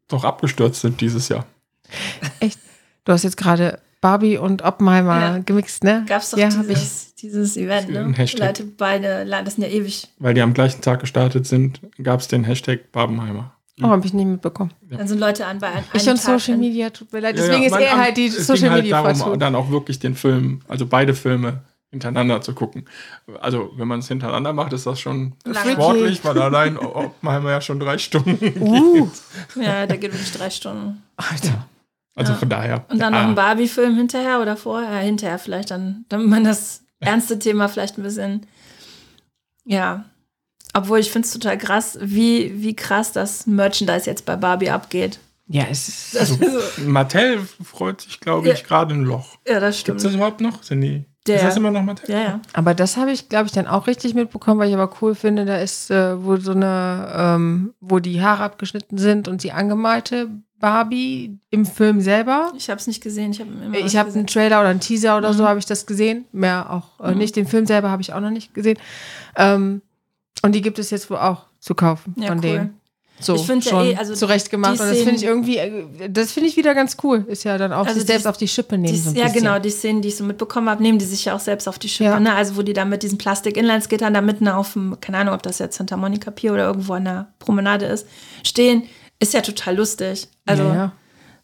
doch 0.09 0.25
abgestürzt 0.25 0.81
sind 0.81 1.01
dieses 1.01 1.29
Jahr. 1.29 1.47
Du 3.05 3.13
hast 3.13 3.23
jetzt 3.23 3.37
gerade 3.37 3.81
Barbie 4.01 4.37
und 4.39 4.63
Oppenheimer 4.63 5.21
Ja. 5.21 5.39
gemixt, 5.39 5.85
ne? 5.85 6.05
Gab 6.09 6.23
es 6.23 6.31
doch 6.31 6.39
ja, 6.39 6.47
hab 6.55 6.69
ich. 6.69 6.79
dieses, 6.79 7.15
dieses 7.15 7.57
Event, 7.57 7.89
ne? 7.91 8.15
Leute, 8.39 8.65
beide, 8.65 9.25
das 9.27 9.55
sind 9.55 9.65
ja 9.65 9.71
ewig. 9.71 10.09
Weil 10.19 10.35
die 10.35 10.43
am 10.43 10.53
gleichen 10.55 10.83
Tag 10.83 11.01
gestartet 11.01 11.47
sind, 11.47 11.81
gab 12.03 12.21
es 12.21 12.29
den 12.29 12.45
Hashtag 12.45 12.93
Barbenheimer. 12.93 13.53
Oh, 13.83 13.89
habe 13.89 14.07
ich 14.07 14.13
nicht 14.15 14.27
mitbekommen. 14.27 14.73
Dann 14.83 15.09
sind 15.09 15.19
Leute 15.19 15.47
an 15.47 15.59
bei 15.59 15.67
einem 15.69 15.85
Ich 15.95 16.09
und 16.09 16.17
Tag 16.23 16.39
Social 16.41 16.57
Media, 16.59 16.91
tut 16.91 17.13
mir 17.13 17.21
leid. 17.21 17.37
Ja, 17.37 17.43
Deswegen 17.43 17.63
ja, 17.63 17.67
ist 17.67 17.73
man- 17.73 17.83
er 17.83 17.93
am- 17.95 18.01
halt 18.01 18.17
die 18.17 18.29
Social 18.29 18.71
halt 18.71 18.83
Media 18.83 19.03
darum, 19.03 19.17
Fraktion. 19.17 19.41
dann 19.41 19.55
auch 19.57 19.71
wirklich 19.71 19.99
den 19.99 20.15
Film, 20.15 20.61
also 20.69 20.87
beide 20.87 21.15
Filme 21.15 21.61
hintereinander 21.95 22.41
zu 22.43 22.55
gucken. 22.55 22.87
Also, 23.41 23.71
wenn 23.77 23.89
man 23.89 24.01
es 24.01 24.09
hintereinander 24.09 24.53
macht, 24.53 24.73
ist 24.73 24.87
das 24.87 25.01
schon 25.01 25.35
Lange. 25.45 25.73
sportlich, 25.73 26.25
weil 26.25 26.39
allein 26.41 26.77
Oppenheimer 26.77 27.51
ja 27.51 27.61
schon 27.61 27.81
drei 27.81 27.99
Stunden 27.99 28.39
Uh, 28.61 29.09
Ja, 29.57 29.87
der 29.87 29.97
geht 29.99 30.13
wirklich 30.13 30.33
drei 30.33 30.51
Stunden. 30.51 31.03
Alter. 31.17 31.67
Also 32.17 32.33
Ja. 32.33 32.39
von 32.39 32.49
daher. 32.49 32.85
Und 32.91 32.99
dann 33.01 33.13
ja, 33.13 33.23
noch 33.23 33.29
ein 33.31 33.35
Barbie-Film 33.35 33.97
hinterher 33.97 34.41
oder 34.41 34.57
vorher? 34.57 34.99
Hinterher 34.99 35.39
vielleicht 35.39 35.71
dann, 35.71 36.05
damit 36.09 36.29
man 36.29 36.45
das 36.45 36.83
ernste 37.01 37.39
Thema 37.39 37.69
vielleicht 37.69 37.99
ein 37.99 38.03
bisschen, 38.05 38.47
ja. 39.65 40.05
Obwohl 40.77 40.99
ich 40.99 41.11
finde 41.11 41.27
es 41.27 41.33
total 41.33 41.57
krass, 41.59 41.99
wie, 42.01 42.61
wie 42.63 42.75
krass 42.75 43.13
das 43.13 43.47
Merchandise 43.47 44.07
jetzt 44.11 44.25
bei 44.27 44.37
Barbie 44.37 44.71
abgeht. 44.71 45.21
Ja, 45.47 45.65
es 45.71 45.89
ist. 45.89 46.17
Also, 46.19 46.39
Mattel 46.87 47.41
freut 47.63 48.01
sich, 48.01 48.19
glaube 48.19 48.49
ich, 48.51 48.61
Ja. 48.61 48.67
gerade 48.67 48.95
ein 48.95 49.05
Loch. 49.05 49.37
Ja, 49.47 49.61
das 49.61 49.77
Gibt 49.77 49.81
stimmt. 49.83 49.97
es 49.99 50.03
das 50.05 50.15
überhaupt 50.15 50.41
noch? 50.41 50.63
Sind 50.63 50.81
die, 50.81 51.05
Der- 51.27 51.37
ist 51.37 51.45
das 51.45 51.57
immer 51.57 51.71
noch 51.71 51.83
Mattel? 51.83 52.11
ja, 52.11 52.21
ja. 52.21 52.41
Aber 52.53 52.75
das 52.75 52.97
habe 52.97 53.11
ich, 53.13 53.29
glaube 53.29 53.47
ich, 53.47 53.53
dann 53.53 53.67
auch 53.67 53.87
richtig 53.87 54.15
mitbekommen, 54.15 54.61
weil 54.61 54.69
ich 54.69 54.75
aber 54.75 54.91
cool 55.01 55.15
finde, 55.15 55.45
da 55.47 55.57
ist, 55.57 55.91
äh, 55.91 56.23
wo 56.23 56.37
so 56.37 56.53
eine, 56.53 57.09
ähm, 57.17 57.75
wo 57.81 57.99
die 57.99 58.21
Haare 58.23 58.43
abgeschnitten 58.45 58.99
sind 58.99 59.27
und 59.29 59.43
die 59.43 59.53
angemalte 59.53 60.29
Barbie 60.61 61.39
im 61.51 61.67
Film 61.67 62.01
selber. 62.01 62.53
Ich 62.57 62.71
habe 62.71 62.79
es 62.81 62.87
nicht 62.87 63.03
gesehen. 63.03 63.33
Ich 63.33 63.41
habe 63.41 63.51
immer 63.51 63.77
Ich 63.77 63.97
habe 63.97 64.11
einen 64.13 64.27
Trailer 64.27 64.61
oder 64.61 64.69
einen 64.71 64.81
Teaser 64.81 65.17
oder 65.19 65.33
so 65.35 65.43
Mhm. 65.43 65.49
habe 65.49 65.59
ich 65.59 65.67
das 65.67 65.87
gesehen. 65.87 66.25
Mehr 66.33 66.71
auch 66.71 67.01
äh, 67.05 67.13
Mhm. 67.13 67.19
nicht. 67.19 67.37
Den 67.37 67.47
Film 67.47 67.67
selber 67.67 67.91
habe 67.91 68.03
ich 68.03 68.13
auch 68.13 68.21
noch 68.21 68.31
nicht 68.31 68.55
gesehen. 68.55 68.79
Ähm, 69.37 69.83
und 70.43 70.55
die 70.55 70.63
gibt 70.63 70.79
es 70.79 70.91
jetzt 70.91 71.11
wohl 71.11 71.19
auch 71.19 71.47
zu 71.61 71.75
kaufen 71.75 72.15
Ja, 72.19 72.29
von 72.29 72.39
cool. 72.39 72.43
denen. 72.43 72.81
So, 73.21 73.37
Ich 73.37 73.47
finde 73.47 73.65
ja 73.65 73.71
schon 73.71 73.87
eh, 73.87 73.97
also 73.97 74.15
zurecht 74.15 74.51
gemacht. 74.51 74.81
Und 74.81 74.91
das 74.91 74.99
finde 74.99 75.15
ich 75.15 75.23
irgendwie, 75.23 75.59
äh, 75.59 76.11
das 76.11 76.33
finde 76.33 76.49
ich 76.49 76.57
wieder 76.57 76.75
ganz 76.75 76.97
cool. 77.03 77.25
Ist 77.29 77.45
ja 77.45 77.57
dann 77.59 77.73
auch 77.73 77.87
Also 77.87 78.01
sich 78.01 78.07
selbst 78.07 78.27
auf 78.27 78.37
die 78.37 78.49
Schippe 78.49 78.77
nehmen. 78.77 78.93
Die, 78.93 78.99
so 78.99 79.13
ja, 79.13 79.29
genau, 79.29 79.59
die 79.59 79.71
Szenen, 79.71 80.03
die 80.03 80.09
ich 80.09 80.17
so 80.17 80.25
mitbekommen 80.25 80.69
habe, 80.69 80.83
nehmen 80.83 80.99
die 80.99 81.05
sich 81.05 81.27
ja 81.27 81.35
auch 81.35 81.41
selbst 81.41 81.69
auf 81.69 81.79
die 81.79 81.89
Schippe. 81.89 82.11
Ja. 82.11 82.21
Ne? 82.21 82.35
Also, 82.35 82.57
wo 82.57 82.63
die 82.63 82.73
da 82.73 82.85
mit 82.85 83.03
diesen 83.03 83.19
Plastik-Inlineskater 83.19 84.11
da 84.11 84.21
mitten 84.21 84.49
auf 84.49 84.73
dem, 84.73 84.99
keine 85.01 85.19
Ahnung, 85.19 85.35
ob 85.35 85.43
das 85.43 85.59
jetzt 85.61 85.77
Santa 85.77 85.97
Monica 85.97 86.31
Pier 86.33 86.53
oder 86.53 86.67
irgendwo 86.67 86.95
an 86.95 87.05
der 87.05 87.35
Promenade 87.39 87.87
ist, 87.87 88.07
stehen, 88.43 88.85
ist 89.21 89.33
ja 89.33 89.43
total 89.43 89.77
lustig. 89.77 90.29
Also, 90.45 90.65
ja. 90.65 90.93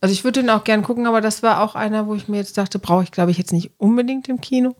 Also 0.00 0.12
ich 0.12 0.24
würde 0.24 0.40
den 0.40 0.50
auch 0.50 0.64
gern 0.64 0.82
gucken, 0.82 1.06
aber 1.06 1.20
das 1.20 1.42
war 1.42 1.62
auch 1.62 1.74
einer, 1.74 2.06
wo 2.06 2.14
ich 2.14 2.26
mir 2.26 2.38
jetzt 2.38 2.56
dachte, 2.58 2.78
brauche 2.78 3.04
ich, 3.04 3.12
glaube 3.12 3.30
ich, 3.30 3.38
jetzt 3.38 3.52
nicht 3.52 3.72
unbedingt 3.76 4.28
im 4.28 4.40
Kino. 4.40 4.74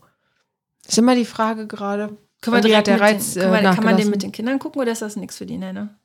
Ist 0.87 0.97
immer 0.97 1.15
die 1.15 1.25
Frage 1.25 1.67
gerade. 1.67 2.17
können 2.41 2.57
wir 2.57 2.61
direkt 2.61 2.87
der 2.87 2.99
Reiz, 2.99 3.35
den, 3.35 3.53
äh, 3.53 3.61
kann 3.61 3.83
man 3.83 3.97
den 3.97 4.09
mit 4.09 4.23
den 4.23 4.31
Kindern 4.31 4.57
gucken 4.57 4.81
oder 4.81 4.91
ist 4.91 5.03
das 5.03 5.15
nichts 5.15 5.37
für 5.37 5.45
die, 5.45 5.57
ne? 5.57 5.95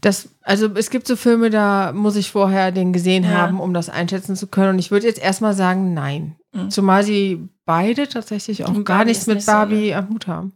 Das, 0.00 0.28
also 0.42 0.68
es 0.74 0.90
gibt 0.90 1.06
so 1.06 1.16
Filme, 1.16 1.50
da 1.50 1.92
muss 1.92 2.16
ich 2.16 2.30
vorher 2.30 2.70
den 2.72 2.92
gesehen 2.92 3.24
Ja. 3.24 3.30
haben, 3.30 3.60
um 3.60 3.72
das 3.74 3.88
einschätzen 3.88 4.36
zu 4.36 4.46
können. 4.46 4.70
Und 4.70 4.78
ich 4.78 4.90
würde 4.90 5.06
jetzt 5.06 5.18
erstmal 5.20 5.54
sagen, 5.54 5.94
nein. 5.94 6.36
Mhm. 6.52 6.70
Zumal 6.70 7.02
sie 7.02 7.48
beide 7.64 8.08
tatsächlich 8.08 8.64
auch 8.64 8.68
Und 8.74 8.84
gar 8.84 9.04
nichts 9.04 9.26
mit 9.26 9.36
nicht 9.36 9.46
so, 9.46 9.52
Barbie 9.52 9.94
am 9.94 10.08
Hut 10.10 10.26
haben. 10.26 10.52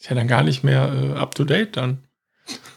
Ist 0.00 0.08
ja 0.08 0.14
dann 0.16 0.28
gar 0.28 0.42
nicht 0.42 0.62
mehr 0.64 0.92
äh, 0.92 1.18
up 1.18 1.34
to 1.34 1.44
date 1.44 1.76
dann. 1.76 1.98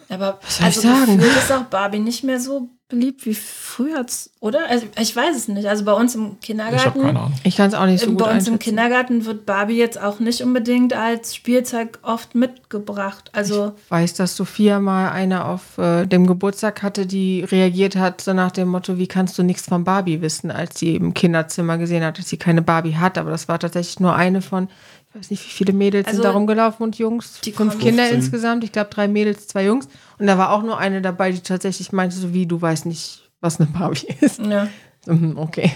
Aber 0.10 0.40
Was 0.42 0.58
soll 0.58 0.68
ich 0.70 0.76
also 0.78 0.82
sagen? 0.82 1.18
gefühlt 1.18 1.38
ist 1.38 1.52
auch 1.52 1.64
Barbie 1.66 2.00
nicht 2.00 2.24
mehr 2.24 2.40
so 2.40 2.70
beliebt 2.90 3.26
wie 3.28 3.36
früher, 3.36 4.04
oder? 4.40 4.68
Also, 4.68 4.88
ich 5.00 5.16
weiß 5.16 5.36
es 5.36 5.48
nicht. 5.48 5.68
Also 5.68 5.86
bei 5.86 5.94
uns 5.94 6.16
im 6.16 6.22
Ich 6.22 6.28
habe 6.30 6.38
Kindergarten. 6.42 7.02
keine 7.02 7.20
Ahnung. 7.20 7.34
Ich 7.44 7.56
kann 7.56 7.68
es 7.68 7.76
auch 7.76 7.86
nicht 7.86 8.02
so 8.04 8.08
gut 8.08 8.18
Bei 8.18 8.34
uns 8.34 8.48
im. 8.48 8.58
Kindergarten 8.58 9.26
wird 9.26 9.46
Barbie 9.46 9.78
jetzt 9.78 10.02
auch 10.02 10.20
nicht 10.20 10.42
unbedingt 10.42 10.94
als 10.94 11.36
Spielzeug 11.36 12.00
oft 12.02 12.34
mitgebracht. 12.36 13.30
Also 13.34 13.74
Ich 13.86 13.92
weiß, 13.92 14.16
dass 14.16 14.36
Sophia 14.36 14.80
mal 14.80 15.12
eine 15.12 15.46
auf 15.46 15.78
äh, 15.78 16.08
dem 16.08 16.26
Geburtstag 16.26 16.82
hatte, 16.82 17.06
die 17.06 17.44
reagiert 17.44 17.96
hat, 17.96 18.22
so 18.22 18.34
nach 18.34 18.52
dem 18.52 18.68
Motto, 18.70 18.98
wie 18.98 19.08
kannst 19.08 19.38
du 19.38 19.44
nichts 19.44 19.68
von 19.68 19.84
Barbie 19.84 20.22
wissen, 20.22 20.50
als 20.50 20.80
sie 20.80 20.96
im 20.96 21.14
Kinderzimmer 21.14 21.78
gesehen 21.78 22.04
hat, 22.04 22.18
dass 22.18 22.28
sie 22.28 22.38
keine 22.38 22.64
Barbie 22.64 22.96
hat. 22.96 23.20
Aber 23.20 23.30
das 23.30 23.48
war 23.48 23.60
tatsächlich 23.60 24.00
nur 24.00 24.16
eine 24.16 24.42
von, 24.42 24.68
weiß 25.14 25.32
nicht, 25.32 25.44
wie 25.46 25.50
viele 25.52 25.74
Mädels 25.74 26.08
Also, 26.08 26.18
sind 26.22 26.26
da 26.26 26.32
rumgelaufen 26.32 26.84
und 26.84 26.98
Jungs. 26.98 27.42
die 27.42 27.52
Fünf 27.52 27.72
kommen- 27.74 27.82
Kinder 27.82 28.04
15. 28.04 28.16
insgesamt. 28.20 28.64
Ich 28.64 28.72
glaube, 28.72 28.90
drei 28.90 29.08
Mädels, 29.08 29.48
zwei 29.48 29.66
Jungs. 29.66 29.88
Und 30.18 30.28
da 30.28 30.38
war 30.38 30.52
auch 30.52 30.62
nur 30.64 30.78
eine 30.78 31.02
dabei, 31.02 31.32
die 31.32 31.40
tatsächlich 31.42 31.92
meinte, 31.92 32.16
so 32.16 32.34
wie, 32.34 32.46
du 32.46 32.62
weißt 32.62 32.86
nicht, 32.86 33.30
was 33.42 33.60
eine 33.60 33.70
Barbie 33.70 34.08
ist. 34.22 34.40
ja. 34.40 34.68
So, 35.06 35.12
hm, 35.14 35.38
okay. 35.38 35.72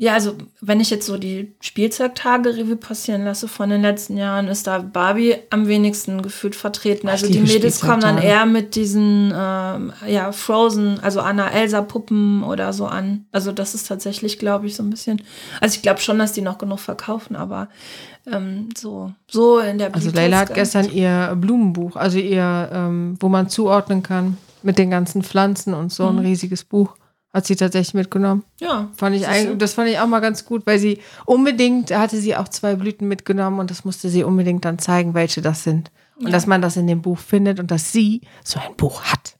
Ja, 0.00 0.12
also 0.14 0.36
wenn 0.60 0.78
ich 0.78 0.90
jetzt 0.90 1.06
so 1.06 1.18
die 1.18 1.52
Spielzeugtage 1.60 2.56
Revue 2.56 2.76
passieren 2.76 3.24
lasse 3.24 3.48
von 3.48 3.68
den 3.68 3.82
letzten 3.82 4.16
Jahren, 4.16 4.46
ist 4.46 4.68
da 4.68 4.78
Barbie 4.78 5.34
am 5.50 5.66
wenigsten 5.66 6.22
gefühlt 6.22 6.54
vertreten. 6.54 7.08
Ach, 7.08 7.12
Also 7.14 7.26
die 7.26 7.40
Mädels 7.40 7.80
kommen 7.80 8.02
dann 8.02 8.18
eher 8.18 8.46
mit 8.46 8.76
diesen 8.76 9.32
ähm, 9.36 9.92
ja 10.06 10.30
Frozen, 10.30 11.00
also 11.00 11.20
Anna 11.20 11.50
Elsa 11.50 11.82
Puppen 11.82 12.44
oder 12.44 12.72
so 12.72 12.86
an. 12.86 13.24
Also 13.32 13.50
das 13.50 13.74
ist 13.74 13.88
tatsächlich, 13.88 14.38
glaube 14.38 14.68
ich, 14.68 14.76
so 14.76 14.84
ein 14.84 14.90
bisschen. 14.90 15.20
Also 15.60 15.74
ich 15.74 15.82
glaube 15.82 15.98
schon, 16.00 16.20
dass 16.20 16.30
die 16.32 16.42
noch 16.42 16.58
genug 16.58 16.78
verkaufen, 16.78 17.34
aber 17.34 17.68
ähm, 18.30 18.68
so 18.78 19.12
so 19.28 19.58
in 19.58 19.78
der 19.78 19.92
Also 19.92 20.10
Leila 20.12 20.38
hat 20.38 20.54
gestern 20.54 20.92
ihr 20.92 21.36
Blumenbuch, 21.40 21.96
also 21.96 22.18
ihr, 22.18 22.68
ähm, 22.72 23.16
wo 23.18 23.28
man 23.28 23.48
zuordnen 23.48 24.04
kann, 24.04 24.36
mit 24.62 24.78
den 24.78 24.90
ganzen 24.90 25.24
Pflanzen 25.24 25.74
und 25.74 25.92
so 25.92 26.04
Mhm. 26.04 26.18
ein 26.18 26.24
riesiges 26.24 26.62
Buch, 26.62 26.94
hat 27.32 27.46
sie 27.46 27.56
tatsächlich 27.56 27.94
mitgenommen. 27.94 28.44
ja 28.60 28.90
Fand 28.96 29.14
ich 29.16 29.26
eigentlich, 29.28 29.58
das 29.58 29.74
fand 29.74 29.88
ich 29.90 29.98
auch 29.98 30.06
mal 30.06 30.20
ganz 30.20 30.44
gut, 30.44 30.66
weil 30.66 30.78
sie 30.78 30.98
unbedingt, 31.26 31.90
hatte 31.96 32.16
sie 32.18 32.34
auch 32.36 32.48
zwei 32.48 32.74
Blüten 32.74 33.06
mitgenommen 33.08 33.58
und 33.60 33.70
das 33.70 33.84
musste 33.84 34.08
sie 34.08 34.24
unbedingt 34.24 34.64
dann 34.64 34.78
zeigen, 34.78 35.14
welche 35.14 35.42
das 35.42 35.62
sind. 35.64 35.90
Und 36.18 36.26
Ja. 36.26 36.32
dass 36.32 36.46
man 36.46 36.62
das 36.62 36.76
in 36.76 36.86
dem 36.86 37.02
Buch 37.02 37.18
findet 37.18 37.60
und 37.60 37.70
dass 37.70 37.92
sie 37.92 38.22
so 38.44 38.58
ein 38.58 38.74
Buch 38.76 39.02
hat. 39.04 39.36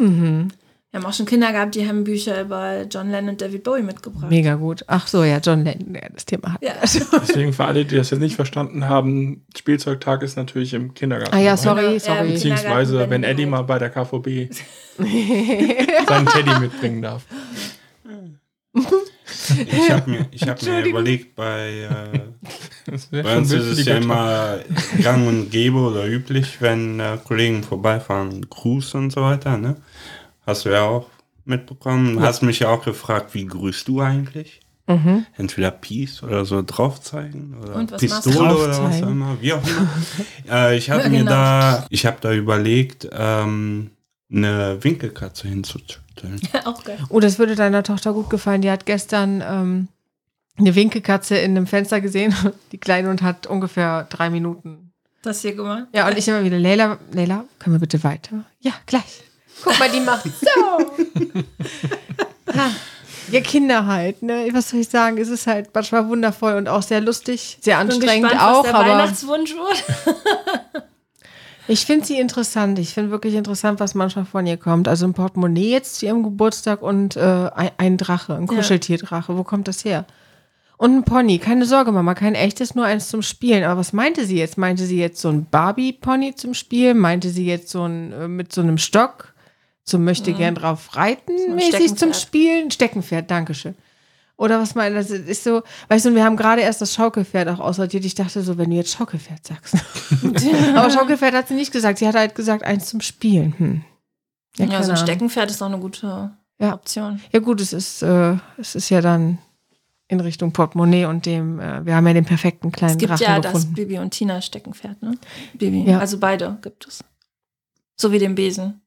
Mhm. 0.00 0.48
Wir 0.90 1.00
haben 1.00 1.06
auch 1.06 1.12
schon 1.12 1.26
Kinder 1.26 1.52
gehabt, 1.52 1.74
die 1.74 1.86
haben 1.86 2.04
Bücher 2.04 2.40
über 2.40 2.84
John 2.90 3.10
Lennon 3.10 3.30
und 3.30 3.42
David 3.42 3.62
Bowie 3.62 3.82
mitgebracht. 3.82 4.30
Mega 4.30 4.54
gut. 4.54 4.84
Ach 4.86 5.06
so, 5.06 5.22
ja, 5.22 5.36
John 5.36 5.62
Lennon, 5.62 5.94
ja, 5.94 6.08
das 6.10 6.24
Thema 6.24 6.54
hat. 6.54 6.62
Ja. 6.62 6.72
Deswegen 6.82 7.52
für 7.52 7.66
alle, 7.66 7.84
die 7.84 7.96
das 7.96 8.08
jetzt 8.08 8.20
nicht 8.20 8.36
verstanden 8.36 8.88
haben, 8.88 9.44
Spielzeugtag 9.54 10.22
ist 10.22 10.36
natürlich 10.38 10.72
im 10.72 10.94
Kindergarten. 10.94 11.34
Ah 11.34 11.40
ja, 11.40 11.56
dabei. 11.56 11.62
sorry, 11.62 11.92
Ja, 11.94 12.00
sorry. 12.00 12.32
Beziehungsweise, 12.32 12.98
wenn 13.00 13.10
wenn 13.10 13.24
Eddie 13.24 13.44
du- 13.44 13.50
mal 13.50 13.62
bei 13.62 13.78
der 13.78 13.90
KVB 13.90 14.50
seinen 14.98 16.26
Teddy 16.26 16.58
mitbringen 16.60 17.02
darf. 17.02 17.26
Ich 19.66 19.90
habe 19.90 20.10
mir, 20.10 20.26
ich 20.30 20.42
hab 20.48 20.62
mir 20.62 20.84
überlegt, 20.84 21.34
bei, 21.34 21.80
äh, 22.90 23.22
bei 23.22 23.36
uns 23.36 23.52
ist 23.52 23.66
es 23.78 23.84
ja 23.84 23.96
immer 23.98 24.58
gang 25.02 25.26
und 25.28 25.50
gäbe 25.50 25.76
oder 25.78 26.06
üblich, 26.06 26.60
wenn 26.60 26.98
äh, 27.00 27.18
Kollegen 27.22 27.62
vorbeifahren, 27.62 28.46
Gruß 28.48 28.94
und 28.94 29.10
so 29.10 29.20
weiter. 29.22 29.58
Ne? 29.58 29.76
Hast 30.48 30.64
du 30.64 30.70
ja 30.70 30.82
auch 30.82 31.06
mitbekommen. 31.44 32.22
Hast 32.22 32.42
mich 32.42 32.60
ja 32.60 32.68
auch 32.68 32.82
gefragt, 32.82 33.34
wie 33.34 33.44
grüßt 33.44 33.86
du 33.86 34.00
eigentlich? 34.00 34.60
Mhm. 34.86 35.26
Entweder 35.36 35.70
Peace 35.70 36.22
oder 36.22 36.46
so 36.46 36.62
drauf 36.62 37.02
zeigen 37.02 37.54
oder 37.62 37.74
Und 37.76 37.92
was 37.92 38.00
machst 38.02 38.24
du? 38.24 38.30
Pistole 38.30 38.56
oder 38.56 38.82
was 38.84 39.02
auch 39.02 39.08
immer, 39.08 39.36
wie 39.42 39.52
auch 39.52 39.62
immer. 39.62 39.88
äh, 40.50 40.78
ich 40.78 40.88
habe 40.88 41.02
Ja, 41.02 41.08
mir 41.10 41.18
genau. 41.18 41.30
da, 41.30 41.86
ich 41.90 42.06
habe 42.06 42.16
da 42.22 42.32
überlegt, 42.32 43.06
ähm, 43.12 43.90
eine 44.32 44.82
Winkelkatze 44.82 45.48
hinzustellen. 45.48 46.40
auch 46.64 46.82
geil. 46.84 46.98
Oh, 47.10 47.20
das 47.20 47.38
würde 47.38 47.54
deiner 47.54 47.82
Tochter 47.82 48.14
gut 48.14 48.30
gefallen. 48.30 48.62
Die 48.62 48.70
hat 48.70 48.86
gestern 48.86 49.42
ähm, 49.46 49.88
eine 50.56 50.74
Winkelkatze 50.74 51.36
in 51.36 51.50
einem 51.56 51.66
Fenster 51.66 52.00
gesehen, 52.00 52.34
die 52.72 52.78
kleine 52.78 53.10
und 53.10 53.20
hat 53.20 53.46
ungefähr 53.46 54.04
drei 54.04 54.30
Minuten. 54.30 54.92
Das 55.20 55.42
hier 55.42 55.54
gemacht. 55.54 55.88
Ja, 55.92 56.08
und 56.08 56.16
ich 56.16 56.26
immer 56.28 56.44
wieder, 56.44 56.58
Leila, 56.58 56.96
Leila, 57.12 57.44
können 57.58 57.74
wir 57.76 57.80
bitte 57.80 58.02
weiter? 58.04 58.44
Ja, 58.60 58.72
gleich. 58.86 59.22
Guck 59.62 59.78
mal, 59.78 59.90
die 59.90 60.00
macht 60.00 60.24
so. 60.24 60.92
ja, 63.30 63.40
Kinder 63.40 63.86
halt, 63.86 64.22
ne? 64.22 64.48
Was 64.52 64.70
soll 64.70 64.80
ich 64.80 64.88
sagen? 64.88 65.18
Es 65.18 65.28
ist 65.28 65.46
halt 65.46 65.70
manchmal 65.74 66.08
wundervoll 66.08 66.54
und 66.54 66.68
auch 66.68 66.82
sehr 66.82 67.00
lustig, 67.00 67.58
sehr 67.60 67.78
anstrengend 67.78 68.30
gespannt, 68.30 68.42
auch, 68.42 68.64
was 68.64 68.70
der 68.70 68.74
aber 68.74 68.88
Weihnachtswunsch 68.88 69.54
wird. 69.54 69.84
ich 71.68 71.84
finde 71.86 72.06
sie 72.06 72.18
interessant. 72.18 72.78
Ich 72.78 72.94
finde 72.94 73.10
wirklich 73.10 73.34
interessant, 73.34 73.80
was 73.80 73.94
manchmal 73.94 74.24
von 74.24 74.46
ihr 74.46 74.56
kommt. 74.56 74.88
Also 74.88 75.06
ein 75.06 75.14
Portemonnaie 75.14 75.70
jetzt 75.70 75.96
zu 75.96 76.06
ihrem 76.06 76.22
Geburtstag 76.22 76.82
und 76.82 77.16
äh, 77.16 77.50
ein, 77.54 77.70
ein 77.78 77.96
Drache, 77.96 78.34
ein. 78.34 78.46
Kuscheltierdrache. 78.46 79.36
Wo 79.36 79.44
kommt 79.44 79.68
das 79.68 79.84
her? 79.84 80.06
Und 80.78 80.94
ein 80.94 81.04
Pony. 81.04 81.38
Keine 81.38 81.66
Sorge, 81.66 81.90
Mama, 81.90 82.14
kein 82.14 82.36
echtes, 82.36 82.76
nur 82.76 82.84
eins 82.84 83.08
zum 83.08 83.20
Spielen. 83.22 83.64
Aber 83.64 83.80
was 83.80 83.92
meinte 83.92 84.24
sie 84.24 84.38
jetzt? 84.38 84.56
Meinte 84.56 84.84
sie 84.84 84.98
jetzt 84.98 85.20
so 85.20 85.28
ein 85.28 85.44
Barbie-Pony 85.50 86.36
zum 86.36 86.54
Spielen? 86.54 86.98
Meinte 86.98 87.30
sie 87.30 87.46
jetzt 87.46 87.70
so 87.70 87.82
ein 87.82 88.12
äh, 88.12 88.28
mit 88.28 88.52
so 88.52 88.60
einem 88.60 88.78
Stock? 88.78 89.34
Zum 89.88 90.04
möchte 90.04 90.32
gern 90.34 90.54
drauf 90.54 90.94
reiten 90.96 91.32
ein 91.48 91.54
mäßig 91.54 91.96
zum. 91.96 92.12
Spielen? 92.12 92.70
Steckenpferd, 92.70 93.30
Dankeschön. 93.30 93.74
Oder 94.36 94.60
was 94.60 94.74
meint 94.74 94.94
das? 94.94 95.10
Ist 95.10 95.42
so, 95.42 95.62
weißt 95.88 96.06
du, 96.06 96.14
wir 96.14 96.24
haben 96.24 96.36
gerade 96.36 96.62
erst 96.62 96.80
das 96.80 96.94
Schaukelpferd 96.94 97.48
auch 97.48 97.58
aussortiert. 97.58 98.04
Ich 98.04 98.14
dachte 98.14 98.42
so, 98.42 98.56
wenn 98.58 98.70
du 98.70 98.76
jetzt 98.76 98.92
Schaukelpferd 98.92 99.44
sagst. 99.46 99.74
Aber 100.76 100.90
Schaukelpferd 100.90 101.34
hat 101.34 101.48
sie 101.48 101.54
nicht 101.54 101.72
gesagt. 101.72 101.98
Sie 101.98 102.06
hat 102.06 102.14
halt 102.14 102.34
gesagt, 102.34 102.62
eins 102.62 102.86
zum 102.86 103.00
Spielen. 103.00 103.54
Hm. 103.58 103.84
Ja, 104.58 104.66
keine 104.66 104.84
so 104.84 104.90
ein 104.90 104.96
Ahnung. 104.96 105.06
Steckenpferd 105.06 105.50
ist 105.50 105.62
auch 105.62 105.66
eine 105.66 105.78
gute 105.78 106.30
Ja. 106.60 106.74
Option. 106.74 107.20
Ja 107.32 107.40
gut, 107.40 107.60
es 107.60 107.72
ist, 107.72 108.02
äh, 108.02 108.36
es 108.58 108.74
ist 108.74 108.90
ja 108.90 109.00
dann 109.00 109.38
in 110.06 110.20
Richtung 110.20 110.52
Portemonnaie 110.52 111.06
und 111.06 111.26
dem, 111.26 111.58
äh, 111.60 111.84
wir 111.84 111.96
haben 111.96 112.06
ja 112.06 112.12
den 112.14 112.24
perfekten 112.24 112.70
kleinen 112.72 112.92
Es 112.92 112.98
gibt 112.98 113.10
Drachen 113.10 113.22
ja 113.24 113.40
das 113.40 113.52
gefunden. 113.52 113.74
Bibi 113.74 113.98
und 113.98 114.10
Tina 114.10 114.40
Steckenpferd, 114.40 115.02
ne? 115.02 115.18
Bibi. 115.54 115.82
Ja. 115.90 115.98
Also 115.98 116.18
beide 116.18 116.58
gibt 116.62 116.86
es. 116.86 117.02
So 117.96 118.12
wie 118.12 118.18
den 118.20 118.34
Besen. 118.36 118.80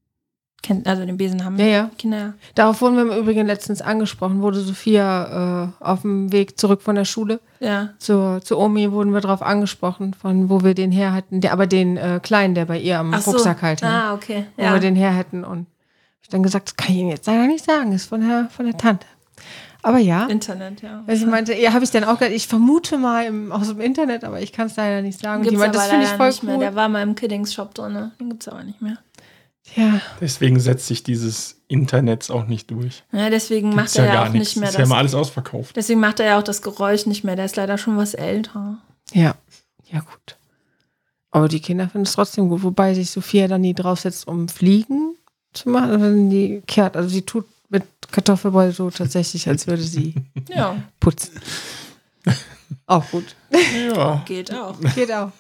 Kennt, 0.63 0.85
also 0.87 1.03
den 1.05 1.17
Besen 1.17 1.43
haben 1.43 1.57
Ja, 1.57 1.65
ja. 1.65 1.91
Kinder. 1.97 2.33
Darauf 2.53 2.81
wurden 2.81 2.95
wir 2.95 3.01
im 3.01 3.23
Übrigen 3.23 3.47
letztens 3.47 3.81
angesprochen, 3.81 4.41
wurde 4.43 4.59
Sophia 4.59 5.63
äh, 5.63 5.83
auf 5.83 6.01
dem 6.01 6.31
Weg 6.31 6.59
zurück 6.59 6.83
von 6.83 6.95
der 6.95 7.05
Schule 7.05 7.39
Ja. 7.59 7.89
zur, 7.97 8.41
zur 8.43 8.59
Omi, 8.59 8.91
wurden 8.91 9.11
wir 9.11 9.21
darauf 9.21 9.41
angesprochen, 9.41 10.13
von 10.13 10.49
wo 10.51 10.63
wir 10.63 10.75
den 10.75 10.91
her 10.91 11.13
hatten, 11.13 11.41
der, 11.41 11.53
aber 11.53 11.65
den 11.65 11.97
äh, 11.97 12.19
Kleinen, 12.21 12.53
der 12.53 12.65
bei 12.65 12.77
ihr 12.79 12.99
am 12.99 13.11
Ach 13.13 13.21
so. 13.21 13.31
Rucksack 13.31 13.61
halt 13.63 13.79
hing, 13.81 13.89
Ah, 13.89 14.13
okay. 14.13 14.45
wo 14.55 14.63
Ja. 14.63 14.73
wir 14.73 14.79
den 14.79 14.95
her 14.95 15.11
hätten 15.11 15.43
und 15.43 15.65
ich 16.21 16.29
dann 16.29 16.43
gesagt, 16.43 16.67
das 16.67 16.75
kann 16.77 16.91
ich 16.91 16.97
Ihnen 17.01 17.09
jetzt 17.09 17.25
leider 17.25 17.47
nicht 17.47 17.65
sagen, 17.65 17.91
ist 17.91 18.05
von 18.05 18.21
der, 18.21 18.47
von 18.55 18.65
der 18.67 18.77
Tante. 18.77 19.07
Aber 19.83 19.97
ja, 19.97 20.27
Internet, 20.27 20.83
ja. 20.83 21.01
weil 21.07 21.15
sie 21.17 21.25
meinte, 21.25 21.55
ja, 21.55 21.73
habe 21.73 21.83
ich 21.83 21.89
dann 21.89 22.03
auch 22.03 22.19
gedacht, 22.19 22.35
ich 22.35 22.47
vermute 22.47 22.99
mal 22.99 23.25
im, 23.25 23.51
aus 23.51 23.67
dem 23.67 23.81
Internet, 23.81 24.23
aber 24.23 24.39
ich 24.39 24.53
kann 24.53 24.67
es 24.67 24.75
leider 24.75 25.01
nicht 25.01 25.19
sagen. 25.19 25.37
Und 25.39 25.45
die 25.45 25.49
Gibt's 25.49 25.59
meinte, 25.59 25.77
das 25.79 25.87
finde 25.87 26.05
ich 26.05 26.11
voll 26.11 26.27
nicht 26.27 26.43
mehr. 26.43 26.53
cool. 26.53 26.59
Der 26.61 26.75
war 26.75 26.87
mal 26.87 27.01
im 27.01 27.15
Kiddings 27.15 27.51
Shop 27.51 27.73
drin, 27.73 27.93
ne? 27.93 28.11
Den 28.19 28.29
gibt's 28.29 28.47
aber 28.47 28.63
nicht 28.63 28.79
mehr. 28.79 28.97
Ja, 29.75 30.01
Deswegen 30.19 30.59
setzt 30.59 30.87
sich 30.87 31.03
dieses 31.03 31.61
Internet 31.67 32.29
auch 32.31 32.45
nicht 32.47 32.71
durch. 32.71 33.03
Ja, 33.11 33.29
deswegen 33.29 33.69
Gibt's 33.71 33.95
macht 33.95 33.95
er 33.97 34.05
ja, 34.05 34.13
gar 34.13 34.25
auch 34.27 34.33
nichts. 34.33 34.49
nicht 34.49 34.57
mehr 34.59 34.69
Ist 34.69 34.75
ja 34.75 34.81
das. 34.81 34.89
immer 34.89 34.97
alles 34.97 35.13
ausverkauft. 35.13 35.75
deswegen 35.75 35.99
macht 35.99 36.19
er 36.19 36.25
ja 36.25 36.39
auch 36.39 36.43
das 36.43 36.61
Geräusch 36.61 37.05
nicht 37.05 37.23
mehr. 37.23 37.35
Der 37.35 37.45
ist 37.45 37.55
leider 37.55 37.77
schon 37.77 37.95
was 37.97 38.13
älter. 38.13 38.79
ja, 39.13 39.35
ja 39.89 39.99
gut. 39.99 40.37
Aber 41.33 41.47
die 41.47 41.61
Kinder 41.61 41.87
finden 41.87 42.05
es 42.07 42.13
trotzdem 42.13 42.49
gut, 42.49 42.63
wobei 42.63 42.93
sich 42.93 43.09
Sophia 43.09 43.47
dann 43.47 43.61
nie 43.61 43.73
draufsetzt, 43.73 44.27
um 44.27 44.49
Fliegen 44.49 45.15
zu 45.53 45.69
machen. 45.69 45.91
Dann 46.01 46.29
die 46.29 46.61
kehrt, 46.67 46.97
also 46.97 47.07
sie 47.07 47.21
tut 47.21 47.45
mit 47.69 47.83
Kartoffelbrei 48.11 48.71
so 48.71 48.89
tatsächlich, 48.89 49.47
als 49.47 49.65
würde 49.67 49.83
sie 49.83 50.15
Ja, 50.49 50.75
putzen. 50.99 51.39
Auch 52.85 53.09
gut. 53.11 53.35
Ja. 53.95 54.21
geht 54.25 54.53
auch. 54.53 54.75
Geht 54.95 55.11
auch. 55.13 55.31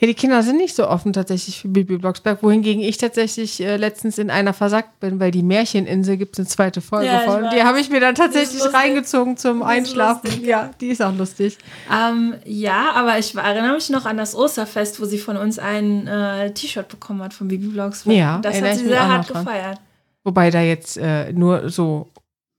Ja, 0.00 0.06
die 0.06 0.14
Kinder 0.14 0.42
sind 0.42 0.56
nicht 0.56 0.74
so 0.74 0.88
offen 0.88 1.12
tatsächlich 1.12 1.60
für 1.60 1.68
Bibi 1.68 1.98
Blocksberg, 1.98 2.42
wohingegen 2.42 2.82
ich 2.82 2.98
tatsächlich 2.98 3.60
äh, 3.60 3.76
letztens 3.76 4.18
in 4.18 4.30
einer 4.30 4.52
versackt 4.52 5.00
bin, 5.00 5.20
weil 5.20 5.30
die 5.30 5.42
Märcheninsel 5.42 6.16
gibt 6.16 6.34
es 6.34 6.40
eine 6.40 6.48
zweite 6.48 6.80
Folge 6.80 7.06
Ja, 7.06 7.20
von. 7.20 7.48
Die 7.54 7.62
habe 7.62 7.80
ich 7.80 7.90
mir 7.90 8.00
dann 8.00 8.14
tatsächlich 8.14 8.62
reingezogen 8.72 9.36
zum 9.36 9.62
Einschlafen. 9.62 10.26
lustig, 10.26 10.46
ja, 10.46 10.70
die 10.80 10.88
ist 10.88 11.02
auch 11.02 11.14
lustig. 11.14 11.58
Ähm, 11.92 12.34
ja, 12.44 12.92
aber 12.94 13.18
ich 13.18 13.34
erinnere 13.34 13.74
mich 13.74 13.90
noch 13.90 14.06
an 14.06 14.16
das 14.16 14.34
Osterfest, 14.34 15.00
wo 15.00 15.04
sie 15.04 15.18
von 15.18 15.36
uns 15.36 15.58
ein 15.58 16.06
äh, 16.06 16.52
T-Shirt 16.52 16.88
bekommen 16.88 17.22
hat 17.22 17.34
von 17.34 17.48
Bibi 17.48 17.68
Blogs. 17.68 18.04
Ja, 18.06 18.38
das 18.38 18.60
hat 18.60 18.76
sie 18.76 18.86
sehr 18.86 19.08
hart 19.08 19.28
gefeiert. 19.28 19.80
Wobei 20.24 20.50
da 20.50 20.60
jetzt 20.60 20.96
äh, 20.96 21.32
nur 21.32 21.70
so 21.70 22.08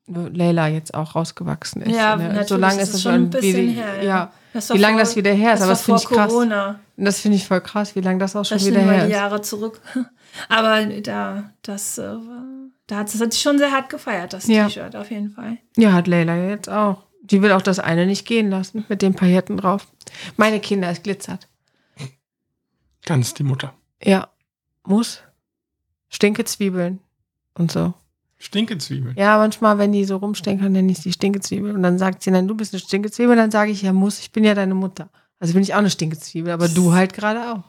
Leila 0.08 0.68
jetzt 0.68 0.94
auch 0.94 1.16
rausgewachsen 1.16 1.84
ist. 1.84 1.96
Ja, 1.96 2.16
ne? 2.16 2.24
natürlich, 2.24 2.48
So 2.48 2.58
lange 2.58 2.82
ist 2.82 2.94
es 2.94 3.02
schon 3.02 3.14
ein 3.14 3.30
bisschen 3.30 3.70
her, 3.70 4.04
ja. 4.04 4.32
Ja, 4.54 4.62
wie 4.74 4.78
lange 4.80 5.00
das 5.00 5.16
wieder 5.16 5.32
her 5.32 5.54
ist, 5.54 5.60
Das 5.60 5.64
aber 5.64 5.72
das 5.74 5.82
finde 5.84 6.02
ich 6.02 6.08
krass. 6.08 6.32
Corona. 6.32 6.80
Das 7.02 7.22
finde 7.22 7.38
ich 7.38 7.48
voll 7.48 7.62
krass, 7.62 7.96
wie 7.96 8.02
lange 8.02 8.20
das 8.20 8.36
auch 8.36 8.46
schon 8.46 8.58
Rechnen 8.58 8.74
wieder 8.82 8.92
her 8.92 9.06
die 9.06 9.12
ist. 9.12 9.18
Jahre 9.18 9.42
zurück. 9.42 9.82
Aber 10.50 10.86
da, 11.02 11.52
das, 11.62 11.98
äh, 11.98 12.16
da 12.88 12.98
hat 12.98 13.08
es 13.14 13.20
hat 13.20 13.34
sich 13.34 13.42
schon 13.42 13.58
sehr 13.58 13.72
hart 13.72 13.90
gefeiert, 13.90 14.34
das 14.34 14.48
Ja. 14.48 14.66
T-Shirt, 14.68 14.96
auf 14.96 15.10
jeden 15.10 15.30
Fall. 15.32 15.58
Ja, 15.78 15.94
hat 15.94 16.08
Leila 16.08 16.36
jetzt 16.36 16.70
auch. 16.70 17.06
Die 17.22 17.42
will 17.42 17.52
auch 17.52 17.62
das 17.62 17.80
eine 17.80 18.06
nicht 18.06 18.26
gehen 18.26 18.50
lassen 18.50 18.86
mit 18.90 19.02
den 19.02 19.14
Pailletten 19.14 19.58
drauf. 19.58 19.88
Meine 20.36 20.60
Kinder, 20.60 20.90
es 20.90 21.04
glitzert. 21.04 21.48
Ganz 23.06 23.34
die 23.34 23.44
Mutter. 23.44 23.74
Ja, 24.04 24.30
muss. 24.84 25.22
Stinkezwiebeln 26.10 27.00
und 27.54 27.72
so. 27.72 27.94
Stinkezwiebeln. 28.40 29.16
Ja, 29.18 29.38
manchmal, 29.38 29.78
wenn 29.78 29.92
die 29.92 30.06
so 30.06 30.18
rumstenkern, 30.18 30.72
nenne 30.72 30.92
ich 30.92 31.00
sie 31.00 31.12
Stinkezwiebel. 31.12 31.76
Und 31.76 31.84
dann 31.84 32.00
sagt 32.00 32.24
sie, 32.24 32.32
nein, 32.32 32.48
du 32.48 32.56
bist 32.56 32.74
eine 32.74 32.80
Stinkezwiebel. 32.80 33.36
Dann 33.36 33.52
sage 33.52 33.72
ich, 33.72 33.82
ja, 33.82 33.94
muss, 33.94 34.20
ich 34.20 34.32
bin 34.32 34.44
ja 34.44 34.56
deine 34.56 34.76
Mutter. 34.76 35.10
Also 35.40 35.54
bin 35.54 35.64
ich 35.64 35.74
auch 35.74 35.80
eine 35.80 35.90
Stinkezwiebel, 35.90 36.52
aber 36.52 36.68
du 36.68 36.94
halt 36.94 37.14
gerade 37.14 37.54
auch. 37.54 37.64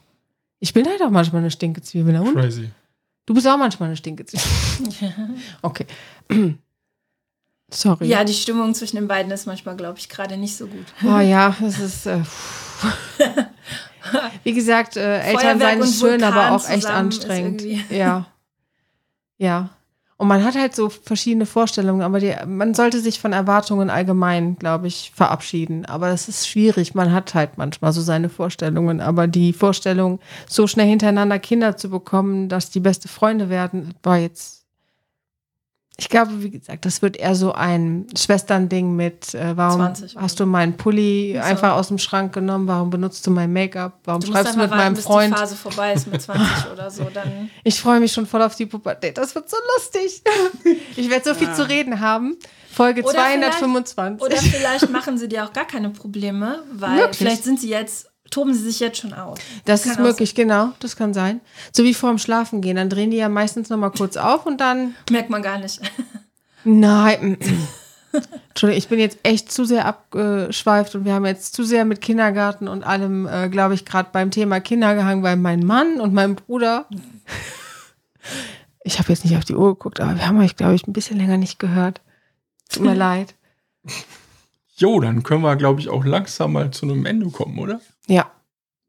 Ich 0.59 0.72
bin 0.72 0.86
halt 0.86 1.01
auch 1.02 1.10
manchmal 1.10 1.40
eine 1.40 1.51
Stinkezwiebel. 1.51 2.12
Na 2.12 2.20
und? 2.20 2.34
Crazy. 2.34 2.70
Du 3.26 3.34
bist 3.34 3.47
auch 3.47 3.56
manchmal 3.56 3.88
eine 3.88 3.97
Stinkezwiebel. 3.97 5.14
Okay. 5.62 5.86
Sorry. 7.72 8.06
Ja, 8.06 8.24
die 8.24 8.34
Stimmung 8.34 8.74
zwischen 8.74 8.97
den 8.97 9.06
beiden 9.06 9.30
ist 9.30 9.47
manchmal, 9.47 9.76
glaube 9.76 9.98
ich, 9.98 10.09
gerade 10.09 10.36
nicht 10.36 10.56
so 10.56 10.66
gut. 10.66 10.86
Oh 11.05 11.20
ja, 11.20 11.55
das 11.60 11.78
ist. 11.78 12.06
Äh, 12.06 12.20
Wie 14.42 14.52
gesagt, 14.52 14.97
äh, 14.97 15.20
Eltern 15.20 15.60
sein 15.60 15.80
ist 15.80 16.01
schön, 16.01 16.20
Vulkan 16.20 16.32
aber 16.32 16.56
auch 16.56 16.68
echt 16.68 16.86
anstrengend. 16.86 17.62
Ja. 17.90 18.26
Ja. 19.38 19.70
Und 20.20 20.28
man 20.28 20.44
hat 20.44 20.55
halt 20.55 20.76
so 20.76 20.90
verschiedene 20.90 21.47
Vorstellungen, 21.47 22.02
aber 22.02 22.20
die, 22.20 22.34
man 22.47 22.74
sollte 22.74 23.01
sich 23.01 23.18
von 23.18 23.32
Erwartungen 23.32 23.88
allgemein, 23.88 24.56
glaube 24.56 24.86
ich, 24.86 25.12
verabschieden. 25.14 25.86
Aber 25.86 26.10
das 26.10 26.28
ist 26.28 26.47
schwierig. 26.47 26.94
Man 26.94 27.10
hat 27.10 27.32
halt 27.32 27.56
manchmal 27.56 27.94
so 27.94 28.02
seine 28.02 28.28
Vorstellungen. 28.28 29.01
Aber 29.01 29.26
die 29.26 29.55
Vorstellung, 29.55 30.20
so 30.47 30.66
schnell 30.66 30.88
hintereinander 30.88 31.38
Kinder 31.38 31.78
zu 31.78 31.88
bekommen, 31.88 32.51
dass 32.51 32.68
die 32.68 32.80
beste 32.80 33.09
Freunde 33.09 33.48
werden, 33.48 33.94
war 34.02 34.18
jetzt. 34.18 34.59
Ich 36.01 36.09
glaube, 36.09 36.43
wie 36.43 36.48
gesagt, 36.48 36.86
das 36.86 37.02
wird 37.02 37.18
eher 37.18 37.35
so 37.35 37.52
ein 37.52 38.06
Schwesternding 38.16 38.97
mit, 38.97 39.35
äh, 39.35 39.55
warum 39.55 39.81
20 39.81 40.14
oder 40.16 40.22
hast 40.22 40.40
du 40.40 40.47
meinen 40.47 40.78
Pulli 40.78 41.35
So. 41.36 41.43
einfach 41.43 41.72
aus 41.74 41.89
dem 41.89 41.98
Schrank 41.98 42.32
genommen, 42.32 42.66
warum 42.66 42.89
benutzt 42.89 43.27
du 43.27 43.31
mein 43.31 43.52
Make-up, 43.52 43.98
warum 44.05 44.22
Du 44.22 44.28
schreibst 44.28 44.55
du 44.55 44.59
mit 44.60 44.70
meinem 44.70 44.78
warten, 44.81 44.94
bis 44.94 45.05
Freund? 45.05 45.35
die 45.35 45.39
Phase 45.39 45.56
vorbei 45.56 45.93
ist 45.93 46.06
mit 46.10 46.22
20 46.22 46.47
oder 46.72 46.90
so. 46.90 47.05
Dann 47.12 47.51
Ich 47.64 47.78
freue 47.78 48.01
mich 48.01 48.12
schon 48.12 48.27
voll 48.27 48.40
auf 48.40 48.55
die 48.56 48.64
Pubertät. 48.64 49.18
Das 49.18 49.35
wird 49.35 49.51
so 49.51 49.56
lustig. 49.77 50.22
Ich 50.97 51.09
werde 51.10 51.24
so 51.28 51.35
viel 51.35 51.52
zu 51.55 51.68
reden 51.68 52.01
haben. 52.01 52.36
Folge 52.72 53.02
Oder 53.02 53.12
225. 53.12 54.24
Oder 54.24 54.36
vielleicht 54.36 54.90
machen 54.93 55.18
sie 55.18 55.28
dir 55.28 55.44
auch 55.44 55.52
gar 55.52 55.66
keine 55.66 55.90
Probleme, 55.90 56.62
weil 56.72 56.98
Wirklich? 56.98 57.16
vielleicht 57.18 57.44
sind 57.44 57.60
sie 57.60 57.68
jetzt 57.70 58.09
toben 58.31 58.55
sie 58.55 58.62
sich 58.62 58.81
jetzt 58.81 58.98
schon 58.98 59.12
aus. 59.12 59.39
Das 59.65 59.82
Kann 59.82 59.93
ist 59.93 59.98
möglich, 60.01 60.35
genau. 60.35 60.70
Das 60.81 60.97
kann 60.97 61.12
sein. 61.12 61.40
So 61.73 61.85
wie 61.85 61.94
vorm 61.94 62.19
Schlafen 62.19 62.61
gehen. 62.61 62.77
Dann 62.77 62.89
drehen 62.89 63.11
die 63.11 63.16
ja 63.16 63.28
meistens 63.28 63.69
noch 63.69 63.77
mal 63.77 63.90
kurz 63.90 64.16
auf 64.16 64.47
und 64.47 64.61
dann. 64.61 64.94
Merkt 65.11 65.31
man 65.31 65.43
gar 65.43 65.59
nicht. 65.59 65.81
Nein. 66.65 67.39
Entschuldigung, 68.48 68.78
ich 68.78 68.89
bin 68.89 68.98
jetzt 68.98 69.19
echt 69.23 69.52
zu 69.52 69.65
sehr 69.65 69.86
abgeschweift 69.86 70.94
und 70.94 71.05
wir 71.05 71.15
haben 71.15 71.27
jetzt 71.27 71.55
zu 71.55 71.65
sehr 71.65 71.85
mit 71.85 72.01
Kindergarten 72.01 72.66
und 72.66 72.82
allem, 72.82 73.27
äh, 73.27 73.48
glaube 73.48 73.74
ich, 73.74 73.85
gerade 73.85 74.09
beim 74.12 74.31
Thema 74.31 74.61
Kinder 74.61 74.94
gehangen, 74.94 75.23
weil 75.23 75.36
mein 75.36 75.61
Mann 75.65 76.01
und 76.01 76.12
mein 76.12 76.35
Bruder. 76.35 76.86
Ich 78.82 78.98
habe 78.98 79.11
jetzt 79.11 79.24
nicht 79.24 79.36
auf 79.36 79.44
die 79.44 79.55
Uhr 79.55 79.74
geguckt, 79.74 80.01
aber 80.01 80.16
wir 80.16 80.27
haben 80.27 80.40
euch, 80.40 80.57
glaube 80.57 80.74
ich, 80.74 80.86
ein 80.86 80.93
bisschen 80.93 81.19
länger 81.19 81.36
nicht 81.36 81.59
gehört. 81.59 82.01
Tut 82.69 82.82
mir 82.82 82.94
leid. 82.97 83.35
Jo, 84.77 84.98
dann 85.01 85.23
können 85.23 85.43
wir, 85.43 85.57
glaube 85.57 85.81
ich, 85.81 85.89
auch 85.89 86.05
langsam 86.05 86.52
mal 86.55 86.70
zu 86.70 86.86
einem 86.86 87.07
Ende 87.07 87.28
kommen, 87.28 87.59
oder? 87.59 87.81
Ja, 88.10 88.30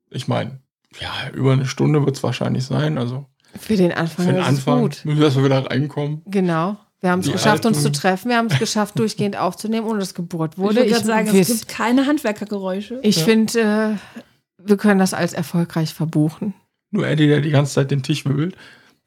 Ich 0.10 0.28
meine, 0.28 0.60
ja, 1.00 1.10
über 1.34 1.54
eine 1.54 1.66
Stunde 1.66 2.06
wird 2.06 2.18
es 2.18 2.24
wahrscheinlich 2.24 2.66
sein. 2.66 2.98
Also 2.98 3.26
für 3.60 3.76
den 3.78 3.92
Anfang 3.94 4.26
für 4.26 4.32
den 4.34 4.42
ist 4.42 4.48
es 4.48 4.48
Anfang 4.58 4.82
gut. 4.82 5.02
müssen 5.06 5.18
wir 5.20 5.26
erstmal 5.26 5.46
wieder 5.46 5.66
reinkommen. 5.70 6.22
Genau. 6.26 6.78
Wir 7.00 7.10
haben 7.12 7.22
es 7.22 7.32
geschafft, 7.32 7.66
uns 7.66 7.80
zu 7.82 7.88
alten- 7.88 8.00
treffen. 8.00 8.30
Wir 8.30 8.38
haben 8.38 8.48
es 8.48 8.60
geschafft, 8.60 9.00
durchgehend 9.00 9.36
aufzunehmen, 9.38 9.88
ohne 9.88 10.00
dass 10.00 10.14
gebohrt 10.14 10.54
Ich 10.56 10.60
wurde. 10.60 10.76
würde 10.78 10.90
gerade 10.92 11.06
sagen, 11.06 11.28
es 11.36 11.48
gibt 11.48 11.68
keine 11.68 12.06
Handwerkergeräusche. 12.08 13.00
ich 13.04 13.18
Ja. 13.18 13.24
finde, 13.26 13.60
äh, 13.60 14.22
wir 14.64 14.78
können 14.78 15.00
das 15.00 15.14
als 15.14 15.34
erfolgreich 15.34 15.94
verbuchen. 15.94 16.54
Nur 16.92 17.08
Eddie, 17.08 17.28
der 17.28 17.42
die 17.42 17.50
ganze 17.50 17.74
Zeit 17.74 17.90
den 17.90 18.04
Tisch 18.04 18.26
wirbelt. 18.26 18.56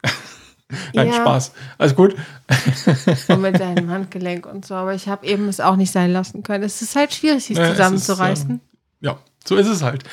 Nein, 0.95 1.09
Ja. 1.09 1.15
Spaß. 1.15 1.53
Alles 1.79 1.95
gut. 1.95 2.17
Und 3.29 3.41
mit 3.43 3.59
seinem 3.59 3.91
Handgelenk 3.91 4.47
und 4.47 4.65
so. 4.67 4.75
Aber 4.75 4.95
ich 4.95 5.07
habe 5.09 5.27
eben 5.27 5.47
es 5.49 5.61
auch 5.61 5.77
nicht 5.77 5.93
sein 5.93 6.11
lassen 6.13 6.43
können. 6.43 6.65
Es 6.65 6.83
ist 6.83 6.97
halt 6.97 7.13
schwierig, 7.15 7.45
sich 7.45 7.57
Ja, 7.57 7.65
es 7.65 7.71
ist, 7.71 7.77
zusammenzureißen. 7.77 8.61
Ja, 9.01 9.19
so 9.47 9.57
ist 9.57 9.69
es 9.69 9.83
halt. 9.83 10.05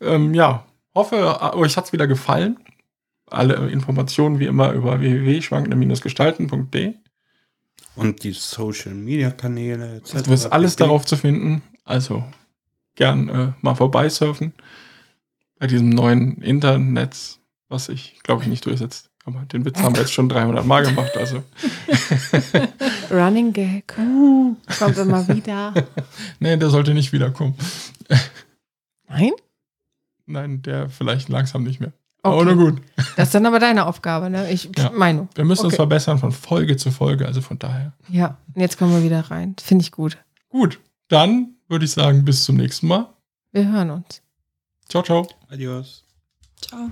Ähm, 0.00 0.34
ja, 0.34 0.64
hoffe, 0.94 1.54
euch 1.54 1.76
hat 1.76 1.86
es 1.86 1.92
wieder 1.92 2.06
gefallen. 2.06 2.58
Alle 3.26 3.54
Informationen 3.70 4.38
wie 4.38 4.46
immer 4.46 4.72
über 4.72 5.00
www.schwankende-gestalten.de. 5.00 6.94
Und 7.94 8.22
die 8.24 8.32
Social 8.32 8.94
Media 8.94 9.30
Kanäle 9.30 9.96
etc. 9.96 10.22
Du 10.24 10.30
wirst 10.30 10.52
alles 10.52 10.76
darauf 10.76 11.04
zu 11.04 11.16
finden. 11.16 11.62
Also 11.84 12.24
gern 12.94 13.28
äh, 13.28 13.52
mal 13.60 13.74
vorbeisurfen. 13.74 14.52
Bei 15.58 15.66
diesem 15.66 15.90
neuen 15.90 16.42
Internet, 16.42 17.38
was 17.68 17.86
sich, 17.86 18.18
glaube 18.22 18.42
ich, 18.42 18.48
nicht 18.48 18.66
durchsetzt. 18.66 19.10
Aber 19.24 19.40
den 19.52 19.64
Witz 19.64 19.78
haben 19.78 19.94
wir 19.94 20.02
jetzt 20.02 20.12
schon 20.12 20.28
300 20.28 20.66
Mal 20.66 20.84
gemacht. 20.84 21.16
Also, 21.16 21.44
Running 23.10 23.52
Gag. 23.52 23.86
Kommt 23.86 24.98
immer 24.98 25.28
wieder. 25.28 25.72
nee, 26.40 26.56
der 26.56 26.70
sollte 26.70 26.92
nicht 26.92 27.12
wiederkommen. 27.12 27.54
Nein? 29.12 29.32
Nein, 30.26 30.62
der 30.62 30.88
vielleicht 30.88 31.28
langsam 31.28 31.62
nicht 31.64 31.80
mehr. 31.80 31.92
Okay. 32.22 32.34
Aber 32.36 32.44
na 32.44 32.52
gut. 32.54 32.80
Das 33.16 33.28
ist 33.28 33.34
dann 33.34 33.46
aber 33.46 33.58
deine 33.58 33.86
Aufgabe, 33.86 34.30
ne? 34.30 34.50
Ich 34.50 34.70
Ja. 34.76 34.90
meine. 34.94 35.28
Wir 35.34 35.44
müssen 35.44 35.64
uns 35.66 35.74
Okay. 35.74 35.82
verbessern 35.82 36.18
von 36.18 36.32
Folge 36.32 36.76
zu 36.76 36.90
Folge. 36.90 37.26
Also 37.26 37.40
von 37.40 37.58
daher. 37.58 37.92
Ja, 38.08 38.38
und 38.54 38.60
jetzt 38.60 38.78
kommen 38.78 38.92
wir 38.92 39.02
wieder 39.02 39.20
rein. 39.30 39.56
Finde 39.60 39.82
ich 39.82 39.90
gut. 39.92 40.16
Gut, 40.48 40.78
dann 41.08 41.54
würde 41.68 41.84
ich 41.84 41.90
sagen, 41.92 42.24
bis 42.24 42.44
zum 42.44 42.56
nächsten 42.56 42.86
Mal. 42.86 43.08
Wir 43.50 43.68
hören 43.70 43.90
uns. 43.90 44.22
Ciao, 44.88 45.02
ciao. 45.02 45.26
Adios. 45.48 46.04
Ciao. 46.60 46.90